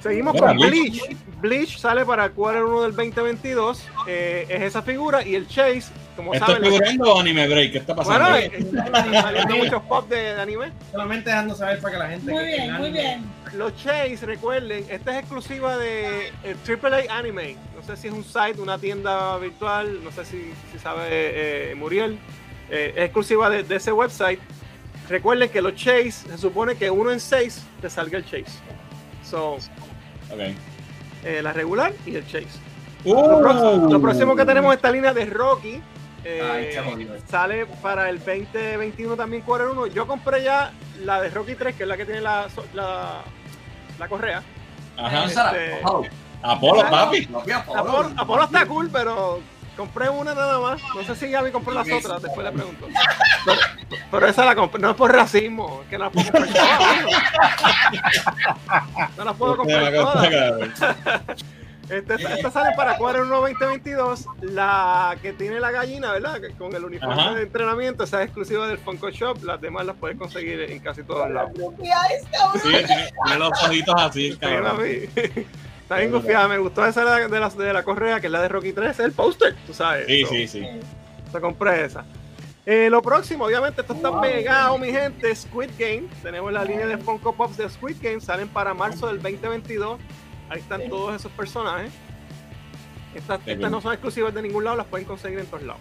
Seguimos 0.00 0.34
Mira, 0.34 0.46
con 0.46 0.58
Bleach. 0.58 1.00
Bleach. 1.40 1.78
Sale 1.78 2.06
para 2.06 2.26
el 2.26 2.30
Quarter 2.30 2.62
1 2.62 2.82
del 2.82 2.94
2022. 2.94 3.88
Eh, 4.06 4.46
es 4.48 4.62
esa 4.62 4.82
figura. 4.82 5.26
Y 5.26 5.34
el 5.34 5.48
Chase, 5.48 5.90
como 6.16 6.34
¿Esto 6.34 6.46
es 6.46 6.52
saben. 6.54 6.70
figurando 6.72 7.14
o 7.14 7.20
anime 7.20 7.46
break? 7.48 7.72
¿Qué 7.72 7.78
está 7.78 7.94
pasando? 7.94 8.30
Bueno, 8.30 8.36
eh, 8.36 8.50
están 8.58 9.12
saliendo 9.12 9.56
muchos 9.56 9.82
pop 9.82 10.08
de, 10.08 10.16
de 10.34 10.40
anime. 10.40 10.72
Solamente 10.90 11.30
dejando 11.30 11.54
saber 11.54 11.80
para 11.80 11.92
que 11.94 11.98
la 11.98 12.08
gente. 12.08 12.32
Muy 12.32 12.40
que- 12.44 12.46
bien, 12.56 12.72
muy 12.72 12.90
bien. 12.90 13.24
Los 13.54 13.76
Chase, 13.76 14.18
recuerden, 14.22 14.84
esta 14.90 15.12
es 15.12 15.18
exclusiva 15.20 15.76
de 15.78 16.28
eh, 16.42 16.56
AAA 16.66 17.16
Anime. 17.16 17.56
No 17.76 17.82
sé 17.82 17.96
si 17.96 18.08
es 18.08 18.12
un 18.14 18.24
site, 18.24 18.60
una 18.60 18.78
tienda 18.78 19.36
virtual, 19.38 20.02
no 20.02 20.10
sé 20.10 20.24
si, 20.24 20.52
si 20.72 20.78
sabe 20.78 21.04
eh, 21.70 21.74
Muriel. 21.76 22.18
Eh, 22.70 22.92
es 22.96 23.04
exclusiva 23.04 23.48
de, 23.48 23.62
de 23.62 23.76
ese 23.76 23.92
website. 23.92 24.40
Recuerden 25.08 25.48
que 25.50 25.62
los 25.62 25.74
Chase, 25.76 26.10
se 26.10 26.36
supone 26.38 26.74
que 26.74 26.90
uno 26.90 27.12
en 27.12 27.20
seis 27.20 27.62
te 27.80 27.88
salga 27.88 28.18
el 28.18 28.24
Chase. 28.24 28.58
So, 29.24 29.52
Ok. 29.54 30.40
eh, 31.24 31.40
la 31.42 31.52
regular 31.52 31.92
y 32.04 32.16
el 32.16 32.26
Chase. 32.26 32.46
Uh. 33.04 33.14
Lo, 33.14 33.40
próximo, 33.40 33.88
lo 33.92 34.00
próximo 34.00 34.34
que 34.36 34.44
tenemos 34.44 34.72
es 34.72 34.76
esta 34.78 34.90
línea 34.90 35.14
de 35.14 35.24
Rocky. 35.26 35.80
Eh, 36.28 36.78
Ay, 36.82 37.08
sale 37.28 37.66
para 37.80 38.10
el 38.10 38.18
2021 38.18 39.16
también 39.16 39.42
Quarter 39.42 39.68
1. 39.68 39.86
Yo 39.88 40.06
compré 40.06 40.42
ya 40.42 40.72
la 41.04 41.20
de 41.22 41.30
Rocky 41.30 41.54
3, 41.54 41.76
que 41.76 41.84
es 41.84 41.88
la 41.88 41.96
que 41.96 42.04
tiene 42.04 42.20
la, 42.20 42.46
la, 42.74 43.22
la 43.98 44.08
correa. 44.08 44.42
Ajá. 44.96 45.24
Este- 45.26 45.80
Apolo. 46.42 46.82
Papi. 46.90 47.28
Apolo. 47.74 48.12
Apolo, 48.16 48.44
está 48.44 48.66
cool, 48.66 48.90
pero 48.92 49.40
compré 49.76 50.08
una 50.08 50.34
nada 50.34 50.58
más. 50.58 50.80
No 50.94 51.04
sé 51.04 51.14
si 51.14 51.30
Gaby 51.30 51.50
compró 51.52 51.74
las 51.74 51.88
otras, 51.90 52.22
después 52.22 52.44
le 52.44 52.52
pregunto. 52.52 52.88
Pero, 53.44 53.60
pero 54.10 54.26
esa 54.26 54.44
la 54.44 54.54
compré, 54.54 54.80
no 54.80 54.90
es 54.90 54.96
por 54.96 55.12
racismo, 55.12 55.80
es 55.84 55.88
que 55.88 55.98
no 55.98 56.04
la 56.04 56.10
puedo 56.10 56.32
comprar 56.32 56.52
todas. 56.52 56.96
No 59.16 59.24
las 59.24 59.36
puedo 59.36 59.56
comprar 59.56 59.92
todas. 59.94 60.28
Este, 61.88 62.14
esta 62.14 62.50
sale 62.50 62.74
para 62.76 62.96
Quarter 62.96 63.22
1 63.22 63.40
2022. 63.40 64.26
La 64.42 65.16
que 65.22 65.32
tiene 65.32 65.60
la 65.60 65.70
gallina, 65.70 66.12
¿verdad? 66.12 66.40
Con 66.58 66.74
el 66.74 66.84
uniforme 66.84 67.22
Ajá. 67.22 67.34
de 67.34 67.42
entrenamiento, 67.42 68.04
esa 68.04 68.22
es 68.22 68.26
exclusiva 68.26 68.66
del 68.66 68.78
Funko 68.78 69.10
Shop. 69.10 69.42
Las 69.44 69.60
demás 69.60 69.86
las 69.86 69.96
puedes 69.96 70.18
conseguir 70.18 70.60
en 70.60 70.80
casi 70.80 71.02
todos 71.02 71.30
lados. 71.30 71.52
Sí, 72.62 72.70
tiene, 72.70 73.38
los 73.38 73.62
ojitos 73.62 73.94
así, 73.98 74.32
Sí, 74.32 74.38
cabrón. 74.38 74.80
Está 74.82 75.98
bien 75.98 76.10
confiada, 76.10 76.48
me 76.48 76.58
gustó 76.58 76.84
esa 76.84 77.04
de 77.04 77.38
la, 77.38 77.48
de 77.48 77.72
la, 77.72 77.84
correa, 77.84 78.20
que 78.20 78.26
es 78.26 78.32
la 78.32 78.42
de 78.42 78.48
Rocky 78.48 78.72
3, 78.72 78.90
es 78.90 78.98
el 78.98 79.12
póster, 79.12 79.54
tú 79.68 79.72
sabes. 79.72 80.06
Sí, 80.08 80.24
So, 80.24 80.30
sí, 80.30 80.48
sí. 80.48 80.66
Se 81.30 81.40
compré 81.40 81.84
esa. 81.84 82.04
Eh, 82.66 82.88
lo 82.90 83.00
próximo, 83.00 83.44
obviamente, 83.44 83.82
esto 83.82 83.92
está 83.92 84.20
pegado, 84.20 84.76
mi 84.78 84.90
gente. 84.90 85.32
Squid 85.32 85.70
Game. 85.78 86.08
Tenemos 86.20 86.52
la 86.52 86.64
línea 86.64 86.88
de 86.88 86.98
Funko 86.98 87.32
Pops 87.32 87.56
de 87.56 87.70
Squid 87.70 87.98
Game. 88.02 88.20
Salen 88.20 88.48
para 88.48 88.74
marzo 88.74 89.06
del 89.06 89.22
2022. 89.22 90.00
Ahí 90.48 90.60
están 90.60 90.88
todos 90.88 91.14
esos 91.16 91.30
personajes. 91.32 91.92
Estas, 93.14 93.40
estas 93.46 93.70
no 93.70 93.80
son 93.80 93.92
exclusivas 93.92 94.34
de 94.34 94.42
ningún 94.42 94.64
lado, 94.64 94.76
las 94.76 94.86
pueden 94.86 95.06
conseguir 95.06 95.38
en 95.38 95.46
todos 95.46 95.62
lados. 95.62 95.80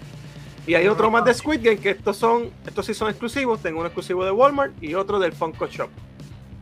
Y 0.68 0.74
hay 0.74 0.88
otro 0.88 1.12
más 1.12 1.24
de 1.26 1.34
Squid 1.34 1.60
Game, 1.62 1.78
que 1.78 1.92
estos 1.92 2.18
son, 2.18 2.50
estos 2.66 2.86
sí 2.86 2.94
son 2.94 3.10
exclusivos. 3.10 3.62
Tengo 3.62 3.80
uno 3.80 3.88
exclusivo 3.88 4.26
de 4.26 4.32
Walmart 4.32 4.72
y 4.82 4.96
otro 4.96 5.20
del 5.20 5.34
Funko 5.34 5.68
Shop. 5.68 5.90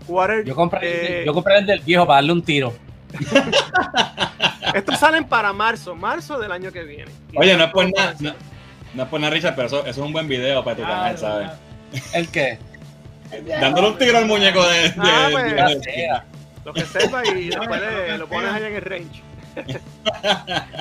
Water, 0.08 0.44
Yo 0.44 0.54
compré, 0.56 1.22
eh, 1.22 1.26
yo 1.26 1.34
compré 1.34 1.60
el 1.60 1.66
del 1.66 1.80
viejo 1.80 2.06
para 2.06 2.16
darle 2.18 2.34
un 2.34 2.42
tiro. 2.44 2.74
Estos 4.74 5.00
salen 5.00 5.24
para 5.26 5.54
marzo, 5.54 5.96
marzo 5.96 6.40
del 6.40 6.52
año 6.52 6.72
que 6.72 6.84
viene. 6.84 7.12
Oye, 7.36 7.56
no 7.56 7.66
es 7.66 7.72
por 7.72 7.86
nada, 7.96 8.16
no, 8.20 8.34
no 8.96 9.04
es 9.04 9.10
por 9.10 9.20
nada, 9.20 9.32
Richard, 9.34 9.56
pero 9.56 9.68
eso, 9.68 9.80
eso 9.82 9.90
es 9.90 9.98
un 9.98 10.12
buen 10.12 10.28
video 10.28 10.64
para 10.64 10.76
tu 10.76 10.82
canal, 10.82 11.18
¿sabes? 11.18 11.50
¿El 12.14 12.28
qué? 12.30 12.58
Dándole 13.62 13.88
un 13.90 13.98
tiro 13.98 14.18
al 14.18 14.26
muñeco 14.26 14.64
de. 14.68 14.80
de- 14.90 14.94
Ah, 14.98 15.30
pues. 15.32 15.56
de-. 15.56 16.22
Lo 16.66 16.74
que 16.74 16.82
sepa 16.86 17.26
y 17.28 17.50
después 17.50 17.82
le- 17.82 18.18
lo 18.18 18.28
pones 18.28 18.52
allá 18.54 18.68
en 18.70 18.76
el 18.76 18.82
range. 18.82 19.22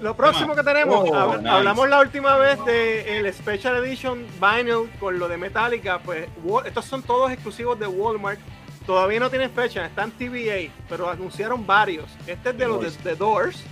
Lo 0.00 0.16
próximo 0.16 0.56
que 0.56 0.62
tenemos, 0.64 1.08
Oh, 1.08 1.14
hab- 1.14 1.36
nice. 1.38 1.48
hablamos 1.48 1.88
la 1.88 2.00
última 2.00 2.36
vez 2.36 2.58
de 2.64 3.18
el 3.18 3.32
Special 3.32 3.76
Edition 3.84 4.26
Vinyl 4.40 4.90
con 4.98 5.20
lo 5.20 5.28
de 5.28 5.36
Metallica, 5.36 6.00
pues 6.00 6.26
estos 6.66 6.84
son 6.84 7.02
todos 7.02 7.30
exclusivos 7.30 7.78
de 7.78 7.86
Walmart. 7.86 8.40
Todavía 8.86 9.20
no 9.20 9.30
tienen 9.30 9.50
fecha, 9.52 9.86
están 9.86 10.10
TVA, 10.10 10.72
pero 10.88 11.08
anunciaron 11.08 11.64
varios. 11.64 12.06
Este 12.26 12.50
es 12.50 12.58
de 12.58 12.66
los 12.66 12.82
de 12.82 12.90
The 12.90 13.14
Doors. 13.16 13.62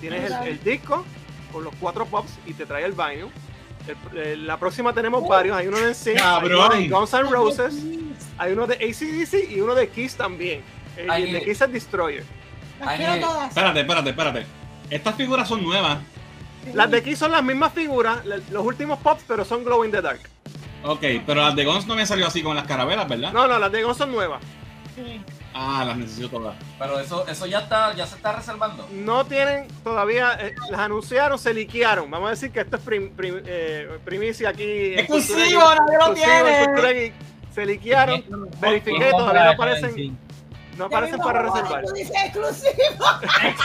Tienes 0.00 0.30
el, 0.30 0.48
el 0.48 0.62
disco 0.62 1.04
con 1.50 1.64
los 1.64 1.74
cuatro 1.80 2.04
pops 2.04 2.38
y 2.44 2.52
te 2.52 2.66
trae 2.66 2.84
el 2.84 2.92
vinyl. 2.92 3.28
El- 3.86 4.18
el- 4.18 4.46
la 4.46 4.58
próxima 4.58 4.92
tenemos 4.92 5.26
varios, 5.28 5.56
hay 5.56 5.66
uno 5.66 5.78
de 5.78 5.90
NSYNC, 5.90 6.20
hay 6.20 6.46
uno 6.46 6.68
de 6.68 6.88
Guns 6.88 7.12
N' 7.12 7.30
Roses, 7.30 7.74
hay 8.38 8.52
uno 8.52 8.66
de 8.66 8.74
ACDC 8.76 9.50
y 9.50 9.60
uno 9.60 9.74
de 9.74 9.88
Kiss 9.88 10.16
también. 10.16 10.62
El, 10.96 11.32
de 11.32 11.38
eh. 11.38 11.44
Kiss 11.44 11.60
es 11.60 11.72
Destroyer. 11.72 12.24
Las 12.80 12.96
quiero 12.96 13.14
eh. 13.14 13.20
todas. 13.20 13.48
Espérate, 13.48 13.80
espérate, 13.80 14.10
espérate. 14.10 14.46
Estas 14.90 15.14
figuras 15.16 15.48
son 15.48 15.62
nuevas. 15.62 15.98
Las 16.72 16.90
de 16.90 17.02
Kiss 17.02 17.18
son 17.18 17.32
las 17.32 17.42
mismas 17.42 17.72
figuras, 17.72 18.24
los 18.24 18.64
últimos 18.64 18.98
pops, 19.00 19.22
pero 19.28 19.44
son 19.44 19.64
Glow 19.64 19.84
in 19.84 19.90
the 19.90 20.00
Dark. 20.00 20.20
Ok, 20.82 21.02
pero 21.26 21.42
las 21.42 21.54
de 21.54 21.64
Guns 21.64 21.86
no 21.86 21.94
me 21.94 22.06
salió 22.06 22.26
así 22.26 22.42
con 22.42 22.56
las 22.56 22.66
carabelas, 22.66 23.08
¿verdad? 23.08 23.32
No, 23.32 23.46
no, 23.46 23.58
las 23.58 23.70
de 23.72 23.82
Guns 23.82 23.96
son 23.98 24.12
nuevas. 24.12 24.40
Sí. 24.94 25.20
Ah, 25.54 25.84
las 25.86 25.96
necesito 25.96 26.28
todas. 26.30 26.56
Pero 26.78 26.98
eso, 26.98 27.26
eso 27.28 27.46
ya 27.46 27.60
está, 27.60 27.94
ya 27.94 28.06
se 28.06 28.16
está 28.16 28.32
reservando. 28.32 28.88
No 28.92 29.24
tienen 29.24 29.68
todavía, 29.84 30.32
eh, 30.40 30.54
las 30.70 30.80
anunciaron, 30.80 31.38
se 31.38 31.54
liquearon. 31.54 32.10
Vamos 32.10 32.26
a 32.26 32.30
decir 32.30 32.50
que 32.50 32.60
esto 32.60 32.76
es 32.76 32.82
prim- 32.82 33.10
prim- 33.14 33.42
eh, 33.46 33.98
primicia 34.04 34.48
aquí. 34.48 34.94
¡Exclusivo! 34.98 35.60
¡Nadie 35.60 35.98
lo 36.00 36.14
tiene! 36.14 37.12
Se 37.54 37.64
liquearon, 37.64 38.24
verifiqué, 38.60 38.96
¿Quién 38.98 39.10
todavía 39.12 39.44
no 39.44 39.50
aparecen, 39.52 40.18
no 40.76 40.84
aparecen 40.86 41.18
para 41.20 41.42
reservar. 41.42 41.84
Tú 41.84 41.94
exclusivo. 41.94 43.04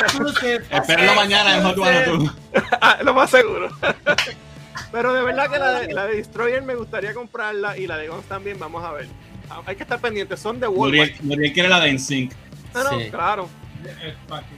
Exclusive. 0.03 0.63
Espérenlo 0.69 1.15
mañana 1.15 1.57
en 1.57 1.63
Hot. 1.63 1.77
Ah, 2.81 2.97
lo 3.01 3.15
más 3.15 3.31
seguro. 3.31 3.69
Pero 4.91 5.13
de 5.13 5.23
verdad 5.23 5.49
que 5.51 5.57
la 5.59 5.71
de, 5.79 5.93
la 5.93 6.05
de 6.05 6.15
Destroyer 6.17 6.61
me 6.61 6.75
gustaría 6.75 7.13
comprarla 7.15 7.77
y 7.77 7.87
la 7.87 7.97
de 7.97 8.07
Guns 8.09 8.25
también, 8.25 8.57
vamos 8.59 8.83
a 8.83 8.91
ver. 8.91 9.07
Ah, 9.49 9.61
Hay 9.65 9.75
que 9.75 9.83
estar 9.83 9.99
pendientes, 9.99 10.39
son 10.39 10.59
de 10.59 10.67
Walmart. 10.67 11.19
Muriel, 11.21 11.53
quiere 11.53 11.69
la 11.69 11.79
de 11.79 11.93
NSYNC. 11.93 12.31
No, 12.73 12.83
no, 12.83 12.99
Sí. 12.99 13.09
claro. 13.09 13.47
Es 13.83 14.15
fácil. 14.27 14.57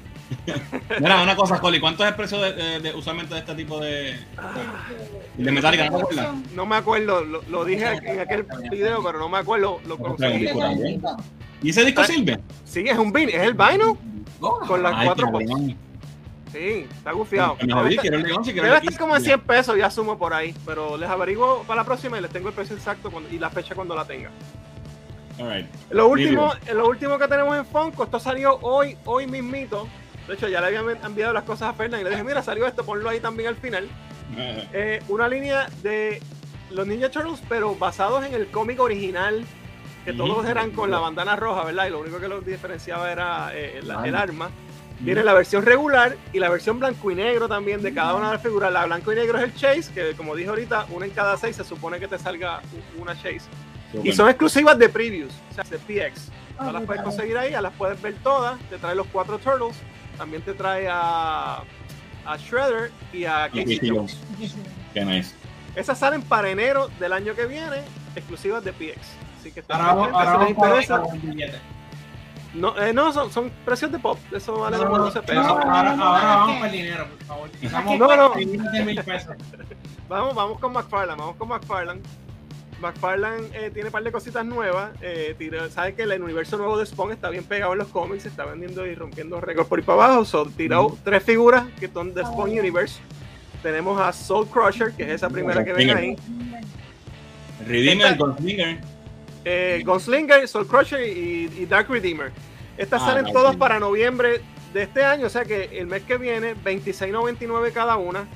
Mira, 1.00 1.22
una 1.22 1.36
cosa, 1.36 1.60
Coli, 1.60 1.80
¿cuánto 1.82 2.04
es 2.04 2.10
el 2.10 2.16
precio 2.16 2.40
de, 2.40 2.54
de- 2.54 2.80
de- 2.80 2.96
usualmente 2.96 3.34
de 3.34 3.42
este 3.42 3.54
tipo 3.54 3.80
de, 3.82 4.18
de 5.38 5.52
Metallica? 5.52 5.90
¿No? 5.90 6.42
No 6.56 6.66
me 6.66 6.78
acuerdo, 6.78 7.24
lo, 7.26 7.42
lo 7.50 7.66
dije 7.66 7.86
en 8.06 8.20
aquel 8.20 8.46
video, 8.72 9.04
pero 9.04 9.20
no 9.20 9.28
me 9.28 9.40
acuerdo. 9.40 9.82
Lo 9.86 9.98
conseguí. 9.98 10.48
¿Y 11.62 11.70
ese 11.70 11.84
disco 11.86 12.02
Ah. 12.02 12.06
sirve? 12.06 12.40
Sí, 12.64 12.86
es 12.88 12.98
un 12.98 13.12
vin, 13.12 13.28
es 13.30 13.42
el 13.42 13.54
vinyl 13.54 13.98
No, 14.40 14.60
con 14.68 14.82
las 14.82 14.94
Ay, 14.96 15.06
cuatro. 15.08 15.28
Sí, 16.54 16.88
está 16.98 17.12
gufiado. 17.14 17.56
Quiero 17.58 17.84
Debe 17.84 18.78
estar 18.78 18.98
como 18.98 19.16
en 19.16 19.24
100 19.24 19.40
pesos, 19.42 19.78
ya 19.78 19.90
sumo 19.92 20.18
por 20.18 20.34
ahí. 20.34 20.54
Pero 20.66 20.98
les 20.98 21.10
averiguo 21.10 21.64
para 21.68 21.82
la 21.82 21.86
próxima 21.86 22.18
y 22.18 22.22
les 22.22 22.32
tengo 22.32 22.50
el 22.50 22.54
precio 22.54 22.76
exacto 22.76 23.12
cuando- 23.12 23.30
y 23.30 23.38
la 23.38 23.50
fecha 23.50 23.76
cuando 23.76 23.96
la 23.96 24.06
tenga. 24.06 24.30
Alright. 25.40 25.68
Lo 25.90 26.08
último, 26.08 26.54
lo 26.74 26.88
último 26.88 27.18
que 27.18 27.28
tenemos 27.28 27.58
en 27.58 27.66
Funko, 27.66 28.04
esto 28.04 28.20
salió 28.20 28.58
hoy, 28.62 28.98
hoy 29.06 29.28
mismito. 29.28 29.88
De 30.28 30.36
hecho, 30.36 30.48
ya 30.48 30.62
le 30.62 30.68
habían 30.68 31.04
enviado 31.04 31.34
las 31.34 31.44
cosas 31.44 31.70
a 31.70 31.74
Fernan 31.74 32.02
y 32.02 32.04
le 32.04 32.12
dije, 32.12 32.24
mira, 32.24 32.42
salió 32.42 32.66
esto, 32.68 32.84
ponlo 32.84 33.10
ahí 33.10 33.20
también 33.20 33.50
al 33.50 33.56
final. 33.56 33.88
Eh, 34.34 35.04
una 35.10 35.28
línea 35.28 35.68
de 35.84 36.22
los 36.70 36.88
Ninja 36.88 37.10
Turtles, 37.10 37.42
pero 37.50 37.76
basados 37.76 38.24
en 38.26 38.34
el 38.34 38.48
cómic 38.48 38.80
original, 38.80 39.44
que 40.06 40.14
todos 40.14 40.46
eran 40.48 40.72
con 40.72 40.90
la 40.90 41.00
bandana 41.00 41.36
roja, 41.36 41.66
¿verdad? 41.66 41.88
Y 41.88 41.90
lo 41.90 42.00
único 42.00 42.18
que 42.18 42.30
los 42.30 42.46
diferenciaba 42.46 43.12
era 43.12 43.52
eh, 43.54 43.80
el, 43.80 43.92
Arma. 43.92 44.08
el 44.08 44.16
arma. 44.16 44.50
Viene 45.02 45.24
la 45.24 45.34
versión 45.34 45.66
regular 45.66 46.16
y 46.32 46.40
la 46.40 46.50
versión 46.50 46.80
blanco 46.80 47.10
y 47.12 47.16
negro 47.16 47.48
también 47.48 47.82
de 47.82 47.94
cada 47.94 48.16
una 48.16 48.28
de 48.28 48.34
las 48.34 48.42
figuras. 48.42 48.72
La 48.72 48.86
blanco 48.86 49.12
y 49.12 49.16
negro 49.16 49.38
es 49.40 49.46
el 49.46 49.56
Chase, 49.56 49.92
que 49.94 50.14
como 50.14 50.36
dije 50.36 50.50
ahorita, 50.50 50.86
una 50.92 51.06
en 51.06 51.12
cada 51.12 51.36
seis 51.38 51.56
se 51.56 51.64
supone 51.64 52.00
que 52.00 52.08
te 52.08 52.20
salga 52.20 52.62
una 53.00 53.16
Chase. 53.16 53.42
Y 54.04 54.12
son 54.14 54.30
exclusivas 54.30 54.78
de 54.78 54.90
previews, 54.90 55.34
o 55.52 55.54
sea, 55.54 55.64
de 55.66 55.78
PX. 55.78 56.30
Ah, 56.58 56.66
No 56.66 56.72
las 56.74 56.84
puedes 56.84 57.02
conseguir 57.02 57.38
ahí, 57.38 57.52
ya 57.52 57.62
las 57.62 57.74
puedes 57.74 58.02
ver 58.02 58.16
todas. 58.24 58.60
Te 58.70 58.78
trae 58.78 58.96
los 58.96 59.08
cuatro 59.08 59.38
Turtles, 59.40 59.76
también 60.18 60.42
te 60.44 60.54
trae 60.54 60.88
a, 60.90 61.64
a 62.26 62.38
Shredder 62.38 62.92
y 63.12 63.26
a 63.26 63.50
Casey 63.50 63.80
Jones. 63.90 64.18
Qué 64.94 65.04
nice. 65.06 65.34
Esas 65.76 65.98
salen 65.98 66.22
para 66.22 66.50
enero 66.50 66.90
del 67.00 67.14
año 67.14 67.34
que 67.36 67.46
viene, 67.46 67.78
exclusivas 68.16 68.64
de 68.64 68.74
PX. 68.74 68.98
Así 69.40 69.52
que 69.52 69.64
Ahora 69.70 69.86
vamos, 69.94 70.08
ahora 70.14 70.32
vamos 70.34 70.54
para, 70.54 70.70
interesa. 70.70 71.02
para 71.02 71.14
el 71.16 71.20
billete. 71.22 71.58
No, 72.54 72.78
eh, 72.78 72.92
no 72.94 73.14
son, 73.14 73.32
son 73.32 73.50
precios 73.64 73.92
de 73.94 73.98
pop, 74.00 74.20
eso 74.34 74.60
vale 74.60 74.76
No, 74.78 74.84
como 74.84 74.98
no, 74.98 75.04
12 75.06 75.20
no, 75.20 75.26
pesos. 75.26 75.46
ahora, 75.48 75.64
no, 75.96 76.04
ahora 76.04 76.22
no, 76.22 76.38
vamos 76.38 76.56
para 76.58 76.66
el 76.66 76.72
dinero, 76.74 77.08
por 77.08 77.26
favor. 77.26 77.50
Estamos 77.62 77.98
No, 78.00 78.16
no. 78.18 78.34
pesos. 79.06 79.36
Vamos, 80.10 80.36
vamos 80.36 80.60
con 80.60 80.74
McFarlane, 80.74 81.18
vamos 81.18 81.38
con 81.38 81.48
McFarlane. 81.48 82.02
McFarlane 82.82 83.48
eh, 83.54 83.70
tiene 83.74 83.90
un 83.90 83.92
par 83.94 84.04
de 84.04 84.12
cositas 84.12 84.46
nuevas. 84.46 84.92
Eh, 85.02 85.36
tiró- 85.38 85.70
sabe 85.70 85.94
que 85.94 86.04
el 86.04 86.22
universo 86.22 86.58
nuevo 86.58 86.78
de 86.78 86.86
Spawn 86.86 87.12
está 87.12 87.30
bien 87.30 87.44
pegado 87.44 87.72
en 87.74 87.80
los 87.80 87.88
cómics, 87.90 88.26
está 88.26 88.46
vendiendo 88.46 88.86
y 88.86 88.96
rompiendo 88.96 89.40
récords 89.40 89.70
por 89.70 89.80
ahí 89.80 89.86
para 89.86 90.06
abajo. 90.06 90.26
So, 90.26 90.46
tiró 90.46 90.98
tres 91.04 91.24
figuras 91.24 91.66
que 91.80 91.88
son 91.88 92.14
de 92.14 92.22
Spawn 92.24 92.50
Universe. 92.50 93.00
Tenemos 93.64 94.00
a 94.02 94.12
Soul 94.12 94.48
Crusher, 94.48 94.92
que 94.94 95.04
es 95.04 95.10
esa 95.10 95.30
primera 95.30 95.64
que 95.64 95.74
ven 95.74 95.90
ahí. 95.96 96.16
Redeemer, 97.68 98.18
Goldfinger. 98.18 98.80
eh, 99.46 99.84
Gunslinger, 99.86 100.48
Soul 100.48 100.68
Crusher 100.68 101.02
y, 101.08 101.52
y 101.60 101.66
Dark 101.68 101.88
Redeemer. 101.90 102.32
Estas 102.78 103.02
Ah, 103.04 103.08
salen 103.08 103.26
todas 103.32 103.56
para 103.56 103.80
noviembre 103.80 104.42
de 104.74 104.84
este 104.84 105.04
año, 105.04 105.28
o 105.28 105.30
sea 105.30 105.46
que 105.46 105.78
el 105.78 105.86
mes 105.88 106.04
que 106.04 106.18
viene, 106.18 106.56
26.99 106.56 107.72
cada 107.72 107.98
una. 107.98 108.28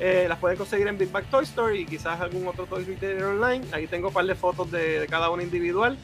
Eh, 0.00 0.26
las 0.28 0.38
pueden 0.38 0.58
conseguir 0.58 0.88
en 0.88 0.98
Big 0.98 1.10
Bag 1.10 1.24
Toy 1.26 1.44
Store 1.44 1.78
y 1.78 1.86
quizás 1.86 2.20
algún 2.20 2.46
otro 2.48 2.66
toy 2.66 2.84
retailer 2.84 3.24
online. 3.24 3.64
Ahí 3.72 3.86
tengo 3.86 4.08
un 4.08 4.14
par 4.14 4.26
de 4.26 4.34
fotos 4.34 4.70
de, 4.70 5.00
de 5.00 5.06
cada 5.06 5.30
una 5.30 5.42
individual. 5.42 5.96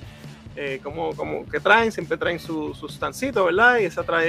Eh, 0.57 0.81
como, 0.83 1.15
como 1.15 1.47
que 1.47 1.61
traen, 1.61 1.93
siempre 1.93 2.17
traen 2.17 2.39
su, 2.41 2.75
su 2.75 2.89
stancito, 2.89 3.45
¿verdad? 3.45 3.79
Y 3.79 3.85
esa 3.85 4.03
trae 4.03 4.27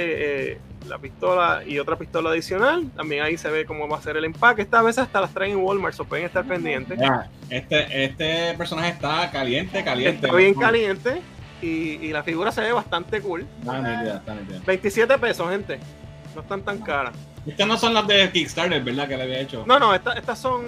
eh, 0.52 0.58
la 0.88 0.98
pistola 0.98 1.62
y 1.66 1.78
otra 1.78 1.96
pistola 1.96 2.30
adicional. 2.30 2.88
También 2.96 3.22
ahí 3.22 3.36
se 3.36 3.50
ve 3.50 3.64
cómo 3.66 3.88
va 3.88 3.98
a 3.98 4.02
ser 4.02 4.16
el 4.16 4.24
empaque. 4.24 4.62
Esta 4.62 4.82
vez 4.82 4.98
hasta 4.98 5.20
las 5.20 5.34
traen 5.34 5.52
en 5.52 5.58
Walmart, 5.58 5.94
so 5.94 6.04
pueden 6.04 6.24
estar 6.26 6.44
pendientes. 6.44 6.98
Ya, 6.98 7.28
este, 7.50 8.04
este 8.04 8.54
personaje 8.56 8.90
está 8.90 9.30
caliente, 9.30 9.82
caliente. 9.82 10.26
Está 10.26 10.36
bien 10.36 10.54
caliente 10.54 11.22
y, 11.60 11.66
y 12.00 12.12
la 12.12 12.22
figura 12.22 12.52
se 12.52 12.60
ve 12.62 12.72
bastante 12.72 13.20
cool. 13.20 13.44
Está 13.58 13.78
nítida, 13.78 14.16
está 14.18 14.34
nítida. 14.34 14.60
27 14.64 15.18
pesos, 15.18 15.50
gente. 15.50 15.80
No 16.36 16.40
están 16.42 16.62
tan 16.62 16.78
caras. 16.78 17.14
Estas 17.46 17.66
no 17.66 17.76
son 17.76 17.94
las 17.94 18.06
de 18.06 18.30
Kickstarter, 18.30 18.82
¿verdad? 18.82 19.08
Que 19.08 19.16
le 19.16 19.22
había 19.24 19.40
hecho. 19.40 19.64
No, 19.66 19.78
no, 19.78 19.94
estas 19.94 20.38
son 20.38 20.64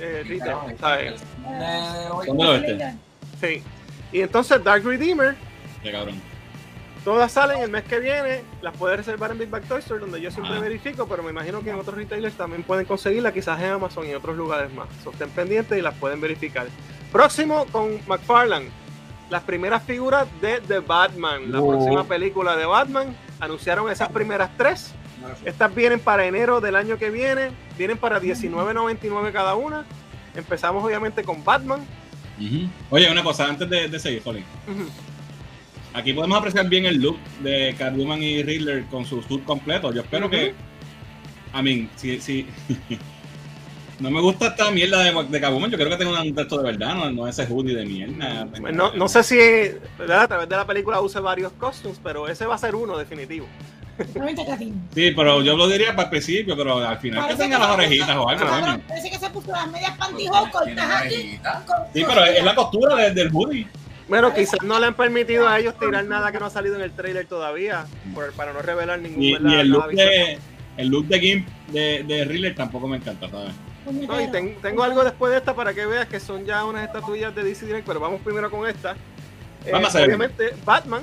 eh, 0.00 0.22
retail, 0.26 0.78
¿sabes? 0.78 1.20
Son 2.26 2.40
oeste. 2.40 2.94
Sí. 3.40 3.62
Y 4.12 4.20
entonces 4.20 4.62
Dark 4.62 4.84
Redeemer, 4.84 5.34
Qué 5.82 5.90
cabrón. 5.90 6.20
todas 7.04 7.32
salen 7.32 7.58
el 7.62 7.70
mes 7.70 7.82
que 7.84 7.98
viene. 7.98 8.42
Las 8.60 8.76
puedes 8.76 8.98
reservar 8.98 9.32
en 9.32 9.38
Big 9.38 9.48
Bag 9.50 9.62
Toy 9.64 9.80
Store, 9.80 9.98
donde 10.00 10.20
yo 10.20 10.30
siempre 10.30 10.54
Ah. 10.56 10.60
verifico, 10.60 11.06
pero 11.08 11.22
me 11.24 11.30
imagino 11.30 11.60
que 11.62 11.70
en 11.70 11.76
otros 11.76 11.96
retailers 11.96 12.36
también 12.36 12.62
pueden 12.62 12.84
conseguirla, 12.84 13.32
quizás 13.32 13.60
en 13.60 13.70
Amazon 13.70 14.06
y 14.06 14.10
en 14.10 14.16
otros 14.16 14.36
lugares 14.36 14.72
más. 14.72 14.86
So, 15.02 15.10
estén 15.10 15.30
pendientes 15.30 15.76
y 15.76 15.82
las 15.82 15.94
pueden 15.94 16.20
verificar. 16.20 16.66
Próximo 17.10 17.66
con 17.72 17.98
McFarlane. 18.06 18.68
Las 19.28 19.42
primeras 19.42 19.82
figuras 19.82 20.26
de 20.40 20.60
The 20.60 20.80
Batman, 20.80 21.50
la 21.50 21.60
Oh. 21.60 21.68
próxima 21.70 22.04
película 22.04 22.54
de 22.54 22.66
Batman. 22.66 23.16
Anunciaron 23.40 23.90
esas 23.90 24.10
primeras 24.10 24.50
tres. 24.56 24.94
Estas 25.44 25.74
vienen 25.74 26.00
para 26.00 26.26
enero 26.26 26.60
del 26.60 26.76
año 26.76 26.98
que 26.98 27.10
viene. 27.10 27.50
Vienen 27.76 27.98
para 27.98 28.20
$19.99 28.20 29.32
cada 29.32 29.54
una. 29.54 29.84
Empezamos 30.34 30.84
obviamente 30.84 31.22
con 31.24 31.44
Batman. 31.44 31.84
Oye, 32.90 33.10
una 33.10 33.22
cosa, 33.22 33.46
antes 33.46 33.68
de, 33.68 33.88
de 33.88 33.98
seguir. 33.98 34.22
Ujú. 34.26 34.42
Aquí 35.94 36.12
podemos 36.12 36.38
apreciar 36.38 36.68
bien 36.68 36.86
el 36.86 37.00
look 37.00 37.18
de 37.42 37.74
Catwoman 37.78 38.22
y 38.22 38.42
Riddler 38.42 38.86
con 38.86 39.04
su 39.04 39.22
suit 39.22 39.44
completo. 39.44 39.92
Yo 39.92 40.02
espero 40.02 40.30
que. 40.30 40.54
I 41.54 41.62
mean, 41.62 41.90
si, 41.96 42.18
si 42.20 42.46
no 44.00 44.10
me 44.10 44.20
gusta 44.22 44.48
esta 44.48 44.70
mierda 44.70 45.02
de, 45.02 45.24
de 45.24 45.40
Catwoman, 45.40 45.70
yo 45.70 45.76
creo 45.76 45.90
que 45.90 45.96
tenga 45.96 46.22
un 46.22 46.34
texto 46.34 46.56
de 46.58 46.72
verdad, 46.72 46.94
no, 46.94 47.10
no 47.10 47.28
ese 47.28 47.46
hoodie 47.46 47.74
de 47.74 47.84
mierda. 47.84 48.48
Pues 48.58 48.74
no, 48.74 48.94
no 48.94 49.06
sé 49.08 49.22
si 49.22 49.36
¿verdad? 49.98 50.22
a 50.22 50.28
través 50.28 50.48
de 50.48 50.56
la 50.56 50.66
película 50.66 51.00
use 51.00 51.20
varios 51.20 51.52
costumes, 51.52 52.00
pero 52.02 52.26
ese 52.26 52.46
va 52.46 52.54
a 52.54 52.58
ser 52.58 52.74
uno 52.74 52.96
definitivo. 52.96 53.46
Catín. 54.46 54.88
Sí, 54.94 55.12
pero 55.14 55.42
yo 55.42 55.56
lo 55.56 55.68
diría 55.68 55.90
para 55.94 56.04
el 56.04 56.10
principio, 56.10 56.56
pero 56.56 56.78
al 56.78 56.98
final 56.98 57.28
que 57.28 57.34
tenga 57.36 57.56
que 57.58 57.62
las 57.62 57.70
orejitas 57.72 58.16
o 58.16 58.28
algo. 58.28 58.46
Parece 58.88 59.10
que 59.10 59.18
se 59.18 59.30
puso 59.30 59.50
las 59.52 59.70
medias 59.70 59.96
pantyhose 59.96 60.50
cortas 60.50 60.90
aquí. 61.04 61.38
Sí, 61.94 62.04
pero 62.06 62.24
es 62.24 62.44
la 62.44 62.54
costura 62.54 62.96
de- 62.96 63.10
del 63.12 63.30
hoodie. 63.32 63.66
Bueno, 64.08 64.34
quizás 64.34 64.60
no 64.62 64.78
le 64.78 64.86
han 64.88 64.94
permitido 64.94 65.48
a 65.48 65.58
ellos 65.58 65.78
tirar 65.78 66.04
nada 66.04 66.32
que 66.32 66.38
no 66.38 66.46
ha 66.46 66.50
salido 66.50 66.74
en 66.76 66.82
el 66.82 66.92
trailer 66.92 67.26
todavía, 67.26 67.86
por- 68.14 68.32
para 68.32 68.52
no 68.52 68.60
revelar 68.60 68.98
ningún 68.98 69.22
Y, 69.22 69.32
el 69.34 69.68
look 69.68 69.88
de 69.90 70.38
el 70.78 70.88
look 70.88 71.06
de 71.06 71.20
Gimp 71.20 71.48
de, 71.68 72.02
de 72.02 72.24
Riddler 72.24 72.54
tampoco 72.54 72.88
me 72.88 72.96
encanta, 72.96 73.28
¿sabes? 73.30 73.52
No, 73.90 74.20
y 74.20 74.28
ten- 74.30 74.56
tengo 74.62 74.82
algo 74.84 75.04
después 75.04 75.32
de 75.32 75.38
esta 75.38 75.54
para 75.54 75.74
que 75.74 75.84
veas 75.86 76.06
que 76.08 76.18
son 76.20 76.44
ya 76.44 76.64
unas 76.64 76.86
estatuillas 76.86 77.34
de 77.34 77.42
DC 77.44 77.66
Direct, 77.66 77.86
pero 77.86 78.00
vamos 78.00 78.20
primero 78.22 78.50
con 78.50 78.66
esta. 78.68 78.92
Eh, 79.64 79.70
Vamos 79.72 79.94
a 79.94 79.98
ver. 79.98 80.08
obviamente, 80.08 80.54
Batman, 80.64 81.02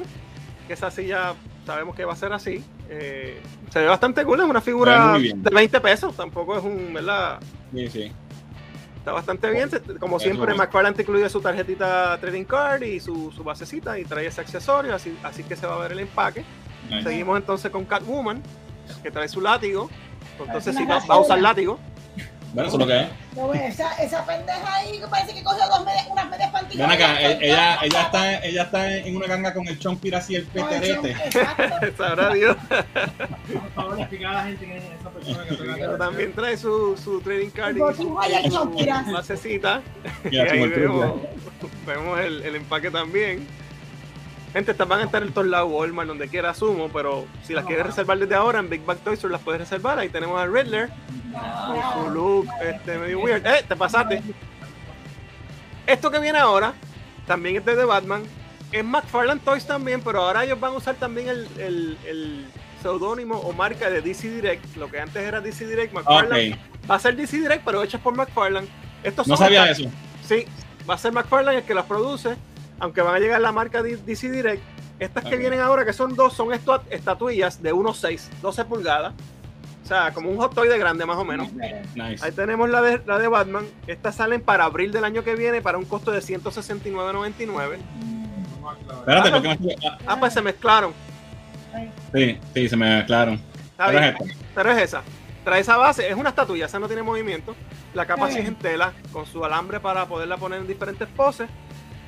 que 0.67 0.73
esa 0.73 0.89
sí 0.91 1.05
ya 1.07 1.33
sabemos 1.65 1.95
que 1.95 2.03
va 2.05 2.13
a 2.13 2.15
ser 2.15 2.33
así. 2.33 2.63
Eh, 2.89 3.39
se 3.69 3.79
ve 3.79 3.85
bastante 3.85 4.25
cool, 4.25 4.39
es 4.39 4.45
una 4.45 4.61
figura 4.61 5.17
de 5.19 5.49
20 5.51 5.79
pesos, 5.79 6.15
tampoco 6.15 6.57
es 6.57 6.63
un, 6.63 6.93
¿verdad? 6.93 7.39
Sí, 7.73 7.87
sí. 7.87 8.11
Está 8.97 9.11
bastante 9.13 9.49
bien. 9.51 9.69
Como 9.99 10.19
siempre, 10.19 10.51
es. 10.51 10.57
McFarlane 10.57 10.95
te 10.95 11.03
incluye 11.03 11.29
su 11.29 11.39
tarjetita 11.39 12.17
trading 12.19 12.43
card 12.43 12.81
y 12.81 12.99
su, 12.99 13.31
su 13.31 13.43
basecita 13.43 13.97
y 13.97 14.05
trae 14.05 14.25
ese 14.25 14.41
accesorio, 14.41 14.95
así, 14.95 15.17
así 15.23 15.43
que 15.43 15.55
se 15.55 15.67
va 15.67 15.75
a 15.75 15.79
ver 15.79 15.91
el 15.93 15.99
empaque. 15.99 16.43
Nice. 16.89 17.03
Seguimos 17.03 17.37
entonces 17.37 17.71
con 17.71 17.85
Catwoman, 17.85 18.41
que 19.03 19.11
trae 19.11 19.27
su 19.29 19.39
látigo. 19.39 19.89
Entonces 20.39 20.75
sí 20.75 20.83
Una 20.83 20.99
va, 20.99 21.05
va 21.05 21.15
a 21.15 21.19
usar 21.19 21.39
látigo. 21.39 21.79
Bueno, 22.53 22.67
eso 22.69 22.77
es 22.77 22.79
lo 22.79 22.87
que 22.87 22.99
es. 23.01 23.07
No, 23.35 23.53
esa, 23.53 23.93
esa 24.01 24.25
pendeja 24.25 24.75
ahí 24.75 24.99
que 24.99 25.07
parece 25.07 25.33
que 25.35 25.43
cogió 25.43 25.67
dos 25.67 25.85
medias, 25.85 26.07
unas 26.11 26.29
medias 26.29 26.51
pantyhose. 26.51 26.77
Ven 26.81 26.91
acá, 26.91 27.07
cortas, 27.07 27.23
e- 27.23 27.45
ella, 27.45 27.79
ella, 27.83 28.01
está, 28.01 28.43
ella 28.43 28.63
está 28.63 28.97
en 28.97 29.15
una 29.15 29.27
ganga 29.27 29.53
con 29.53 29.67
el 29.67 29.77
chompir 29.77 30.15
así, 30.15 30.35
el 30.35 30.45
peterete. 30.45 31.15
Sabrá 31.97 32.33
Dios. 32.33 32.57
Por 32.67 33.71
favor, 33.73 33.99
explica 33.99 34.29
a 34.29 34.33
la 34.33 34.43
gente 34.45 34.65
quién 34.65 34.77
es 34.77 34.83
esa 34.99 35.09
persona 35.09 35.45
que 35.45 35.55
Pero 35.55 35.97
también 35.97 36.33
trae 36.33 36.57
su, 36.57 36.97
su 36.97 37.21
trading 37.21 37.49
card 37.51 37.75
y 37.77 37.95
su, 37.95 38.13
basecita. 39.13 39.81
Y 40.29 40.37
ahí 40.37 40.67
vemos, 40.67 41.21
vemos 41.85 42.19
el, 42.19 42.41
el 42.41 42.55
empaque 42.55 42.89
también. 42.89 43.47
Gente, 44.53 44.71
estas 44.71 44.87
van 44.87 45.01
a 45.01 45.03
estar 45.03 45.21
en 45.21 45.31
todos 45.31 45.47
lados, 45.47 45.69
Walmart, 45.71 46.07
donde 46.07 46.27
quiera, 46.27 46.49
asumo, 46.49 46.89
pero 46.89 47.25
si 47.43 47.53
las 47.53 47.65
quieres 47.65 47.85
reservar 47.85 48.17
desde 48.17 48.33
ahora 48.33 48.59
en 48.59 48.69
Big 48.69 48.83
Bag 48.83 48.97
Toys 48.99 49.23
las 49.25 49.41
puedes 49.41 49.61
reservar. 49.61 49.99
Ahí 49.99 50.09
tenemos 50.09 50.39
a 50.41 50.47
Riddler 50.47 50.89
con 51.67 52.03
su 52.05 52.09
look 52.09 52.47
este, 52.63 52.97
medio 52.97 53.19
weird. 53.19 53.45
¡Eh! 53.45 53.63
Te 53.67 53.75
pasaste. 53.75 54.23
Esto 55.85 56.09
que 56.11 56.19
viene 56.19 56.39
ahora 56.39 56.73
también 57.27 57.57
es 57.57 57.65
de 57.65 57.85
Batman. 57.85 58.23
Es 58.71 58.83
McFarlane 58.83 59.39
Toys 59.43 59.65
también, 59.65 60.01
pero 60.01 60.21
ahora 60.23 60.43
ellos 60.43 60.59
van 60.59 60.73
a 60.73 60.77
usar 60.77 60.95
también 60.95 61.27
el, 61.27 61.47
el, 61.57 61.97
el 62.07 62.45
seudónimo 62.81 63.37
o 63.37 63.51
marca 63.53 63.89
de 63.89 64.01
DC 64.01 64.29
Direct. 64.29 64.75
Lo 64.77 64.89
que 64.89 64.99
antes 64.99 65.23
era 65.23 65.41
DC 65.41 65.65
Direct, 65.67 65.93
McFarlane. 65.93 66.53
Ok, 66.53 66.89
Va 66.89 66.95
a 66.95 66.99
ser 66.99 67.15
DC 67.15 67.37
Direct, 67.37 67.63
pero 67.63 67.83
hechos 67.83 68.01
por 68.01 68.15
McFarlane. 68.15 68.67
Estos 69.03 69.27
no 69.27 69.37
son 69.37 69.45
sabía 69.45 69.69
estas- 69.69 69.79
eso. 69.79 69.89
Sí, 70.27 70.45
va 70.89 70.95
a 70.95 70.97
ser 70.97 71.11
McFarlane 71.11 71.59
el 71.59 71.63
que 71.63 71.73
las 71.73 71.85
produce, 71.85 72.35
aunque 72.79 73.01
van 73.01 73.15
a 73.15 73.19
llegar 73.19 73.41
la 73.41 73.51
marca 73.51 73.81
DC 73.83 74.29
Direct. 74.31 74.61
Estas 74.99 75.23
que 75.23 75.37
vienen 75.37 75.61
ahora, 75.61 75.85
que 75.85 75.93
son 75.93 76.15
dos, 76.15 76.33
son 76.33 76.49
estu- 76.49 76.81
estatuillas 76.89 77.61
de 77.63 77.73
1.6, 77.73 78.29
12 78.41 78.65
pulgadas. 78.65 79.13
O 79.83 79.87
sea, 79.87 80.11
como 80.13 80.29
un 80.29 80.37
hot 80.37 80.53
toy 80.53 80.67
de 80.67 80.77
grande 80.77 81.05
más 81.05 81.17
o 81.17 81.23
menos. 81.25 81.51
Nice. 81.95 82.23
Ahí 82.23 82.31
tenemos 82.33 82.69
la 82.69 82.81
de, 82.81 83.01
la 83.05 83.17
de 83.17 83.27
Batman. 83.27 83.65
Estas 83.87 84.15
salen 84.15 84.41
para 84.41 84.65
abril 84.65 84.91
del 84.91 85.03
año 85.05 85.23
que 85.23 85.35
viene 85.35 85.61
para 85.61 85.77
un 85.77 85.85
costo 85.85 86.11
de 86.11 86.19
169.99. 86.19 87.77
Espérate, 88.99 89.31
porque 89.31 89.57
me... 89.59 89.75
ah, 89.87 89.97
Ah, 90.05 90.17
pues 90.19 90.33
se 90.33 90.41
mezclaron. 90.41 90.93
Sí, 92.13 92.37
sí, 92.53 92.69
se 92.69 92.75
me 92.75 92.97
mezclaron. 92.97 93.35
Está 93.35 93.87
Pero 93.87 93.99
bien, 93.99 94.03
es 94.03 94.21
esta. 94.21 94.45
pero 94.55 94.71
es 94.71 94.77
esa. 94.83 95.01
Trae 95.43 95.61
esa 95.61 95.77
base, 95.77 96.07
es 96.09 96.15
una 96.15 96.29
estatuilla, 96.29 96.65
esa 96.65 96.77
no 96.79 96.87
tiene 96.87 97.01
movimiento. 97.03 97.55
La 97.93 98.05
capa 98.05 98.29
sí 98.29 98.39
es 98.39 98.47
en 98.47 98.55
tela, 98.55 98.93
con 99.11 99.25
su 99.25 99.43
alambre 99.43 99.79
para 99.79 100.05
poderla 100.05 100.37
poner 100.37 100.59
en 100.59 100.67
diferentes 100.67 101.07
poses. 101.07 101.49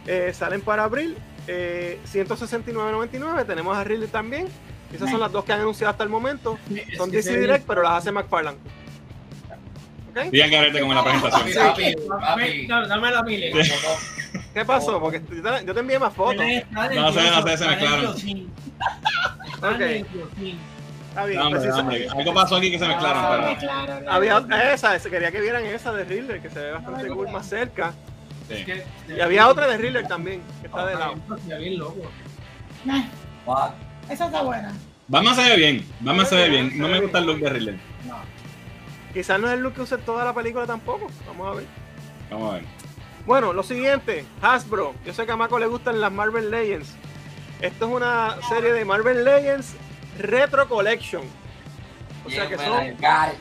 Eh, 0.07 0.32
salen 0.34 0.61
para 0.61 0.84
abril, 0.84 1.18
eh, 1.48 1.99
169.99. 2.11 3.45
Tenemos 3.45 3.78
a 3.78 3.84
Ridley 3.84 4.07
también. 4.07 4.48
Esas 4.94 5.10
son 5.10 5.19
las 5.22 5.32
dos 5.32 5.45
que 5.45 5.53
han 5.53 5.61
anunciado 5.61 5.91
hasta 5.91 6.03
el 6.03 6.10
momento. 6.10 6.57
Son 6.98 7.10
DC 7.11 7.38
Direct, 7.40 7.65
pero 7.65 7.82
las 7.82 7.94
hace 7.94 8.11
McFarlane. 8.11 8.57
¿Ok? 10.10 10.30
Bien 10.32 10.52
carete 10.52 10.82
con 10.82 10.94
la 10.94 11.03
presentación. 11.03 11.68
Papi, 11.68 11.95
papi, 11.95 12.07
papi. 12.07 12.68
Dame 12.68 12.88
dame 12.88 13.11
la. 13.11 13.23
¿Qué 14.53 14.65
pasó? 14.65 14.99
Porque 14.99 15.22
yo 15.30 15.41
te, 15.41 15.65
yo 15.65 15.73
te 15.73 15.80
envié 15.80 15.98
más 15.98 16.14
fotos. 16.14 16.44
No 16.72 17.14
sé, 17.14 17.32
no 17.32 17.48
sé, 17.48 17.57
se 17.57 17.68
mezclaron. 17.68 18.15
Está 21.10 21.26
bien, 21.26 21.41
Algo 22.18 22.34
pasó 22.34 22.56
aquí 22.57 22.72
que 22.72 22.80
se 22.80 22.88
mezclaron. 22.88 23.23
Ah, 23.23 23.56
pero-. 23.60 24.11
Había 24.11 24.38
otra- 24.38 24.73
esa, 24.73 24.98
se 24.99 25.10
quería 25.10 25.32
que 25.32 25.40
vieran 25.41 25.65
esa 25.65 25.94
de 25.94 26.03
Riddler, 26.03 26.41
que 26.41 26.49
se 26.49 26.60
ve 26.60 26.72
bastante 26.72 27.07
cool 27.07 27.30
más 27.32 27.48
cerca. 27.48 27.94
Sí. 28.56 29.14
Y 29.15 29.19
había 29.19 29.48
otra 29.48 29.68
de 29.68 29.78
Riddler 29.78 30.07
también, 30.07 30.41
que 30.61 30.68
está 30.68 30.86
de 30.86 30.95
lado. 30.95 31.15
bien 31.60 31.78
loco. 31.78 32.02
Nah. 32.86 33.03
Esa 34.10 34.26
está 34.26 34.41
buena. 34.41 34.73
Batman 35.07 35.36
se 35.36 35.49
ve 35.49 35.56
bien. 35.57 35.86
Batman 35.99 36.26
se 36.26 36.36
ve 36.36 36.49
bien. 36.49 36.78
No 36.78 36.88
me 36.88 36.99
gusta 36.99 37.19
el 37.19 37.26
look 37.26 37.40
de 37.40 37.49
Riddler. 37.49 37.80
Quizás 39.14 39.40
no 39.40 39.48
es 39.48 39.53
el 39.53 39.61
look 39.61 39.73
que 39.73 39.82
use 39.82 39.98
toda 39.98 40.23
la 40.23 40.34
película 40.34 40.65
tampoco. 40.65 41.07
Vamos 41.28 41.48
a 41.48 41.56
ver. 41.57 41.65
Vamos 42.30 42.52
a 42.52 42.56
ver. 42.56 42.64
Bueno, 43.26 43.53
lo 43.53 43.61
siguiente, 43.64 44.26
Hasbro. 44.41 44.95
Yo 45.06 45.14
sé 45.14 45.26
que 45.26 45.32
a 45.32 45.36
Mako 45.36 45.60
le 45.60 45.68
gustan 45.68 46.02
las 46.02 46.11
Marvel 46.11 46.49
Legends. 46.49 46.95
Esto 47.61 47.86
es 47.88 47.91
una 47.91 48.38
serie 48.49 48.73
de 48.73 48.86
Marvel 48.86 49.23
Legends 49.23 49.76
Retro 50.18 50.68
Collection. 50.68 51.23
O 52.26 52.30
sea 52.30 52.48
que 52.48 52.57
Yeah, 52.57 53.34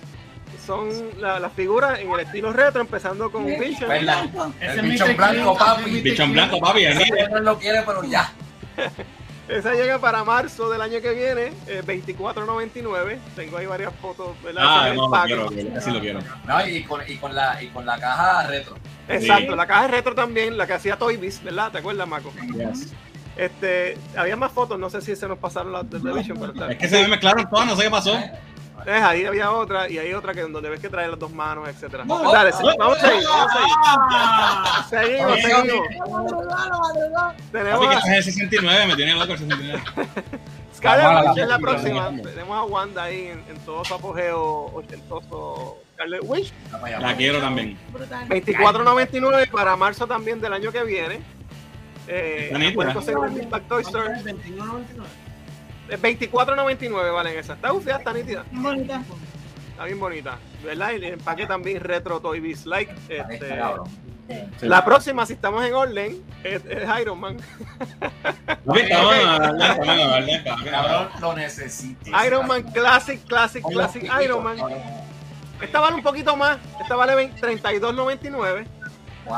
son, 0.67 0.93
son 0.95 1.11
la- 1.21 1.39
las 1.41 1.53
figuras 1.53 1.99
en 1.99 2.11
el 2.11 2.21
estilo 2.21 2.53
retro, 2.53 2.81
empezando 2.81 3.31
con 3.31 3.47
Vision. 3.47 3.89
¿Verdad? 3.89 4.25
Ese 4.61 4.81
El 4.81 4.87
Mr. 4.87 5.17
blanco, 5.17 5.57
papi. 5.57 6.01
Bichón 6.01 6.33
Clean. 6.33 6.33
blanco, 6.51 6.61
papi. 6.61 6.85
No 7.31 7.41
lo 7.41 7.59
quiere, 7.59 7.83
pero 7.87 8.03
ya. 8.05 8.33
Esa 9.49 9.73
llega 9.75 9.99
para 9.99 10.23
marzo 10.23 10.71
del 10.71 10.81
año 10.81 11.01
que 11.01 11.11
viene, 11.13 11.53
eh, 11.67 11.83
24.99. 11.85 13.19
Tengo 13.35 13.57
ahí 13.57 13.67
varias 13.67 13.93
fotos, 14.01 14.29
¿verdad? 14.45 14.63
Ah, 14.65 14.93
no, 14.95 15.09
lo 15.09 15.23
quiero. 15.25 15.51
Así 15.77 15.91
lo 15.91 15.99
quiero. 16.01 16.21
No, 16.47 16.67
y 16.69 16.85
con, 16.85 17.01
y 17.09 17.17
con 17.17 17.35
la 17.35 17.61
y 17.61 17.67
con 17.69 17.85
la 17.85 17.99
caja 17.99 18.47
retro. 18.47 18.77
Exacto, 19.09 19.51
Sí. 19.51 19.57
la 19.57 19.67
caja 19.67 19.89
retro 19.89 20.15
también, 20.15 20.57
la 20.57 20.69
que 20.69 20.75
hacía 20.75 20.97
Toy 20.97 21.17
Biz, 21.17 21.43
¿verdad? 21.43 21.73
¿Te 21.73 21.79
acuerdas, 21.79 22.07
Mako? 22.07 22.33
Yes. 22.55 22.93
Este, 23.37 23.99
había 24.17 24.37
más 24.37 24.53
fotos, 24.53 24.79
no 24.79 24.89
sé 24.89 25.01
si 25.01 25.17
se 25.17 25.27
nos 25.27 25.39
pasaron 25.39 25.73
las 25.73 25.89
de 25.91 25.99
The 25.99 26.13
Vision, 26.13 26.39
pero. 26.39 26.71
Es 26.71 26.77
que 26.79 26.89
se 26.89 27.03
me 27.03 27.09
mezclaron 27.09 27.51
todas, 27.51 27.67
no 27.67 27.75
sé 27.75 27.83
qué 27.85 27.91
pasó. 27.91 28.17
Es, 28.87 29.03
ahí 29.03 29.25
había 29.25 29.51
otra 29.51 29.89
y 29.89 29.99
hay 29.99 30.13
otra 30.13 30.35
que 30.35 30.43
donde 30.43 30.69
ves 30.69 30.81
que 30.81 30.89
trae 30.89 31.09
las 31.09 31.19
dos 31.19 31.33
manos, 31.33 31.69
etcétera. 31.69 32.05
Dale, 32.07 32.51
vamos 32.79 32.99
a 32.99 33.07
seguir, 33.07 33.25
vamos 33.29 33.49
a 33.49 33.59
seguir. 33.59 33.75
Ah, 33.77 34.87
Seguimos, 34.89 35.41
seguimos. 35.41 35.89
Tenemos 37.53 37.87
a 37.87 37.99
es 37.99 38.27
el 38.27 38.33
69, 38.35 38.87
me 38.87 38.97
tiene 38.97 39.15
loco 39.15 39.33
el 39.33 39.39
69. 39.39 39.83
Scarlet 40.77 41.05
Vamos 41.05 41.39
a 41.39 41.47
la 41.47 41.57
Witch 41.57 41.63
próxima. 41.63 42.11
Tenemos 42.23 42.57
a 42.57 42.65
Wanda 42.65 43.03
ahí 43.05 43.27
en, 43.27 43.45
en 43.49 43.59
todo 43.67 43.85
su 43.85 43.95
apogeo 43.95 44.71
ochentoso. 44.75 45.79
Scarlet 45.95 46.21
Witch. 46.25 46.53
La 47.01 47.15
quiero 47.17 47.41
también. 47.41 47.79
Brutal. 47.93 48.29
24.99 48.29 49.51
para 49.51 49.77
marzo 49.77 50.07
también 50.07 50.41
del 50.41 50.53
año 50.55 50.73
que 50.73 50.83
viene. 50.85 51.21
Eh, 52.09 52.45
Está 52.47 52.59
nítida. 52.59 52.75
puedes 52.75 52.95
conseguir 52.95 53.25
en 53.25 53.35
Big 53.35 53.49
Bag 53.49 53.63
Toy 53.69 53.83
Store. 53.83 54.09
21.99. 54.23 55.30
Eh, 55.91 55.99
24.99 56.01 57.13
valen 57.13 57.39
esas. 57.39 57.57
Está 57.57 57.73
ufia, 57.73 57.97
está 57.97 58.13
nítida. 58.13 58.45
Bien 58.51 58.63
bonita. 58.63 59.03
Está 59.71 59.85
bien 59.85 59.99
bonita. 60.01 60.39
¿Verdad? 60.63 60.93
Y 60.93 60.95
el 60.97 61.05
empaque 61.05 61.47
también 61.47 61.81
retro 61.81 62.21
Toy 62.21 62.41
Biz 62.41 62.67
like. 62.67 62.95
Este. 63.09 63.61
Sí. 64.61 64.69
la 64.69 64.85
próxima, 64.85 65.27
si 65.27 65.33
estamos 65.33 65.65
en 65.65 65.75
orden, 65.75 66.23
es, 66.45 66.65
es 66.65 66.89
Iron 67.01 67.19
Man. 67.19 67.37
Lo 71.21 71.35
necesito. 71.35 72.11
Iron 72.25 72.47
Man 72.47 72.63
Classic, 72.71 73.21
Classic, 73.27 73.65
Classic 73.65 74.09
Iron 74.23 74.45
Man. 74.45 74.59
Esta 75.61 75.81
vale 75.81 75.97
un 75.97 76.03
poquito 76.03 76.37
más. 76.37 76.59
Esta 76.81 76.95
vale 76.95 77.17
20 77.17 77.41
32.99. 77.41 78.67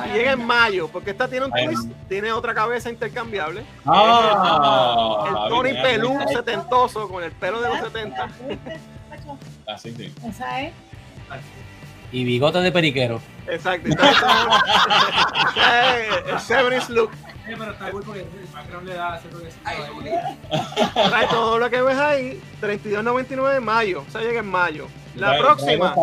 Y 0.06 0.12
llega 0.12 0.32
en 0.32 0.47
mayo, 0.47 0.89
porque 0.89 1.10
esta 1.10 1.28
tiene 1.28 1.47
un 1.47 1.52
twist, 1.52 1.90
tiene 2.09 2.32
otra 2.32 2.55
cabeza 2.55 2.90
intercambiable. 2.90 3.62
Ah, 3.85 5.24
el 5.28 5.35
papi, 5.35 5.48
Tony 5.51 5.70
mira, 5.70 5.82
Pelú 5.82 6.14
mira. 6.14 6.28
setentoso 6.28 7.09
con 7.09 7.24
el 7.24 7.32
pelo 7.32 7.60
de 7.60 7.69
los 7.69 7.78
70. 7.81 8.28
Así, 9.66 9.93
sí. 9.94 10.12
Esa 10.27 10.62
es. 10.62 10.73
Y 12.10 12.24
bigote 12.24 12.59
de 12.59 12.73
periquero. 12.73 13.20
Exacto. 13.47 13.89
El 16.28 16.40
Severus 16.40 16.89
look. 16.90 17.10
Eh, 17.48 17.56
pero 17.59 17.73
está 17.73 17.90
cool 17.90 18.02
porque 18.05 18.20
el 18.20 18.27
background 18.52 18.86
le 18.89 18.94
da. 18.94 19.20
Trae 20.94 21.27
todo 21.28 21.59
lo 21.59 21.69
que 21.70 21.82
ves 21.82 21.98
ahí, 21.98 22.40
32.99 22.60 23.56
en 23.56 23.64
mayo. 23.64 24.05
O 24.06 24.10
sea, 24.10 24.20
llega 24.20 24.40
en 24.40 24.47
mayo. 24.51 24.86
La 25.16 25.36
próxima. 25.39 25.94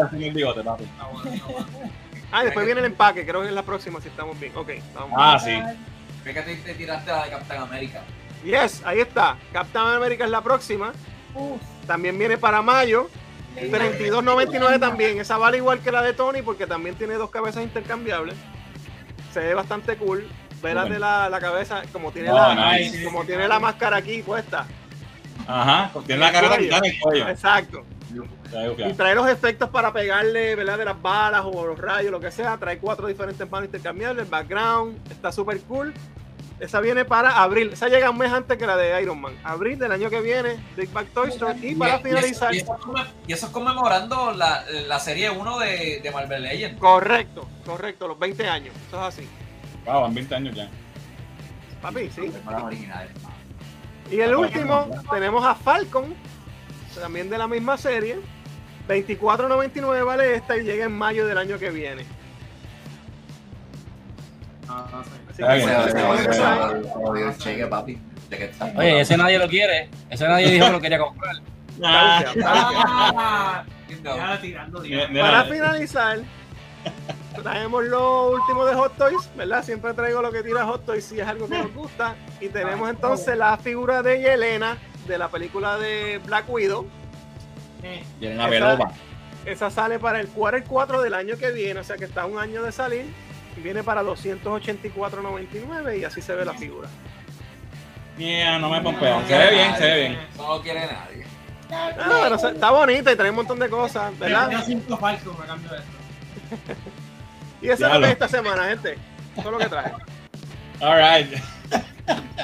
Bueno, 2.30 2.32
bueno. 2.32 2.38
Ah, 2.40 2.44
después 2.44 2.66
viene 2.66 2.80
el 2.82 2.86
empaque, 2.86 3.26
creo 3.26 3.42
que 3.42 3.48
es 3.48 3.54
la 3.54 3.64
próxima 3.64 4.00
si 4.02 4.08
estamos 4.10 4.40
bien. 4.40 4.56
Ok, 4.56 4.70
estamos 4.70 5.12
Ah, 5.16 5.40
sí. 5.40 5.60
Fíjate, 6.24 6.56
te 6.58 6.74
tiraste 6.76 7.12
la 7.12 7.26
de 7.26 7.30
Capitán 7.32 7.62
América. 7.64 8.02
Yes, 8.44 8.82
ahí 8.86 9.00
está. 9.00 9.38
Captain 9.52 9.86
America 9.88 10.24
es 10.26 10.32
la 10.32 10.42
próxima. 10.42 10.94
Uf. 11.36 11.62
También 11.88 12.18
viene 12.18 12.38
para 12.38 12.62
mayo. 12.62 13.10
32.99 13.56 14.80
también. 14.80 15.20
Esa 15.20 15.38
vale 15.38 15.58
igual 15.58 15.80
que 15.80 15.92
la 15.92 16.02
de 16.02 16.14
Tony 16.14 16.42
porque 16.42 16.66
también 16.68 16.96
tiene 16.96 17.16
dos 17.16 17.30
cabezas 17.30 17.64
intercambiables. 17.64 18.36
Se 19.34 19.40
ve 19.42 19.54
bastante 19.54 19.98
cool. 19.98 20.28
Vélate 20.62 21.00
la, 21.00 21.30
la 21.30 21.40
cabeza 21.40 21.84
como 21.92 22.12
tiene, 22.12 22.30
Oh, 22.32 22.36
la, 22.36 22.78
nice. 22.78 23.04
como 23.06 23.24
tiene 23.26 23.48
la 23.48 23.60
máscara 23.60 23.98
aquí 23.98 24.22
puesta. 24.22 24.66
Ajá, 25.48 25.90
tiene 26.06 26.22
la 26.22 26.32
cara 26.32 26.56
en 26.56 26.86
el 26.86 27.00
cuello. 27.00 27.28
Exacto. 27.30 27.84
Y 28.90 28.94
trae 28.94 29.16
los 29.16 29.28
efectos 29.28 29.70
para 29.70 29.94
pegarle, 29.94 30.56
¿verdad? 30.56 30.78
De 30.78 30.86
las 30.86 31.02
balas 31.02 31.44
o 31.46 31.66
los 31.66 31.78
rayos, 31.78 32.12
lo 32.12 32.20
que 32.20 32.32
sea. 32.32 32.58
Trae 32.58 32.78
cuatro 32.80 33.08
diferentes 33.08 33.50
manos 33.50 33.68
intercambiables. 33.68 34.24
El 34.26 34.30
background 34.30 34.98
está 35.12 35.32
súper 35.32 35.60
cool. 35.62 35.94
Esa 36.60 36.82
viene 36.82 37.06
para 37.06 37.42
abril. 37.42 37.70
Esa 37.72 37.88
llega 37.88 38.10
un 38.10 38.18
mes 38.18 38.32
antes 38.34 38.58
que 38.58 38.68
la 38.68 38.76
de 38.76 39.02
Iron 39.02 39.22
Man. 39.22 39.34
Abril 39.46 39.80
del 39.80 39.94
año 39.94 40.10
que 40.10 40.20
viene, 40.20 40.58
Big 40.76 40.92
Bag 40.92 41.06
Toy 41.08 41.30
Store. 41.30 41.56
Y 41.62 41.74
para 41.76 42.00
finalizar, 42.00 42.54
y 42.54 42.58
eso 42.58 42.74
es 42.76 42.80
conme- 42.82 43.08
y 43.28 43.32
eso 43.34 43.46
es 43.46 43.52
conmemorando 43.54 44.34
la, 44.34 44.66
la 44.88 45.00
serie 45.00 45.30
1 45.30 45.60
de, 45.60 46.02
de 46.04 46.12
Marvel 46.12 46.44
Legends. 46.44 46.78
correcto, 46.80 47.48
correcto, 47.66 48.10
los 48.10 48.20
20 48.20 48.48
años. 48.50 48.76
Eso 48.88 48.98
es 49.00 49.16
así. 49.16 49.30
Wow, 49.86 50.02
van 50.02 50.14
20 50.14 50.36
años 50.36 50.56
ya. 50.56 50.70
Papi, 51.82 52.10
sí. 52.10 52.30
Y 54.12 54.20
el 54.20 54.36
último, 54.36 54.90
tenemos 55.10 55.46
a 55.46 55.56
Falcon, 55.56 56.14
también 57.00 57.30
de 57.30 57.38
la 57.38 57.48
misma 57.48 57.78
serie. 57.78 58.20
24.99 58.88 60.06
vale 60.06 60.36
esta 60.36 60.58
y 60.58 60.64
llega 60.64 60.86
en 60.86 60.92
mayo 60.92 61.28
del 61.28 61.38
año 61.38 61.60
que 61.60 61.70
viene. 61.70 62.06
Oh, 64.68 64.86
Oye, 68.76 69.02
ese 69.02 69.18
nadie 69.18 69.40
lo 69.40 69.48
quiere. 69.48 69.90
Ese 70.10 70.28
nadie 70.28 70.52
dijo 70.52 70.66
que 70.66 70.72
lo 70.72 70.82
quería 70.82 71.00
comprar. 71.00 71.36
Ah. 71.82 72.26
Ah, 72.44 73.64
Para 75.14 75.46
finalizar, 75.46 76.20
traemos 77.42 77.86
lo 77.86 78.32
último 78.32 78.66
de 78.66 78.76
Hot 78.76 78.98
Toys, 78.98 79.30
¿verdad? 79.38 79.64
Siempre 79.64 79.94
traigo 79.94 80.22
lo 80.22 80.30
que 80.30 80.44
tira 80.44 80.66
Hot 80.66 80.86
Toys 80.86 81.06
si 81.06 81.22
es 81.22 81.26
algo 81.26 81.48
que 81.48 81.58
nos 81.58 81.74
gusta. 81.74 82.16
Y 82.42 82.50
tenemos 82.50 82.90
entonces 82.90 83.38
la 83.38 83.58
figura 83.58 84.04
de 84.04 84.20
Yelena 84.20 84.78
de 85.10 85.18
la 85.18 85.28
película 85.28 85.78
de 85.78 86.20
Black 86.26 86.46
Widow. 86.50 86.88
Eh, 87.84 88.04
Esa- 88.22 88.48
Belova. 88.48 88.92
Esa 89.46 89.70
sale 89.70 90.00
para 90.00 90.20
el 90.22 90.28
quarter 90.28 90.64
4 90.64 91.02
del 91.02 91.14
año 91.14 91.36
que 91.38 91.52
viene, 91.52 91.80
o 91.80 91.84
sea 91.84 91.98
que 91.98 92.06
está 92.06 92.26
un 92.26 92.38
año 92.40 92.64
de 92.64 92.72
salir. 92.72 93.06
Y 93.58 93.62
viene 93.62 93.84
para 93.84 94.04
284.99 94.04 95.98
y 96.00 96.04
así 96.06 96.22
se 96.22 96.34
ve 96.36 96.46
la 96.46 96.54
figura. 96.54 96.88
Mira, 98.18 98.60
no 98.60 98.70
me 98.70 98.82
pompeo. 98.82 99.22
Se 99.28 99.38
ve 99.38 99.52
bien, 99.52 99.76
se 99.76 99.84
ve 99.86 100.00
bien. 100.00 100.14
Eso 100.34 100.44
no 100.44 100.56
lo 100.56 100.62
quiere 100.62 100.82
nadie. 100.82 101.26
Ah, 101.72 101.92
pero 102.24 102.36
está 102.36 102.72
bonita 102.72 103.12
y 103.12 103.16
trae 103.16 103.30
un 103.30 103.36
montón 103.38 103.60
de 103.60 103.70
cosas, 103.70 104.12
Yo 104.14 104.20
¿verdad? 104.20 104.50
cambio 104.50 104.76
esto. 104.76 104.98
Y 107.62 107.70
eso 107.70 107.86
es 107.88 107.94
lo 107.94 108.00
que 108.00 108.06
es 108.06 108.12
esta 108.14 108.28
semana, 108.30 108.64
gente. 108.70 108.98
Eso 109.36 109.48
es 109.48 109.52
lo 109.52 109.58
que 109.58 109.68
trae. 109.68 109.92
Alright. 110.82 111.36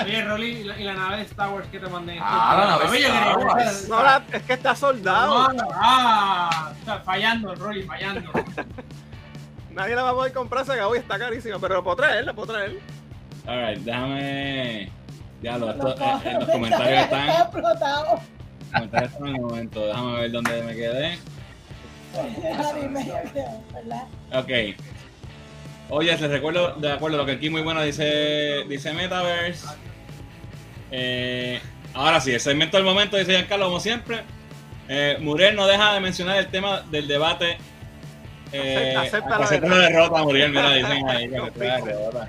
Oye, 0.03 0.23
Rolly, 0.23 0.47
¿y 0.47 0.63
la, 0.63 0.79
y 0.79 0.83
la 0.83 0.93
nave 0.93 1.17
de 1.17 1.23
Star 1.23 1.49
Wars 1.53 1.67
que 1.71 1.79
te 1.79 1.87
mandé? 1.87 2.17
Ah, 2.21 2.55
la 2.59 2.85
nave 2.85 3.01
yo 3.01 3.07
Star 3.07 3.37
Wars. 3.37 3.87
No, 3.89 4.03
la- 4.03 4.23
es 4.31 4.43
que 4.43 4.53
está 4.53 4.75
soldado. 4.75 5.51
No, 5.53 5.67
ah, 5.73 6.71
sea, 6.83 6.99
fallando, 6.99 7.55
Rolly, 7.55 7.83
fallando. 7.83 8.29
Nadie 9.71 9.95
la 9.95 10.03
va 10.03 10.09
a 10.11 10.13
poder 10.13 10.33
comprar, 10.33 10.65
se 10.65 10.73
acabó 10.73 10.95
y 10.95 10.99
está 10.99 11.17
carísima. 11.19 11.59
Pero 11.59 11.75
la 11.75 11.81
puedo 11.81 11.95
traer, 11.97 12.25
la 12.25 12.33
puedo 12.33 12.53
traer. 12.53 12.79
Alright, 13.47 13.79
déjame. 13.79 14.91
Ya 15.41 15.57
lo, 15.57 15.69
esto, 15.69 15.83
Los, 15.89 15.99
eh, 15.99 16.03
eh, 16.25 16.33
los 16.39 16.49
comentarios 16.49 17.03
Está 17.03 17.19
están. 17.25 17.41
explotado. 17.41 18.19
Comentar 18.73 19.03
esto 19.03 19.25
en 19.25 19.35
el 19.35 19.41
momento. 19.41 19.85
Déjame 19.87 20.13
ver 20.21 20.31
dónde 20.31 20.63
me 20.63 20.73
quedé. 20.75 21.19
Ok. 24.33 24.75
Oye, 25.89 26.17
les 26.17 26.31
recuerdo, 26.31 26.73
de 26.75 26.91
acuerdo, 26.91 27.17
lo 27.17 27.25
que 27.25 27.33
aquí 27.33 27.49
muy 27.49 27.61
bueno 27.61 27.81
dice, 27.83 28.63
dice 28.67 28.91
Metaverse. 28.93 29.67
Eh, 30.91 31.59
ahora 31.93 32.19
sí, 32.19 32.31
el 32.33 32.39
segmento 32.39 32.77
del 32.77 32.85
momento, 32.85 33.17
dice 33.17 33.33
Giancarlo, 33.33 33.65
como 33.65 33.79
siempre. 33.79 34.23
Eh, 34.87 35.17
Muriel 35.19 35.55
no 35.55 35.67
deja 35.67 35.93
de 35.93 35.99
mencionar 35.99 36.37
el 36.37 36.47
tema 36.47 36.81
del 36.89 37.07
debate. 37.07 37.57
Eh, 38.51 38.93
Acepta- 38.95 39.01
acepta 39.01 39.39
la 39.39 39.45
acepta 39.45 39.67
verdad. 39.67 39.81
la 39.81 39.87
derrota, 39.89 40.23
Muriel, 40.23 40.49
mira, 40.51 40.73
dicen 40.73 41.09
ahí 41.09 41.29
que 41.29 41.37
acepta 41.37 41.65
la 41.65 41.81
derrota. 41.85 42.27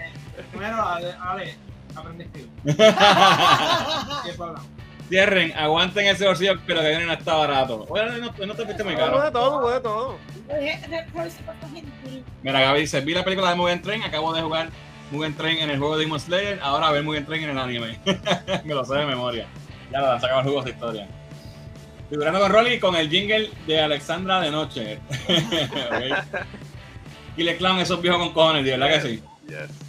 Primero, 0.50 0.82
Ale, 0.88 1.14
Ale 1.20 1.56
Cierren, 5.08 5.52
aguanten 5.56 6.06
ese 6.06 6.26
bolsillo 6.26 6.64
que 6.66 6.74
lo 6.74 6.80
que 6.80 6.88
viene 6.88 7.06
no 7.06 7.12
está 7.12 7.34
barato. 7.34 7.86
Oye, 7.88 8.02
no, 8.20 8.46
no 8.46 8.54
te 8.54 8.64
fuiste 8.64 8.82
muy 8.82 8.96
caro. 8.96 9.22
de 9.22 9.30
todo, 9.30 9.58
hubo 9.58 9.70
de 9.70 9.80
todo. 9.80 10.18
Mira, 12.42 12.60
Gaby 12.60 12.80
dice, 12.80 13.00
vi 13.00 13.14
la 13.14 13.24
película 13.24 13.50
de 13.50 13.56
Mugen 13.56 13.82
Train, 13.82 14.02
acabo 14.02 14.32
de 14.34 14.42
jugar 14.42 14.68
Mugen 15.12 15.34
Train 15.36 15.58
en 15.58 15.70
el 15.70 15.78
juego 15.78 15.96
de 15.96 16.04
Demon 16.04 16.18
Slayer, 16.18 16.58
ahora 16.62 16.88
a 16.88 16.92
ver 16.92 17.04
Mugen 17.04 17.24
Train 17.24 17.44
en 17.44 17.50
el 17.50 17.58
anime. 17.58 17.98
Me 18.64 18.74
lo 18.74 18.84
sé 18.84 18.94
de 18.96 19.06
memoria. 19.06 19.46
Ya 19.92 20.00
lo 20.00 20.10
han 20.12 20.20
sacado 20.20 20.40
el 20.40 20.46
juego 20.46 20.62
de 20.62 20.70
historia. 20.70 21.08
Figurando 22.10 22.40
con 22.40 22.52
Rolly 22.52 22.78
con 22.78 22.94
el 22.96 23.08
jingle 23.08 23.50
de 23.66 23.80
Alexandra 23.80 24.40
de 24.40 24.50
noche. 24.50 24.98
Ok. 25.86 26.36
Killer 27.36 27.58
Clown, 27.58 27.78
esos 27.80 28.00
viejos 28.00 28.18
con 28.18 28.32
cojones, 28.32 28.64
¿de 28.64 28.70
verdad 28.76 28.94
que 28.94 29.00
sí? 29.02 29.22
Yes. 29.46 29.85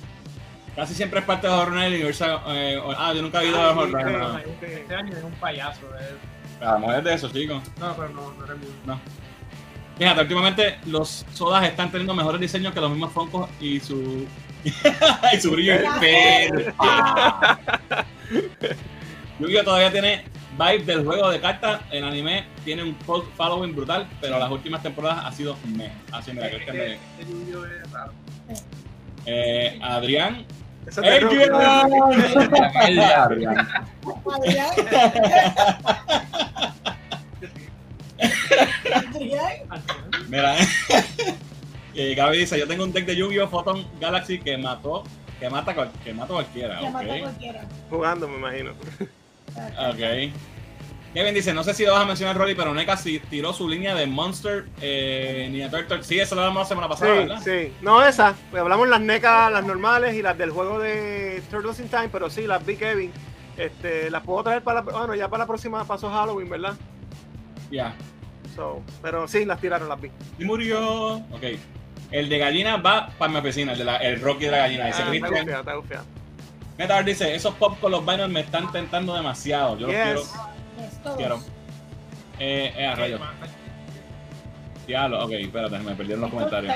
Casi 0.78 0.94
siempre 0.94 1.20
es 1.20 1.26
parte 1.26 1.48
de 1.48 1.54
Horror 1.54 1.74
Night 1.76 1.92
Universal. 1.96 2.40
eh, 2.50 2.80
ah, 2.98 3.12
yo 3.14 3.22
nunca 3.24 3.42
he 3.42 3.48
ido 3.48 3.60
a 3.60 3.72
Horror 3.72 3.92
Night. 3.92 4.18
no. 4.18 4.38
Este 4.68 4.96
año 4.96 5.18
es 5.18 5.24
un 5.24 5.32
payaso. 5.34 5.82
eh. 6.00 6.64
A 6.64 6.74
lo 6.74 6.80
mejor 6.80 6.96
es 7.00 7.04
de 7.04 7.14
eso, 7.16 7.30
chicos. 7.30 7.62
No, 7.80 7.96
pero 7.96 8.10
no, 8.10 8.32
no 8.34 8.46
era 8.46 8.56
muy. 8.56 8.68
Fíjate, 9.98 10.22
últimamente 10.22 10.78
los 10.86 11.26
sodas 11.34 11.68
están 11.68 11.90
teniendo 11.92 12.14
mejores 12.14 12.40
diseños 12.40 12.72
que 12.74 12.80
los 12.80 12.92
mismos 12.92 13.12
Funkos 13.12 13.50
y 13.60 13.80
su. 13.80 14.28
y 15.34 15.42
su 15.42 15.52
brillo. 15.52 15.74
Yu-Gi-Oh 19.40 19.64
todavía 19.64 19.92
tiene 19.92 20.26
vibe 20.58 20.84
del 20.86 21.06
juego 21.06 21.30
de 21.32 21.40
cartas. 21.40 21.82
El 21.92 22.04
anime 22.04 22.46
tiene 22.64 22.84
un 22.84 22.94
cult 22.94 23.26
following 23.36 23.76
brutal, 23.76 24.08
pero 24.22 24.38
las 24.40 24.52
últimas 24.52 24.82
temporadas 24.84 25.26
ha 25.26 25.32
sido 25.32 25.58
meh. 25.76 25.92
Así, 26.12 26.32
mira, 26.34 26.50
creo 26.50 26.66
que 26.66 26.72
me- 26.74 26.94
Este 27.20 27.26
niño 27.34 27.66
es 27.66 27.92
raro. 27.92 28.12
Eh, 29.26 29.80
Adrián. 29.82 30.46
Eso. 30.88 31.02
Adrián. 31.02 31.92
Adrián. 33.16 33.68
Mira, 40.30 40.56
eh, 41.96 42.16
Gaby 42.16 42.38
dice: 42.38 42.60
Yo 42.60 42.68
tengo 42.68 42.84
un 42.84 42.94
deck 42.94 43.06
de 43.06 43.16
Yu-Gi-Oh! 43.16 43.48
Photon 43.48 43.86
Galaxy 44.00 44.40
que 44.40 44.58
mató, 44.58 45.04
que 45.40 45.50
mata, 45.50 45.76
que 46.04 46.14
mata 46.14 46.34
a 46.34 46.36
cualquiera. 46.36 46.80
Que 46.80 46.90
mató 46.90 47.12
a 47.12 47.16
ok. 47.16 47.22
cualquiera. 47.22 47.62
Jugando, 47.90 48.28
me 48.28 48.38
imagino. 48.38 48.72
Ok. 49.92 50.32
Kevin 51.14 51.34
dice, 51.34 51.54
no 51.54 51.64
sé 51.64 51.74
si 51.74 51.84
lo 51.86 51.94
vas 51.94 52.04
a 52.04 52.06
mencionar, 52.06 52.38
Rolly, 52.38 52.54
pero 52.54 52.74
NECA 52.74 52.96
sí 52.98 53.20
tiró 53.30 53.52
su 53.54 53.68
línea 53.68 53.96
de 53.96 54.06
Monster 54.06 54.66
eh, 54.82 55.48
Ninja 55.52 55.70
Turtle. 55.70 56.04
Sí, 56.04 56.20
eso 56.20 56.36
lo 56.36 56.42
hablamos 56.42 56.64
la 56.64 56.68
semana 56.68 56.88
pasada, 56.90 57.12
Sí, 57.14 57.18
¿verdad? 57.20 57.42
sí. 57.44 57.74
No 57.82 58.06
esa. 58.06 58.36
Pues 58.52 58.62
hablamos 58.62 58.88
las 58.88 59.02
NECA, 59.02 59.50
las 59.50 59.66
normales 59.66 60.14
y 60.16 60.22
las 60.22 60.38
del 60.38 60.52
juego 60.52 60.80
de 60.80 61.42
Turtles 61.50 61.80
in 61.80 61.88
Time, 61.90 62.10
pero 62.12 62.30
sí, 62.30 62.46
las 62.46 62.64
vi 62.66 62.76
Kevin. 62.76 63.12
Este, 63.58 64.12
las 64.12 64.22
puedo 64.24 64.44
traer 64.44 64.62
para 64.62 64.82
la, 64.84 64.92
bueno, 64.92 65.16
ya 65.16 65.28
para 65.30 65.44
la 65.44 65.48
próxima 65.48 65.84
paso 65.86 66.10
Halloween, 66.12 66.50
¿verdad? 66.50 66.76
Ya. 67.72 67.96
So, 68.56 68.82
pero 69.02 69.28
sí, 69.28 69.46
las 69.46 69.60
tiraron, 69.60 69.90
las 69.90 70.00
vi. 70.00 70.12
Y 70.38 70.46
murió. 70.46 71.16
Ok. 71.32 71.44
El 72.12 72.30
de 72.30 72.38
gallina 72.38 72.78
va 72.78 73.10
para 73.18 73.32
mi 73.32 73.40
oficina, 73.40 73.72
el, 73.74 73.80
de 73.80 73.84
la- 73.84 73.98
el 73.98 74.22
Rocky 74.22 74.46
de 74.46 74.52
la 74.52 74.58
gallina. 74.60 74.86
Dice 74.86 75.02
Ah, 75.04 75.14
está 75.14 75.74
está. 75.78 76.04
Metal 76.78 77.04
dice, 77.06 77.34
esos 77.36 77.56
pop 77.56 77.80
con 77.82 77.92
los 77.92 78.06
vinyls 78.06 78.30
me 78.30 78.42
están 78.42 78.72
tentando 78.72 79.16
demasiado. 79.16 79.78
Yo 79.80 79.88
los 79.88 79.96
quiero. 79.96 80.22
Quiero. 81.18 81.40
Eh, 82.40 82.74
eh, 82.78 82.86
a 82.86 82.96
rayos. 82.96 83.22
Diablo, 84.86 85.26
ok, 85.26 85.32
espérate, 85.34 85.80
me 85.80 85.96
perdieron 85.96 86.22
los 86.22 86.32
comentarios. 86.32 86.74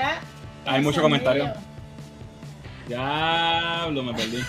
Hay 0.66 0.80
muchos 0.82 1.02
comentarios. 1.02 1.50
Diablo, 2.88 4.02
me 4.02 4.12
perdí. 4.14 4.42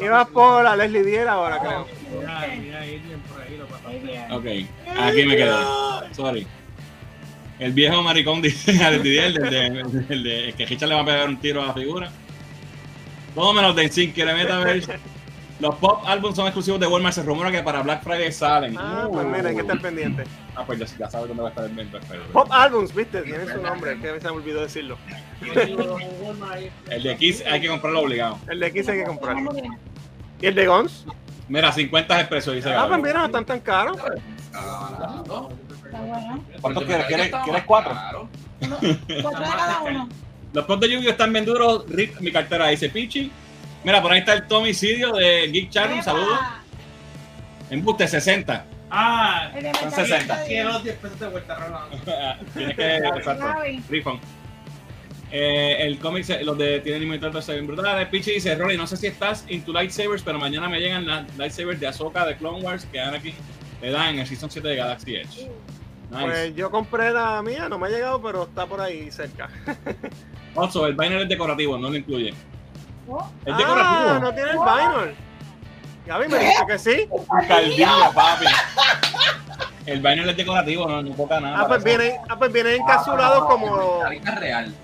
Ibas 0.00 0.28
por 0.28 0.64
la 0.64 0.76
Leslie 0.76 1.04
Diera 1.04 1.32
ahora, 1.34 1.58
creo. 1.60 1.86
Mira, 2.18 2.46
mira, 2.58 2.78
Adrian 2.80 3.20
por 3.28 3.40
ahí 3.40 3.56
lo 3.56 3.66
pasó. 3.66 3.88
Muy 3.88 3.98
bien. 4.00 4.32
Ok, 4.32 4.44
aquí 5.00 5.24
me 5.24 5.36
quedé. 5.36 5.52
Sorry. 6.12 6.46
El 7.58 7.72
viejo 7.72 8.02
maricón 8.02 8.42
dice 8.42 8.82
al 8.84 9.02
Didier, 9.02 9.26
el 9.26 9.34
de, 9.50 9.66
el 9.66 9.92
de- 10.06 10.14
el 10.14 10.22
de- 10.22 10.54
que 10.56 10.66
Richard 10.66 10.88
le 10.88 10.94
va 10.96 11.00
a 11.02 11.04
pegar 11.06 11.28
un 11.28 11.38
tiro 11.38 11.62
a 11.62 11.66
la 11.68 11.72
figura. 11.74 12.10
Todo 13.34 13.52
menos 13.54 13.74
de 13.76 13.88
Sync 13.88 14.14
quiere 14.14 14.34
Metaverse. 14.34 14.98
Los 15.58 15.74
pop 15.76 16.02
álbumes 16.06 16.36
son 16.36 16.46
exclusivos 16.46 16.78
de 16.78 16.86
Walmart. 16.86 17.14
Se 17.14 17.22
rumora 17.22 17.50
que 17.50 17.62
para 17.62 17.80
Black 17.82 18.02
Friday 18.02 18.30
salen. 18.30 18.76
Ah, 18.78 19.08
pues 19.10 19.26
mira, 19.26 19.48
hay 19.48 19.54
que 19.54 19.62
estar 19.62 19.80
pendiente. 19.80 20.24
Ah, 20.54 20.64
pues 20.66 20.78
ya, 20.78 20.86
ya 20.98 21.10
sabes 21.10 21.28
dónde 21.28 21.42
va 21.42 21.48
a 21.48 21.50
estar 21.50 21.64
el 21.64 21.72
Black 21.72 22.04
Friday. 22.04 22.26
Pop 22.32 22.48
Albums, 22.50 22.94
viste, 22.94 23.22
tiene 23.22 23.46
su 23.50 23.62
nombre, 23.62 23.98
que 23.98 24.20
se 24.20 24.26
me 24.26 24.36
olvidó 24.36 24.60
decirlo. 24.62 24.98
El 26.90 27.02
de 27.02 27.16
Kiss 27.16 27.42
hay 27.50 27.60
que 27.60 27.68
comprarlo 27.68 28.00
obligado. 28.00 28.38
El 28.48 28.60
de 28.60 28.70
sí 28.70 28.90
hay 28.90 28.98
que 28.98 29.04
comprarlo. 29.04 29.50
¿Y 30.40 30.46
el 30.46 30.54
de 30.54 30.66
Guns? 30.66 31.06
Mira, 31.48 31.72
50 31.72 32.20
es 32.20 32.28
precio, 32.28 32.52
dice 32.52 32.74
Ah, 32.74 32.86
pues 32.88 33.00
mira, 33.00 33.20
no 33.20 33.26
están 33.26 33.44
tan 33.46 33.60
caros. 33.60 33.96
¿Cuántos 36.60 36.84
quieres? 36.84 37.06
¿Quieres- 37.06 37.64
cuatro? 37.64 38.28
Uno- 38.60 38.76
Cuatro 39.22 39.40
de 39.40 39.50
cada 39.50 39.82
uno. 39.82 40.08
Los 40.52 40.64
pop 40.64 40.80
de 40.80 40.90
Yu-Gi-Oh 40.90 41.10
están 41.10 41.32
bien 41.32 41.44
duros. 41.44 41.84
Rip 41.88 42.18
mi 42.20 42.32
cartera, 42.32 42.68
dice 42.68 42.88
Pichi. 42.88 43.30
Mira, 43.86 44.02
por 44.02 44.10
ahí 44.10 44.18
está 44.18 44.32
el 44.32 44.48
Tommy 44.48 44.74
Sidio 44.74 45.12
de 45.12 45.46
Geek 45.46 45.70
Charlie. 45.70 45.98
Un 45.98 46.02
saludo. 46.02 46.34
Epa. 46.34 46.60
Embuste 47.70 48.08
60. 48.08 48.66
Ah, 48.90 49.50
Son 49.52 49.62
Metal 49.62 49.92
60. 49.92 50.36
Gear 50.38 50.46
que 50.48 50.64
los 50.64 50.82
10 50.82 50.96
pesos 50.96 51.20
de 51.20 51.28
vuelta 51.28 51.54
Rolando. 51.54 51.96
Tienes 52.52 52.74
que. 52.74 52.96
Exacto. 52.96 53.46
Refund. 53.88 54.20
Eh, 55.30 55.76
el 55.78 56.00
cómic, 56.00 56.26
los 56.42 56.58
de 56.58 56.80
Tienen 56.80 57.02
Limited 57.02 57.40
se 57.40 57.54
ven 57.54 57.68
brutales. 57.68 58.08
Pichi 58.08 58.32
dice: 58.32 58.56
Rory, 58.56 58.76
no 58.76 58.88
sé 58.88 58.96
si 58.96 59.06
estás 59.06 59.44
into 59.48 59.72
lightsabers, 59.72 60.24
pero 60.24 60.40
mañana 60.40 60.68
me 60.68 60.80
llegan 60.80 61.06
las 61.06 61.36
lightsabers 61.36 61.78
de 61.78 61.86
Ahsoka 61.86 62.26
de 62.26 62.36
Clone 62.36 62.64
Wars 62.64 62.88
que 62.90 62.98
dan 62.98 63.14
aquí. 63.14 63.34
Le 63.80 63.92
dan 63.92 64.14
en 64.14 64.18
el 64.18 64.26
Season 64.26 64.50
7 64.50 64.66
de 64.66 64.74
Galaxy 64.74 65.14
Edge. 65.14 65.48
Nice. 66.10 66.24
Pues 66.24 66.56
yo 66.56 66.72
compré 66.72 67.12
la 67.12 67.40
mía, 67.40 67.68
no 67.68 67.78
me 67.78 67.86
ha 67.86 67.90
llegado, 67.90 68.20
pero 68.20 68.42
está 68.42 68.66
por 68.66 68.80
ahí 68.80 69.12
cerca. 69.12 69.48
Also, 70.56 70.86
el 70.86 70.94
banner 70.94 71.20
es 71.20 71.28
decorativo, 71.28 71.76
no 71.76 71.90
lo 71.90 71.96
incluye. 71.96 72.32
Es 73.44 73.52
Ah, 73.54 73.56
decorativo. 73.56 74.18
no 74.20 74.34
tiene 74.34 74.50
el 74.50 74.58
vinyl. 74.58 75.16
Gaby 76.06 76.28
me 76.28 76.38
dice 76.38 76.64
que 76.66 76.78
sí. 76.78 77.08
Caldilla, 77.48 78.10
papi. 78.14 78.46
El 79.86 80.00
banner 80.02 80.28
es 80.28 80.36
decorativo, 80.36 80.88
no, 80.88 81.02
no 81.02 81.14
toca 81.14 81.40
nada. 81.40 81.60
Ah, 81.60 81.66
pues 81.68 81.82
viene, 81.84 82.18
ah, 82.28 82.36
pues 82.38 82.52
viene 82.52 82.74
encapsulado 82.76 83.46
como. 83.46 83.98
Metallica 83.98 84.32
es 84.32 84.40
real. 84.40 84.74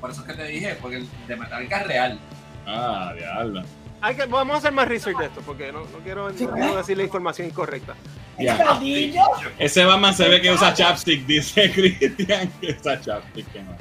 Por 0.00 0.10
eso 0.10 0.20
es 0.20 0.26
que 0.28 0.34
te 0.34 0.44
dije, 0.44 0.78
porque 0.80 0.96
el 0.98 1.08
de 1.26 1.36
Metallica 1.36 1.80
es 1.80 1.86
real. 1.88 2.18
Ah, 2.66 3.12
diablo. 3.16 3.62
Hay 4.00 4.14
que, 4.14 4.26
vamos 4.26 4.54
a 4.54 4.58
hacer 4.58 4.70
más 4.72 4.86
research 4.86 5.18
de 5.18 5.26
esto, 5.26 5.40
porque 5.44 5.72
no, 5.72 5.80
no 5.80 5.98
quiero, 6.04 6.30
no 6.30 6.34
quiero 6.52 6.76
decir 6.76 6.96
la 6.96 7.02
información 7.02 7.48
incorrecta. 7.48 7.94
Perdillo. 8.36 9.22
Ese 9.58 9.84
Batman 9.84 10.14
se 10.14 10.28
ve 10.28 10.40
que 10.40 10.52
usa 10.52 10.72
chapstick, 10.72 11.26
dice 11.26 11.72
Christian 11.74 12.48
que 12.60 12.76
usa 12.80 13.00
chapstick. 13.00 13.52
Que 13.52 13.62
no. 13.62 13.72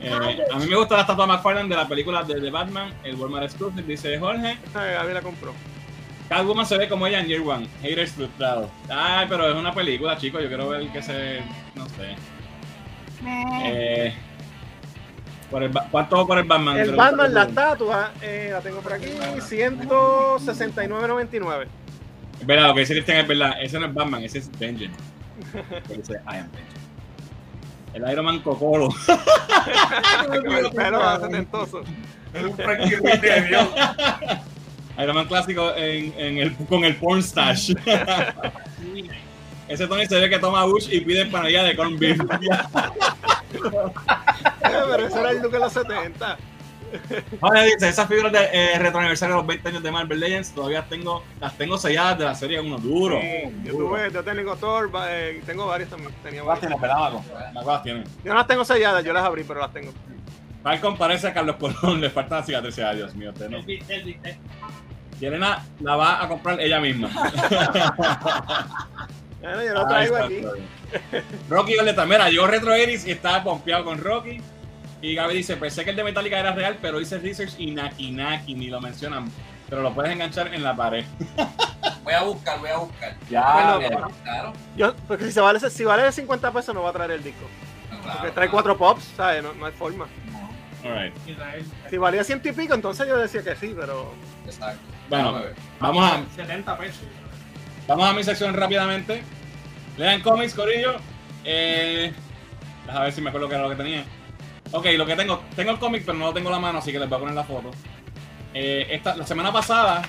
Eh, 0.00 0.44
a 0.52 0.58
mí 0.58 0.66
me 0.66 0.76
gusta 0.76 0.96
la 0.96 1.02
estatua 1.02 1.26
McFarlane 1.26 1.68
de 1.68 1.76
la 1.76 1.88
película 1.88 2.22
de, 2.22 2.40
de 2.40 2.50
Batman, 2.50 2.92
el 3.04 3.16
Walmart 3.16 3.44
Exclusive, 3.44 3.82
dice 3.82 4.18
Jorge. 4.18 4.58
Esta 4.64 4.84
de 4.84 4.94
Gaby 4.94 5.14
la 5.14 5.22
compró. 5.22 5.52
Catwoman 6.28 6.66
se 6.66 6.76
ve 6.78 6.88
como 6.88 7.06
ella 7.06 7.20
en 7.20 7.26
Year 7.26 7.42
One, 7.42 7.68
haters 7.82 8.12
frustrados. 8.12 8.70
Ay, 8.88 9.26
pero 9.28 9.46
es 9.48 9.54
una 9.54 9.74
película, 9.74 10.16
chicos, 10.16 10.42
yo 10.42 10.48
quiero 10.48 10.68
ver 10.68 10.88
que 10.88 11.02
se... 11.02 11.42
no 11.74 11.86
sé. 11.90 12.16
Eh, 13.26 14.14
por 15.50 15.62
el, 15.62 15.70
¿Cuánto 15.90 16.26
por 16.26 16.38
el 16.38 16.44
Batman? 16.44 16.78
El 16.78 16.96
Batman, 16.96 17.32
la 17.32 17.44
estatua, 17.44 18.10
eh, 18.20 18.48
la 18.50 18.60
tengo 18.60 18.80
por 18.80 18.92
aquí, 18.94 19.06
169.99. 19.06 21.66
Es 22.40 22.46
verdad, 22.46 22.66
lo 22.68 22.74
que 22.74 22.80
dice 22.80 22.94
Christian 22.94 23.18
es 23.18 23.28
verdad. 23.28 23.54
Ese 23.60 23.78
no 23.78 23.86
es 23.86 23.94
Batman, 23.94 24.24
ese 24.24 24.38
es 24.38 24.50
Vengeance. 24.58 24.98
Porque 25.52 25.94
dice 25.94 26.14
I 26.26 26.38
am 26.38 26.50
Vengeance. 26.50 26.83
El 27.94 28.10
Iron 28.10 28.24
Man 28.24 28.40
Cocolo. 28.40 28.88
El 30.32 30.70
pelo 30.72 31.20
setentoso. 31.20 31.82
Es 32.32 32.42
un 32.42 32.56
Frankie 32.56 32.96
Ruiz 32.96 33.20
de 33.20 33.42
Dios. 33.42 33.68
Iron 34.98 35.14
Man 35.14 35.26
clásico 35.26 35.72
en, 35.76 36.12
en 36.18 36.38
el, 36.38 36.56
con 36.66 36.84
el 36.84 36.96
porn 36.96 37.22
stash. 37.22 37.72
Ese 39.68 39.86
Tony 39.86 40.06
se 40.06 40.20
ve 40.20 40.28
que 40.28 40.38
toma 40.38 40.64
Bush 40.64 40.88
y 40.90 41.00
pide 41.00 41.22
empanadilla 41.22 41.62
de 41.62 41.76
corn 41.76 41.98
beef. 41.98 42.20
Eh, 43.54 44.82
pero 44.90 45.06
ese 45.06 45.20
era 45.20 45.30
el 45.30 45.42
look 45.42 45.52
de 45.52 45.58
los 45.60 45.72
70. 45.72 46.38
Vale, 47.40 47.64
dice, 47.64 47.88
esas 47.88 48.08
figuras 48.08 48.32
de 48.32 48.48
eh, 48.52 48.78
retro 48.78 48.98
aniversario 49.00 49.34
de 49.34 49.40
los 49.40 49.46
20 49.46 49.68
años 49.68 49.82
de 49.82 49.90
Marvel 49.90 50.20
Legends 50.20 50.52
todavía 50.54 50.84
tengo, 50.88 51.22
las 51.40 51.56
tengo 51.56 51.78
selladas 51.78 52.18
de 52.18 52.24
la 52.24 52.34
serie 52.34 52.60
uno 52.60 52.78
duro. 52.78 53.20
Sí, 53.20 53.52
yo, 53.64 53.72
duro. 53.72 53.88
tuve, 53.88 54.12
yo 54.12 54.22
tengo 54.22 54.56
Thor, 54.56 54.90
eh, 55.08 55.42
tengo 55.46 55.66
varias 55.66 55.90
también. 55.90 56.12
Tenía 56.22 56.40
Las 56.40 56.46
varias. 56.46 56.60
tiene, 56.68 56.80
¿verdad, 56.80 56.98
Maco? 56.98 57.24
Maco 57.54 57.72
las 57.72 57.82
tiene. 57.82 58.04
Yo 58.24 58.32
no 58.32 58.38
las 58.38 58.46
tengo 58.46 58.64
selladas, 58.64 59.04
yo 59.04 59.12
las 59.12 59.24
abrí, 59.24 59.44
pero 59.44 59.60
las 59.60 59.72
tengo. 59.72 59.92
Falcon 60.62 60.96
parece 60.96 61.28
a 61.28 61.34
Carlos 61.34 61.56
Colón, 61.56 62.00
le 62.00 62.10
faltan 62.10 62.38
las 62.38 62.46
cicatrices. 62.46 62.84
Ay, 62.84 62.96
Dios 62.96 63.14
mío, 63.14 63.30
usted 63.30 63.50
no. 63.50 63.58
Yelena 65.20 65.64
la 65.80 65.96
va 65.96 66.22
a 66.22 66.28
comprar 66.28 66.60
ella 66.60 66.80
misma. 66.80 67.10
Bueno, 69.44 69.62
yo 69.62 69.74
lo 69.74 69.80
Ahí 69.80 70.08
traigo 70.08 70.16
aquí. 70.16 70.42
Rocky 71.50 71.72
Violeta, 71.74 72.06
mira, 72.06 72.30
yo 72.30 72.46
Retro 72.46 72.74
Iris 72.78 73.06
y 73.06 73.10
estaba 73.10 73.44
pompeado 73.44 73.84
con 73.84 73.98
Rocky. 73.98 74.40
Y 75.04 75.14
Gaby 75.14 75.34
dice, 75.34 75.58
pensé 75.58 75.84
que 75.84 75.90
el 75.90 75.96
de 75.96 76.02
Metallica 76.02 76.38
era 76.40 76.52
real, 76.52 76.78
pero 76.80 76.98
hice 76.98 77.18
research 77.18 77.56
y 77.58 77.72
Naki 77.72 78.10
Naki, 78.10 78.54
ni 78.54 78.68
lo 78.68 78.80
mencionan. 78.80 79.30
Pero 79.68 79.82
lo 79.82 79.92
puedes 79.92 80.10
enganchar 80.10 80.54
en 80.54 80.62
la 80.62 80.74
pared. 80.74 81.04
Voy 82.04 82.14
a 82.14 82.22
buscar, 82.22 82.60
voy 82.60 82.68
a 82.68 82.76
buscar. 82.78 83.16
Ya, 83.30 83.52
Bueno, 83.54 83.78
bien. 83.78 83.92
Claro. 84.22 84.52
Yo, 84.76 84.94
porque 85.08 85.24
si, 85.24 85.32
se 85.32 85.40
vale, 85.40 85.58
si 85.58 85.84
vale 85.84 86.12
50 86.12 86.52
pesos, 86.52 86.74
no 86.74 86.82
va 86.82 86.90
a 86.90 86.92
traer 86.92 87.12
el 87.12 87.22
disco. 87.24 87.46
claro, 87.88 88.02
Porque 88.02 88.20
trae 88.22 88.32
claro. 88.32 88.50
cuatro 88.50 88.76
pops, 88.76 89.04
¿sabes? 89.16 89.42
No, 89.42 89.54
no 89.54 89.64
hay 89.66 89.72
forma. 89.72 90.06
No. 90.30 90.50
Israel. 91.26 91.64
Si 91.88 91.96
valía 91.96 92.22
ciento 92.24 92.48
y 92.48 92.52
pico, 92.52 92.74
entonces 92.74 93.08
yo 93.08 93.16
decía 93.16 93.42
que 93.42 93.56
sí, 93.56 93.74
pero. 93.78 94.12
exacto. 94.44 94.80
Bueno, 95.08 95.40
vamos 95.80 96.12
a, 96.12 96.22
70 96.36 96.78
pesos. 96.78 97.04
vamos 97.88 98.06
a 98.06 98.12
mi 98.12 98.22
sección 98.22 98.52
rápidamente. 98.52 99.22
Lean 99.96 100.20
cómics, 100.20 100.52
Corillo. 100.54 100.96
Eh, 101.44 102.12
a 102.86 103.00
ver 103.00 103.12
si 103.12 103.22
me 103.22 103.30
acuerdo 103.30 103.48
qué 103.48 103.54
era 103.54 103.64
lo 103.64 103.70
que 103.70 103.76
tenía. 103.76 104.04
Ok, 104.76 104.86
lo 104.96 105.06
que 105.06 105.14
tengo, 105.16 105.40
tengo 105.54 105.70
el 105.70 105.78
cómic, 105.78 106.02
pero 106.04 106.18
no 106.18 106.26
lo 106.26 106.32
tengo 106.34 106.48
en 106.48 106.54
la 106.54 106.58
mano, 106.60 106.78
así 106.78 106.90
que 106.90 106.98
les 106.98 107.08
voy 107.08 107.16
a 107.16 107.20
poner 107.20 107.34
la 107.34 107.44
foto. 107.44 107.70
Eh, 108.52 108.86
esta, 108.90 109.14
la 109.16 109.24
semana 109.26 109.52
pasada 109.52 110.02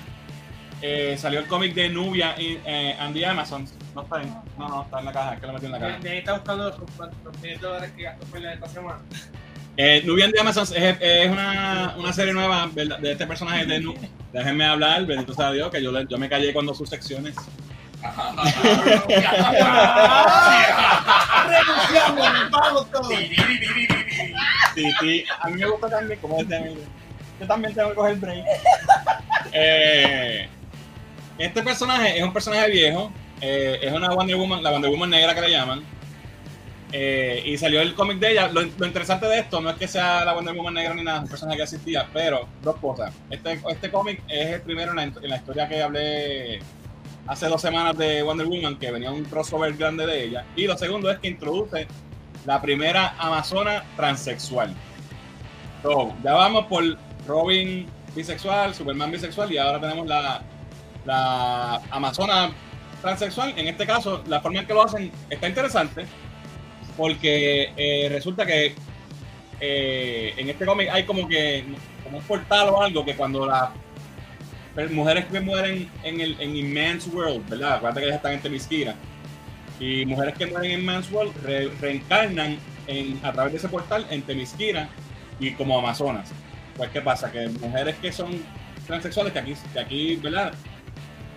eh, 0.82 1.16
salió 1.20 1.40
el 1.40 1.46
cómic 1.48 1.74
de 1.76 1.90
Nubia 1.90 2.36
y, 2.40 2.60
eh, 2.66 2.96
and 3.00 3.16
the 3.16 3.26
Amazons. 3.26 3.74
No 3.94 4.02
está 4.02 4.22
en, 4.22 4.30
no, 4.58 4.68
no, 4.68 4.82
está 4.84 5.00
en 5.00 5.06
la 5.06 5.12
caja, 5.14 5.34
es 5.36 5.40
que 5.40 5.48
lo 5.48 5.54
metí 5.54 5.66
en 5.68 5.72
la 5.72 5.80
caja. 5.80 5.98
De 6.00 6.10
ahí 6.10 6.18
está 6.18 6.34
buscando 6.34 6.70
los, 6.70 6.80
los 7.24 7.38
500 7.38 7.62
dólares 7.62 7.92
que 7.96 8.04
gastó 8.04 8.26
por 8.26 8.46
esta 8.46 8.68
semana. 8.68 9.00
Eh, 9.78 10.02
Nubian 10.06 10.32
de 10.32 10.40
Amazon 10.40 10.64
es, 10.64 10.98
es 11.00 11.30
una, 11.30 11.94
una 11.98 12.14
serie 12.14 12.34
nueva 12.34 12.68
¿verdad? 12.74 12.98
de 13.00 13.12
este 13.12 13.28
personaje 13.28 13.66
de 13.66 13.80
Nu. 13.82 13.94
Déjenme 14.34 14.66
hablar, 14.66 15.06
bendito 15.06 15.34
sea 15.34 15.52
Dios, 15.52 15.70
que 15.70 15.84
yo, 15.84 15.92
le- 15.92 16.08
yo 16.10 16.18
me 16.18 16.28
callé 16.30 16.54
cuando 16.54 16.74
sus 16.74 16.90
secciones. 16.90 17.36
Renunciamos, 21.48 22.52
vamos 22.52 22.92
todos. 22.92 23.10
Sí, 24.74 24.92
sí, 25.00 25.26
a 25.42 25.50
mí 25.50 25.60
me 25.60 25.68
gusta 25.68 25.90
también, 25.90 26.20
como 26.20 26.40
este 26.40 26.56
amigo. 26.56 26.82
Yo 27.40 27.48
también 27.48 27.74
tengo 27.74 27.90
que 27.90 27.96
coger 27.96 28.16
break. 28.18 28.46
Eh, 29.58 30.50
este 31.38 31.62
personaje 31.62 32.18
es 32.18 32.24
un 32.24 32.34
personaje 32.34 32.70
viejo, 32.72 33.10
eh, 33.40 33.80
es 33.82 33.94
una 33.94 34.10
Wonder 34.10 34.36
Woman, 34.36 34.62
la 34.62 34.72
Wonder 34.72 34.92
Woman 34.92 35.10
negra 35.10 35.34
que 35.34 35.42
le 35.42 35.52
llaman. 35.52 35.84
Eh, 36.92 37.42
y 37.46 37.58
salió 37.58 37.82
el 37.82 37.94
cómic 37.94 38.20
de 38.20 38.32
ella. 38.32 38.48
Lo, 38.50 38.62
lo 38.64 38.86
interesante 38.86 39.28
de 39.28 39.40
esto 39.40 39.62
no 39.62 39.70
es 39.70 39.78
que 39.78 39.88
sea 39.88 40.26
la 40.26 40.34
Wonder 40.34 40.56
Woman 40.56 40.74
negra 40.74 40.94
ni 40.94 41.04
nada, 41.04 41.18
es 41.18 41.24
un 41.24 41.30
personaje 41.30 41.58
que 41.58 41.64
existía, 41.64 42.08
pero 42.12 42.48
dos 42.64 42.76
cosas. 42.78 43.14
Este, 43.30 43.62
este 43.70 43.92
cómic 43.92 44.22
es 44.28 44.56
el 44.56 44.62
primero 44.62 44.92
en 44.92 44.98
la, 44.98 45.04
en 45.04 45.30
la 45.30 45.38
historia 45.38 45.70
que 45.70 45.82
hablé 45.82 46.60
hace 47.28 47.48
dos 47.48 47.62
semanas 47.62 47.98
de 47.98 48.24
Wonder 48.24 48.48
Woman, 48.48 48.78
que 48.78 48.92
venía 48.92 49.12
un 49.12 49.24
crossover 49.26 49.74
grande 49.76 50.06
de 50.06 50.24
ella. 50.24 50.46
Y 50.56 50.68
lo 50.68 50.78
segundo 50.78 51.10
es 51.10 51.20
que 51.20 51.28
introduce 51.28 51.88
la 52.46 52.62
primera 52.62 53.16
amazona 53.18 53.84
transexual. 53.96 54.74
So, 55.82 56.14
ya 56.24 56.34
vamos 56.34 56.66
por 56.66 56.84
Robin 57.28 57.88
bisexual, 58.16 58.74
Superman 58.74 59.12
bisexual 59.12 59.52
y 59.52 59.58
ahora 59.58 59.80
tenemos 59.80 60.08
la, 60.08 60.42
la 61.06 61.82
amazona 61.92 62.52
transexual. 63.02 63.54
En 63.58 63.68
este 63.68 63.86
caso, 63.86 64.24
la 64.28 64.42
forma 64.42 64.62
en 64.62 64.68
que 64.68 64.74
lo 64.74 64.84
hacen 64.84 65.12
está 65.30 65.48
interesante 65.48 66.06
porque 66.98 67.74
eh, 67.76 68.08
resulta 68.10 68.46
que 68.46 68.76
eh, 69.60 70.34
en 70.38 70.50
este 70.50 70.66
cómic 70.66 70.90
hay 70.92 71.04
como 71.04 71.28
que 71.28 71.64
como 72.04 72.18
un 72.18 72.24
portal 72.24 72.70
o 72.70 72.82
algo 72.82 73.06
que 73.06 73.16
cuando 73.16 73.46
las 73.46 74.92
mujeres 74.92 75.26
que 75.26 75.40
mueren 75.40 75.90
en 76.04 76.22
el 76.22 76.40
en 76.40 76.56
Immense 76.56 77.10
World, 77.10 77.50
¿verdad? 77.50 77.76
Acuérdate 77.76 78.02
que 78.02 78.06
ellas 78.08 78.18
están 78.18 78.34
en 78.34 78.42
Temisquira. 78.42 78.96
Y 79.80 80.06
mujeres 80.06 80.36
que 80.36 80.46
mueren 80.46 80.72
en 80.72 80.86
Man's 80.86 81.12
World 81.12 81.34
re- 81.44 81.70
reencarnan 81.82 82.58
en, 82.88 83.20
a 83.24 83.32
través 83.34 83.54
de 83.54 83.58
ese 83.58 83.68
portal 83.68 84.06
en 84.10 84.22
Temisquira 84.22 84.88
y 85.40 85.52
como 85.52 85.78
Amazonas. 85.78 86.32
Pues, 86.78 86.90
¿qué 86.92 87.02
pasa? 87.02 87.32
Que 87.32 87.48
mujeres 87.50 87.96
que 88.02 88.12
son 88.12 88.42
transexuales, 88.88 89.34
que 89.34 89.40
aquí, 89.40 89.54
que 89.74 89.80
aquí 89.80 90.16
¿verdad? 90.18 90.54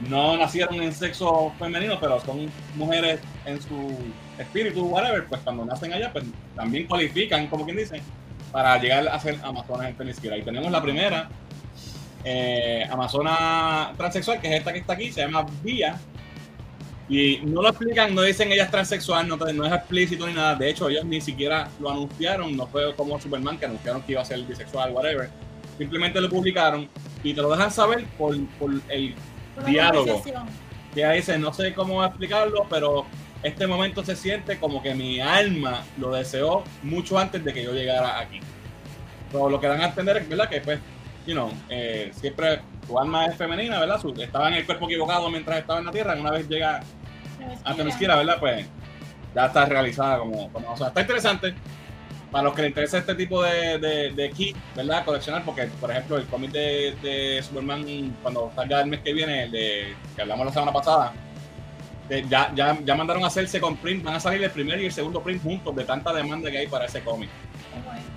No 0.08 0.36
nacieron 0.36 0.80
en 0.80 0.92
sexo 0.92 1.52
femenino, 1.58 1.98
pero 1.98 2.20
son 2.20 2.48
mujeres 2.76 3.18
en 3.44 3.60
su 3.60 3.96
espíritu, 4.38 4.86
whatever, 4.86 5.26
pues 5.26 5.40
cuando 5.40 5.64
nacen 5.64 5.92
allá, 5.92 6.12
pues 6.12 6.24
también 6.54 6.86
cualifican, 6.86 7.48
como 7.48 7.64
quien 7.64 7.78
dice, 7.78 8.00
para 8.52 8.78
llegar 8.78 9.08
a 9.08 9.18
ser 9.18 9.38
Amazonas 9.42 9.88
en 9.88 9.96
Temisquira. 9.96 10.36
Y 10.36 10.42
tenemos 10.42 10.70
la 10.70 10.80
primera 10.80 11.28
eh, 12.24 12.86
Amazona 12.88 13.92
transexual, 13.96 14.40
que 14.40 14.48
es 14.48 14.54
esta 14.58 14.72
que 14.72 14.78
está 14.78 14.92
aquí, 14.92 15.10
se 15.10 15.22
llama 15.22 15.44
Vía. 15.64 15.98
Y 17.08 17.38
no 17.38 17.62
lo 17.62 17.70
explican, 17.70 18.14
no 18.14 18.22
dicen 18.22 18.52
ella 18.52 18.64
es 18.64 18.70
transexual, 18.70 19.26
no, 19.26 19.36
no 19.36 19.64
es 19.64 19.72
explícito 19.72 20.26
ni 20.26 20.34
nada. 20.34 20.54
De 20.54 20.68
hecho, 20.68 20.88
ellos 20.90 21.04
ni 21.04 21.20
siquiera 21.20 21.68
lo 21.80 21.90
anunciaron, 21.90 22.54
no 22.54 22.66
fue 22.66 22.94
como 22.94 23.18
Superman 23.18 23.58
que 23.58 23.64
anunciaron 23.64 24.02
que 24.02 24.12
iba 24.12 24.20
a 24.20 24.24
ser 24.26 24.42
bisexual, 24.42 24.92
whatever. 24.92 25.30
Simplemente 25.78 26.20
lo 26.20 26.28
publicaron 26.28 26.88
y 27.22 27.32
te 27.32 27.40
lo 27.40 27.50
dejan 27.50 27.70
saber 27.70 28.04
por, 28.18 28.36
por 28.58 28.70
el 28.88 29.14
Por 29.54 29.64
Diálogo. 29.64 30.22
que 30.94 31.04
ahí 31.04 31.18
dice, 31.18 31.38
no 31.38 31.52
sé 31.54 31.72
cómo 31.72 32.04
explicarlo, 32.04 32.66
pero 32.68 33.06
este 33.42 33.66
momento 33.66 34.04
se 34.04 34.14
siente 34.14 34.58
como 34.58 34.82
que 34.82 34.94
mi 34.94 35.20
alma 35.20 35.84
lo 35.96 36.10
deseó 36.10 36.64
mucho 36.82 37.18
antes 37.18 37.42
de 37.42 37.54
que 37.54 37.62
yo 37.62 37.72
llegara 37.72 38.18
aquí. 38.18 38.40
Pero 39.32 39.48
lo 39.48 39.60
que 39.60 39.66
dan 39.66 39.80
a 39.80 39.86
entender 39.86 40.18
es, 40.18 40.28
¿verdad? 40.28 40.48
Que 40.48 40.60
pues, 40.60 40.78
you 41.26 41.32
know, 41.32 41.50
eh, 41.70 42.10
siempre 42.12 42.60
tu 42.86 42.98
alma 42.98 43.26
es 43.26 43.36
femenina, 43.36 43.78
¿verdad? 43.78 44.00
Estaba 44.18 44.48
en 44.48 44.54
el 44.54 44.66
cuerpo 44.66 44.86
equivocado 44.86 45.30
mientras 45.30 45.58
estaba 45.58 45.78
en 45.78 45.86
la 45.86 45.92
tierra, 45.92 46.16
una 46.18 46.32
vez 46.32 46.48
llega 46.48 46.82
a 47.64 47.74
Temisquira, 47.74 48.16
¿verdad? 48.16 48.36
Pues 48.40 48.66
ya 49.34 49.46
está 49.46 49.64
realizada 49.66 50.18
como, 50.18 50.50
como 50.52 50.72
o 50.72 50.76
sea, 50.76 50.88
está 50.88 51.00
interesante. 51.00 51.54
Para 52.30 52.44
los 52.44 52.54
que 52.54 52.60
les 52.62 52.68
interesa 52.70 52.98
este 52.98 53.14
tipo 53.14 53.42
de, 53.42 53.78
de, 53.78 54.12
de 54.12 54.30
kit, 54.30 54.54
¿verdad? 54.76 55.02
Coleccionar, 55.04 55.42
porque, 55.44 55.64
por 55.80 55.90
ejemplo, 55.90 56.18
el 56.18 56.26
cómic 56.26 56.50
de, 56.50 56.94
de 57.02 57.42
Superman, 57.42 58.14
cuando 58.22 58.52
salga 58.54 58.82
el 58.82 58.88
mes 58.90 59.00
que 59.00 59.14
viene, 59.14 59.44
el 59.44 59.50
de, 59.50 59.94
que 60.14 60.20
hablamos 60.22 60.44
la 60.44 60.52
semana 60.52 60.70
pasada, 60.72 61.14
de- 62.06 62.26
ya, 62.28 62.52
ya, 62.54 62.78
ya 62.84 62.94
mandaron 62.94 63.24
a 63.24 63.28
hacerse 63.28 63.58
con 63.60 63.78
print, 63.78 64.04
van 64.04 64.16
a 64.16 64.20
salir 64.20 64.42
el 64.44 64.50
primer 64.50 64.78
y 64.78 64.86
el 64.86 64.92
segundo 64.92 65.22
print 65.22 65.42
juntos 65.42 65.74
de 65.74 65.84
tanta 65.84 66.12
demanda 66.12 66.50
que 66.50 66.58
hay 66.58 66.66
para 66.66 66.84
ese 66.84 67.00
cómic. 67.02 67.30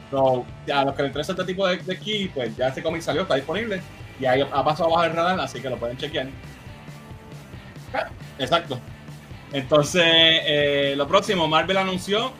So, 0.10 0.46
a 0.74 0.84
los 0.84 0.94
que 0.94 1.04
les 1.04 1.10
interesa 1.10 1.32
este 1.32 1.46
tipo 1.46 1.66
de, 1.66 1.78
de 1.78 1.98
kit, 1.98 2.34
pues 2.34 2.54
ya 2.58 2.68
ese 2.68 2.84
cómic 2.84 3.02
salió, 3.02 3.22
está 3.22 3.36
disponible 3.36 3.82
y 4.20 4.26
ahí 4.26 4.42
ha 4.42 4.64
pasado 4.66 4.90
bajo 4.90 5.06
el 5.06 5.14
radar, 5.14 5.40
así 5.40 5.62
que 5.62 5.70
lo 5.70 5.78
pueden 5.78 5.96
chequear. 5.96 6.28
Exacto. 8.40 8.80
Entonces, 9.54 10.04
eh, 10.06 10.94
lo 10.96 11.08
próximo, 11.08 11.48
Marvel 11.48 11.78
anunció 11.78 12.32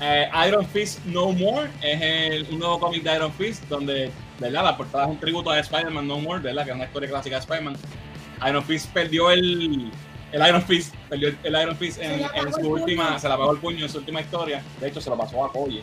eh, 0.00 0.28
Iron 0.46 0.66
Fist 0.66 1.04
No 1.06 1.32
More, 1.32 1.70
es 1.80 2.02
el, 2.02 2.46
un 2.50 2.58
nuevo 2.58 2.78
cómic 2.78 3.02
de 3.02 3.14
Iron 3.14 3.32
Fist, 3.32 3.64
donde 3.68 4.10
¿verdad? 4.38 4.64
la 4.64 4.76
portada 4.76 5.04
es 5.04 5.10
un 5.10 5.18
tributo 5.18 5.50
a 5.50 5.58
Spider-Man 5.58 6.06
No 6.06 6.18
More, 6.18 6.40
¿verdad? 6.40 6.64
que 6.64 6.70
es 6.70 6.76
una 6.76 6.84
historia 6.84 7.08
clásica 7.08 7.36
de 7.36 7.40
Spider-Man. 7.40 7.76
Iron 8.46 8.64
Fist 8.64 8.92
perdió 8.92 9.30
el, 9.30 9.90
el 10.32 10.46
Iron 10.46 10.62
Fist, 10.62 10.94
perdió 11.08 11.28
el, 11.28 11.62
Iron 11.62 11.76
Fist 11.76 11.98
en, 12.02 12.52
su 12.52 12.68
última, 12.68 13.18
se 13.18 13.28
le 13.28 13.34
apagó 13.34 13.52
el 13.52 13.58
puño 13.58 13.84
en 13.84 13.88
su 13.88 13.98
última 13.98 14.20
historia. 14.20 14.62
De 14.80 14.88
hecho, 14.88 15.00
se 15.00 15.08
lo 15.08 15.16
pasó 15.16 15.44
a 15.44 15.52
Koye, 15.52 15.82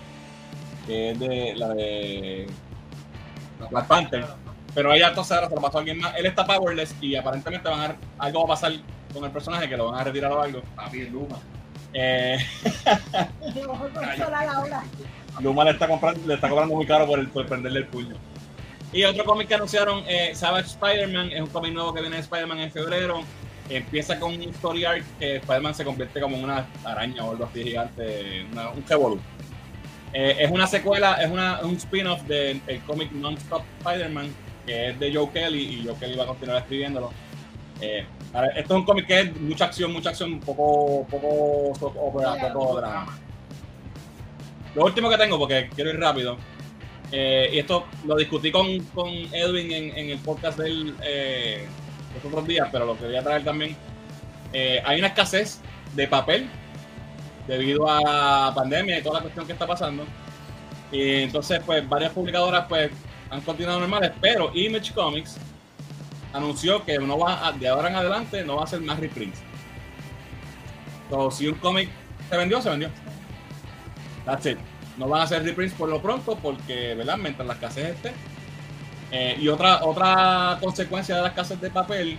que 0.86 1.12
es 1.12 1.20
de 1.20 1.54
la 1.56 1.70
de 1.70 2.48
Black 3.70 3.88
Panther. 3.88 4.26
Pero 4.74 4.94
ella 4.94 5.10
entonces 5.10 5.32
ahora 5.32 5.50
se 5.50 5.56
lo 5.56 5.62
pasó 5.62 5.78
a 5.78 5.80
alguien 5.80 6.00
más. 6.00 6.16
Él 6.18 6.26
está 6.26 6.46
powerless 6.46 6.96
y 7.02 7.16
aparentemente 7.16 7.68
van 7.68 7.92
a, 7.92 7.96
algo 8.20 8.40
va 8.40 8.46
a 8.46 8.48
pasar 8.60 8.74
con 9.14 9.24
el 9.26 9.32
personaje 9.32 9.68
que 9.70 9.78
lo 9.78 9.92
van 9.92 10.00
a 10.02 10.04
retirar 10.04 10.32
o 10.32 10.42
algo. 10.42 10.62
Papi, 10.76 11.06
Luma. 11.08 11.38
Eh. 11.94 12.38
Luma 15.40 15.64
le 15.66 15.72
está 15.72 15.88
comprando, 15.88 16.26
le 16.28 16.34
está 16.36 16.50
cobrando 16.50 16.76
muy 16.76 16.86
caro 16.86 17.06
por, 17.08 17.20
el, 17.20 17.28
por 17.28 17.46
prenderle 17.46 17.80
el 17.80 17.88
puño. 17.88 18.16
Y 18.94 19.04
otro 19.04 19.24
cómic 19.24 19.48
que 19.48 19.56
anunciaron, 19.56 20.04
eh, 20.08 20.32
Savage 20.36 20.68
Spider-Man, 20.68 21.32
es 21.32 21.42
un 21.42 21.48
cómic 21.48 21.74
nuevo 21.74 21.94
que 21.94 22.02
viene 22.02 22.18
de 22.18 22.22
Spider-Man 22.24 22.60
en 22.60 22.72
febrero. 22.72 23.22
Empieza 23.70 24.20
con 24.20 24.34
un 24.34 24.42
story 24.42 24.84
arc 24.84 25.04
que 25.18 25.38
Spider-Man 25.38 25.74
se 25.76 25.86
convierte 25.86 26.20
como 26.20 26.36
en 26.36 26.44
una 26.44 26.66
araña 26.84 27.24
o 27.24 27.32
algo 27.32 27.46
así 27.46 27.64
gigante, 27.64 28.46
una- 28.52 28.70
un 28.70 28.84
revolú. 28.88 29.20
Eh, 30.14 30.36
es 30.40 30.52
una 30.52 30.68
secuela, 30.68 31.14
es 31.24 31.32
una, 31.32 31.62
un 31.62 31.76
spin-off 31.76 32.22
del 32.24 32.62
el 32.68 32.82
cómic 32.82 33.14
Non-Stop 33.14 33.64
Spider-Man, 33.80 34.34
que 34.66 34.90
es 34.90 35.00
de 35.00 35.14
Joe 35.16 35.30
Kelly, 35.30 35.80
y 35.80 35.86
Joe 35.88 35.96
Kelly 35.98 36.16
va 36.18 36.26
a 36.26 36.28
continuar 36.28 36.58
escribiéndolo. 36.58 37.14
Eh, 37.80 38.06
esto 38.34 38.74
es 38.74 38.80
un 38.80 38.86
cómic 38.86 39.08
que 39.08 39.20
es 39.20 39.42
mucha 39.42 39.66
acción, 39.66 39.92
mucha 39.92 40.10
acción, 40.10 40.40
poco, 40.40 41.06
poco 41.10 41.74
poco 41.80 42.76
drama. 42.78 43.18
Lo 44.76 44.86
último 44.86 45.10
que 45.10 45.18
tengo, 45.18 45.38
porque 45.38 45.70
quiero 45.76 45.90
ir 45.90 46.00
rápido, 46.00 46.38
Eh, 47.14 47.50
y 47.52 47.60
esto 47.60 47.84
lo 48.06 48.16
discutí 48.16 48.54
con, 48.54 48.80
con 48.96 49.10
Edwin 49.10 49.70
en, 49.72 49.98
en 49.98 50.10
el 50.12 50.18
podcast 50.20 50.58
del 50.58 50.96
eh, 51.04 51.68
los 52.16 52.24
otros 52.24 52.48
días, 52.48 52.70
pero 52.72 52.86
lo 52.86 52.98
quería 52.98 53.22
traer 53.22 53.44
también. 53.44 53.76
Eh, 54.54 54.82
hay 54.86 55.00
una 55.00 55.08
escasez 55.08 55.60
de 55.94 56.08
papel 56.08 56.50
debido 57.48 57.86
a 57.90 58.54
pandemia 58.56 58.98
y 58.98 59.02
toda 59.02 59.16
la 59.16 59.22
cuestión 59.24 59.46
que 59.46 59.52
está 59.54 59.68
pasando. 59.68 60.06
Y 60.90 61.24
entonces, 61.24 61.62
pues, 61.66 61.88
varias 61.88 62.14
publicadoras 62.14 62.66
pues 62.70 62.92
han 63.30 63.42
continuado 63.42 63.80
normales, 63.80 64.12
pero 64.22 64.52
Image 64.54 64.94
Comics 64.94 65.38
anunció 66.34 66.84
que 66.86 66.98
no 67.00 67.18
va 67.18 67.52
de 67.54 67.68
ahora 67.68 67.90
en 67.90 67.96
adelante 67.96 68.44
no 68.44 68.58
va 68.58 68.64
a 68.64 68.68
ser 68.68 68.82
más 68.82 69.00
reprints. 69.00 69.40
So, 71.10 71.30
si 71.30 71.48
un 71.48 71.56
cómic 71.56 71.90
se 72.30 72.38
vendió, 72.38 72.62
se 72.62 72.70
vendió. 72.70 72.90
That's 74.26 74.46
it. 74.46 74.58
No 74.98 75.08
van 75.08 75.22
a 75.22 75.24
hacer 75.24 75.44
reprints 75.44 75.74
por 75.74 75.90
lo 75.90 76.02
pronto 76.02 76.38
porque, 76.38 76.96
¿verdad? 76.96 77.18
Mientras 77.18 77.48
la 77.48 77.54
escasez 77.54 77.96
esté. 77.96 78.14
Eh, 79.12 79.38
y 79.40 79.48
otra, 79.50 79.84
otra 79.84 80.58
consecuencia 80.62 81.16
de 81.16 81.22
la 81.22 81.28
escasez 81.30 81.60
de 81.60 81.70
papel, 81.70 82.18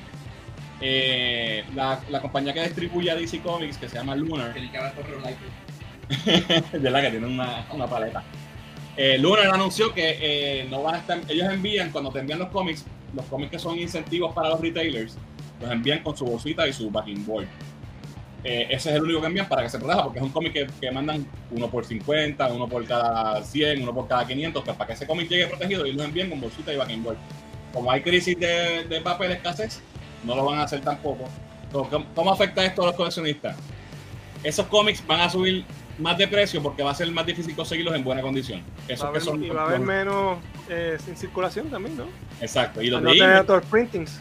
eh, 0.80 1.64
la, 1.74 2.00
la 2.10 2.20
compañía 2.20 2.52
que 2.52 2.64
distribuye 2.64 3.10
a 3.10 3.14
DC 3.14 3.40
Comics, 3.40 3.78
que 3.78 3.88
se 3.88 3.96
llama 3.96 4.14
Lunar, 4.14 4.52
¿verdad? 6.72 7.02
Que 7.02 7.10
tiene 7.10 7.26
una, 7.26 7.66
una 7.72 7.86
paleta. 7.86 8.22
Eh, 8.94 9.16
Lunar 9.16 9.46
anunció 9.46 9.94
que 9.94 10.66
no 10.68 10.82
van 10.82 10.96
a 10.96 10.98
estar, 10.98 11.18
ellos 11.28 11.50
envían, 11.50 11.90
cuando 11.90 12.10
te 12.10 12.18
envían 12.18 12.40
los 12.40 12.50
cómics, 12.50 12.84
los 13.14 13.24
cómics 13.26 13.50
que 13.50 13.58
son 13.58 13.78
incentivos 13.78 14.32
para 14.34 14.48
los 14.50 14.60
retailers, 14.60 15.16
los 15.60 15.70
envían 15.70 16.02
con 16.02 16.16
su 16.16 16.24
bolsita 16.24 16.66
y 16.66 16.72
su 16.72 16.90
backing 16.90 17.24
board. 17.26 17.46
Eh, 18.44 18.66
ese 18.70 18.90
es 18.90 18.96
el 18.96 19.02
único 19.02 19.20
que 19.20 19.26
envían 19.28 19.48
para 19.48 19.62
que 19.62 19.68
se 19.68 19.78
proteja, 19.78 20.02
porque 20.02 20.18
es 20.18 20.24
un 20.24 20.30
cómic 20.32 20.52
que, 20.52 20.66
que 20.80 20.90
mandan 20.90 21.24
uno 21.52 21.68
por 21.70 21.84
50, 21.84 22.52
uno 22.52 22.66
por 22.68 22.84
cada 22.86 23.40
100, 23.42 23.82
uno 23.82 23.94
por 23.94 24.08
cada 24.08 24.26
500, 24.26 24.64
que 24.64 24.72
para 24.72 24.86
que 24.88 24.92
ese 24.94 25.06
cómic 25.06 25.28
llegue 25.28 25.46
protegido, 25.46 25.86
y 25.86 25.92
los 25.92 26.04
envían 26.04 26.28
con 26.28 26.40
bolsita 26.40 26.72
y 26.72 26.76
backing 26.76 27.02
board. 27.04 27.16
Como 27.72 27.90
hay 27.90 28.02
crisis 28.02 28.38
de, 28.38 28.84
de 28.88 29.00
papel 29.00 29.30
escasez, 29.32 29.80
no 30.24 30.34
lo 30.34 30.44
van 30.44 30.58
a 30.58 30.64
hacer 30.64 30.80
tampoco. 30.80 31.24
¿cómo- 31.70 31.88
¿Cómo 32.14 32.32
afecta 32.32 32.64
esto 32.64 32.82
a 32.82 32.86
los 32.86 32.94
coleccionistas? 32.96 33.56
Esos 34.42 34.66
cómics 34.66 35.06
van 35.06 35.20
a 35.20 35.30
subir 35.30 35.64
más 36.02 36.18
de 36.18 36.28
precio 36.28 36.62
porque 36.62 36.82
va 36.82 36.90
a 36.90 36.94
ser 36.94 37.10
más 37.12 37.24
difícil 37.24 37.54
conseguirlos 37.56 37.94
en 37.94 38.04
buena 38.04 38.20
condición. 38.22 38.60
Va 38.60 38.94
Esos 38.94 39.08
a 39.08 39.12
que 39.12 39.20
son 39.20 39.42
y 39.44 39.48
va 39.48 39.62
a 39.62 39.66
haber 39.68 39.80
menos 39.80 40.38
eh, 40.68 40.98
sin 41.04 41.16
circulación 41.16 41.68
también, 41.70 41.96
¿no? 41.96 42.04
Exacto. 42.40 42.82
Y 42.82 42.90
los 42.90 43.00
no 43.00 43.10
de, 43.10 43.16
tener 43.16 43.30
Image, 43.30 43.46
todos 43.46 43.64
printings. 43.66 44.20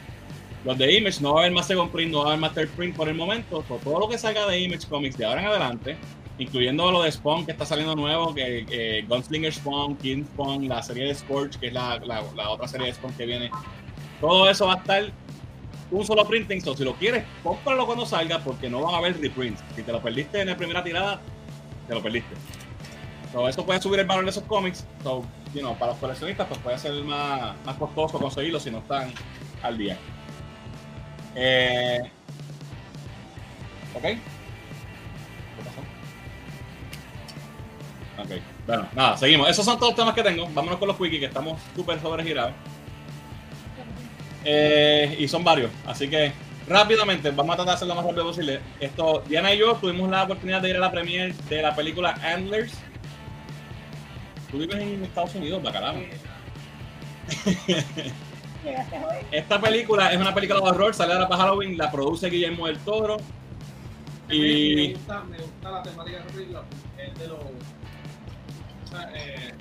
los 0.63 0.77
de 0.77 0.93
Image 0.97 1.21
no 1.21 1.33
va 1.33 1.39
a 1.39 1.43
haber 1.43 1.53
más 1.53 1.67
second 1.67 1.91
print, 1.91 2.11
no 2.11 2.19
va 2.19 2.23
a 2.25 2.27
haber 2.29 2.39
más 2.39 2.53
third 2.53 2.69
print 2.69 2.95
por 2.95 3.09
el 3.09 3.15
momento. 3.15 3.63
So, 3.67 3.75
todo 3.77 3.99
lo 3.99 4.07
que 4.07 4.17
salga 4.17 4.45
de 4.47 4.59
Image 4.59 4.87
Comics 4.87 5.17
de 5.17 5.25
ahora 5.25 5.41
en 5.41 5.47
adelante, 5.47 5.97
incluyendo 6.37 6.91
lo 6.91 7.01
de 7.03 7.11
Spawn 7.11 7.45
que 7.45 7.51
está 7.51 7.65
saliendo 7.65 7.95
nuevo, 7.95 8.33
que 8.33 8.65
eh, 8.69 9.05
Gunslinger 9.07 9.53
Spawn, 9.53 9.95
King 9.97 10.23
Spawn, 10.33 10.67
la 10.67 10.81
serie 10.83 11.05
de 11.07 11.15
Scorch, 11.15 11.57
que 11.59 11.67
es 11.67 11.73
la, 11.73 11.97
la- 11.99 12.23
la 12.35 12.49
otra 12.49 12.67
serie 12.67 12.87
de 12.87 12.93
Spawn 12.93 13.13
que 13.13 13.25
viene. 13.25 13.51
Todo 14.19 14.49
eso 14.49 14.67
va 14.67 14.73
a 14.73 14.77
estar 14.77 15.03
un 15.89 16.05
solo 16.05 16.25
printing. 16.25 16.61
So, 16.61 16.75
si 16.75 16.83
lo 16.85 16.93
quieres, 16.93 17.23
cómpralo 17.43 17.85
cuando 17.85 18.05
salga 18.05 18.39
porque 18.39 18.69
no 18.69 18.81
van 18.81 18.95
a 18.95 18.97
haber 18.99 19.19
reprints. 19.19 19.61
Si 19.75 19.83
te 19.83 19.91
lo 19.91 20.01
perdiste 20.01 20.39
en 20.41 20.47
la 20.47 20.55
primera 20.57 20.83
tirada, 20.83 21.19
te 21.91 21.95
lo 21.95 22.01
perdiste. 22.01 22.35
So, 23.33 23.49
eso 23.49 23.65
puede 23.65 23.81
subir 23.81 23.99
el 23.99 24.05
valor 24.05 24.23
de 24.23 24.31
esos 24.31 24.43
cómics. 24.43 24.85
So, 25.03 25.25
you 25.53 25.61
para 25.73 25.91
los 25.91 25.99
coleccionistas, 25.99 26.47
pues 26.47 26.59
puede 26.61 26.77
ser 26.77 26.93
más, 27.03 27.53
más 27.65 27.75
costoso 27.75 28.17
conseguirlo 28.17 28.61
si 28.61 28.71
no 28.71 28.77
están 28.77 29.11
al 29.61 29.77
día. 29.77 29.97
Eh, 31.35 31.99
ok. 33.93 34.01
¿Qué 34.03 34.19
pasó? 35.65 35.81
Ok. 38.23 38.41
Bueno, 38.65 38.87
nada, 38.95 39.17
seguimos. 39.17 39.49
Esos 39.49 39.65
son 39.65 39.77
todos 39.77 39.89
los 39.89 39.97
temas 39.97 40.13
que 40.13 40.23
tengo. 40.23 40.47
Vámonos 40.53 40.79
con 40.79 40.87
los 40.87 40.95
quickies, 40.95 41.19
que 41.19 41.25
estamos 41.25 41.59
súper 41.75 41.99
sobregirados. 41.99 42.53
Eh, 44.45 45.17
y 45.19 45.27
son 45.27 45.43
varios. 45.43 45.71
Así 45.85 46.07
que 46.09 46.31
rápidamente, 46.71 47.31
vamos 47.31 47.53
a 47.53 47.57
tratar 47.57 47.73
de 47.73 47.75
hacerlo 47.75 47.95
lo 47.95 48.01
más 48.01 48.05
rápido 48.09 48.25
posible. 48.27 48.61
Esto, 48.79 49.23
Diana 49.27 49.53
y 49.53 49.59
yo 49.59 49.75
tuvimos 49.77 50.09
la 50.09 50.23
oportunidad 50.23 50.61
de 50.61 50.69
ir 50.69 50.77
a 50.77 50.79
la 50.79 50.91
premiere 50.91 51.33
de 51.49 51.61
la 51.61 51.75
película 51.75 52.17
Antlers. 52.21 52.85
Tú 54.49 54.59
vives 54.59 54.77
en 54.81 55.03
Estados 55.03 55.35
Unidos, 55.35 55.61
bacalao. 55.63 56.09
Esta 59.31 59.59
película 59.61 60.11
es 60.11 60.19
una 60.19 60.33
película 60.33 60.59
de 60.59 60.69
horror, 60.69 60.93
sale 60.93 61.13
ahora 61.13 61.27
para 61.27 61.43
Halloween, 61.43 61.77
la 61.77 61.89
produce 61.91 62.29
Guillermo 62.29 62.67
del 62.67 62.79
Toro. 62.83 63.17
Me 64.27 64.35
Y 64.35 64.93
gusta, 64.93 65.23
me 65.25 65.37
gusta 65.39 65.71
la 65.71 65.83
temática 65.83 66.17
de 66.19 66.23
la 66.25 66.31
película 66.31 66.63
porque 66.69 67.03
es 67.05 67.17
de 67.17 67.27
los. 67.27 67.39
eh, 69.13 69.55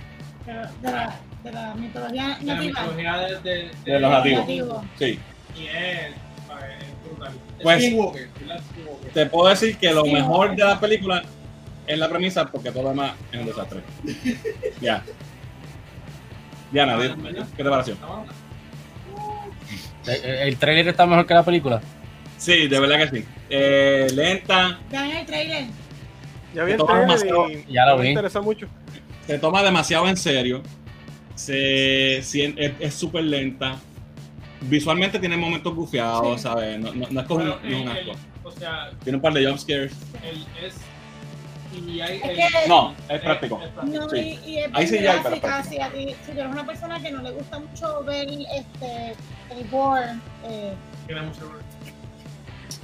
De 1.44 1.52
la, 1.52 1.74
de 1.74 1.80
mitología 1.80 2.38
de 2.40 2.54
la 2.54 2.54
nativa. 2.54 2.56
mitología 2.56 3.16
de, 3.18 3.40
de, 3.40 3.78
De 3.84 4.00
los 4.00 4.10
nativos. 4.10 4.46
Nativo. 4.46 4.90
sí, 4.94 5.26
Y 5.54 5.66
es, 5.66 6.16
¿sabes? 6.46 6.84
es 6.84 6.89
brutal. 6.89 6.89
Pues- 7.62 7.84
te 9.14 9.26
puedo 9.26 9.48
decir 9.48 9.76
que 9.76 9.92
lo 9.92 10.04
mejor 10.04 10.54
de 10.56 10.64
la 10.64 10.78
película 10.80 11.22
es 11.86 11.98
la 11.98 12.08
premisa, 12.08 12.46
porque 12.50 12.70
todo 12.70 12.84
lo 12.84 12.88
demás 12.90 13.12
es 13.32 13.40
un 13.40 13.46
desastre. 13.46 13.80
Ya. 14.80 15.02
Diana, 16.70 16.96
di- 16.98 17.08
¿qué 17.56 17.64
te 17.64 17.68
pareció? 17.70 17.96
El, 20.06 20.24
el 20.24 20.56
trailer 20.56 20.88
está 20.88 21.04
mejor 21.06 21.26
que 21.26 21.34
la 21.34 21.44
película. 21.44 21.80
Sí, 22.38 22.68
de 22.68 22.80
verdad 22.80 22.98
que 23.10 23.18
sí. 23.18 23.24
Eh, 23.50 24.06
lenta, 24.14 24.78
Vean 24.90 25.10
el 25.10 25.26
trailer. 25.26 25.64
Ya 26.54 26.64
vi 26.64 26.72
el 26.72 26.78
Todo 26.78 26.86
trailer 26.88 27.66
y 27.68 27.72
Ya 27.72 27.86
lo 27.86 27.96
me 27.96 28.02
vi. 28.04 28.08
interesa 28.10 28.40
mucho. 28.40 28.66
se 29.26 29.38
toma 29.38 29.62
demasiado 29.62 30.08
en 30.08 30.16
serio. 30.16 30.62
Se, 31.34 32.18
es 32.18 32.94
súper 32.94 33.24
lenta. 33.24 33.76
Visualmente 34.62 35.18
tiene 35.18 35.36
momentos 35.36 35.74
bufiados, 35.74 36.36
Sí. 36.36 36.42
¿sabes? 36.42 36.78
No, 36.78 36.92
no, 36.92 37.06
no 37.10 37.20
es 37.20 37.26
como 37.26 37.44
un, 37.44 37.52
Pero, 37.62 37.70
no 37.70 37.76
es 37.76 37.82
un 37.82 37.88
asco. 37.88 38.00
el- 38.10 38.16
o 38.44 38.50
sea, 38.52 38.90
Tiene 39.02 39.16
un 39.16 39.22
par 39.22 39.32
de 39.32 39.46
jumpscares. 39.46 39.92
es. 40.62 40.74
Y 41.86 42.00
hay. 42.00 42.16
Es 42.18 42.24
el- 42.24 42.36
que- 42.36 42.68
No, 42.68 42.92
es 43.08 43.14
es- 43.16 43.20
práctico. 43.20 43.60
es 43.62 43.68
práctico. 43.70 44.00
No, 44.00 44.10
Sí. 44.10 44.38
y, 44.44 44.50
y 44.50 44.58
es 44.58 44.70
Ahí 44.74 44.86
sí 44.86 45.00
ya 45.00 45.12
hay 45.14 45.40
para 45.40 45.62
si, 45.64 45.80
a 45.80 45.88
ti- 45.90 46.14
si 46.26 46.32
tú 46.32 46.40
eres 46.40 46.52
una 46.52 46.66
persona 46.66 47.00
que 47.00 47.10
no 47.10 47.22
le 47.22 47.30
gusta 47.30 47.58
mucho 47.58 48.02
ver 48.04 48.28
este, 48.28 49.14
el 49.56 49.68
gore, 49.70 50.06
eh, 50.44 50.74
Tiene 51.06 51.22
mucho. 51.22 51.50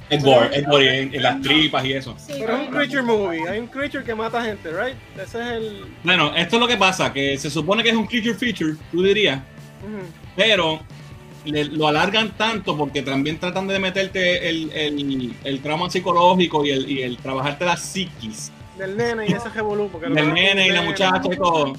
Es 0.09 0.23
gore, 0.23 0.57
es 0.57 0.65
gore 0.67 1.03
en, 1.03 1.15
en 1.15 1.23
las 1.23 1.41
tripas 1.43 1.85
y 1.85 1.93
eso. 1.95 2.15
sí, 2.17 2.35
Pero 2.39 2.57
es 2.57 2.69
un 2.69 2.75
creature 2.75 3.03
movie. 3.03 3.49
Hay 3.49 3.59
un 3.59 3.67
creature 3.67 4.05
que 4.05 4.15
mata 4.15 4.41
gente, 4.43 4.71
right? 4.71 4.97
Ese 5.17 5.41
es 5.41 5.47
el. 5.47 5.85
Bueno, 6.05 6.33
esto 6.37 6.57
es 6.57 6.61
lo 6.61 6.69
que 6.69 6.77
pasa, 6.77 7.13
que 7.13 7.37
se 7.37 7.51
supone 7.51 7.83
que 7.83 7.89
es 7.91 7.97
un 7.97 8.07
creature 8.07 8.35
feature, 8.35 8.77
tú 8.93 9.03
dirías, 9.03 9.41
pero 10.37 10.81
le- 11.47 11.65
lo 11.65 11.89
alargan 11.89 12.31
tanto 12.37 12.77
porque 12.77 13.03
también 13.03 13.39
tratan 13.39 13.67
de 13.69 13.79
meterte 13.79 14.49
el, 14.49 14.71
el, 14.73 15.35
el 15.45 15.61
trauma 15.61 15.91
psicológico 15.91 16.65
y 16.65 16.71
el, 16.71 16.91
y 16.91 17.03
el 17.03 17.17
trabajarte 17.19 17.65
la 17.65 17.77
psiquis 17.77 18.53
Del 18.79 18.97
nene 18.97 19.27
y 19.29 19.33
ese 19.33 19.49
revolú. 19.51 19.91
del 20.01 20.35
nene 20.35 20.67
y 20.67 20.71
la 20.71 20.83
muchacha 20.83 21.21
y 21.33 21.37
todo. 21.37 21.75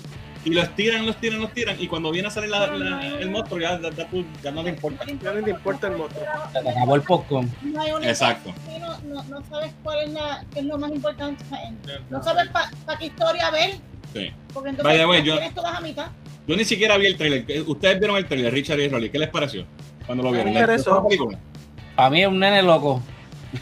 Y 0.45 0.51
lo 0.51 0.61
estiran, 0.61 1.05
lo 1.05 1.11
estiran, 1.11 1.39
lo 1.41 1.47
estiran. 1.47 1.75
Y 1.77 1.87
cuando 1.87 2.09
viene 2.09 2.29
a 2.29 2.31
salir 2.31 2.49
la- 2.49 2.67
la- 2.67 3.17
el 3.19 3.29
monstruo, 3.29 3.59
ya, 3.59 3.81
ya, 3.81 3.89
ya 3.91 4.07
tú- 4.07 4.25
ya 4.41 4.49
no 4.51 4.63
te 4.63 4.69
importa. 4.69 5.03
Ya 5.21 5.33
no 5.33 5.43
te 5.43 5.49
importa 5.51 5.87
el 5.87 5.97
monstruo. 5.97 6.23
Se 6.53 6.61
te 6.61 6.69
acabó 6.69 6.95
el 6.95 7.01
popcorn. 7.01 7.51
No 7.63 7.81
hay 7.81 7.91
una 7.91 8.07
Exacto. 8.09 8.53
no, 8.79 8.97
no, 9.15 9.23
no 9.23 9.43
sabes 9.49 9.73
cuál 9.83 9.99
es, 10.07 10.09
la, 10.13 10.45
qué 10.53 10.59
es 10.59 10.65
lo 10.65 10.77
más 10.77 10.91
importante. 10.91 11.43
No 12.09 12.23
sabes 12.23 12.47
para 12.49 12.97
qué 12.97 13.07
historia 13.07 13.51
ver, 13.51 13.71
Sí. 14.13 14.31
porque 14.53 14.69
entonces 14.69 15.05
way, 15.05 15.17
las 15.17 15.25
yo- 15.27 15.33
tienes 15.37 15.53
todas 15.53 15.75
a 15.77 15.81
mitad. 15.81 16.07
Yo 16.47 16.55
ni 16.55 16.63
siquiera 16.63 16.97
vi 16.97 17.07
el 17.07 17.17
trailer. 17.17 17.45
Ustedes 17.67 17.99
vieron 17.99 18.15
el 18.15 18.25
trailer, 18.25 18.53
Richard 18.53 18.79
y 18.79 18.87
Rolly. 18.87 19.09
¿Qué 19.09 19.19
les 19.19 19.29
pareció 19.29 19.65
cuando 20.05 20.23
lo 20.23 20.31
vieron? 20.31 20.53
Para 21.95 22.09
mí 22.09 22.21
es 22.21 22.27
un 22.27 22.39
nene 22.39 22.63
loco. 22.63 23.01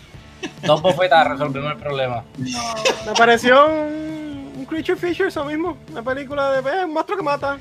Dos 0.63 0.81
bofetas 0.83 1.27
resolvimos 1.29 1.71
el 1.71 1.77
problema. 1.77 2.23
No, 2.37 2.75
Me 3.07 3.13
pareció 3.17 3.65
un, 3.65 4.53
un 4.57 4.65
creature 4.65 4.97
feature, 4.97 5.29
eso 5.29 5.43
mismo. 5.45 5.77
Una 5.91 6.03
película 6.03 6.61
de 6.61 6.69
eh, 6.69 6.85
un 6.85 6.93
monstruo 6.93 7.17
que 7.17 7.23
mata. 7.23 7.57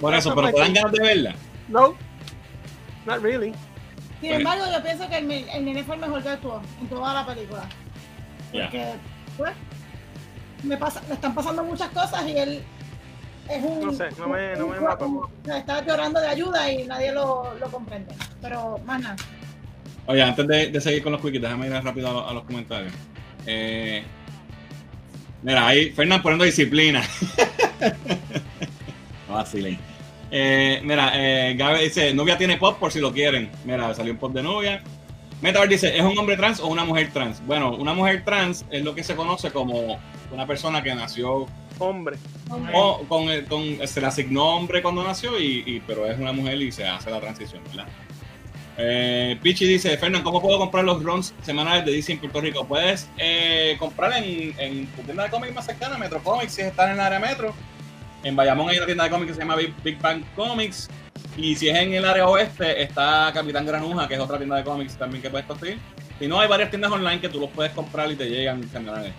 Por 0.00 0.14
eso, 0.14 0.32
pero 0.32 0.52
te 0.52 0.60
dan 0.60 0.72
ganas 0.72 0.92
de 0.92 1.00
verla. 1.00 1.34
No. 1.66 1.96
Not 3.04 3.20
really. 3.20 3.52
sin 4.20 4.32
embargo, 4.32 4.64
yo 4.72 4.80
pienso 4.80 5.08
que 5.08 5.18
el, 5.18 5.26
nene 5.26 5.82
fue 5.82 5.96
el 5.96 6.02
mejor 6.02 6.22
que 6.22 6.28
actuó 6.28 6.62
en 6.80 6.88
toda 6.88 7.14
la 7.14 7.26
película. 7.26 7.68
Porque, 8.52 8.92
pues, 9.36 9.52
me, 10.62 10.76
pasa, 10.76 11.02
me 11.08 11.14
están 11.14 11.34
pasando 11.34 11.64
muchas 11.64 11.88
cosas 11.88 12.24
y 12.28 12.38
él 12.38 12.62
es 13.50 13.64
un. 13.64 13.86
No 13.86 13.92
sé, 13.92 14.08
no 14.18 14.28
me- 14.28 14.56
no 14.56 14.68
me 14.68 14.80
mata. 14.80 15.06
está 15.56 15.84
llorando 15.84 16.20
de 16.20 16.28
ayuda 16.28 16.70
y 16.72 16.84
nadie 16.84 17.12
lo, 17.12 17.54
lo 17.58 17.70
comprende. 17.70 18.14
Pero, 18.42 18.78
más 18.84 19.00
nada. 19.00 19.16
Oye, 20.06 20.22
antes 20.22 20.46
de, 20.46 20.68
de 20.68 20.80
seguir 20.80 21.02
con 21.02 21.12
los 21.12 21.20
quickies, 21.20 21.42
déjame 21.42 21.66
ir 21.66 21.72
rápido 21.72 22.08
a, 22.08 22.12
los- 22.12 22.30
a 22.30 22.32
los 22.34 22.44
comentarios. 22.44 22.92
Eh, 23.46 24.02
mira, 25.42 25.66
ahí 25.66 25.90
Fernán 25.90 26.22
poniendo 26.22 26.44
disciplina. 26.44 27.02
no 29.28 29.34
vacilen. 29.34 29.78
Eh, 30.30 30.80
mira, 30.84 31.12
eh, 31.14 31.54
Gaby 31.56 31.84
dice, 31.84 32.12
novia 32.14 32.36
tiene 32.36 32.56
pop 32.58 32.78
por 32.78 32.92
si 32.92 33.00
lo 33.00 33.12
quieren. 33.12 33.50
Mira, 33.64 33.92
salió 33.94 34.12
un 34.12 34.18
pop 34.18 34.32
de 34.32 34.42
novia. 34.42 34.82
Metavar 35.40 35.68
dice, 35.68 35.96
¿es 35.96 36.02
un 36.02 36.18
hombre 36.18 36.36
trans 36.36 36.60
o 36.60 36.66
una 36.66 36.84
mujer 36.84 37.10
trans? 37.12 37.40
Bueno, 37.46 37.74
una 37.76 37.94
mujer 37.94 38.24
trans 38.24 38.64
es 38.70 38.82
lo 38.82 38.94
que 38.94 39.04
se 39.04 39.14
conoce 39.14 39.50
como 39.52 39.98
una 40.32 40.46
persona 40.46 40.82
que 40.82 40.94
nació 40.94 41.46
Hombre. 41.78 42.16
O 42.74 43.04
con, 43.08 43.28
el- 43.28 43.44
con- 43.46 43.86
se 43.86 44.00
le 44.00 44.06
asignó 44.06 44.56
hombre 44.56 44.82
cuando 44.82 45.02
nació, 45.04 45.38
y, 45.38 45.62
y- 45.66 45.82
pero 45.86 46.06
es 46.06 46.18
una 46.18 46.32
mujer 46.32 46.60
y 46.60 46.72
se 46.72 46.86
hace 46.86 47.10
la 47.10 47.20
transición, 47.20 47.62
¿verdad? 47.68 47.86
Eh, 48.80 49.36
Pichi 49.42 49.66
dice, 49.66 49.96
Fernán, 49.98 50.22
¿cómo 50.22 50.40
puedo 50.40 50.56
comprar 50.58 50.84
los 50.84 51.02
runs 51.02 51.34
semanales 51.42 51.84
de 51.84 51.92
DC 51.92 52.12
en 52.12 52.20
Puerto 52.20 52.40
Rico? 52.40 52.64
Puedes 52.66 53.08
eh, 53.18 53.74
comprar 53.78 54.12
en, 54.22 54.54
en 54.58 54.86
tu 54.86 55.02
tienda 55.02 55.24
de 55.24 55.30
cómics 55.30 55.52
más 55.54 55.66
cercana, 55.66 55.98
Metro 55.98 56.22
Comics, 56.22 56.52
si 56.52 56.62
están 56.62 56.88
en 56.90 56.94
el 56.94 57.00
área 57.00 57.18
metro. 57.18 57.52
En 58.22 58.36
Bayamón 58.36 58.68
hay 58.68 58.76
una 58.76 58.86
tienda 58.86 59.04
de 59.04 59.10
cómics 59.10 59.28
que 59.30 59.34
se 59.34 59.40
llama 59.40 59.56
Big, 59.56 59.74
Big 59.82 59.98
Bang 60.00 60.22
Comics. 60.36 60.88
Y 61.36 61.54
si 61.56 61.68
es 61.68 61.76
en 61.76 61.92
el 61.94 62.04
área 62.04 62.26
oeste, 62.28 62.82
está 62.82 63.30
Capitán 63.34 63.66
Granuja, 63.66 64.06
que 64.06 64.14
es 64.14 64.20
otra 64.20 64.36
tienda 64.38 64.56
de 64.56 64.64
cómics 64.64 64.96
también 64.96 65.22
que 65.22 65.30
puedes 65.30 65.46
conseguir. 65.46 65.78
Si 66.20 66.26
no, 66.28 66.38
hay 66.40 66.48
varias 66.48 66.70
tiendas 66.70 66.90
online 66.92 67.20
que 67.20 67.28
tú 67.28 67.40
los 67.40 67.50
puedes 67.50 67.72
comprar 67.72 68.10
y 68.12 68.16
te 68.16 68.28
llegan 68.28 68.68
semanales. 68.70 69.12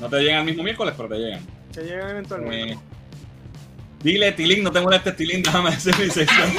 No 0.00 0.08
te 0.08 0.20
llegan 0.20 0.40
el 0.40 0.44
mismo 0.44 0.62
miércoles, 0.62 0.94
pero 0.96 1.08
te 1.08 1.16
llegan. 1.16 1.40
Que 1.76 1.82
llegan 1.82 2.08
eventualmente. 2.08 2.72
Eh, 2.72 2.78
dile, 4.02 4.32
Tilín, 4.32 4.64
no 4.64 4.72
te 4.72 4.80
molestes, 4.80 5.14
Tilín, 5.14 5.42
déjame 5.42 5.68
hacer 5.68 5.94
mi 5.98 6.08
sección. 6.08 6.50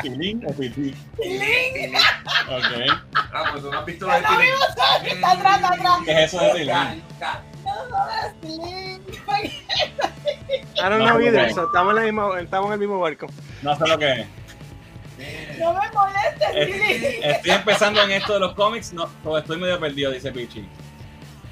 Tilín 0.00 0.44
o 0.46 0.52
Tilín. 0.52 0.94
Ok. 2.48 2.64
Ah, 3.16 3.44
pues 3.50 3.64
tú 3.64 3.72
no 3.72 3.80
has 3.80 3.84
visto 3.86 4.06
la 4.06 4.14
de 4.14 4.20
Está 4.20 4.30
Tilín. 4.36 4.46
vivo, 4.46 4.58
está 4.68 4.94
atrás, 5.32 5.56
está 5.56 5.72
atrás. 5.74 5.98
¿Qué 6.04 6.12
es 6.12 6.18
eso 6.34 6.38
de 6.44 6.50
Tilín? 6.52 7.02
Tilín. 8.40 9.02
I 10.76 10.88
don't 10.88 11.02
know 11.04 11.18
either, 11.20 11.52
so 11.52 11.64
estamos, 11.66 11.90
en 11.90 11.96
la 11.96 12.02
misma- 12.12 12.40
estamos 12.40 12.66
en 12.68 12.72
el 12.74 12.78
mismo 12.78 13.00
barco. 13.00 13.26
No 13.62 13.74
sé 13.76 13.88
lo 13.88 13.98
que 13.98 14.12
es. 14.12 14.26
No 15.58 15.72
me 15.72 15.90
molestes, 15.90 16.52
Tilín. 16.52 17.02
Estoy 17.24 17.50
empezando 17.50 18.00
en 18.02 18.12
esto 18.12 18.34
de 18.34 18.40
los 18.40 18.54
cómics, 18.54 18.92
no, 18.92 19.08
todo 19.24 19.36
estoy 19.38 19.58
medio 19.58 19.80
perdido, 19.80 20.12
dice 20.12 20.30
Pichi. 20.30 20.64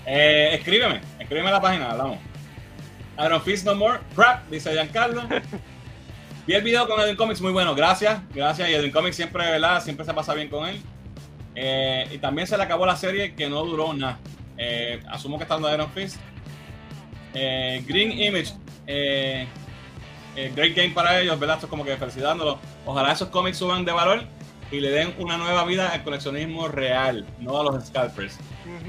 Eh, 0.06 0.50
escríbeme, 0.54 1.00
escríbeme 1.18 1.48
en 1.48 1.54
la 1.54 1.60
página, 1.60 1.90
hablamos. 1.90 2.18
Iron 3.24 3.42
Fist 3.42 3.64
No 3.64 3.74
More, 3.74 4.00
crap, 4.14 4.48
dice 4.48 4.72
Giancarlo. 4.72 5.22
Vi 6.46 6.54
el 6.54 6.62
video 6.62 6.88
con 6.88 7.00
Edwin 7.00 7.14
Comics, 7.14 7.40
muy 7.40 7.52
bueno, 7.52 7.74
gracias, 7.74 8.20
gracias. 8.34 8.68
Y 8.68 8.74
Edwin 8.74 8.90
Comics 8.90 9.14
siempre, 9.14 9.48
¿verdad? 9.48 9.80
Siempre 9.82 10.04
se 10.04 10.12
pasa 10.12 10.34
bien 10.34 10.48
con 10.48 10.68
él. 10.68 10.80
Eh, 11.54 12.08
y 12.10 12.18
también 12.18 12.48
se 12.48 12.56
le 12.56 12.64
acabó 12.64 12.84
la 12.84 12.96
serie 12.96 13.34
que 13.34 13.48
no 13.48 13.64
duró 13.64 13.92
nada. 13.92 14.18
Eh, 14.58 15.00
asumo 15.08 15.38
que 15.38 15.44
está 15.44 15.58
de 15.58 15.72
Iron 15.72 15.90
Fist. 15.92 16.16
Eh, 17.34 17.84
Green 17.86 18.12
Image, 18.20 18.52
eh, 18.86 19.46
great 20.34 20.74
game 20.74 20.90
para 20.90 21.20
ellos, 21.20 21.38
¿verdad? 21.38 21.56
Esto 21.56 21.66
es 21.66 21.70
como 21.70 21.84
que 21.84 21.96
felicitándolo. 21.96 22.58
Ojalá 22.84 23.12
esos 23.12 23.28
cómics 23.28 23.58
suban 23.58 23.84
de 23.84 23.92
valor 23.92 24.24
y 24.73 24.81
le 24.81 24.90
den 24.90 25.15
una 25.19 25.36
nueva 25.36 25.65
vida 25.65 25.90
al 25.90 26.03
coleccionismo 26.03 26.66
real, 26.69 27.24
no 27.39 27.61
a 27.61 27.62
los 27.65 27.85
scalpers. 27.86 28.39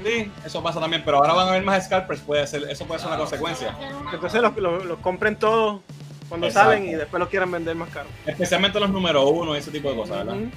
Sí, 0.04 0.30
eso 0.44 0.62
pasa 0.62 0.80
también, 0.80 1.02
pero 1.04 1.18
ahora 1.18 1.34
van 1.34 1.46
a 1.46 1.50
haber 1.50 1.62
más 1.62 1.84
scalpers, 1.84 2.20
puede 2.20 2.46
ser, 2.46 2.64
eso 2.70 2.84
puede 2.86 2.98
ser 3.00 3.08
una 3.08 3.18
consecuencia. 3.18 3.76
Entonces 4.12 4.40
los, 4.42 4.56
los- 4.56 4.84
los 4.84 4.98
compren 5.00 5.36
todos 5.36 5.80
cuando 6.28 6.46
Exacto. 6.46 6.70
salen 6.72 6.88
y 6.88 6.94
después 6.94 7.20
los 7.20 7.28
quieran 7.28 7.50
vender 7.50 7.76
más 7.76 7.90
caro. 7.90 8.08
Especialmente 8.26 8.80
los 8.80 8.90
número 8.90 9.28
uno 9.28 9.54
y 9.54 9.58
ese 9.58 9.70
tipo 9.70 9.90
de 9.90 9.96
cosas, 9.96 10.18
¿verdad? 10.18 10.36
Ujú. 10.36 10.48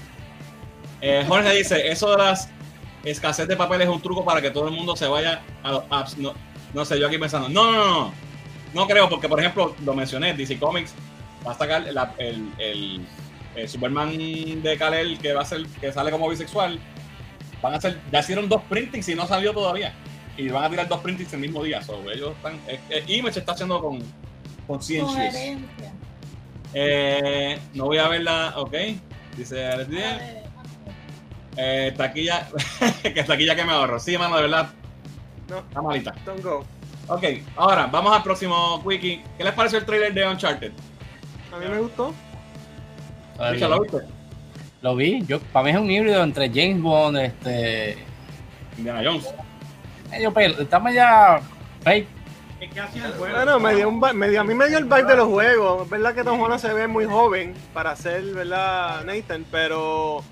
Eh, 1.02 1.26
Jorge 1.28 1.54
dice, 1.56 1.88
eso 1.90 2.12
de 2.12 2.18
las 2.18 2.49
escasez 3.04 3.48
de 3.48 3.56
papel 3.56 3.82
es 3.82 3.88
un 3.90 4.02
truco 4.02 4.24
para 4.26 4.41
que 4.41 4.49
todo 4.49 4.68
el 4.70 4.74
mundo 4.74 4.95
se 4.95 5.08
vaya 5.08 5.41
a 5.64 5.72
los 5.74 5.84
apps. 5.90 6.18
No, 6.18 6.34
no 6.74 6.86
sé, 6.86 6.99
yo 6.99 7.08
aquí 7.08 7.18
pensando, 7.18 7.49
no, 7.49 7.72
no, 7.72 7.78
no, 7.78 7.86
no, 8.06 8.14
no 8.74 8.88
creo, 8.88 9.08
porque 9.10 9.28
por 9.30 9.40
ejemplo, 9.40 9.76
lo 9.86 9.94
mencioné, 9.94 10.34
DC 10.34 10.58
Comics 10.58 10.94
va 11.45 11.52
a 11.52 11.56
sacar 11.58 11.84
la- 11.91 12.14
el, 12.18 12.49
el- 12.58 13.06
el 13.57 13.67
Superman 13.67 14.17
de 14.61 14.77
Kal-El 14.77 15.17
que 15.19 15.34
va 15.34 15.41
a 15.41 15.45
ser, 15.45 15.65
que 15.81 15.91
sale 15.91 16.11
como 16.11 16.29
bisexual. 16.29 16.79
Van 17.61 17.73
a 17.73 17.77
hacer, 17.77 17.99
ya 18.11 18.19
hicieron 18.19 18.47
dos 18.47 18.61
printings 18.69 19.09
y 19.09 19.15
no 19.15 19.25
salió 19.25 19.51
todavía. 19.53 19.93
Y 20.38 20.49
van 20.49 20.65
a 20.65 20.69
tirar 20.69 20.88
dos 20.88 21.01
printings 21.01 21.34
el 21.34 21.39
mismo 21.39 21.63
día. 21.63 21.81
So, 21.81 21.99
ellos 22.11 22.35
están, 22.35 22.55
eh, 22.67 22.79
eh, 22.89 23.03
Image 23.07 23.39
está 23.39 23.53
haciendo 23.53 23.81
con. 23.81 24.03
Coherencia. 24.67 25.93
Eh, 26.73 27.57
no 27.73 27.85
voy 27.85 27.97
a 27.97 28.09
verla, 28.09 28.53
ok. 28.57 28.75
Dice 29.35 29.65
Alex 29.65 29.89
Díaz. 29.89 30.21
Eh, 31.55 31.93
taquilla, 31.97 32.47
que 33.01 33.23
taquilla 33.23 33.55
que 33.55 33.63
me 33.63 33.71
ahorro. 33.71 33.99
Sí, 33.99 34.17
mano, 34.17 34.35
de 34.35 34.43
verdad. 34.43 34.69
No. 35.49 35.59
Está 35.59 35.81
malita. 35.81 36.13
Don't 36.25 36.43
go. 36.43 36.65
Ok, 37.07 37.23
ahora 37.55 37.88
vamos 37.88 38.13
al 38.13 38.21
próximo 38.21 38.84
quickie. 38.88 39.23
¿Qué 39.38 39.43
les 39.43 39.53
pareció 39.53 39.79
el 39.79 39.85
trailer 39.85 40.13
de 40.13 40.27
Uncharted? 40.27 40.73
A 41.53 41.57
mí 41.57 41.65
me 41.65 41.79
gustó. 41.79 42.13
¿Lo 43.39 43.81
viste? 43.81 43.97
Lo 44.81 44.95
vi. 44.95 45.23
Yo, 45.26 45.39
para 45.39 45.65
mí 45.65 45.72
es 45.72 45.77
un 45.77 45.89
híbrido 45.91 46.23
entre 46.23 46.49
James 46.49 46.81
Bond, 46.81 47.18
este. 47.18 47.97
Indiana 48.77 49.01
Jones. 49.03 49.34
Medio 50.11 50.31
pel- 50.34 50.59
está 50.61 50.80
media 50.80 51.39
fake. 51.84 52.07
Es 52.61 52.72
que 52.72 52.80
así 52.80 52.99
es 52.99 53.18
bueno. 53.18 53.35
Bueno, 53.35 53.59
me 53.59 53.76
dio 53.76 53.89
un 53.89 53.99
me 54.15 54.30
dio- 54.30 54.41
a 54.41 54.43
mí 54.43 54.53
me 54.55 54.68
dio 54.68 54.77
el 54.77 54.85
vibe 54.85 55.03
de 55.03 55.15
los 55.15 55.27
juegos. 55.27 55.84
Es 55.84 55.89
verdad 55.89 56.14
que 56.15 56.23
Tom 56.23 56.39
Holland 56.39 56.61
se 56.61 56.73
ve 56.73 56.88
muy 56.88 57.05
joven 57.05 57.53
para 57.73 57.95
ser, 57.95 58.23
¿verdad, 58.34 59.03
Nathan? 59.05 59.45
Pero 59.51 60.23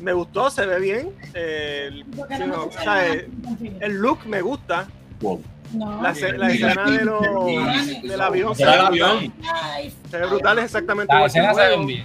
me 0.00 0.12
gustó, 0.12 0.50
se 0.50 0.66
ve 0.66 0.80
bien. 0.80 1.10
Eh, 1.34 1.88
el, 1.90 2.04
o 2.54 2.70
sea, 2.72 3.08
eh, 3.08 3.28
el 3.80 3.92
look 3.96 4.20
me 4.26 4.40
gusta. 4.42 4.86
No. 5.72 6.02
La, 6.02 6.14
ce- 6.14 6.36
la 6.36 6.50
escena 6.50 6.84
de 6.90 7.04
los, 7.04 7.22
del 8.02 8.20
avión 8.20 8.54
se 8.56 8.64
ve, 8.64 8.72
brutal. 8.88 9.32
Ay, 9.52 9.94
se 10.10 10.18
ve 10.18 10.26
brutal, 10.26 10.58
es 10.58 10.64
exactamente 10.64 11.14
La 11.14 11.26
escena 11.26 11.54
se 11.54 11.68
ven 11.68 11.86
bien. 11.86 12.04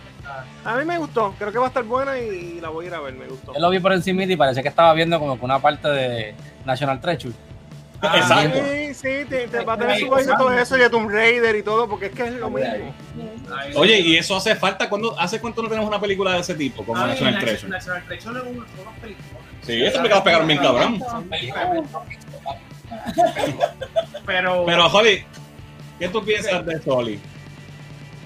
A 0.64 0.76
mí 0.78 0.86
me 0.86 0.98
gustó, 0.98 1.34
creo 1.38 1.52
que 1.52 1.58
va 1.60 1.66
a 1.66 1.68
estar 1.68 1.84
buena 1.84 2.18
y 2.18 2.60
la 2.60 2.70
voy 2.70 2.86
a 2.86 2.88
ir 2.90 2.94
a 2.96 3.00
ver, 3.00 3.14
me 3.14 3.26
gustó. 3.28 3.54
Yo 3.54 3.60
lo 3.60 3.70
vi 3.70 3.80
por 3.80 3.94
encima 3.94 4.24
y 4.24 4.36
parecía 4.36 4.64
que 4.64 4.70
estaba 4.70 4.94
viendo 4.94 5.20
como 5.20 5.38
que 5.40 5.46
una 5.46 5.60
parte 5.60 5.88
de 5.88 6.36
National 6.66 7.00
Treasure. 7.00 7.34
Exacto. 8.02 8.60
Sí, 8.70 8.94
sí, 8.94 9.26
te, 9.30 9.48
te 9.48 9.64
va 9.64 9.74
a 9.74 9.78
tener 9.78 9.98
su 10.00 10.06
y 10.06 10.26
todo 10.38 10.52
eso 10.52 10.78
y 10.78 10.80
de 10.82 10.90
Tomb 10.90 11.10
Raider 11.10 11.56
y 11.56 11.64
todo, 11.64 11.88
porque 11.88 12.08
es 12.08 12.12
que 12.12 12.24
es 12.28 12.34
lo 12.34 12.50
mismo. 12.50 12.94
Oye, 13.76 14.00
y 14.00 14.18
eso 14.18 14.36
hace 14.36 14.56
falta. 14.56 14.90
¿Cuándo, 14.90 15.18
¿Hace 15.20 15.40
cuánto 15.40 15.62
no 15.64 15.70
tenemos 15.70 15.88
una 15.88 16.00
película 16.02 16.34
de 16.34 16.40
ese 16.40 16.54
tipo? 16.56 16.84
Como 16.84 17.02
Ah, 17.02 17.08
National 17.08 17.40
Treasure. 17.40 17.70
National 17.70 18.04
Treasure 18.06 18.40
es 18.40 18.46
un- 18.46 18.56
son 18.56 18.88
unas 18.88 19.00
películas. 19.00 19.30
Sí, 19.64 19.82
esas 19.82 19.98
películas 19.98 20.24
pegaron 20.24 20.48
bien 20.48 20.60
cabrón. 20.60 21.04
Pero, 24.26 24.66
Pero, 24.66 24.88
Holly, 24.88 25.24
¿qué 26.00 26.10
tú 26.10 26.24
piensas 26.24 26.66
de 26.66 26.82
Soli? 26.82 27.20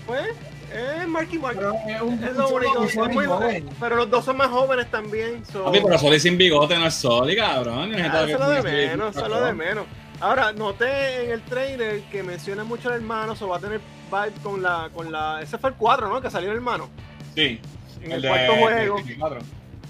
Pues, 0.08 0.30
es 0.74 1.08
Marky 1.08 1.38
Mark. 1.40 1.58
pero 1.58 1.76
es 1.88 2.02
un 2.02 2.24
Es 2.24 2.36
lo 2.36 2.50
único, 2.50 2.84
es 2.84 2.96
muy 2.96 3.26
joven. 3.26 3.70
Pero 3.80 3.96
los 3.96 4.10
dos 4.10 4.26
son 4.26 4.38
más 4.38 4.50
jóvenes 4.50 4.90
también. 4.90 5.46
So, 5.46 5.72
pero 5.72 5.98
Soli 5.98 6.20
sin 6.20 6.38
bigote 6.38 6.78
no 6.78 6.88
es 6.88 6.96
Soli, 6.96 7.36
cabrón. 7.36 7.94
ah, 7.96 8.24
eso 8.24 8.34
es 8.34 8.40
lo 8.40 8.50
de 8.50 8.64
menos, 8.64 9.16
eso 9.16 9.26
es 9.26 9.32
lo 9.32 9.46
de 9.46 9.54
menos. 9.54 9.86
Ahora, 10.22 10.52
noté 10.52 11.26
en 11.26 11.32
el 11.32 11.42
trailer 11.44 12.02
que 12.04 12.24
menciona 12.24 12.64
mucho 12.64 12.90
al 12.90 12.96
hermano, 12.96 13.36
o 13.40 13.48
va 13.48 13.58
a 13.58 13.60
tener 13.60 13.80
vibe 14.12 14.42
con 14.44 14.62
la, 14.62 14.90
con 14.94 15.12
la. 15.12 15.42
Ese 15.42 15.58
fue 15.58 15.70
el 15.70 15.76
4, 15.78 16.10
¿no? 16.10 16.22
Que 16.22 16.30
salió 16.30 16.50
el 16.52 16.58
hermano. 16.58 16.90
Sí. 17.36 17.60
En 18.02 18.12
el, 18.12 18.28
cuarto 18.28 18.56
juego. 18.56 18.70
de 18.70 19.04
24. 19.04 19.40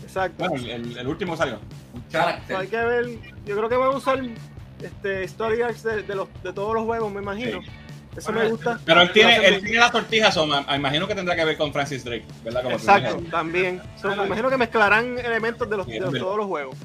Exacto. 0.04 0.50
Bueno, 0.50 0.68
el, 0.68 1.08
último 1.08 1.36
salió. 1.36 1.60
Un 1.94 2.04
So, 2.48 2.58
hay 2.58 2.68
que 2.68 2.78
ver. 2.78 3.08
Yo 3.46 3.58
creo 3.58 3.70
que 3.70 3.76
van 3.76 3.94
a 3.94 3.98
usar 3.98 4.22
este, 4.82 5.24
story 5.26 5.62
arcs 5.62 5.84
de, 5.84 6.04
de 6.04 6.16
los, 6.16 6.28
de 6.44 6.54
todos 6.54 6.74
los 6.74 6.84
juegos, 6.86 7.12
me 7.12 7.22
imagino. 7.22 7.62
Sí. 7.62 7.68
Eso 8.18 8.32
Bueno, 8.32 8.46
me 8.48 8.52
gusta. 8.52 8.80
Pero 8.86 9.02
él 9.02 9.12
tiene, 9.12 9.36
él 9.46 9.62
tiene 9.62 9.78
la 9.78 9.92
tortija, 9.92 10.32
so, 10.32 10.46
me- 10.46 10.62
me 10.62 10.76
imagino 10.76 11.08
que 11.08 11.16
tendrá 11.16 11.36
que 11.36 11.46
ver 11.46 11.58
con 11.58 11.72
Francis 11.72 12.04
Drake, 12.04 12.26
¿verdad? 12.44 12.64
Como 12.64 12.76
Exacto, 12.76 13.22
también. 13.30 13.82
So, 14.02 14.14
me 14.16 14.26
imagino 14.26 14.50
que 14.50 14.58
mezclarán 14.58 15.18
elementos 15.20 15.70
de, 15.70 15.78
los, 15.78 15.86
de 15.88 16.00
los- 16.00 16.14
todos 16.18 16.38
los 16.38 16.48
juegos. 16.48 16.76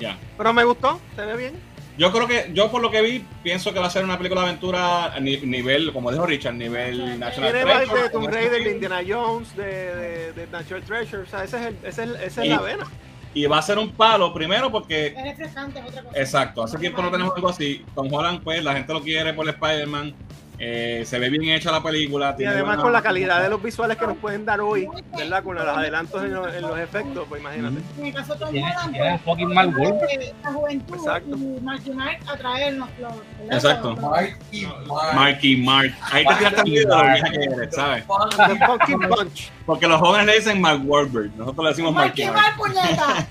Ya. 0.00 0.18
Pero 0.36 0.52
me 0.52 0.64
gustó, 0.64 1.00
se 1.14 1.24
ve 1.24 1.36
bien. 1.36 1.70
Yo 1.98 2.10
creo 2.12 2.26
que, 2.26 2.50
yo 2.54 2.70
por 2.70 2.80
lo 2.80 2.90
que 2.90 3.02
vi, 3.02 3.24
pienso 3.42 3.72
que 3.72 3.78
va 3.78 3.86
a 3.86 3.90
ser 3.90 4.02
una 4.04 4.16
película 4.16 4.40
de 4.42 4.48
aventura 4.48 5.12
a 5.14 5.20
ni- 5.20 5.36
nivel, 5.38 5.92
como 5.92 6.10
dijo 6.10 6.24
Richard, 6.26 6.54
nivel 6.54 7.18
National 7.20 7.52
Tiene 7.52 7.64
Treasure. 7.66 8.02
de 8.02 8.08
Tomb 8.10 8.24
con 8.24 8.32
Raider, 8.32 8.52
este 8.54 8.64
de 8.64 8.74
Indiana 8.74 9.00
Jones, 9.06 9.54
de, 9.56 9.64
de, 9.64 10.32
de 10.32 10.46
Natural 10.48 10.82
Treasure. 10.82 11.22
O 11.22 11.26
sea, 11.26 11.44
ese 11.44 11.58
es 11.60 11.66
el, 11.66 11.76
ese 11.84 11.88
es, 11.88 11.98
el- 11.98 12.16
esa 12.16 12.40
es 12.40 12.46
Y- 12.46 12.50
la 12.50 12.60
vena. 12.60 12.86
Y 13.32 13.46
va 13.46 13.58
a 13.58 13.62
ser 13.62 13.78
un 13.78 13.92
palo, 13.92 14.34
primero 14.34 14.70
porque, 14.72 15.08
Es 15.08 15.22
refrescante, 15.22 15.78
es 15.78 15.86
otra 15.86 16.02
cosa. 16.02 16.20
exacto, 16.20 16.62
hace 16.64 16.78
tiempo 16.78 17.00
no 17.00 17.10
tenemos 17.10 17.34
algo 17.36 17.48
así. 17.48 17.84
Con 17.94 18.12
Holland, 18.12 18.42
pues, 18.42 18.62
la 18.64 18.74
gente 18.74 18.92
lo 18.92 19.00
quiere 19.02 19.32
por 19.34 19.48
Spider-Man. 19.48 20.14
Eh, 20.62 21.04
se 21.06 21.18
ve 21.18 21.30
bien 21.30 21.42
hecha 21.56 21.72
la 21.72 21.82
película. 21.82 22.32
Y 22.34 22.36
tiene 22.36 22.52
además 22.52 22.76
con 22.78 22.92
la 22.92 23.00
calidad 23.00 23.40
de 23.42 23.48
los 23.48 23.62
visuales 23.62 23.96
que 23.96 24.06
nos 24.06 24.18
pueden 24.18 24.44
dar 24.44 24.60
hoy, 24.60 24.86
¿verdad? 25.16 25.42
Con 25.42 25.54
los 25.56 25.66
adelantos 25.66 26.22
en 26.22 26.34
los, 26.34 26.54
en 26.54 26.60
los 26.62 26.78
efectos, 26.78 27.24
pues 27.30 27.40
imagínate. 27.40 27.78
En 27.98 28.06
el 28.06 28.12
caso 28.14 28.34
de 28.34 28.40
Tom 28.40 28.48
Holland, 28.54 28.96
pues, 28.96 29.20
fucking 29.22 29.54
Mark 29.54 29.70
Wahlberg. 29.78 30.34
la 30.44 30.52
juventud 30.52 30.94
Exacto. 30.96 31.30
y 31.36 31.60
Marky 31.62 31.90
Mark 31.92 32.18
atraernos. 32.30 32.88
los- 33.00 33.12
¿verdad? 33.38 33.54
Exacto. 33.54 33.90
Los- 33.92 34.00
Marky 34.02 34.66
Mark. 34.86 35.14
Marky 35.14 35.56
Mark. 35.56 35.94
Ahí 36.12 36.24
te 36.26 36.34
tiraste 36.34 36.60
el 36.60 36.70
video 36.70 36.98
que 37.32 37.44
eres, 37.44 37.74
¿sabes? 37.74 38.04
The 38.36 38.66
Funky 38.66 38.94
Bunch. 39.08 39.50
Porque 39.64 39.86
los 39.88 39.98
jóvenes 39.98 40.26
le 40.26 40.34
dicen 40.36 40.60
Mark 40.60 40.82
Wahlberg. 40.84 41.30
Nosotros 41.36 41.64
le 41.64 41.70
decimos 41.70 41.94
Marky 41.94 42.24
Mark. 42.24 42.36
Mark, 42.36 42.56
puñeta. 42.58 43.26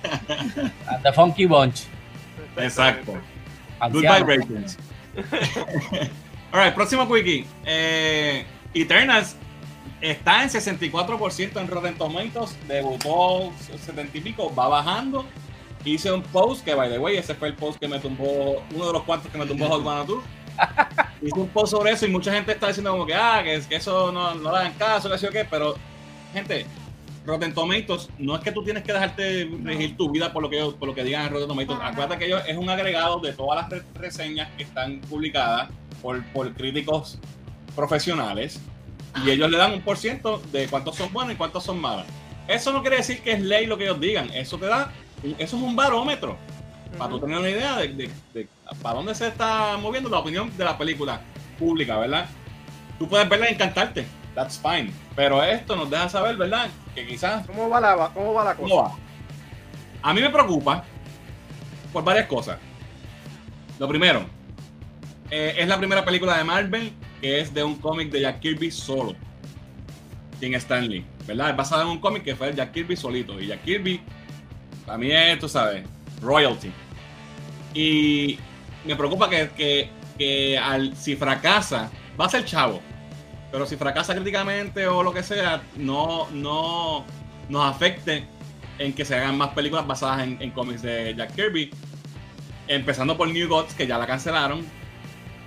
The 1.03 1.14
Funky 1.14 1.45
Bunch. 1.45 1.84
Exacto. 2.57 3.14
Good 3.91 4.01
vibrations. 4.18 4.77
Alright, 6.52 6.74
próximo 6.74 7.08
quickie. 7.08 7.46
Eh, 7.66 8.46
Eternals 8.74 9.36
está 10.02 10.44
en 10.44 10.50
64% 10.50 11.60
en 11.62 11.68
Rotten 11.68 11.96
Tomatoes. 11.96 12.58
Debutó 12.68 13.52
70 13.86 14.18
y 14.18 14.22
pico, 14.22 14.54
va 14.56 14.68
bajando. 14.68 15.26
hice 15.86 16.12
un 16.12 16.24
post 16.24 16.64
que, 16.66 16.74
by 16.74 16.90
the 16.90 16.98
way, 17.00 17.18
ese 17.18 17.36
fue 17.36 17.50
el 17.50 17.56
post 17.56 17.80
que 17.80 17.88
me 17.88 18.00
tumbó, 18.00 18.64
uno 18.74 18.88
de 18.88 18.94
los 18.94 19.04
cuantos 19.04 19.32
que 19.32 19.38
me 19.38 19.46
tumbó 19.46 19.68
Hot 19.68 20.08
Tour. 20.08 20.22
Hice 21.22 21.40
un 21.40 21.48
post 21.50 21.72
sobre 21.72 21.92
eso 21.92 22.06
y 22.06 22.10
mucha 22.10 22.32
gente 22.34 22.52
está 22.54 22.68
diciendo 22.68 22.92
como 22.92 23.06
que, 23.06 23.14
ah, 23.14 23.42
que, 23.44 23.62
que 23.68 23.76
eso 23.76 24.12
no, 24.12 24.36
no 24.36 24.52
le 24.52 24.58
hagan 24.58 24.74
caso, 24.74 25.10
que 25.10 25.18
sé 25.18 25.26
yo 25.26 25.32
qué, 25.32 25.46
pero, 25.46 25.76
gente, 26.34 26.66
Rotten 27.26 27.54
Tomatoes, 27.54 28.10
no 28.18 28.36
es 28.36 28.42
que 28.42 28.52
tú 28.52 28.64
tienes 28.64 28.84
que 28.84 28.92
dejarte 28.94 29.50
regir 29.64 29.96
tu 29.98 30.10
vida 30.10 30.32
por 30.34 30.42
lo 30.44 30.50
que, 30.50 30.58
por 30.78 30.88
lo 30.90 30.96
que 30.96 31.04
digan 31.04 31.26
en 31.28 31.32
Rotten 31.34 31.48
Tomatoes. 31.50 31.80
Acuérdate 31.82 32.18
que 32.20 32.26
ellos 32.26 32.42
es 32.48 32.58
un 32.58 32.70
agregado 32.70 33.20
de 33.20 33.34
todas 33.34 33.62
las 33.62 33.70
re- 33.70 33.84
reseñas 33.96 34.50
que 34.58 34.64
están 34.64 35.00
publicadas 35.02 35.70
por, 36.02 36.24
por 36.32 36.54
críticos 36.54 37.20
profesionales 37.76 38.60
y 39.26 39.30
ellos 39.32 39.50
le 39.50 39.58
dan 39.58 39.74
un 39.74 39.82
por 39.82 39.98
ciento 39.98 40.42
de 40.52 40.68
cuántos 40.68 40.96
son 40.96 41.12
buenos 41.14 41.34
y 41.34 41.38
cuántos 41.38 41.64
son 41.64 41.80
malos. 41.80 42.06
Eso 42.48 42.72
no 42.74 42.82
quiere 42.82 42.98
decir 42.98 43.22
que 43.22 43.34
es 43.34 43.42
ley 43.42 43.66
lo 43.68 43.78
que 43.78 43.86
ellos 43.86 44.00
digan, 44.00 44.30
eso 44.34 44.58
te 44.58 44.66
da, 44.66 44.92
eso 45.38 45.58
es 45.58 45.64
un 45.64 45.76
barómetro 45.76 46.38
para 46.98 47.12
tú 47.12 47.20
tener 47.20 47.38
una 47.38 47.50
idea 47.50 47.76
de, 47.78 47.88
de- 47.90 48.12
de 48.34 48.48
para 48.82 48.96
dónde 48.96 49.14
se 49.16 49.28
está 49.28 49.78
moviendo 49.78 50.10
la 50.10 50.20
opinión 50.20 50.56
de 50.58 50.66
la 50.66 50.78
película 50.78 51.22
pública, 51.58 51.98
¿verdad? 51.98 52.26
Tú 52.98 53.08
puedes 53.08 53.30
verla 53.30 53.50
y 53.50 53.54
encantarte, 53.54 54.08
that's 54.36 54.60
fine, 54.60 54.92
pero 55.16 55.44
esto 55.44 55.76
nos 55.76 55.90
deja 55.90 56.10
saber, 56.10 56.36
¿verdad? 56.38 56.68
Que 56.96 57.06
quizás 57.06 57.46
¿Cómo 57.46 57.70
va 57.70 57.80
la, 57.80 58.10
cómo 58.14 58.34
va 58.34 58.44
la 58.46 58.56
cosa? 58.56 58.70
¿Cómo 58.70 58.84
va? 58.84 58.96
A 60.02 60.14
mí 60.14 60.22
me 60.22 60.30
preocupa 60.30 60.84
por 61.94 62.04
varias 62.04 62.28
cosas. 62.28 62.58
Lo 63.80 63.88
primero, 63.88 64.26
eh, 65.31 65.56
es 65.57 65.68
la 65.68 65.77
primera 65.77 66.03
película 66.06 66.38
de 66.38 66.43
Marvel 66.43 66.91
que 67.22 67.39
es 67.41 67.53
de 67.53 67.64
un 67.64 67.76
cómic 67.76 68.10
de 68.11 68.22
Jack 68.22 68.39
Kirby 68.39 68.72
solo, 68.72 69.15
sin 70.39 70.53
Stan 70.56 70.88
Lee, 70.88 71.06
¿verdad? 71.27 71.49
Es 71.51 71.57
basada 71.57 71.84
en 71.84 71.89
un 71.89 71.99
cómic 71.99 72.23
que 72.23 72.35
fue 72.35 72.47
de 72.51 72.56
Jack 72.56 72.72
Kirby 72.72 72.95
solito. 72.95 73.39
Y 73.41 73.47
Jack 73.47 73.64
Kirby, 73.64 73.99
para 74.85 74.97
mí 74.97 75.11
es, 75.11 75.38
tú 75.39 75.49
sabes, 75.49 75.84
royalty. 76.22 76.72
Y 77.73 78.39
me 78.85 78.95
preocupa 78.95 79.30
que, 79.30 79.49
que- 79.56 79.89
que 80.18 80.57
al, 80.57 80.95
si 80.97 81.15
fracasa, 81.15 81.89
va 82.19 82.26
a 82.26 82.30
ser 82.30 82.43
chavo. 82.45 82.81
Pero 83.51 83.65
si 83.65 83.76
fracasa 83.77 84.14
críticamente 84.14 84.85
o 84.88 85.01
lo 85.03 85.14
que 85.14 85.23
sea, 85.23 85.61
no, 85.77 86.30
no 86.31 87.06
nos 87.49 87.65
afecte 87.76 88.26
en 88.77 88.93
que 88.93 89.03
se 89.06 89.15
hagan 89.15 89.38
más 89.38 89.49
películas 89.49 89.88
basadas 89.88 90.26
en 90.27 90.51
cómics 90.51 90.81
de 90.81 91.14
Jack 91.15 91.35
Kirby. 91.35 91.72
Empezando 92.68 93.18
por 93.18 93.27
New 93.30 93.47
Gods, 93.49 93.73
que 93.73 93.88
ya 93.88 93.97
la 93.97 94.06
cancelaron. 94.07 94.65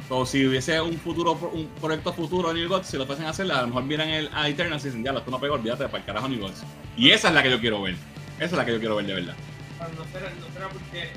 O 0.08 0.26
si 0.26 0.46
hubiese 0.46 0.80
un 0.80 0.98
futuro 0.98 1.32
un 1.32 1.68
proyecto 1.80 2.12
futuro 2.12 2.48
de 2.52 2.60
New 2.60 2.68
Gods, 2.68 2.86
si 2.86 2.96
lo 2.96 3.06
fuesen 3.06 3.26
a 3.26 3.30
hacer, 3.30 3.50
a 3.50 3.62
lo 3.62 3.68
mejor 3.68 3.84
miran 3.84 4.08
el, 4.08 4.28
a 4.34 4.48
Eternals 4.48 4.84
y 4.84 4.88
dicen, 4.88 5.04
ya, 5.04 5.12
esto 5.12 5.30
no 5.30 5.40
pegó, 5.40 5.54
olvídate 5.54 5.84
para 5.86 5.98
el 5.98 6.04
carajo 6.04 6.28
New 6.28 6.40
Gods. 6.40 6.64
Y 6.96 7.10
esa 7.10 7.28
es 7.28 7.34
la 7.34 7.42
que 7.42 7.50
yo 7.50 7.60
quiero 7.60 7.80
ver. 7.80 7.94
Esa 8.36 8.44
es 8.44 8.52
la 8.52 8.64
que 8.64 8.72
yo 8.72 8.78
quiero 8.78 8.96
ver 8.96 9.06
de 9.06 9.14
verdad. 9.14 9.34
No 9.78 10.04
será, 10.12 10.30
no 10.30 10.52
será 10.54 10.68
porque 10.68 11.10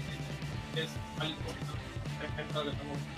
es 0.76 0.90
algo 1.20 1.36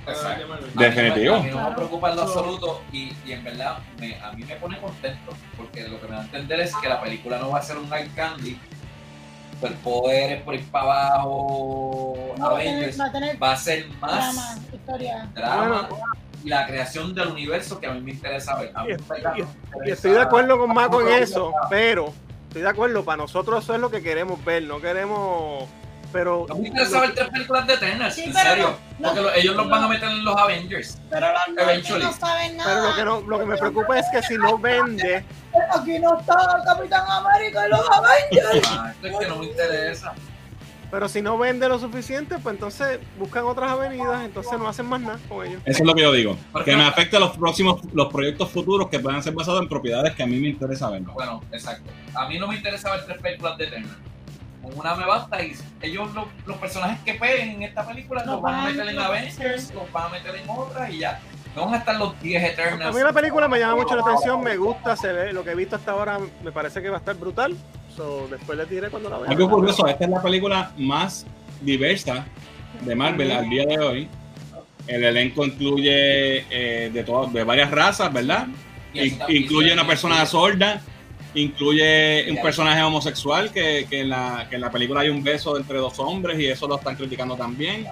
Exacto. 0.07 0.57
Definitivo. 0.75 1.35
A 1.35 1.39
mí 1.41 1.49
no 1.49 1.69
me 1.69 1.75
preocupa 1.75 2.09
en 2.11 2.15
lo 2.15 2.21
absoluto 2.23 2.81
y, 2.91 3.11
y 3.25 3.31
en 3.31 3.43
verdad 3.43 3.79
me, 3.99 4.15
a 4.19 4.31
mí 4.31 4.43
me 4.43 4.55
pone 4.55 4.79
contento 4.79 5.33
porque 5.57 5.87
lo 5.87 5.99
que 5.99 6.07
me 6.07 6.15
da 6.15 6.21
a 6.21 6.25
entender 6.25 6.59
es 6.61 6.75
que 6.75 6.87
la 6.87 7.01
película 7.01 7.37
no 7.39 7.49
va 7.49 7.59
a 7.59 7.61
ser 7.61 7.77
un 7.77 7.91
eye 7.93 8.09
candy, 8.15 8.57
superpoderes 9.59 10.43
por 10.43 10.53
ir 10.55 10.65
para 10.69 10.85
abajo, 10.85 12.15
No 12.37 12.45
va 12.51 12.55
a 12.55 12.59
tener, 12.59 12.73
Avengers, 12.73 12.99
va 12.99 13.05
a 13.05 13.11
tener 13.11 13.43
va 13.43 13.51
a 13.51 13.57
ser 13.57 13.87
más 13.99 14.35
drama, 14.35 14.55
historia. 14.73 15.29
drama 15.33 15.89
y 16.43 16.49
la 16.49 16.67
creación 16.67 17.15
del 17.15 17.29
universo 17.29 17.79
que 17.79 17.87
a 17.87 17.91
mí 17.93 18.01
me 18.01 18.11
interesa 18.11 18.55
ver. 18.55 18.71
Mí 18.85 18.93
Y, 19.35 19.41
y- 19.41 19.87
y 19.89 19.91
estoy 19.91 20.11
de 20.11 20.21
acuerdo 20.21 20.57
con 20.59 20.73
Marco 20.73 21.01
en 21.01 21.09
eso, 21.23 21.51
pero 21.69 22.13
estoy 22.47 22.61
de 22.61 22.69
acuerdo, 22.69 23.03
para 23.03 23.17
nosotros 23.17 23.63
eso 23.63 23.73
es 23.75 23.81
lo 23.81 23.89
que 23.89 24.01
queremos 24.01 24.43
ver, 24.45 24.63
no 24.63 24.79
queremos, 24.79 25.65
pero 26.11 26.45
No 26.49 26.55
me 26.55 26.67
interesa 26.67 27.01
ver 27.01 27.13
tres 27.13 27.29
películas 27.29 27.67
de 27.67 27.73
Eternals, 27.73 28.15
Sí, 28.15 28.23
en 28.23 28.33
pero 28.33 28.49
serio. 28.49 28.77
no- 28.99 29.07
porque 29.09 29.21
lo- 29.21 29.33
ellos 29.33 29.55
los 29.55 29.69
van 29.69 29.83
a 29.83 29.87
meter 29.87 30.09
en 30.09 30.23
los 30.25 30.35
Avengers. 30.37 30.97
Pero 31.09 31.27
Eventually. 31.57 32.03
no 32.05 32.13
saben 32.13 32.57
nada. 32.57 32.73
pero 32.73 32.89
lo 32.89 32.95
que 32.95 33.03
no, 33.23 33.29
lo 33.29 33.39
que 33.39 33.45
me 33.45 33.57
preocupa 33.57 33.99
es 33.99 34.05
que 34.11 34.21
si 34.23 34.37
no 34.37 34.57
vende, 34.57 35.23
Aquí 35.73 35.97
no 35.99 36.19
está 36.19 36.35
Capitán 36.65 37.03
América 37.09 37.65
y 37.67 37.69
los 37.71 37.81
Avengers. 37.89 38.67
Ah, 38.71 38.91
esto 38.93 39.07
es 39.07 39.17
que 39.17 39.27
no 39.27 39.35
me 39.37 39.45
interesa. 39.47 40.13
pero 40.91 41.09
si 41.09 41.21
no 41.21 41.37
vende 41.37 41.67
lo 41.67 41.79
suficiente, 41.79 42.37
pues 42.37 42.53
entonces 42.55 42.99
buscan 43.17 43.43
otras 43.45 43.71
avenidas, 43.71 44.23
entonces 44.23 44.57
no 44.57 44.67
hacen 44.69 44.85
más 44.85 45.01
nada 45.01 45.17
con 45.27 45.45
ellos. 45.45 45.61
Eso 45.65 45.81
es 45.83 45.85
lo 45.87 45.93
que 45.95 46.01
yo 46.03 46.11
digo. 46.13 46.37
¿Por 46.53 46.63
Que 46.63 46.75
me 46.77 46.85
afecte 46.85 47.19
los 47.19 47.35
próximos, 47.37 47.81
los 47.93 48.07
proyectos 48.13 48.49
futuros 48.51 48.87
que 48.89 48.99
puedan 48.99 49.21
ser 49.23 49.33
basados 49.33 49.61
en 49.61 49.67
propiedades 49.67 50.13
que 50.15 50.23
a 50.23 50.27
mí 50.27 50.37
me 50.39 50.47
interesa 50.49 50.89
ver. 50.89 51.01
Bueno, 51.01 51.41
exacto. 51.51 51.91
A 52.13 52.27
mí 52.29 52.37
no 52.39 52.47
me 52.47 52.55
interesa 52.55 52.91
ver 52.91 53.05
tres 53.05 53.21
películas 53.21 53.57
de 53.57 53.65
Eternals. 53.65 53.97
Con 54.69 54.79
una 54.79 54.95
me 54.95 55.05
basta 55.05 55.41
y 55.43 55.53
ellos, 55.81 56.13
los, 56.13 56.25
los 56.45 56.57
personajes 56.57 56.99
que 57.05 57.13
peguen 57.13 57.49
en 57.51 57.63
esta 57.63 57.85
película, 57.87 58.21
Los 58.25 58.35
los 58.35 58.41
van 58.41 58.55
a 58.55 58.69
meter 58.69 58.87
en 58.89 58.99
Avengers, 58.99 59.73
los 59.73 59.91
van 59.91 60.05
a 60.05 60.09
meter 60.09 60.35
en 60.35 60.49
otra 60.49 60.89
y 60.89 60.99
ya. 60.99 61.19
Van 61.55 61.73
a 61.73 61.77
estar 61.77 61.95
los 61.95 62.19
10 62.21 62.43
A 62.43 62.47
Eternals. 62.47 62.95
mí 62.95 63.01
la 63.01 63.13
película 63.13 63.47
me 63.47 63.57
llama 63.59 63.75
mucho 63.77 63.95
la 63.95 64.01
atención, 64.03 64.41
me 64.43 64.57
gusta, 64.57 64.95
se 64.95 65.11
ve, 65.11 65.33
lo 65.33 65.43
que 65.43 65.51
he 65.51 65.55
visto 65.55 65.75
hasta 65.75 65.91
ahora 65.91 66.19
me 66.43 66.51
parece 66.51 66.81
que 66.81 66.89
va 66.89 66.97
a 66.97 66.99
estar 66.99 67.15
brutal. 67.15 67.55
So, 67.95 68.27
después 68.29 68.57
les 68.59 68.69
diré 68.69 68.89
cuando 68.89 69.09
la 69.09 69.17
vea. 69.19 69.31
Algo 69.31 69.49
curioso, 69.49 69.87
esta 69.87 70.03
es 70.03 70.09
la 70.11 70.21
película 70.21 70.71
más 70.77 71.25
diversa 71.61 72.25
de 72.81 72.95
Marvel 72.95 73.31
al 73.31 73.49
día 73.49 73.65
de 73.65 73.79
hoy. 73.79 74.07
El 74.85 75.03
elenco 75.03 75.45
incluye 75.45 76.45
eh, 76.49 76.91
de, 76.93 77.03
todas 77.03 77.33
de 77.33 77.43
varias 77.43 77.71
razas, 77.71 78.13
¿verdad? 78.13 78.47
Y 78.93 79.07
In- 79.07 79.19
incluye 79.29 79.73
una 79.73 79.85
persona 79.87 80.23
sorda, 80.27 80.79
incluye 81.41 82.29
un 82.29 82.41
personaje 82.41 82.81
homosexual 82.81 83.51
que, 83.51 83.85
que 83.89 84.01
en 84.01 84.09
la, 84.09 84.47
que 84.49 84.55
en 84.55 84.61
la 84.61 84.71
película 84.71 85.01
hay 85.01 85.09
un 85.09 85.23
beso 85.23 85.57
entre 85.57 85.77
dos 85.77 85.99
hombres 85.99 86.39
y 86.39 86.47
eso 86.47 86.67
lo 86.67 86.77
están 86.77 86.95
criticando 86.95 87.35
también. 87.35 87.85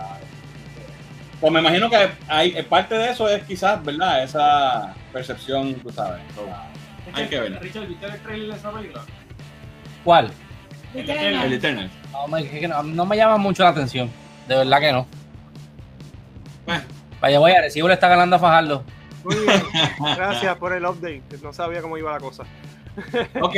Pues 1.40 1.52
me 1.52 1.60
imagino 1.60 1.90
que 1.90 2.10
hay 2.28 2.54
eh, 2.56 2.64
parte 2.64 2.96
de 2.96 3.12
eso 3.12 3.30
es 3.30 3.44
quizás, 3.44 3.84
¿verdad? 3.84 4.24
Esa 4.24 4.96
percepción, 5.14 5.76
tú 5.76 5.92
sabes. 5.92 6.22
Hay 7.14 7.28
que 7.28 7.40
ver. 7.40 7.62
Richard, 7.62 7.88
¿viste 7.88 8.06
el 8.06 8.20
trailer 8.22 8.48
de 8.52 8.56
esa 8.56 8.72
película? 8.72 9.06
¿Cuál? 10.04 10.32
el. 10.94 11.54
Eternal. 11.54 11.90
No 12.12 12.28
me, 12.28 12.68
no, 12.68 12.84
no 12.84 13.06
me 13.06 13.18
llama 13.18 13.38
mucho 13.38 13.64
la 13.64 13.70
atención. 13.70 14.10
De 14.48 14.56
verdad 14.56 14.80
que 14.80 14.92
no. 14.92 15.08
Bueno. 16.66 16.84
Vaya, 17.22 17.40
voy 17.40 17.52
a 17.52 17.62
Recibo 17.62 17.88
le 17.88 17.94
está 17.94 18.08
ganando 18.08 18.38
a 18.38 18.40
Fajardo. 18.40 18.84
Muy 19.24 19.36
bien, 19.36 19.64
gracias 20.16 20.56
por 20.58 20.74
el 20.74 20.86
update, 20.86 21.24
no 21.42 21.52
sabía 21.52 21.82
cómo 21.82 21.98
iba 21.98 22.12
la 22.12 22.20
cosa. 22.20 22.44
Ok, 23.42 23.56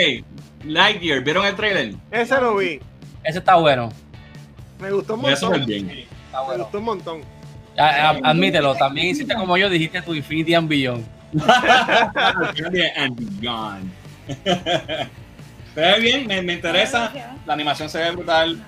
Lightyear, 0.65 1.21
¿vieron 1.23 1.45
el 1.45 1.55
trailer? 1.55 1.93
Ese 2.11 2.39
lo 2.41 2.55
vi, 2.57 2.79
Ese 3.23 3.39
está 3.39 3.55
bueno. 3.55 3.89
me 4.79 4.91
gustó 4.91 5.15
un 5.15 5.21
Me 5.23 5.31
montón. 5.31 5.65
bien. 5.65 5.89
Está 5.89 6.39
Me 6.41 6.45
bueno. 6.45 6.63
gustó 6.63 6.79
un 6.79 6.85
montón. 6.85 7.21
A- 7.77 8.09
admítelo, 8.23 8.73
también 8.75 9.07
hiciste 9.07 9.35
como 9.35 9.55
yo, 9.57 9.69
dijiste 9.69 10.01
tu 10.01 10.13
Infinity 10.15 10.53
and 10.55 10.67
Beyond. 10.67 11.05
and 12.97 13.39
beyond. 13.39 13.91
se 15.73 15.81
ve 15.81 15.99
bien, 15.99 16.27
me, 16.27 16.41
me 16.41 16.53
interesa. 16.53 17.11
La 17.45 17.53
animación 17.53 17.89
se 17.89 17.99
ve 17.99 18.11
brutal. 18.11 18.63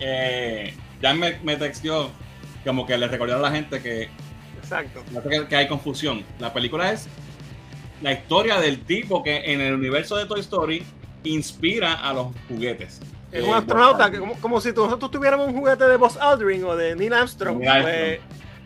Eh, 0.00 0.74
ya 1.02 1.12
me, 1.14 1.36
me 1.42 1.56
texteó 1.56 2.10
como 2.64 2.86
que 2.86 2.96
le 2.96 3.06
recordé 3.08 3.34
a 3.34 3.38
la 3.38 3.50
gente 3.50 3.80
que, 3.82 4.08
Exacto. 4.62 5.02
que, 5.28 5.46
que 5.46 5.56
hay 5.56 5.68
confusión. 5.68 6.24
La 6.38 6.52
película 6.52 6.90
es 6.92 7.08
la 8.02 8.12
historia 8.12 8.58
del 8.60 8.80
tipo 8.84 9.22
que 9.22 9.52
en 9.52 9.60
el 9.60 9.74
universo 9.74 10.16
de 10.16 10.26
Toy 10.26 10.40
Story 10.40 10.84
inspira 11.24 11.94
a 11.94 12.12
los 12.12 12.28
juguetes. 12.48 13.00
Es 13.32 13.42
Eh, 13.44 13.48
un 13.48 13.54
astronauta, 13.54 14.10
que 14.10 14.18
como, 14.18 14.34
como 14.34 14.60
si 14.60 14.72
nosotros 14.72 15.10
tuviéramos 15.10 15.48
un 15.48 15.54
juguete 15.58 15.84
de 15.84 15.96
Buzz 15.96 16.16
Aldrin 16.18 16.64
o 16.64 16.76
de 16.76 16.94
Neil 16.94 17.12
Armstrong. 17.12 17.58
Neil 17.58 17.68
Armstrong. 17.70 17.94
Pues, 17.96 18.20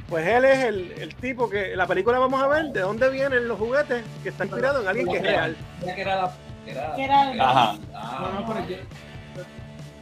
pues 0.09 0.27
él 0.27 0.45
es 0.45 0.59
el, 0.65 0.93
el 0.93 1.15
tipo 1.15 1.49
que 1.49 1.77
la 1.77 1.87
película 1.87 2.19
vamos 2.19 2.43
a 2.43 2.49
ver 2.49 2.67
de 2.67 2.81
dónde 2.81 3.09
vienen 3.11 3.47
los 3.49 3.59
juguetes 3.59 4.03
que 4.23 4.31
está 4.31 4.45
inspirado 4.45 4.83
en 4.83 4.89
alguien 4.89 5.07
que 5.09 5.17
es 5.19 5.23
real. 5.23 5.57
Ya 5.85 5.95
que 5.95 6.01
era 6.01 6.17
la. 6.23 6.33
que 6.65 6.71
era- 6.73 6.95
Que 6.97 7.05
era 7.05 7.33
el- 7.33 7.41
Ajá. 7.41 7.77
Ah, 7.95 8.19
No, 8.35 8.41
no, 8.41 8.47
pero 8.55 8.69
yo. 8.69 8.77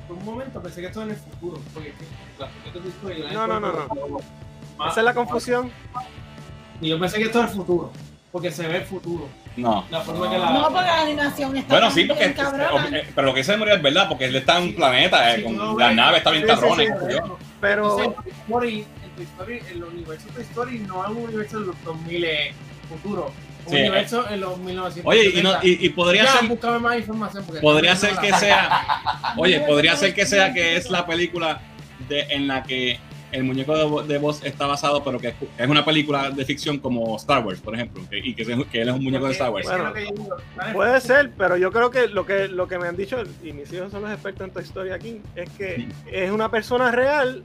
Por 0.08 0.16
un 0.18 0.24
momento 0.24 0.62
pensé 0.62 0.80
que 0.80 0.86
esto 0.86 1.02
era 1.02 1.10
en 1.12 1.16
el 1.16 1.22
futuro. 1.22 1.60
Porque 1.74 1.92
las 2.38 3.28
de 3.28 3.34
No, 3.34 3.46
no, 3.48 3.58
no, 3.60 3.72
Más- 4.78 4.92
Esa 4.92 5.00
es 5.00 5.04
la 5.04 5.14
confusión. 5.14 5.70
Y 6.80 6.88
yo 6.90 6.98
pensé 7.00 7.18
que 7.18 7.24
esto 7.24 7.38
era 7.40 7.48
el 7.48 7.54
futuro. 7.54 7.90
Porque 8.36 8.50
se 8.50 8.68
ve 8.68 8.76
el 8.76 8.82
futuro. 8.84 9.30
No. 9.56 9.86
La 9.90 10.02
forma 10.02 10.28
que 10.30 10.36
la. 10.36 10.50
No, 10.50 10.64
porque 10.64 10.74
la 10.84 11.00
animación 11.00 11.56
está 11.56 11.72
Bueno, 11.72 11.90
sí, 11.90 12.04
porque. 12.04 12.24
eh, 12.26 13.04
Pero 13.14 13.26
lo 13.28 13.32
que 13.32 13.40
dice 13.40 13.56
María 13.56 13.74
es 13.76 13.82
verdad, 13.82 14.08
porque 14.10 14.26
él 14.26 14.36
está 14.36 14.58
en 14.58 14.64
un 14.64 14.74
planeta, 14.74 15.32
eh, 15.32 15.36
Sí, 15.38 15.42
con 15.44 15.56
lo 15.56 15.78
la 15.78 15.86
ves. 15.86 15.96
nave 15.96 16.18
está 16.18 16.30
bien 16.32 16.42
Sí, 16.42 16.48
sí, 16.50 16.54
cabrona. 16.54 16.82
sí. 16.84 17.14
yo. 17.14 17.38
Pero 17.62 17.98
Entonces, 17.98 18.06
en 18.06 18.14
Toy 18.24 18.32
Story, 18.42 18.86
en 19.04 19.10
Toy 19.16 19.24
Story, 19.24 19.60
el 19.70 19.84
universo 19.84 20.26
de 20.26 20.32
Toy 20.34 20.42
Story 20.42 20.78
no 20.80 21.02
es 21.04 21.10
un 21.12 21.16
universo 21.16 21.60
de 21.60 21.66
los 21.68 21.84
2000 21.84 22.24
eh, 22.26 22.52
futuro. 22.90 23.32
Un 23.64 23.72
Sí, 23.72 23.78
universo 23.80 24.28
en 24.28 24.40
los 24.40 24.58
1970. 24.58 25.08
Oye, 25.08 25.38
y, 25.40 25.42
no- 25.42 25.58
y- 25.62 25.86
y 25.86 25.88
podría 25.88 26.24
ya, 26.24 26.32
ser 26.32 26.48
búscame 26.48 26.78
más 26.78 26.98
información. 26.98 27.42
Porque 27.46 27.60
podría 27.62 27.94
no 27.94 28.00
ser 28.00 28.16
que 28.18 28.32
sea 28.34 28.84
oye 29.38 29.60
podría 29.60 29.96
ser 29.96 30.14
que 30.14 30.26
sea 30.26 30.52
que 30.52 30.76
es 30.76 30.90
la 30.90 31.06
película 31.06 31.58
de, 32.06 32.20
en 32.28 32.46
la 32.46 32.62
que 32.62 33.00
el 33.36 33.44
muñeco 33.44 34.02
de, 34.02 34.18
Buzz 34.18 34.42
está 34.44 34.66
basado, 34.66 35.04
pero 35.04 35.18
que 35.18 35.28
es, 35.58 35.68
una 35.68 35.84
película 35.84 36.30
de 36.30 36.44
ficción 36.44 36.78
como 36.78 37.16
Star 37.16 37.44
Wars, 37.44 37.60
por 37.60 37.74
ejemplo, 37.74 38.02
que- 38.10 38.18
y 38.18 38.34
que, 38.34 38.42
él 38.42 38.88
es 38.88 38.94
un 38.94 39.04
muñeco 39.04 39.26
de 39.26 39.32
Star 39.32 39.50
Wars. 39.50 39.68
Puede 40.72 41.00
ser, 41.00 41.30
pero 41.36 41.56
yo 41.56 41.70
creo 41.70 41.90
que 41.90 42.08
lo 42.08 42.24
que 42.26 42.48
lo 42.48 42.66
que 42.66 42.78
me 42.78 42.88
han 42.88 42.96
dicho, 42.96 43.22
y 43.44 43.52
mis 43.52 43.72
hijos 43.72 43.92
son 43.92 44.02
los 44.02 44.10
expertos 44.12 44.46
en 44.46 44.52
Toy 44.52 44.62
Story 44.64 44.90
aquí, 44.90 45.20
es 45.34 45.48
que 45.50 45.86
es 46.10 46.30
una 46.30 46.50
persona 46.50 46.90
real 46.90 47.42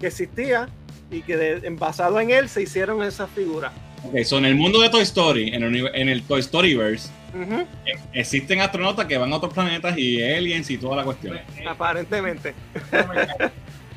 que 0.00 0.06
existía 0.08 0.68
y 1.10 1.22
que 1.22 1.36
de- 1.36 1.70
basado 1.70 2.20
en 2.20 2.30
él 2.30 2.48
se 2.48 2.62
hicieron 2.62 3.02
esas 3.02 3.28
figuras. 3.30 3.72
Ok, 4.04 4.22
so 4.24 4.38
en 4.38 4.44
el 4.44 4.54
mundo 4.54 4.80
de 4.80 4.88
Toy 4.90 5.02
Story, 5.02 5.48
en 5.48 5.62
el, 5.62 5.68
uni- 5.68 5.90
en 5.94 6.08
el 6.08 6.22
Toy 6.22 6.42
Storyverse, 6.42 7.10
Ujú, 7.34 7.66
existen 8.14 8.60
astronautas 8.60 9.04
que 9.06 9.18
van 9.18 9.30
a 9.32 9.36
otros 9.36 9.52
planetas 9.52 9.98
y 9.98 10.22
aliens 10.22 10.70
y 10.70 10.78
toda 10.78 10.96
la 10.96 11.04
cuestión. 11.04 11.38
Pues, 11.46 11.58
eh, 11.58 11.64
Aparentemente. 11.68 12.54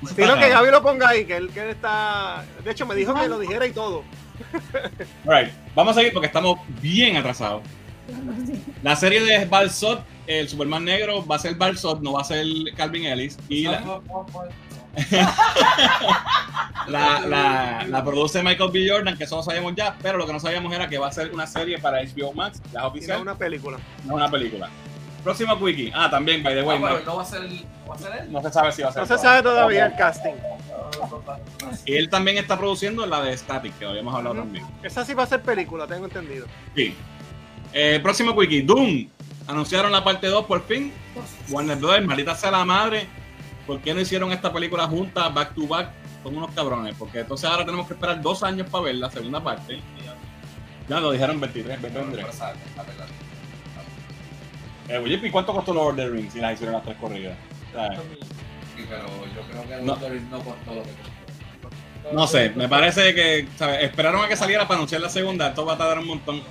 cae. 0.15 0.15
Sino 0.15 0.37
que 0.39 0.49
Gaby 0.49 0.71
lo 0.71 0.81
ponga 0.81 1.09
ahí, 1.09 1.25
que 1.25 1.37
él, 1.37 1.49
que 1.49 1.61
él 1.61 1.69
está. 1.69 2.43
De 2.63 2.71
hecho, 2.71 2.85
me 2.85 2.95
dijo 2.95 3.13
que 3.13 3.27
lo 3.27 3.39
dijera 3.39 3.65
y 3.67 3.71
todo. 3.71 4.03
Alright, 5.27 5.51
vamos 5.75 5.91
a 5.95 5.99
seguir 5.99 6.13
porque 6.13 6.27
estamos 6.27 6.59
bien 6.81 7.17
atrasados. 7.17 7.61
La 8.81 8.95
serie 8.95 9.21
de 9.23 9.45
Balsot, 9.45 10.03
el 10.25 10.47
Superman 10.49 10.83
negro, 10.85 11.25
va 11.27 11.35
a 11.35 11.39
ser 11.39 11.55
Balsot, 11.55 12.01
no 12.01 12.13
va 12.13 12.21
a 12.21 12.23
ser 12.23 12.45
Calvin 12.75 13.05
Ellis. 13.05 13.37
Y 13.49 13.63
la, 13.63 14.01
la, 16.87 17.19
la- 17.21 17.85
la 17.87 18.03
produce 18.03 18.41
Michael 18.41 18.71
B. 18.71 18.87
Jordan, 18.89 19.17
que 19.17 19.25
eso 19.25 19.35
lo 19.37 19.43
sabíamos 19.43 19.73
ya, 19.75 19.95
pero 20.01 20.17
lo 20.17 20.25
que 20.25 20.33
no 20.33 20.39
sabíamos 20.39 20.73
era 20.73 20.87
que 20.89 20.97
va 20.97 21.07
a 21.07 21.11
ser 21.11 21.31
una 21.33 21.45
serie 21.45 21.77
para 21.79 22.01
HBO 22.01 22.33
Max, 22.33 22.59
es 22.65 22.73
Y 22.73 22.77
oficial, 22.77 23.17
no 23.17 23.23
una 23.23 23.35
película. 23.35 23.77
no 24.05 24.15
una 24.15 24.29
película. 24.29 24.69
Próximo 25.23 25.57
quickie. 25.59 25.91
Ah, 25.93 26.09
también, 26.09 26.41
by 26.43 26.53
the 26.53 26.61
Ah, 26.61 26.63
way, 26.65 26.79
pero 26.81 26.99
no, 26.99 27.05
no 27.05 27.15
va 27.17 27.21
a 27.23 27.25
ser, 27.25 27.41
no 27.41 27.89
va 27.89 27.95
a 27.95 27.97
ser 27.97 28.11
él. 28.21 28.31
no 28.31 28.41
se 28.41 28.51
sabe 28.51 28.71
si 28.71 28.81
va 28.81 28.89
a 28.89 28.91
ser. 28.93 29.01
No 29.01 29.07
se 29.07 29.17
sabe 29.17 29.43
todavía 29.43 29.85
el 29.87 29.95
casting. 29.95 30.33
Y 31.85 31.95
él 31.95 32.09
también 32.09 32.37
está 32.37 32.57
produciendo 32.57 33.05
la 33.05 33.21
de 33.21 33.37
Static, 33.37 33.77
que 33.77 33.85
habíamos 33.85 34.13
hablado 34.15 34.35
también. 34.37 34.65
Esa 34.83 35.05
sí 35.05 35.13
va 35.13 35.23
a 35.23 35.27
ser 35.27 35.41
película, 35.41 35.85
tengo 35.87 36.05
entendido. 36.05 36.47
Sí. 36.75 36.95
Eh, 37.73 37.99
próximo 38.01 38.35
quickie. 38.37 38.61
Doom. 38.63 39.07
Anunciaron 39.47 39.91
la 39.91 40.03
parte 40.03 40.27
2 40.27 40.45
por 40.45 40.63
fin. 40.63 40.91
Warner 41.49 41.77
Brothers, 41.77 42.05
maldita 42.05 42.35
sea 42.35 42.51
la 42.51 42.65
madre. 42.65 43.07
¿Por 43.67 43.79
qué 43.81 43.93
no 43.93 43.99
hicieron 44.01 44.31
esta 44.31 44.51
película 44.53 44.87
juntas, 44.87 45.33
back 45.33 45.53
to 45.53 45.67
back? 45.67 45.89
Son 46.23 46.35
unos 46.35 46.51
cabrones. 46.51 46.95
Porque 46.97 47.19
entonces 47.19 47.49
ahora 47.49 47.65
tenemos 47.65 47.87
que 47.87 47.93
esperar 47.93 48.21
dos 48.21 48.43
años 48.43 48.67
para 48.69 48.85
ver 48.85 48.95
la 48.95 49.09
segunda 49.09 49.43
parte. 49.43 49.79
Ya 50.87 50.99
lo 50.99 51.11
dijeron 51.11 51.39
23, 51.39 51.81
23. 51.81 52.25
Eh, 54.89 54.97
oye, 54.97 55.19
¿y 55.21 55.29
cuánto 55.29 55.53
costó 55.53 55.73
Lord 55.73 55.91
of 55.91 55.95
the 55.97 56.09
Rings 56.09 56.33
si 56.33 56.39
las 56.39 56.53
hicieron 56.53 56.73
las 56.73 56.83
tres 56.83 56.97
corridas? 56.97 57.37
¿Sabes? 57.73 57.99
Sí, 58.75 58.85
pero 58.89 59.05
yo 59.35 59.41
creo 59.49 59.67
que 59.67 59.85
No. 59.85 59.93
Of 59.93 59.99
the 59.99 60.09
Rings 60.09 60.29
no 60.29 60.39
costó 60.39 60.73
lo 60.73 60.83
que 60.83 60.89
costó. 60.89 62.15
No 62.15 62.25
sé, 62.25 62.49
me 62.55 62.67
parece 62.67 63.13
que 63.13 63.47
¿sabes? 63.55 63.83
esperaron 63.83 64.23
a 64.23 64.27
que 64.27 64.35
saliera 64.35 64.63
para 64.67 64.77
anunciar 64.77 65.01
la 65.01 65.09
segunda. 65.09 65.49
Esto 65.49 65.65
va 65.65 65.73
a 65.73 65.77
tardar 65.77 65.99
un 65.99 66.07
montón. 66.07 66.41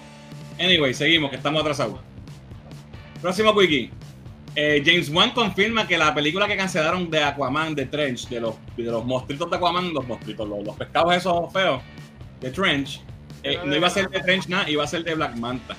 Anyway, 0.60 0.94
seguimos, 0.94 1.30
que 1.30 1.36
estamos 1.36 1.60
atrasados. 1.60 1.98
Próximo 3.20 3.56
quickie. 3.56 3.90
Eh, 4.54 4.82
James 4.84 5.08
Wan 5.10 5.30
confirma 5.30 5.86
que 5.86 5.98
la 5.98 6.14
película 6.14 6.46
que 6.46 6.56
cancelaron 6.56 7.10
de 7.10 7.22
Aquaman, 7.22 7.74
de 7.74 7.86
Trench, 7.86 8.28
de 8.28 8.40
los, 8.40 8.54
de 8.76 8.84
los 8.84 9.04
monstruitos 9.04 9.50
de 9.50 9.56
Aquaman, 9.56 9.92
los 9.92 10.06
monstruitos, 10.06 10.48
los, 10.48 10.64
los 10.64 10.76
pescados 10.76 11.14
esos 11.14 11.52
feos, 11.52 11.82
de 12.40 12.50
Trench, 12.50 13.00
eh, 13.42 13.58
no 13.64 13.74
iba 13.74 13.86
a 13.86 13.90
ser 13.90 14.08
de 14.08 14.20
Trench 14.20 14.48
nada, 14.48 14.68
iba 14.68 14.84
a 14.84 14.86
ser 14.86 15.04
de 15.04 15.14
Black 15.14 15.36
Manta. 15.36 15.76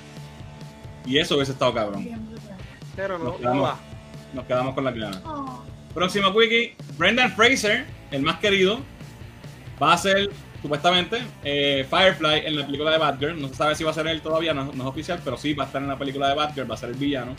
Y 1.06 1.18
eso 1.18 1.36
hubiese 1.36 1.52
estado 1.52 1.74
cabrón. 1.74 2.29
Pero 2.96 3.18
no, 3.18 3.24
Nos 3.24 3.32
no 3.34 3.38
quedamos, 3.38 3.64
va. 3.64 3.78
nos 4.34 4.44
quedamos 4.46 4.74
con 4.74 4.84
la 4.84 4.90
gana. 4.92 5.22
Oh, 5.24 5.62
Próximo 5.94 6.32
quickie, 6.32 6.76
Brendan 6.98 7.32
Fraser, 7.32 7.86
el 8.10 8.22
más 8.22 8.38
querido, 8.38 8.80
va 9.82 9.92
a 9.94 9.98
ser 9.98 10.30
supuestamente 10.62 11.20
eh, 11.42 11.86
Firefly 11.88 12.46
en 12.46 12.56
la 12.58 12.66
película 12.66 12.90
de 12.92 12.98
Batgirl. 12.98 13.40
No 13.40 13.48
se 13.48 13.54
sabe 13.54 13.74
si 13.74 13.82
va 13.84 13.90
a 13.90 13.94
ser 13.94 14.06
él 14.06 14.20
todavía, 14.20 14.52
no, 14.54 14.66
no 14.66 14.82
es 14.84 14.88
oficial, 14.88 15.20
pero 15.24 15.36
sí 15.36 15.52
va 15.54 15.64
a 15.64 15.66
estar 15.66 15.82
en 15.82 15.88
la 15.88 15.98
película 15.98 16.28
de 16.28 16.34
Batgirl, 16.34 16.70
va 16.70 16.74
a 16.74 16.78
ser 16.78 16.90
el 16.90 16.96
villano. 16.96 17.34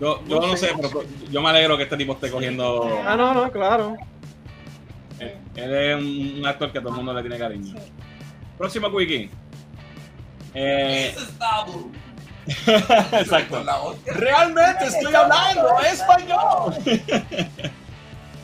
Yo, 0.00 0.22
yo 0.26 0.40
No 0.40 0.46
no 0.48 0.56
sé. 0.56 0.68
sé, 0.68 0.74
pero 0.80 1.02
yo 1.30 1.40
me 1.42 1.48
alegro 1.50 1.76
que 1.76 1.84
este 1.84 1.96
tipo 1.96 2.12
esté 2.14 2.30
cogiendo. 2.30 3.00
Ah, 3.06 3.16
no, 3.16 3.34
no, 3.34 3.50
claro. 3.52 3.94
Él, 5.20 5.34
él 5.54 5.74
es 5.74 5.96
un, 5.96 6.38
un 6.40 6.46
actor 6.46 6.72
que 6.72 6.80
todo 6.80 6.90
el 6.90 6.96
mundo 6.96 7.14
le 7.14 7.20
tiene 7.22 7.38
cariño. 7.38 7.74
Próximo 8.58 8.90
quickie. 8.96 9.30
Eh. 10.54 11.14
exacto. 12.66 13.56
Con 13.56 13.66
la 13.66 13.76
hostia. 13.80 14.12
Realmente 14.14 14.84
estoy 14.86 15.14
hablando 15.14 15.80
español. 15.80 16.74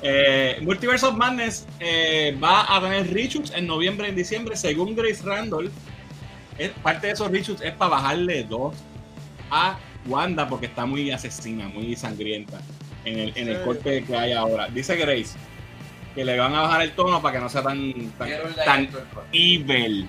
eh, 0.03 0.59
Multiverse 0.63 1.07
of 1.07 1.15
Madness 1.15 1.67
eh, 1.81 2.37
va 2.43 2.77
a 2.77 2.81
tener 2.81 3.13
reshoots 3.13 3.51
en 3.53 3.67
noviembre 3.67 4.07
y 4.07 4.11
en 4.11 4.17
diciembre, 4.17 4.57
según 4.57 4.95
Grace 4.95 5.23
Randall. 5.25 5.71
Es- 6.59 6.71
parte 6.83 7.09
de 7.09 7.13
esos 7.15 7.31
reshoots 7.31 7.63
es 7.63 7.73
para 7.73 7.93
bajarle 7.93 8.45
dos 8.45 8.75
a 9.51 9.79
Wanda 10.07 10.49
porque 10.49 10.67
está 10.67 10.87
muy 10.87 11.11
asesina, 11.11 11.69
muy 11.69 11.95
sangrienta 11.97 12.61
en 13.05 13.19
el, 13.19 13.33
en 13.37 13.49
el 13.49 13.63
corte 13.63 14.05
que 14.05 14.17
hay 14.17 14.33
ahora. 14.33 14.69
Dice 14.69 14.97
Grace 14.97 15.37
que 16.15 16.25
le 16.25 16.39
van 16.39 16.55
a 16.55 16.63
bajar 16.63 16.83
el 16.83 16.93
tono 16.93 17.23
para 17.23 17.35
que 17.37 17.41
no 17.41 17.49
sea 17.49 17.63
tan, 17.63 17.93
tan, 18.19 18.29
tan 18.65 18.89
evil. 19.33 20.09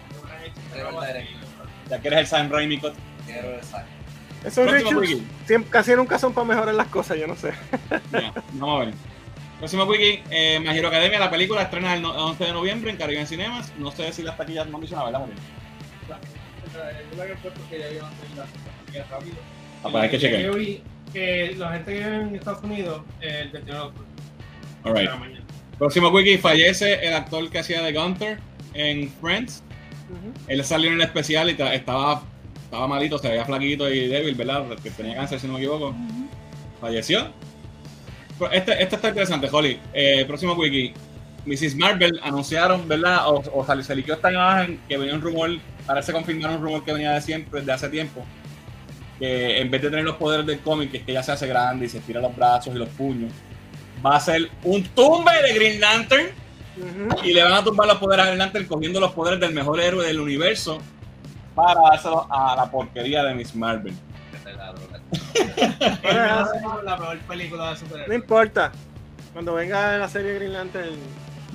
Ya 1.90 2.00
quieres 2.00 2.20
el 2.20 2.28
Sam 2.28 2.50
Raimi 2.50 2.80
Quiero 3.32 3.56
el 3.56 3.64
saco. 3.64 3.88
Esos 4.44 4.70
siempre- 5.46 5.70
casi 5.70 5.94
nunca 5.96 6.18
son 6.18 6.34
para 6.34 6.48
mejorar 6.48 6.74
las 6.76 6.88
cosas, 6.88 7.18
yo 7.20 7.28
no 7.28 7.36
sé. 7.36 7.52
Ya, 8.12 8.34
vamos 8.54 8.82
a 8.82 8.86
ver. 8.86 8.94
Próximo 9.60 9.84
wiki, 9.84 10.22
eh, 10.30 10.60
My 10.62 10.70
Hero 10.78 10.88
Academia, 10.88 11.20
la 11.20 11.30
película 11.30 11.62
estrena 11.64 11.94
el 11.94 12.02
no- 12.02 12.12
11 12.28 12.46
de 12.46 12.54
noviembre 12.54 12.92
en 12.92 12.98
Caribbean 12.98 13.28
Cinemas. 13.28 13.74
No 13.78 13.92
sé 13.92 14.12
si 14.14 14.24
las 14.24 14.38
taquillas 14.38 14.68
no 14.68 14.78
han 14.78 14.82
dicho 14.82 14.96
nada, 14.96 15.08
¿verdad, 15.12 15.26
rápido. 19.10 19.36
Ah, 19.84 19.88
pues 19.92 19.96
hay 20.04 20.10
que 20.10 20.20
chequear. 20.20 20.42
Yo 20.44 20.54
vi 20.56 20.82
que 21.14 21.56
la 21.58 21.74
gente 21.74 21.94
que 21.94 22.00
vive 22.00 22.16
en 22.22 22.36
Estados 22.36 22.64
Unidos, 22.64 23.02
eh, 23.22 23.42
el 23.44 23.50
21 23.52 23.80
de 23.80 23.86
octubre, 23.88 24.08
de 24.84 25.18
mañana. 25.20 25.46
Próximo 25.78 26.10
wiki, 26.10 26.38
fallece 26.38 27.06
el 27.08 27.14
actor 27.14 27.50
que 27.50 27.60
hacía 27.60 27.82
de 27.82 27.94
Gunther 27.94 28.40
en 28.74 29.10
Friends. 29.22 29.64
Él 30.48 30.64
salió 30.66 30.90
en 30.90 30.96
el 30.96 31.02
especial 31.02 31.50
y 31.50 31.62
estaba, 31.74 32.24
estaba 32.70 32.88
malito, 32.88 33.18
se 33.18 33.28
veía 33.28 33.44
flaquito 33.46 33.90
y 33.90 34.08
débil, 34.08 34.36
¿verdad? 34.36 34.64
Que 34.84 34.92
tenía 34.92 35.16
cáncer, 35.16 35.40
si 35.40 35.48
no 35.48 35.54
me 35.54 35.60
equivoco. 35.60 35.96
Falleció. 36.80 37.32
Este, 38.52 38.84
este 38.84 38.96
está 38.96 39.10
interesante, 39.10 39.50
Holly. 39.52 39.80
Eh, 39.92 40.24
próximo 40.28 40.54
wiki. 40.54 40.94
Mrs. 41.48 41.76
Marvel 41.76 42.20
anunciaron, 42.22 42.88
¿verdad? 42.88 43.28
O, 43.28 43.42
o 43.56 43.66
salió, 43.66 43.84
se 43.84 43.96
liqueó 43.96 44.14
esta 44.14 44.32
imagen 44.32 44.80
que 44.88 44.98
venía 44.98 45.16
un 45.16 45.22
rumor, 45.22 45.50
parece 45.88 46.14
confirmar 46.14 46.52
un 46.52 46.62
rumor 46.62 46.86
que 46.86 46.94
venía 46.94 47.14
de 47.14 47.22
siempre, 47.22 47.62
de 47.62 47.72
hace 47.72 47.90
tiempo. 47.90 48.24
Que 49.18 49.60
en 49.60 49.72
vez 49.72 49.82
de 49.82 49.90
tener 49.90 50.06
los 50.06 50.18
poderes 50.18 50.46
del 50.46 50.60
cómic, 50.60 50.92
que 50.92 50.98
es 50.98 51.04
que 51.04 51.12
ella 51.12 51.24
se 51.24 51.32
hace 51.32 51.48
grande 51.48 51.88
y 51.88 51.90
se 51.90 51.98
estira 51.98 52.22
los 52.22 52.36
brazos 52.36 52.76
y 52.76 52.78
los 52.78 52.90
puños, 52.90 53.32
va 54.06 54.16
a 54.16 54.20
ser 54.20 54.48
un 54.64 54.84
tumbe 54.84 55.32
de 55.42 55.56
Green 55.56 55.82
Lantern 55.82 56.28
y 57.24 57.34
le 57.34 57.42
van 57.42 57.54
a 57.54 57.64
tumbar 57.64 57.88
los 57.88 57.98
poderes 57.98 58.26
a 58.26 58.28
Green 58.28 58.38
Lantern 58.38 58.66
cogiendo 58.66 59.00
los 59.00 59.12
poderes 59.14 59.40
del 59.40 59.54
mejor 59.56 59.80
héroe 59.80 60.06
del 60.06 60.20
universo 60.20 60.80
para 61.56 61.82
dárselo 61.82 62.28
a 62.32 62.56
la 62.56 62.70
porquería 62.70 63.24
de 63.24 63.36
Miss 63.36 63.56
Marvel. 63.56 63.94
La 66.84 66.98
peor 66.98 67.20
película 67.20 67.74
de 67.74 68.08
No 68.08 68.14
importa. 68.14 68.72
Cuando 69.34 69.54
venga 69.54 69.98
la 69.98 70.10
serie 70.10 70.34
Green 70.36 70.54
Lantern. 70.54 70.96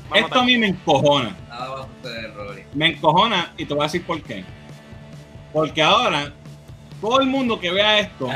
vamos 0.09 0.25
Esto 0.27 0.41
a 0.41 0.45
mí 0.45 0.57
me 0.59 0.69
encojona. 0.69 1.37
Nada 1.49 1.69
va 1.71 1.81
a 1.81 1.87
suceder, 1.97 2.35
Rory. 2.35 2.62
Me 2.73 2.87
encojona 2.93 3.53
y 3.57 3.66
te 3.66 3.75
voy 3.75 3.83
a 3.83 3.87
decir 3.87 4.07
por 4.07 4.23
qué. 4.23 4.45
Porque 5.53 5.83
ahora, 5.83 6.33
todo 7.01 7.21
el 7.21 7.27
mundo 7.27 7.59
que 7.59 7.71
vea 7.73 7.99
esto, 8.01 8.29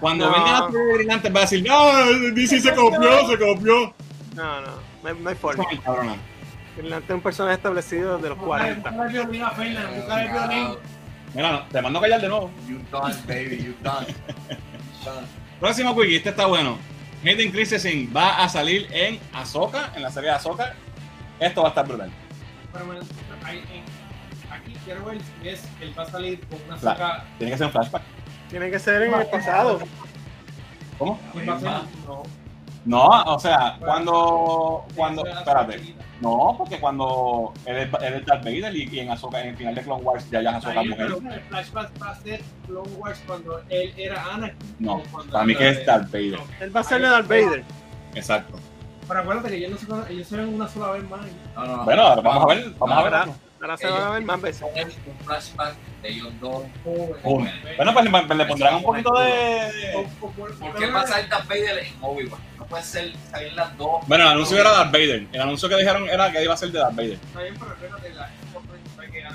cuando 0.00 0.26
No. 0.26 0.32
venga 0.32 0.52
la 0.60 0.66
serie 0.66 0.80
de 0.86 0.94
Green 0.94 1.08
Lantern 1.08 1.34
va 1.34 1.38
a 1.38 1.42
decir, 1.42 1.64
no, 1.66 2.32
DC 2.32 2.60
se 2.60 2.74
copió, 2.74 3.28
se 3.28 3.38
copió. 3.38 3.94
No, 4.34 4.60
no, 4.60 4.66
no 5.02 5.08
hay, 5.08 5.14
no 5.18 5.28
hay 5.28 5.34
Eso 5.34 5.40
forma. 5.42 5.64
Es 6.78 7.10
un 7.10 7.20
personaje 7.20 7.56
establecido 7.56 8.16
desde 8.16 8.30
los 8.30 8.38
40. 8.38 8.90
Busca 8.90 9.04
el 9.06 9.12
violín 9.12 9.42
a 9.42 9.50
Fernan, 9.50 9.94
busca 9.96 10.22
el 10.24 10.30
violín. 10.32 10.68
Mira, 11.34 11.52
no, 11.52 11.62
te 11.64 11.82
mando 11.82 11.98
a 11.98 12.02
callar 12.02 12.20
de 12.20 12.28
nuevo. 12.28 12.50
You 12.68 12.78
done, 12.90 13.14
baby, 13.26 13.58
you 13.64 13.74
done. 13.82 14.06
You 14.08 14.14
done. 15.04 15.26
Próximo 15.60 15.94
quickie, 15.96 16.16
este 16.16 16.30
está 16.30 16.46
bueno. 16.46 16.78
Hayden 17.24 17.52
Christensen 17.52 18.10
va 18.16 18.42
a 18.42 18.48
salir 18.48 18.88
en 18.90 19.20
Ahsoka, 19.34 19.92
en 19.94 20.02
la 20.02 20.10
serie 20.10 20.30
de 20.30 20.36
Ahsoka. 20.36 20.74
Esto 21.38 21.62
va 21.62 21.68
a 21.68 21.70
estar 21.70 21.86
brutal. 21.86 22.10
Pero 22.72 22.86
bueno, 22.86 23.00
en- 23.50 24.52
aquí 24.52 24.74
quiero 24.84 25.04
ver 25.04 25.18
si 25.42 25.48
es 25.48 25.62
él 25.80 25.92
va 25.98 26.02
a 26.04 26.06
salir 26.10 26.40
con 26.48 26.58
una 26.66 26.78
saca. 26.78 27.24
Tiene 27.38 27.52
que 27.52 27.58
ser 27.58 27.66
un 27.66 27.72
flashback. 27.72 28.02
Tiene 28.48 28.70
que 28.70 28.78
ser 28.78 29.02
en 29.02 29.14
el 29.14 29.26
pasado. 29.26 29.80
¿Cómo? 30.98 31.18
No. 32.06 32.22
No, 32.84 33.06
o 33.06 33.38
sea, 33.38 33.76
cuando. 33.78 34.86
cuando 34.96 35.26
espérate. 35.26 35.94
No, 36.20 36.54
porque 36.58 36.78
cuando 36.78 37.52
él 37.64 37.76
es, 37.76 37.88
él 38.02 38.14
es 38.14 38.26
Darth 38.26 38.44
Vader 38.44 38.76
y, 38.76 38.88
y 38.90 39.00
en 39.00 39.10
Ahsoka, 39.10 39.40
en 39.40 39.48
el 39.48 39.56
final 39.56 39.74
de 39.74 39.82
Clone 39.82 40.02
Wars, 40.02 40.30
ya 40.30 40.42
ya 40.42 40.50
es 40.50 40.56
Ahsoka 40.56 40.82
mujer. 40.82 40.96
pero 40.96 41.34
el 41.34 41.40
flashback 41.40 42.02
va 42.02 42.10
a 42.10 42.14
ser 42.16 42.42
Clone 42.66 42.90
Wars 42.98 43.22
cuando 43.26 43.60
él 43.70 43.94
era 43.96 44.24
Anakin. 44.34 44.76
No, 44.78 45.02
para 45.30 45.44
mí 45.44 45.54
que 45.54 45.68
es 45.68 45.86
Darth 45.86 46.10
Vader. 46.10 46.38
Él 46.60 46.76
va 46.76 46.80
a 46.80 46.84
ser 46.84 47.02
Darth 47.02 47.28
Vader. 47.28 47.64
Exacto. 48.14 48.58
pero 49.06 49.20
acuérdate 49.20 49.48
que 49.50 49.56
ellos, 49.56 49.88
no 49.88 50.04
se, 50.04 50.12
ellos 50.12 50.26
se 50.26 50.36
ven 50.36 50.54
una 50.54 50.68
sola 50.68 50.92
vez 50.92 51.08
más. 51.08 51.20
No, 51.54 51.64
no, 51.64 51.76
no. 51.78 51.84
Bueno, 51.84 52.02
ahora 52.02 52.22
vamos 52.22 52.42
a 52.44 52.54
ver, 52.54 52.74
vamos 52.78 52.96
a 52.98 53.02
ver. 53.02 53.34
Ahora, 53.60 53.76
se 53.76 53.86
van 53.88 54.02
a 54.02 54.10
ver 54.10 54.22
más 54.22 54.40
veces. 54.40 54.62
Un 54.62 55.24
flashback 55.24 55.74
de 56.02 56.08
ellos 56.08 56.32
dos. 56.40 56.64
Oh, 56.84 57.46
Bueno, 57.76 57.92
pues 57.92 58.04
le, 58.04 58.34
le 58.34 58.44
pondrán 58.46 58.74
un 58.76 58.82
poquito 58.82 59.12
de. 59.18 60.08
¿Por 60.20 60.74
qué 60.76 60.86
pasa 60.88 61.20
el 61.20 61.28
Darth 61.28 61.48
Vader 61.48 61.78
en 61.78 61.92
Obi-Wan? 62.00 62.40
No 62.58 62.66
puede 62.66 62.82
ser 62.82 63.12
salir 63.30 63.52
las 63.52 63.76
dos. 63.76 64.06
Bueno, 64.06 64.24
el 64.24 64.30
anuncio 64.30 64.58
era 64.58 64.70
Darth 64.70 64.92
Vader. 64.92 65.26
El 65.32 65.40
anuncio 65.40 65.68
que 65.68 65.76
dijeron 65.76 66.08
era 66.08 66.32
que 66.32 66.42
iba 66.42 66.54
a 66.54 66.56
ser 66.56 66.72
de 66.72 66.78
Darth 66.78 66.96
Vader. 66.96 67.12
Está 67.12 67.42
bien, 67.42 67.54
pero 67.58 67.98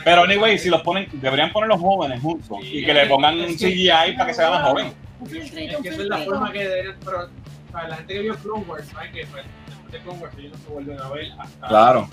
Pero, 0.04 0.24
anyway, 0.24 0.58
si 0.58 0.70
los 0.70 0.82
ponen, 0.82 1.08
deberían 1.14 1.52
poner 1.52 1.70
los 1.70 1.80
jóvenes 1.80 2.22
juntos 2.22 2.58
y 2.64 2.84
que 2.86 2.94
le 2.94 3.06
pongan 3.06 3.40
un 3.40 3.56
CGI 3.56 4.14
para 4.18 4.26
que 4.26 4.34
sea 4.34 4.50
más 4.50 4.70
joven. 4.70 4.94
Un 5.20 5.28
filtrito, 5.28 5.78
Es 5.78 5.84
que 5.84 5.90
esa 5.90 6.02
es 6.02 6.08
la 6.08 6.18
forma 6.18 6.52
que 6.52 6.68
deberían, 6.68 6.98
pero 7.04 7.30
sea, 7.76 7.88
la 7.88 7.96
gente 7.98 8.14
que 8.14 8.20
vio 8.22 8.36
Clone 8.36 8.66
Wars 8.68 8.88
sabe 8.88 9.12
que 9.12 9.26
pues, 9.28 9.44
después 9.68 9.92
de 9.92 10.00
Clone 10.00 10.20
Wars 10.20 10.36
ellos 10.38 10.52
no 10.54 10.58
se 10.58 10.70
vuelven 10.70 11.00
a 11.02 11.10
ver 11.10 11.32
hasta 11.40 11.68
Claro. 11.68 12.10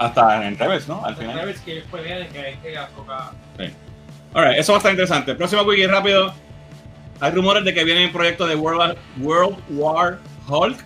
Hasta 0.00 0.46
en 0.46 0.58
Rebels, 0.58 0.88
¿no? 0.88 1.04
Al 1.04 1.14
final. 1.14 1.38
Rebels 1.38 1.60
que 1.60 1.72
ellos 1.72 1.84
pelean 1.92 2.26
que 2.28 2.38
hay 2.40 2.56
que 2.56 2.74
toca 2.96 3.32
Alright, 4.32 4.58
eso 4.58 4.72
va 4.72 4.76
a 4.76 4.78
estar 4.78 4.92
interesante. 4.92 5.34
Próximo 5.34 5.62
wiki 5.62 5.86
rápido. 5.86 6.32
Hay 7.20 7.32
rumores 7.32 7.64
de 7.64 7.74
que 7.74 7.84
viene 7.84 8.06
un 8.06 8.12
proyecto 8.12 8.46
de 8.46 8.54
World, 8.54 8.96
World 9.18 9.58
War 9.70 10.18
Hulk 10.48 10.78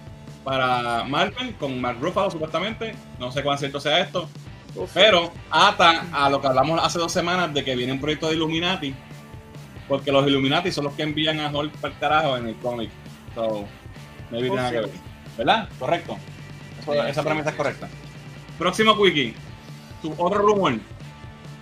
para 0.42 1.04
Marvel 1.04 1.54
con 1.56 1.80
Mark 1.80 1.98
Ruffalo 2.00 2.30
supuestamente. 2.30 2.94
No 3.20 3.30
sé 3.30 3.42
cuán 3.42 3.56
cierto 3.58 3.78
sea 3.80 4.00
esto. 4.00 4.28
Uf. 4.74 4.90
Pero 4.94 5.30
ata 5.50 6.06
a 6.12 6.28
lo 6.28 6.40
que 6.40 6.48
hablamos 6.48 6.82
hace 6.82 6.98
dos 6.98 7.12
semanas 7.12 7.54
de 7.54 7.62
que 7.62 7.76
viene 7.76 7.92
un 7.92 8.00
proyecto 8.00 8.26
de 8.28 8.34
Illuminati. 8.34 8.94
Porque 9.86 10.10
los 10.10 10.26
Illuminati 10.26 10.72
son 10.72 10.84
los 10.84 10.94
que 10.94 11.02
envían 11.02 11.38
a 11.38 11.50
Hulk 11.50 11.72
para 11.76 11.94
el 11.94 12.00
carajo 12.00 12.36
en 12.36 12.48
el 12.48 12.56
cómic. 12.56 12.90
So, 13.34 13.64
maybe 14.30 14.48
tiene 14.48 14.56
nada 14.56 14.70
que 14.72 14.80
ver. 14.80 14.90
¿Verdad? 15.38 15.68
Correcto. 15.78 16.16
Eso- 16.80 16.92
Sí, 16.92 16.98
esa 16.98 17.20
sí, 17.22 17.26
premisa 17.28 17.50
es 17.50 17.54
sí. 17.54 17.56
correcta. 17.58 17.88
Próximo 18.58 18.92
wiki. 18.92 19.34
Su- 20.02 20.14
otro 20.18 20.38
rumor. 20.40 20.74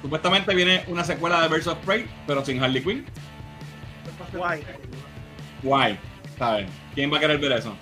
Supuestamente 0.03 0.55
viene 0.55 0.83
una 0.89 1.05
secuela 1.05 1.41
de 1.43 1.49
Birds 1.49 1.67
of 1.69 1.79
Prey, 1.85 2.07
pero 2.27 2.45
sin 2.45 2.63
Harley 2.63 2.83
Quinn. 2.83 3.05
Guay. 4.33 4.63
Guay. 5.63 5.99
¿Sabes? 6.39 6.67
¿Quién 6.95 7.13
va 7.13 7.19
a 7.19 7.21
querer 7.21 7.39
ver 7.39 7.53
eso? 7.53 7.75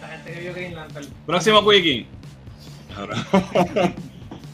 la 0.00 0.08
gente 0.08 0.32
que 0.32 0.40
vio 0.40 0.52
Green 0.54 0.74
Lantern. 0.74 1.06
Próximo 1.26 1.60
wiki. 1.60 2.06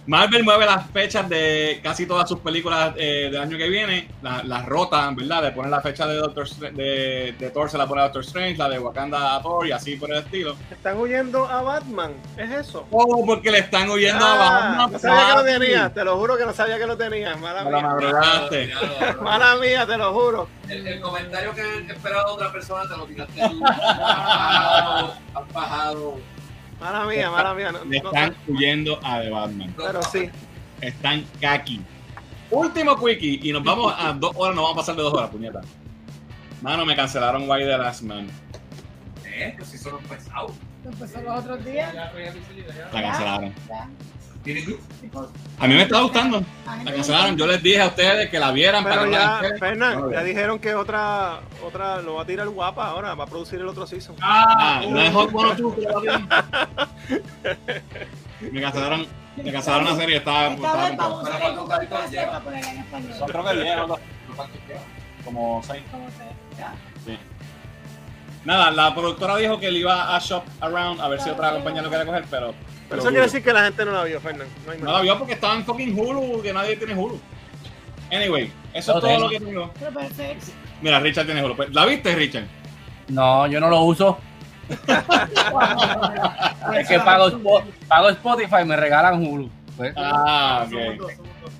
Marvel 0.04 0.42
mueve 0.42 0.66
las 0.66 0.90
fechas 0.90 1.28
de 1.28 1.78
casi 1.82 2.06
todas 2.06 2.28
sus 2.28 2.40
películas 2.40 2.92
eh, 2.96 3.28
del 3.30 3.40
año 3.40 3.56
que 3.56 3.68
viene. 3.68 4.08
La- 4.20 4.42
Las 4.42 4.66
rotan, 4.66 5.14
¿verdad? 5.14 5.42
De 5.42 5.52
poner 5.52 5.70
la 5.70 5.80
fecha 5.80 6.06
de, 6.08 6.16
Doctor 6.16 6.46
Str- 6.48 6.72
de, 6.72 7.34
de 7.38 7.50
Thor 7.50 7.70
se 7.70 7.78
la 7.78 7.86
pone 7.86 8.00
a 8.00 8.04
Doctor 8.04 8.22
Strange, 8.22 8.56
la 8.56 8.68
de 8.68 8.80
Wakanda 8.80 9.36
a 9.36 9.42
Thor 9.42 9.64
y 9.66 9.70
así 9.72 9.94
por 9.96 10.10
el 10.10 10.18
estilo. 10.18 10.56
Están 10.72 10.98
huyendo 10.98 11.46
a 11.46 11.62
Batman. 11.62 12.14
¿Es 12.36 12.50
eso? 12.50 12.84
Oh, 12.90 13.24
porque 13.24 13.52
le 13.52 13.58
están 13.58 13.88
huyendo 13.90 14.24
a 14.24 14.32
Ah, 14.32 14.38
Batman. 14.60 14.92
no 14.92 14.98
sabía 14.98 15.22
que 15.26 15.30
lo 15.30 15.36
papi. 15.36 15.52
tenía, 15.60 15.90
te 15.94 16.04
lo 16.04 16.16
juro 16.16 16.36
que 16.36 16.46
no 16.46 16.52
sabía 16.52 16.78
que 16.78 16.86
lo 16.86 16.96
tenía. 16.96 17.36
Mala 17.36 17.62
Me 17.64 17.70
la 17.70 17.76
mía. 17.78 17.86
madrugaste. 17.88 18.72
Mala 19.22 19.56
mía, 19.56 19.86
te 19.86 19.96
lo 19.96 20.12
juro. 20.12 20.48
El, 20.68 20.84
el 20.86 21.00
comentario 21.00 21.54
que 21.54 21.92
esperaba 21.92 22.26
otra 22.32 22.50
persona 22.50 22.82
te 22.88 22.96
lo 22.96 23.04
tiraste 23.06 23.40
has 25.34 25.52
bajado. 25.52 26.18
Mala 26.82 27.04
mía, 27.06 27.30
mala 27.30 27.54
mía. 27.54 27.72
No, 27.72 27.84
Le 27.84 28.00
no- 28.00 28.08
están 28.08 28.36
huyendo 28.48 28.98
a 29.02 29.20
The 29.20 29.30
Batman. 29.30 29.74
pero 29.76 30.02
sí. 30.02 30.30
Están 30.80 31.24
kaki. 31.40 31.80
Último 32.50 32.96
quickie 32.96 33.40
y 33.42 33.52
nos 33.52 33.62
vamos 33.64 33.94
a 33.96 34.12
dos 34.12 34.32
horas, 34.36 34.56
nos 34.56 34.64
vamos 34.64 34.72
a 34.72 34.80
pasar 34.80 34.96
de 34.96 35.02
dos 35.02 35.14
horas, 35.14 35.30
puñeta. 35.30 35.60
Mano, 36.60 36.84
me 36.84 36.94
cancelaron 36.96 37.48
Why 37.48 37.60
the 37.64 37.78
Last 37.78 38.02
Man. 38.02 38.28
Eh, 39.24 39.54
pues 39.56 39.68
si 39.70 39.78
solo 39.78 39.98
empezado. 40.00 40.52
Empezó 40.84 41.20
los 41.22 41.38
otros 41.44 41.64
días. 41.64 41.94
La 41.94 43.02
cancelaron. 43.02 43.54
Ya. 43.68 43.88
A 45.58 45.66
mí 45.66 45.74
me 45.74 45.82
está 45.82 46.00
gustando. 46.00 46.42
la 46.84 46.92
cancelaron. 46.92 47.36
Yo 47.36 47.46
les 47.46 47.62
dije 47.62 47.80
a 47.80 47.86
ustedes 47.88 48.28
que 48.30 48.38
la 48.40 48.50
vieran 48.50 48.82
Pero 48.82 48.96
para 48.96 49.06
que 49.06 49.12
ya, 49.12 49.42
la 49.42 49.58
Fernan, 49.58 50.00
No, 50.00 50.10
ya 50.12 50.22
dijeron 50.24 50.58
que 50.58 50.74
otra, 50.74 51.40
otra 51.64 52.00
lo 52.02 52.14
va 52.14 52.22
a 52.22 52.26
tirar 52.26 52.48
guapa 52.48 52.86
ahora, 52.86 53.14
va 53.14 53.24
a 53.24 53.26
producir 53.26 53.60
el 53.60 53.68
otro 53.68 53.86
season. 53.86 54.16
Ah, 54.20 54.82
no 54.88 55.00
es 55.00 55.12
Hot 55.12 55.30
102 55.30 55.74
que 55.74 55.80
lo 55.82 56.00
tienen. 56.00 56.28
Me 58.52 58.60
cancelaron, 58.60 59.06
me 59.36 59.52
cancelaron 59.52 59.84
la 59.86 59.94
serie. 59.96 60.16
Estaba, 60.16 60.46
Esta 60.48 60.54
estaba 60.56 60.88
vez 60.88 60.96
vamos 60.96 61.20
a 61.20 61.22
Pero 61.22 61.22
usar 61.22 61.34
el 61.34 61.40
¿cuántos 61.40 61.62
Google 61.62 61.74
capítulos 61.76 62.00
Translate 62.00 62.16
lleva? 62.16 62.32
para 62.32 62.44
ponerla 62.44 62.70
en 62.72 62.78
español. 62.78 63.12
Son 63.18 63.28
creo 63.28 63.44
que 63.44 63.54
10 63.54 63.76
o 63.78 63.86
¿Cuánto 64.34 64.58
queda? 64.66 64.80
como 65.24 65.62
6. 65.64 65.82
¿Cómo 65.92 66.08
se- 66.10 66.58
ya. 66.58 66.74
Nada, 68.44 68.72
la 68.72 68.92
productora 68.92 69.36
dijo 69.36 69.60
que 69.60 69.70
le 69.70 69.78
iba 69.78 70.16
a 70.16 70.18
shop 70.18 70.42
around 70.60 71.00
a 71.00 71.06
ver 71.08 71.20
si 71.20 71.30
otra 71.30 71.52
compañía 71.52 71.80
lo 71.82 71.90
quería 71.90 72.04
coger, 72.04 72.24
pero. 72.28 72.52
Pero 72.92 73.02
eso 73.02 73.10
quiere 73.10 73.24
decir 73.24 73.42
que 73.42 73.52
la 73.52 73.64
gente 73.64 73.84
no 73.84 73.92
la 73.92 74.04
vio, 74.04 74.20
Fernan. 74.20 74.46
No 74.80 74.92
la 74.92 75.00
vio 75.00 75.18
porque 75.18 75.32
estaba 75.34 75.54
en 75.54 75.64
fucking 75.64 75.98
Hulu, 75.98 76.42
que 76.42 76.52
nadie 76.52 76.76
tiene 76.76 76.94
Hulu. 76.94 77.18
Anyway, 78.12 78.52
eso 78.74 78.94
es 78.94 79.00
todo 79.00 79.00
tengo. 79.00 79.20
lo 79.20 79.28
que 79.30 79.40
tengo. 79.40 79.72
Mira, 80.80 81.00
Richard 81.00 81.26
tiene 81.26 81.42
Hulu. 81.44 81.56
¿La 81.72 81.86
viste, 81.86 82.14
Richard? 82.14 82.44
No, 83.08 83.46
yo 83.46 83.58
no 83.60 83.68
lo 83.70 83.80
uso. 83.82 84.18
Es 86.74 86.88
que 86.88 86.98
pago, 87.00 87.30
pago 87.88 88.08
Spotify 88.10 88.56
y 88.62 88.64
me 88.64 88.76
regalan 88.76 89.24
Hulu. 89.26 89.50
Pues, 89.76 89.92
Ah, 89.96 90.66
Somos 90.70 90.88
ok. 90.88 90.96
dos, 90.98 91.12
somos 91.12 91.30
dos. 91.42 91.52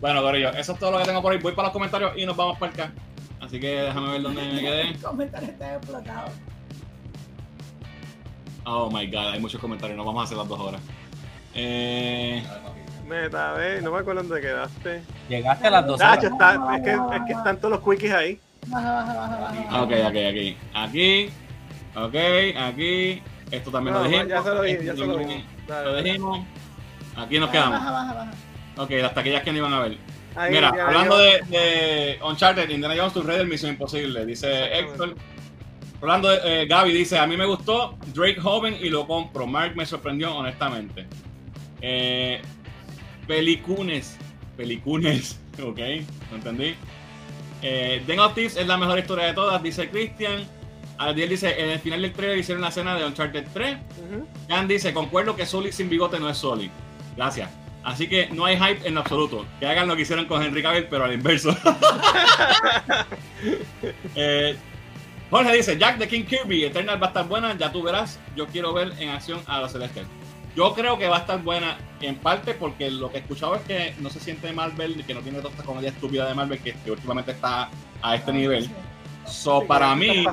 Bueno, 0.00 0.22
Corillo, 0.22 0.50
eso 0.50 0.72
es 0.72 0.78
todo 0.78 0.90
lo 0.92 0.98
que 0.98 1.04
tengo 1.04 1.22
por 1.22 1.32
ahí. 1.32 1.38
Voy 1.38 1.52
para 1.52 1.66
los 1.68 1.72
comentarios 1.72 2.12
y 2.16 2.26
nos 2.26 2.36
vamos 2.36 2.58
para 2.58 2.72
acá. 2.72 2.92
Así 3.40 3.58
que 3.60 3.66
déjame 3.82 4.12
ver 4.12 4.22
dónde 4.22 4.42
me 4.42 4.60
quedé. 4.60 4.80
El 4.88 4.98
comentario 5.00 5.48
está 5.48 5.74
explotado. 5.76 6.28
Oh 8.66 8.90
my 8.90 9.06
god, 9.06 9.32
hay 9.32 9.40
muchos 9.40 9.60
comentarios. 9.60 9.96
No 9.96 10.04
vamos 10.04 10.22
a 10.22 10.24
hacer 10.24 10.36
las 10.36 10.48
dos 10.48 10.58
horas. 10.60 10.80
Eh, 11.54 12.42
Meta, 13.06 13.52
ve, 13.52 13.80
no 13.80 13.92
me 13.92 13.98
acuerdo 14.00 14.22
dónde 14.24 14.40
quedaste. 14.40 15.02
llegaste 15.28 15.68
a 15.68 15.70
las 15.70 15.86
12 15.86 16.04
Nacho, 16.04 16.26
horas. 16.26 16.32
está, 16.32 16.76
es, 16.76 16.82
que, 16.82 16.90
es 16.90 17.22
que 17.26 17.32
están 17.32 17.56
todos 17.60 17.70
los 17.80 17.80
quickies 17.88 18.12
ahí. 18.12 18.40
Baja, 18.66 18.92
baja, 18.92 19.14
baja, 19.14 19.36
baja. 19.36 19.64
ah, 19.70 19.82
ok, 19.82 19.90
ok, 20.08 20.16
aquí. 20.28 20.56
Aquí. 20.74 21.30
Ok, 21.94 22.14
aquí. 22.58 23.22
Esto 23.52 23.70
también 23.70 23.94
No, 23.94 24.00
lo 24.02 24.08
dijimos. 24.08 24.28
ya 24.28 24.42
se 24.42 24.48
lo 24.50 24.62
dije, 24.62 24.84
ya 24.84 24.92
se 24.92 25.06
lo 25.06 25.18
dije. 25.18 25.44
Lo 25.68 26.02
dijimos. 26.02 26.46
Aquí 27.16 27.38
nos 27.38 27.50
quedamos. 27.50 27.78
baja, 27.78 27.90
baja, 27.92 28.14
baja. 28.14 28.30
Ok, 28.78 28.90
las 28.90 29.14
taquillas 29.14 29.42
que 29.44 29.52
no 29.52 29.58
iban 29.58 29.72
a 29.72 29.80
ver. 29.80 29.98
Ahí, 30.34 30.52
Mira, 30.52 30.72
ya, 30.76 30.86
hablando 30.88 31.16
ya. 31.16 31.24
de, 31.46 31.58
de 31.58 32.18
Uncharted, 32.28 32.68
Indiana 32.68 32.94
Jones, 32.98 33.12
tu 33.14 33.22
Raider, 33.22 33.46
Misión 33.46 33.70
Imposible, 33.70 34.26
dice 34.26 34.76
Héctor. 34.80 35.14
Hablando 36.00 36.28
de 36.28 36.62
eh, 36.62 36.66
Gaby, 36.66 36.92
dice, 36.92 37.18
a 37.18 37.26
mí 37.26 37.36
me 37.36 37.46
gustó 37.46 37.96
Drake 38.14 38.40
joven 38.40 38.76
y 38.80 38.90
lo 38.90 39.06
compro. 39.06 39.46
Mark 39.46 39.74
me 39.76 39.86
sorprendió 39.86 40.34
honestamente. 40.36 41.06
Eh, 41.80 42.40
pelicunes. 43.26 44.18
Pelicunes. 44.56 45.40
Ok, 45.56 45.78
no 46.30 46.36
entendí. 46.36 46.74
Eh, 47.62 48.02
Den 48.06 48.20
of 48.20 48.34
Thieves 48.34 48.58
es 48.58 48.66
la 48.66 48.76
mejor 48.76 48.98
historia 48.98 49.24
de 49.24 49.32
todas, 49.32 49.62
dice 49.62 49.88
Christian. 49.88 50.44
Adiel 50.98 51.30
dice, 51.30 51.58
en 51.58 51.70
el 51.70 51.78
final 51.78 52.02
del 52.02 52.12
trailer 52.12 52.36
hicieron 52.36 52.60
la 52.60 52.68
escena 52.68 52.94
de 52.94 53.06
Uncharted 53.06 53.46
3. 53.54 53.76
Ujú. 53.76 54.26
Jan 54.50 54.68
dice, 54.68 54.92
concuerdo 54.92 55.34
que 55.34 55.46
Sully 55.46 55.72
sin 55.72 55.88
bigote 55.88 56.20
no 56.20 56.28
es 56.28 56.36
Sully. 56.36 56.70
Gracias. 57.16 57.48
Así 57.84 58.08
que 58.08 58.28
no 58.28 58.44
hay 58.44 58.56
hype 58.56 58.86
en 58.86 58.98
absoluto. 58.98 59.46
Que 59.60 59.66
hagan 59.66 59.88
lo 59.88 59.94
que 59.96 60.02
hicieron 60.02 60.26
con 60.26 60.42
Henry 60.42 60.62
Cavill, 60.62 60.86
pero 60.90 61.04
al 61.04 61.14
inverso. 61.14 61.56
Eh, 64.14 64.56
Jorge 65.30 65.56
dice, 65.56 65.76
Jack 65.76 65.98
de 65.98 66.06
King 66.06 66.24
Kirby, 66.24 66.64
Eternal 66.64 67.02
va 67.02 67.06
a 67.06 67.08
estar 67.08 67.26
buena, 67.26 67.56
ya 67.56 67.72
tú 67.72 67.82
verás. 67.82 68.18
Yo 68.36 68.46
quiero 68.46 68.72
ver 68.72 68.92
en 68.98 69.08
acción 69.08 69.40
a 69.46 69.60
los 69.60 69.72
Celestials. 69.72 70.08
Yo 70.54 70.72
creo 70.72 70.96
que 70.98 71.06
va 71.08 71.16
a 71.16 71.20
estar 71.20 71.42
buena 71.42 71.76
en 72.00 72.16
parte 72.16 72.54
porque 72.54 72.90
lo 72.90 73.10
que 73.10 73.18
he 73.18 73.20
escuchado 73.20 73.56
es 73.56 73.62
que 73.62 73.94
no 73.98 74.08
se 74.08 74.20
siente 74.20 74.50
Marvel, 74.52 75.04
que 75.04 75.12
no 75.12 75.20
tiene 75.20 75.38
toda 75.38 75.50
esta 75.50 75.64
comedia 75.64 75.90
estúpida 75.90 76.26
de 76.26 76.34
Marvel 76.34 76.58
que, 76.60 76.74
últimamente 76.90 77.32
está 77.32 77.68
a 78.00 78.14
este 78.14 78.32
nivel. 78.32 78.70
So, 79.26 79.60
Sí, 79.60 79.66
para 79.66 79.90
¿qué 79.90 79.96
mí, 79.96 80.26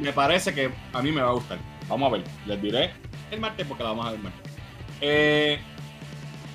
me 0.00 0.12
parece 0.12 0.54
que 0.54 0.70
a 0.92 1.02
mí 1.02 1.12
me 1.12 1.20
va 1.20 1.30
a 1.30 1.34
gustar. 1.34 1.58
Vamos 1.88 2.08
a 2.08 2.16
ver. 2.16 2.24
Les 2.46 2.60
diré 2.60 2.92
el 3.30 3.40
martes 3.40 3.66
porque 3.66 3.84
la 3.84 3.90
vamos 3.90 4.06
a 4.06 4.10
ver 4.10 4.18
el 4.18 4.24
martes. 4.24 4.52
Eh, 5.00 5.60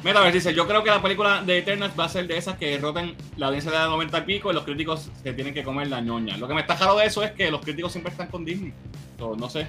Metaverse 0.04 0.38
dice, 0.38 0.54
yo 0.54 0.66
creo 0.66 0.82
que 0.84 0.90
la 0.90 1.02
película 1.02 1.44
de 1.44 1.58
Eternals 1.58 1.94
va 2.00 2.06
a 2.06 2.10
ser 2.10 2.26
de 2.26 2.38
esas 2.38 2.58
que 2.58 2.78
roten 2.78 3.16
la 3.36 3.48
audiencia 3.48 3.72
de 3.72 3.78
90 3.80 4.18
y 4.18 4.22
pico 4.22 4.52
y 4.52 4.54
los 4.54 4.64
críticos 4.64 5.12
se 5.22 5.34
tienen 5.34 5.54
que 5.54 5.64
comer 5.64 5.88
la 5.88 6.00
ñoña. 6.00 6.38
Lo 6.38 6.48
que 6.48 6.54
me 6.54 6.62
está 6.62 6.78
jaro 6.78 6.98
de 6.98 7.06
eso 7.06 7.22
es 7.24 7.32
que 7.32 7.52
los 7.52 7.62
críticos 7.62 7.92
siempre 7.92 8.12
están 8.12 8.28
con 8.28 8.46
Disney. 8.46 8.74
So, 9.18 9.36
no 9.36 9.50
sé. 9.50 9.68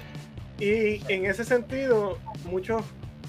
Y 0.59 1.01
en 1.11 1.25
ese 1.25 1.43
sentido, 1.43 2.17
muchos 2.45 2.83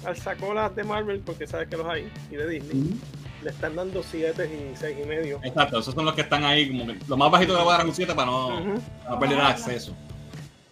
alzacolas 0.05 0.73
de 0.75 0.83
Marvel, 0.83 1.19
porque 1.19 1.45
sabes 1.45 1.67
que 1.67 1.75
los 1.75 1.87
hay, 1.87 2.09
y 2.31 2.35
de 2.35 2.47
Disney, 2.47 2.97
le 3.43 3.49
están 3.49 3.75
dando 3.75 4.01
7 4.01 4.71
y 4.71 4.75
6 4.77 4.97
y 5.03 5.07
medio. 5.07 5.39
Exacto, 5.43 5.79
esos 5.79 5.93
son 5.93 6.05
los 6.05 6.13
que 6.13 6.21
están 6.21 6.45
ahí, 6.45 6.69
como 6.69 6.87
que 6.87 6.97
lo 7.07 7.17
más 7.17 7.29
bajito 7.29 7.55
que 7.55 7.63
voy 7.63 7.73
a 7.73 7.77
dar 7.77 7.85
un 7.85 7.93
7 7.93 8.13
para 8.15 8.31
no, 8.31 8.61
no 8.61 9.19
perder 9.19 9.39
el 9.39 9.45
acceso. 9.45 9.93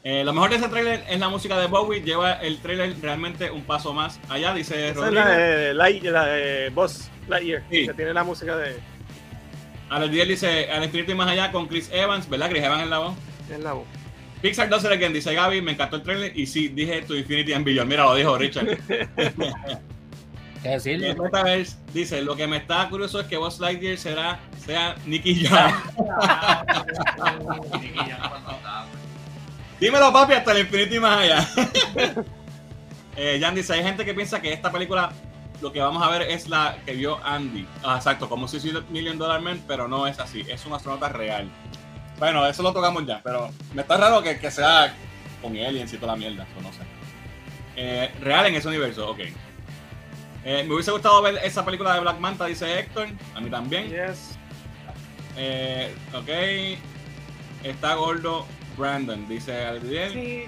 Eh, 0.04 0.24
lo 0.24 0.34
mejor 0.34 0.50
de 0.50 0.56
ese 0.56 0.68
trailer 0.68 1.04
es 1.10 1.20
la 1.20 1.30
música 1.30 1.60
de 1.60 1.68
Bowie. 1.68 2.02
Lleva 2.02 2.34
el 2.34 2.58
trailer 2.60 2.96
realmente 3.02 3.52
un 3.52 3.64
paso 3.64 3.94
más 3.94 4.20
allá, 4.30 4.54
dice 4.54 4.74
Esa 4.76 4.88
es 4.90 4.96
Rodrigo. 4.96 5.16
la 5.24 5.28
de, 5.30 5.74
Light, 5.76 6.04
la 6.06 6.26
de 6.26 6.70
Boss 6.72 7.10
Lightyear, 7.28 7.64
Sí. 7.70 7.86
que 7.88 7.94
tiene 7.94 8.14
la 8.14 8.24
música 8.24 8.58
de 8.58 8.78
Alex 9.90 10.12
Díaz 10.12 10.28
dice 10.28 10.72
al 10.72 10.84
infinito 10.86 11.12
y 11.12 11.16
más 11.16 11.30
allá 11.30 11.52
con 11.52 11.68
Chris 11.68 11.90
Evans, 11.94 12.28
¿verdad? 12.30 12.50
Chris 12.50 12.64
Evans 12.64 12.84
en 12.84 12.90
la 12.90 12.98
voz. 13.00 13.14
es 13.52 13.60
la 13.60 13.74
voz. 13.74 13.86
Pixar 14.42 14.70
12 14.70 14.88
Again, 14.88 15.14
dice 15.14 15.34
Gaby, 15.36 15.62
me 15.62 15.74
encantó 15.74 15.98
el 15.98 16.02
trailer 16.04 16.36
y 16.36 16.48
sí, 16.48 16.70
dije 16.70 17.04
tu 17.04 17.14
Infinity 17.14 17.54
and 17.54 17.64
Beyond. 17.66 17.88
Mira, 17.90 18.06
lo 18.06 18.16
dijo 18.16 18.36
Richard. 18.38 18.66
¿Qué 20.64 20.70
decirle? 20.70 21.14
Metaverse 21.22 21.76
dice, 21.94 22.22
lo 22.24 22.36
que 22.36 22.48
me 22.48 22.58
está 22.58 22.88
curioso 22.90 23.20
es 23.20 23.28
que 23.28 23.38
Buzz 23.38 23.60
Lightyear 23.60 23.98
será, 23.98 24.40
sea 24.66 24.96
Nicky 25.06 25.46
Jam. 25.46 25.74
Dímelo, 29.82 30.14
papi, 30.14 30.34
hasta 30.34 30.52
el 30.52 30.60
infinito 30.60 30.94
y 30.94 31.00
más 31.00 31.22
allá. 31.22 31.48
eh, 33.18 33.40
Jan 33.42 33.56
dice, 33.56 33.74
hay 33.74 33.82
gente 33.82 34.06
que 34.06 34.14
piensa 34.14 34.40
que 34.40 34.54
esta 34.54 34.72
película 34.72 35.12
lo 35.60 35.72
que 35.72 35.82
vamos 35.82 36.04
a 36.04 36.10
ver 36.12 36.22
es 36.22 36.48
la 36.48 36.78
que 36.86 36.94
vio 36.94 37.20
Andy. 37.26 37.68
Ah, 37.84 37.96
exacto, 37.96 38.30
como 38.30 38.48
si 38.48 38.60
fuera 38.60 38.86
Million 38.92 39.18
Dollar 39.18 39.42
Man, 39.42 39.60
pero 39.68 39.88
no 39.88 40.06
es 40.06 40.20
así, 40.20 40.46
es 40.48 40.64
un 40.68 40.74
astronauta 40.74 41.10
real. 41.10 41.50
Bueno, 42.20 42.46
eso 42.46 42.62
lo 42.62 42.72
tocamos 42.72 43.08
ya, 43.08 43.22
pero 43.24 43.50
me 43.74 43.82
está 43.82 43.98
raro 43.98 44.22
que, 44.22 44.38
que 44.38 44.52
sea 44.52 44.94
con 45.42 45.58
aliens 45.58 45.92
y 45.92 45.98
toda 45.98 46.14
la 46.14 46.20
mierda, 46.20 46.44
eso 46.44 46.62
no 46.62 46.72
sé. 46.72 46.84
Eh, 47.76 48.12
real 48.22 48.46
en 48.46 48.54
ese 48.54 48.68
universo, 48.68 49.10
ok. 49.10 49.20
Eh, 50.46 50.64
me 50.68 50.76
hubiese 50.76 50.92
gustado 50.92 51.24
ver 51.24 51.40
esa 51.44 51.66
película 51.66 51.96
de 51.96 52.02
Black 52.02 52.20
Manta, 52.20 52.46
dice 52.46 52.82
Héctor. 52.82 53.08
A 53.34 53.42
mí 53.42 53.50
también. 53.50 53.90
Yes. 53.90 54.38
Eh, 55.38 55.92
ok. 56.14 56.30
Está 57.64 57.96
gordo 57.96 58.46
Brandon, 58.82 59.28
dice 59.28 59.66
Adriel. 59.66 60.12
Sí. 60.12 60.44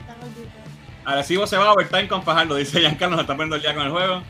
Arecibo 1.06 1.48
se 1.48 1.58
va 1.58 1.66
a 1.68 1.74
overtime 1.74 2.08
con 2.08 2.24
Fajardo, 2.24 2.56
dice 2.56 2.80
Giancarlo, 2.80 3.16
nos 3.16 3.22
está 3.24 3.34
poniendo 3.36 3.56
el 3.56 3.62
día 3.62 3.74
con 3.74 3.86
el 3.86 3.92
juego. 3.92 4.24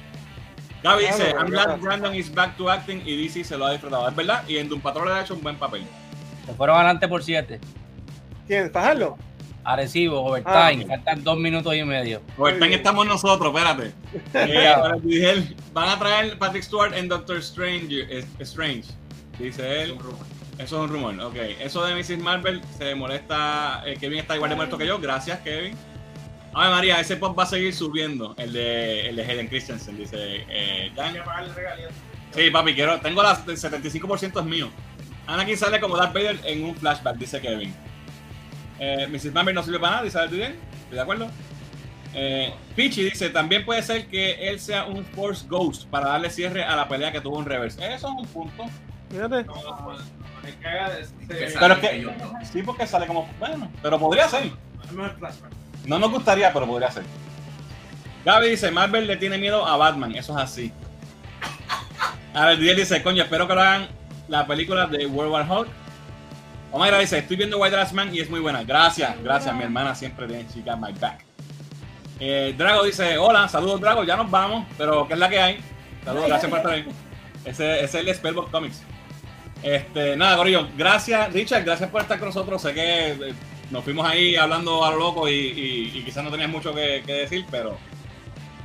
Gaby 0.83 1.03
Claro, 1.05 1.17
dice, 1.17 1.29
I'm 1.31 1.47
glad. 1.49 1.79
Brandon 1.79 2.13
is 2.15 2.33
back 2.33 2.57
to 2.57 2.69
acting 2.69 3.01
y 3.05 3.15
DC 3.23 3.43
se 3.43 3.57
lo 3.57 3.65
ha 3.65 3.71
disfrutado. 3.71 4.07
Es 4.09 4.15
verdad, 4.15 4.43
y 4.47 4.57
en 4.57 4.67
Doom 4.69 4.81
Patrol 4.81 5.07
le 5.07 5.13
ha 5.13 5.21
hecho 5.21 5.33
un 5.33 5.41
buen 5.41 5.55
papel. 5.55 5.83
Se 6.45 6.53
fueron 6.53 6.75
adelante 6.75 7.07
por 7.07 7.23
7. 7.23 7.59
¿Quién? 8.47 8.69
¿Fajardo? 8.71 9.17
Arecibo, 9.63 10.19
overtime, 10.25 10.53
Ah, 10.53 10.71
ok. 10.81 10.87
faltan 10.89 11.23
dos 11.23 11.37
minutos 11.37 11.73
y 11.73 11.83
medio. 11.85 12.21
Overtime 12.37 12.67
bien. 12.67 12.79
estamos 12.79 13.05
nosotros, 13.07 13.53
espérate. 13.55 13.93
Eh, 14.33 15.55
van 15.71 15.87
a 15.89 15.97
traer 15.99 16.37
Patrick 16.37 16.63
Stewart 16.63 16.93
en 16.93 17.07
Doctor 17.07 17.37
Strange, 17.37 17.87
eh, 18.09 18.25
Strange, 18.39 18.89
dice 19.39 19.83
él. 19.83 19.97
Eso 20.57 20.75
es 20.77 20.83
un 20.83 20.89
rumor, 20.89 21.19
ok. 21.19 21.35
Eso 21.59 21.83
de 21.85 21.95
Mrs. 21.95 22.19
Marvel 22.19 22.61
se 22.77 22.93
molesta. 22.95 23.81
eh, 23.85 23.97
Kevin 23.99 24.19
está 24.19 24.35
igual 24.35 24.49
de 24.51 24.55
muerto 24.55 24.77
que 24.77 24.85
yo. 24.85 24.99
Gracias, 24.99 25.39
Kevin. 25.39 25.75
Ay, 26.53 26.69
María, 26.69 26.99
ese 26.99 27.17
pop 27.17 27.37
va 27.37 27.43
a 27.43 27.47
seguir 27.47 27.73
subiendo. 27.73 28.35
El 28.37 28.53
de, 28.53 29.09
el 29.09 29.15
de 29.15 29.23
Hayden 29.25 29.47
Christensen, 29.47 29.97
dice 29.97 30.45
eh, 30.47 30.91
regalías. 30.95 31.91
Sí, 32.35 32.49
papi, 32.51 32.75
quiero. 32.75 32.99
Tengo 32.99 33.23
las 33.23 33.47
el 33.47 33.57
75% 33.57 34.39
es 34.39 34.45
mío. 34.45 34.69
Anakin 35.25 35.57
sale 35.57 35.79
como 35.79 35.97
Darth 35.97 36.13
Vader 36.13 36.39
en 36.43 36.63
un 36.65 36.75
flashback, 36.75 37.17
dice 37.17 37.41
Kevin. 37.41 37.73
Eh, 38.79 39.07
Mrs. 39.09 39.33
Marvel 39.33 39.55
no 39.55 39.63
sirve 39.63 39.79
para 39.79 39.91
nada, 39.93 40.03
dice 40.03 40.19
Adriel. 40.19 40.55
Estoy 40.83 40.95
de 40.95 41.01
acuerdo. 41.01 41.27
Eh, 42.13 42.53
Pichi 42.75 43.03
dice: 43.03 43.29
También 43.29 43.65
puede 43.65 43.81
ser 43.81 44.07
que 44.07 44.49
él 44.49 44.59
sea 44.59 44.85
un 44.85 45.03
Force 45.03 45.47
Ghost 45.47 45.87
para 45.87 46.09
darle 46.09 46.29
cierre 46.29 46.63
a 46.63 46.75
la 46.75 46.87
pelea 46.87 47.11
que 47.11 47.21
tuvo 47.21 47.39
en 47.39 47.45
Reverse. 47.45 47.83
Eso 47.83 48.07
es 48.09 48.13
un 48.15 48.27
punto. 48.27 48.65
Fíjate. 49.09 49.43
No, 49.45 49.55
no, 49.55 49.93
no, 49.93 50.22
me 50.43 50.53
caga 50.55 50.89
de 50.89 51.07
Que 51.27 51.45
este. 51.45 51.59
Pero 51.59 51.73
es 51.73 51.79
que-. 51.79 52.45
Sí, 52.51 52.63
porque 52.63 52.85
sale 52.85 53.07
como. 53.07 53.27
Bueno, 53.39 53.71
pero 53.81 53.97
podría 53.99 54.27
ser. 54.27 54.51
No 54.91 55.05
es 55.05 55.87
nos 55.87 56.11
gustaría, 56.11 56.51
pero 56.53 56.67
podría 56.67 56.91
ser. 56.91 57.03
Gaby 58.25 58.49
dice, 58.49 58.71
Marvel 58.71 59.07
le 59.07 59.17
tiene 59.17 59.37
miedo 59.37 59.65
a 59.65 59.75
Batman, 59.75 60.15
eso 60.15 60.37
es 60.37 60.43
así. 60.43 60.71
Ahora 62.33 62.53
el 62.53 62.59
día 62.59 62.73
dice, 62.73 63.03
coño, 63.03 63.23
espero 63.23 63.47
que 63.47 63.53
lo 63.53 63.61
hagan 63.61 63.89
la 64.27 64.47
película 64.47 64.87
de 64.87 65.05
World 65.05 65.31
War 65.31 65.51
Hulk. 65.51 65.67
Omaira 66.71 66.99
dice, 66.99 67.19
estoy 67.19 67.37
viendo 67.37 67.59
White 67.59 67.75
Last 67.75 67.93
Man 67.93 68.13
y 68.15 68.19
es 68.19 68.29
muy 68.29 68.39
buena. 68.39 68.63
Gracias, 68.63 69.21
gracias, 69.21 69.53
mi 69.55 69.63
hermana 69.63 69.93
siempre 69.93 70.25
tiene 70.25 70.47
chica 70.47 70.75
my 70.75 70.93
back. 70.93 71.23
Eh, 72.19 72.55
Drago 72.57 72.83
dice, 72.83 73.17
hola, 73.17 73.47
saludos 73.49 73.81
Drago, 73.81 74.03
ya 74.03 74.15
nos 74.15 74.31
vamos, 74.31 74.65
pero 74.77 75.07
¿qué 75.07 75.13
es 75.13 75.19
la 75.19 75.29
que 75.29 75.39
hay? 75.39 75.59
Saludos, 76.05 76.27
gracias 76.27 76.49
por 76.49 76.59
estar 76.59 76.73
ahí. 76.73 76.87
Ese, 77.45 77.83
ese 77.83 77.99
es 77.99 78.07
el 78.07 78.15
Spellbook 78.15 78.49
Comics. 78.49 78.81
Este, 79.63 80.15
nada, 80.17 80.35
Gorillo, 80.35 80.67
gracias, 80.77 81.31
Richard, 81.31 81.63
gracias 81.63 81.89
por 81.89 82.01
estar 82.01 82.19
con 82.19 82.27
nosotros. 82.27 82.61
Sé 82.61 82.73
que 82.73 83.11
eh, 83.11 83.33
nos 83.71 83.83
fuimos 83.83 84.05
ahí 84.05 84.35
hablando 84.35 84.83
a 84.83 84.91
lo 84.91 84.97
loco 84.99 85.29
y, 85.29 85.33
y- 85.33 85.91
y 85.97 86.03
quizás 86.03 86.23
no 86.23 86.29
tenías 86.31 86.49
mucho 86.49 86.73
que, 86.75 87.01
que 87.05 87.13
decir, 87.13 87.45
pero 87.49 87.77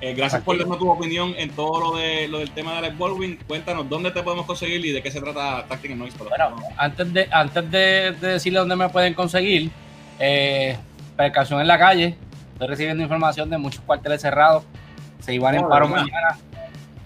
eh, 0.01 0.13
gracias 0.15 0.43
por 0.43 0.59
darnos 0.59 0.79
tu 0.79 0.91
opinión 0.91 1.35
en 1.37 1.51
todo 1.51 1.81
lo, 1.93 1.97
de, 1.97 2.27
lo 2.29 2.39
del 2.39 2.51
tema 2.51 2.73
de 2.73 2.79
Alex 2.79 2.99
Baldwin. 2.99 3.39
Cuéntanos 3.47 3.89
dónde 3.89 4.11
te 4.11 4.23
podemos 4.25 4.45
conseguir 4.47 4.85
y 4.85 4.91
de 4.93 5.01
qué 5.03 5.11
se 5.13 5.21
trata 5.21 5.65
Tactic 5.69 5.93
Noise. 5.97 6.17
Bueno, 6.19 6.57
antes 6.77 7.13
de, 7.13 7.29
antes 7.31 7.71
de, 7.71 8.13
de 8.21 8.29
decirle 8.29 8.59
dónde 8.59 8.75
me 8.77 8.89
pueden 8.89 9.15
conseguir, 9.15 9.71
eh, 10.19 10.77
precaución 11.17 11.61
en 11.61 11.69
la 11.69 11.79
calle. 11.79 12.17
Estoy 12.55 12.67
recibiendo 12.69 13.03
información 13.05 13.49
de 13.51 13.59
muchos 13.59 13.81
cuarteles 13.83 14.21
cerrados. 14.21 14.65
Se 15.21 15.33
iban 15.33 15.55
en 15.55 15.65
Oh, 15.65 15.69
paro 15.69 15.89
mañana. 15.89 16.37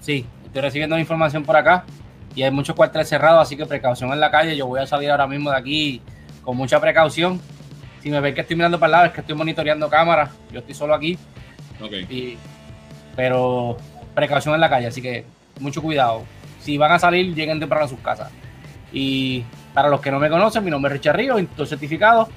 Sí, 0.01 0.25
estoy 0.47 0.63
recibiendo 0.63 0.99
información 0.99 1.43
por 1.45 1.57
acá. 1.57 1.85
Y 2.35 2.43
hay 2.43 2.51
muchos 2.51 2.75
cuarteles 2.75 3.09
cerrados, 3.09 3.43
así 3.43 3.57
que 3.57 3.67
precaución 3.67 4.13
en 4.13 4.21
la 4.21 4.31
calle. 4.31 4.57
Yo 4.57 4.67
voy 4.67 4.81
a 4.81 4.87
salir 4.87 5.11
ahora 5.11 5.27
mismo 5.27 5.51
de 5.51 5.57
aquí 5.57 6.03
con 6.43 6.57
mucha 6.57 6.81
precaución. 6.81 7.41
Si 8.03 8.11
me 8.11 8.21
ven 8.21 8.35
que 8.35 8.41
estoy 8.41 8.57
mirando 8.57 8.79
para 8.79 8.87
el 8.87 8.93
lado, 8.93 9.07
es 9.07 9.13
que 9.13 9.21
estoy 9.21 9.37
monitoreando 9.37 9.89
cámaras. 9.89 10.31
Yo 10.51 10.61
estoy 10.61 10.75
solo 10.75 10.95
aquí. 10.95 11.19
Ok. 11.81 11.93
Y, 12.11 12.37
pero 13.15 13.77
precaución 14.15 14.55
en 14.55 14.61
la 14.61 14.71
calle, 14.71 14.87
así 14.87 15.03
que 15.03 15.25
mucho 15.61 15.83
cuidado. 15.83 16.25
Si 16.61 16.79
van 16.79 16.93
a 16.93 16.99
salir, 16.99 17.35
lleguen 17.35 17.61
temprano 17.61 17.85
a 17.85 17.89
sus 17.89 17.99
casas. 18.01 18.31
Y 18.93 19.45
para 19.75 19.89
los 19.89 20.01
que 20.01 20.11
no 20.11 20.19
me 20.19 20.29
conocen, 20.29 20.65
mi 20.65 20.71
nombre 20.71 20.93
es 20.93 20.99
Richard 20.99 21.17
Ríos, 21.17 21.41
estoy 21.41 21.67
certificado. 21.67 22.29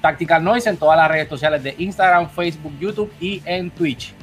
Tactical 0.00 0.42
Noise 0.42 0.70
en 0.70 0.76
todas 0.78 0.96
las 0.96 1.10
redes 1.10 1.28
sociales 1.28 1.62
de 1.62 1.74
Instagram, 1.78 2.30
Facebook, 2.30 2.72
YouTube 2.80 3.12
y 3.20 3.42
en 3.44 3.70
Twitch. 3.70 4.14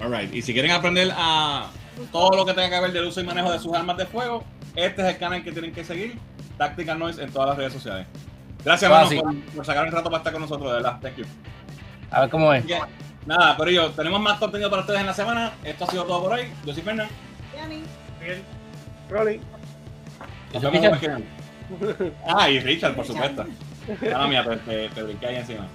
Alright. 0.00 0.32
Y 0.34 0.42
si 0.42 0.52
quieren 0.52 0.70
aprender 0.70 1.10
a 1.16 1.70
todo 2.12 2.36
lo 2.36 2.46
que 2.46 2.54
tenga 2.54 2.70
que 2.70 2.80
ver 2.80 2.92
del 2.92 3.04
uso 3.04 3.20
y 3.20 3.24
manejo 3.24 3.52
de 3.52 3.58
sus 3.58 3.72
armas 3.74 3.96
de 3.96 4.06
fuego, 4.06 4.44
este 4.74 5.02
es 5.02 5.08
el 5.08 5.18
canal 5.18 5.42
que 5.42 5.52
tienen 5.52 5.72
que 5.72 5.84
seguir. 5.84 6.18
Tactical 6.56 6.98
Noise 6.98 7.22
en 7.22 7.30
todas 7.32 7.50
las 7.50 7.58
redes 7.58 7.72
sociales. 7.72 8.06
Gracias, 8.64 9.08
sí. 9.08 9.20
por, 9.20 9.40
por 9.54 9.64
sacar 9.64 9.86
un 9.86 9.92
rato 9.92 10.10
para 10.10 10.18
estar 10.18 10.32
con 10.32 10.42
nosotros, 10.42 10.68
de 10.68 10.74
verdad. 10.74 10.98
Thank 11.00 11.16
you. 11.16 11.24
A 12.10 12.22
ver 12.22 12.30
cómo 12.30 12.52
es. 12.52 12.64
Nada, 13.26 13.56
pero 13.56 13.70
yo, 13.70 13.90
tenemos 13.90 14.20
más 14.20 14.38
contenido 14.38 14.70
para 14.70 14.82
ustedes 14.82 15.00
en 15.00 15.06
la 15.06 15.14
semana. 15.14 15.52
Esto 15.62 15.84
ha 15.84 15.90
sido 15.90 16.04
todo 16.04 16.22
por 16.22 16.32
hoy. 16.32 16.48
Yo 16.64 16.74
soy 16.74 16.82
Fernan. 16.82 17.08
Yanni. 17.56 17.82
Miguel, 18.20 18.42
Rolly. 19.10 19.40
Richard. 20.52 21.22
Ah, 22.26 22.48
y 22.48 22.58
Richard, 22.60 22.94
por 22.94 23.06
supuesto. 23.06 23.44
Ah, 24.14 24.26
mía, 24.26 24.44
te, 24.44 24.56
te, 24.56 24.88
te 24.88 25.02
brinqué 25.02 25.26
ahí 25.26 25.36
encima. 25.36 25.66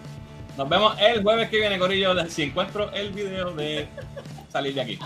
Nos 0.58 0.70
vemos 0.70 0.96
el 1.00 1.24
jueves 1.24 1.50
que 1.50 1.58
viene, 1.58 1.80
Corillo, 1.80 2.30
si 2.30 2.44
encuentro 2.44 2.92
el 2.92 3.12
video 3.12 3.52
de 3.52 3.88
salir 4.52 4.76
de 4.76 4.82
aquí. 4.82 5.00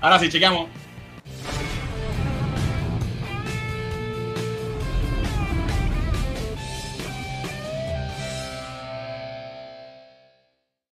Ahora 0.00 0.18
sí, 0.18 0.30
chequeamos. 0.30 0.68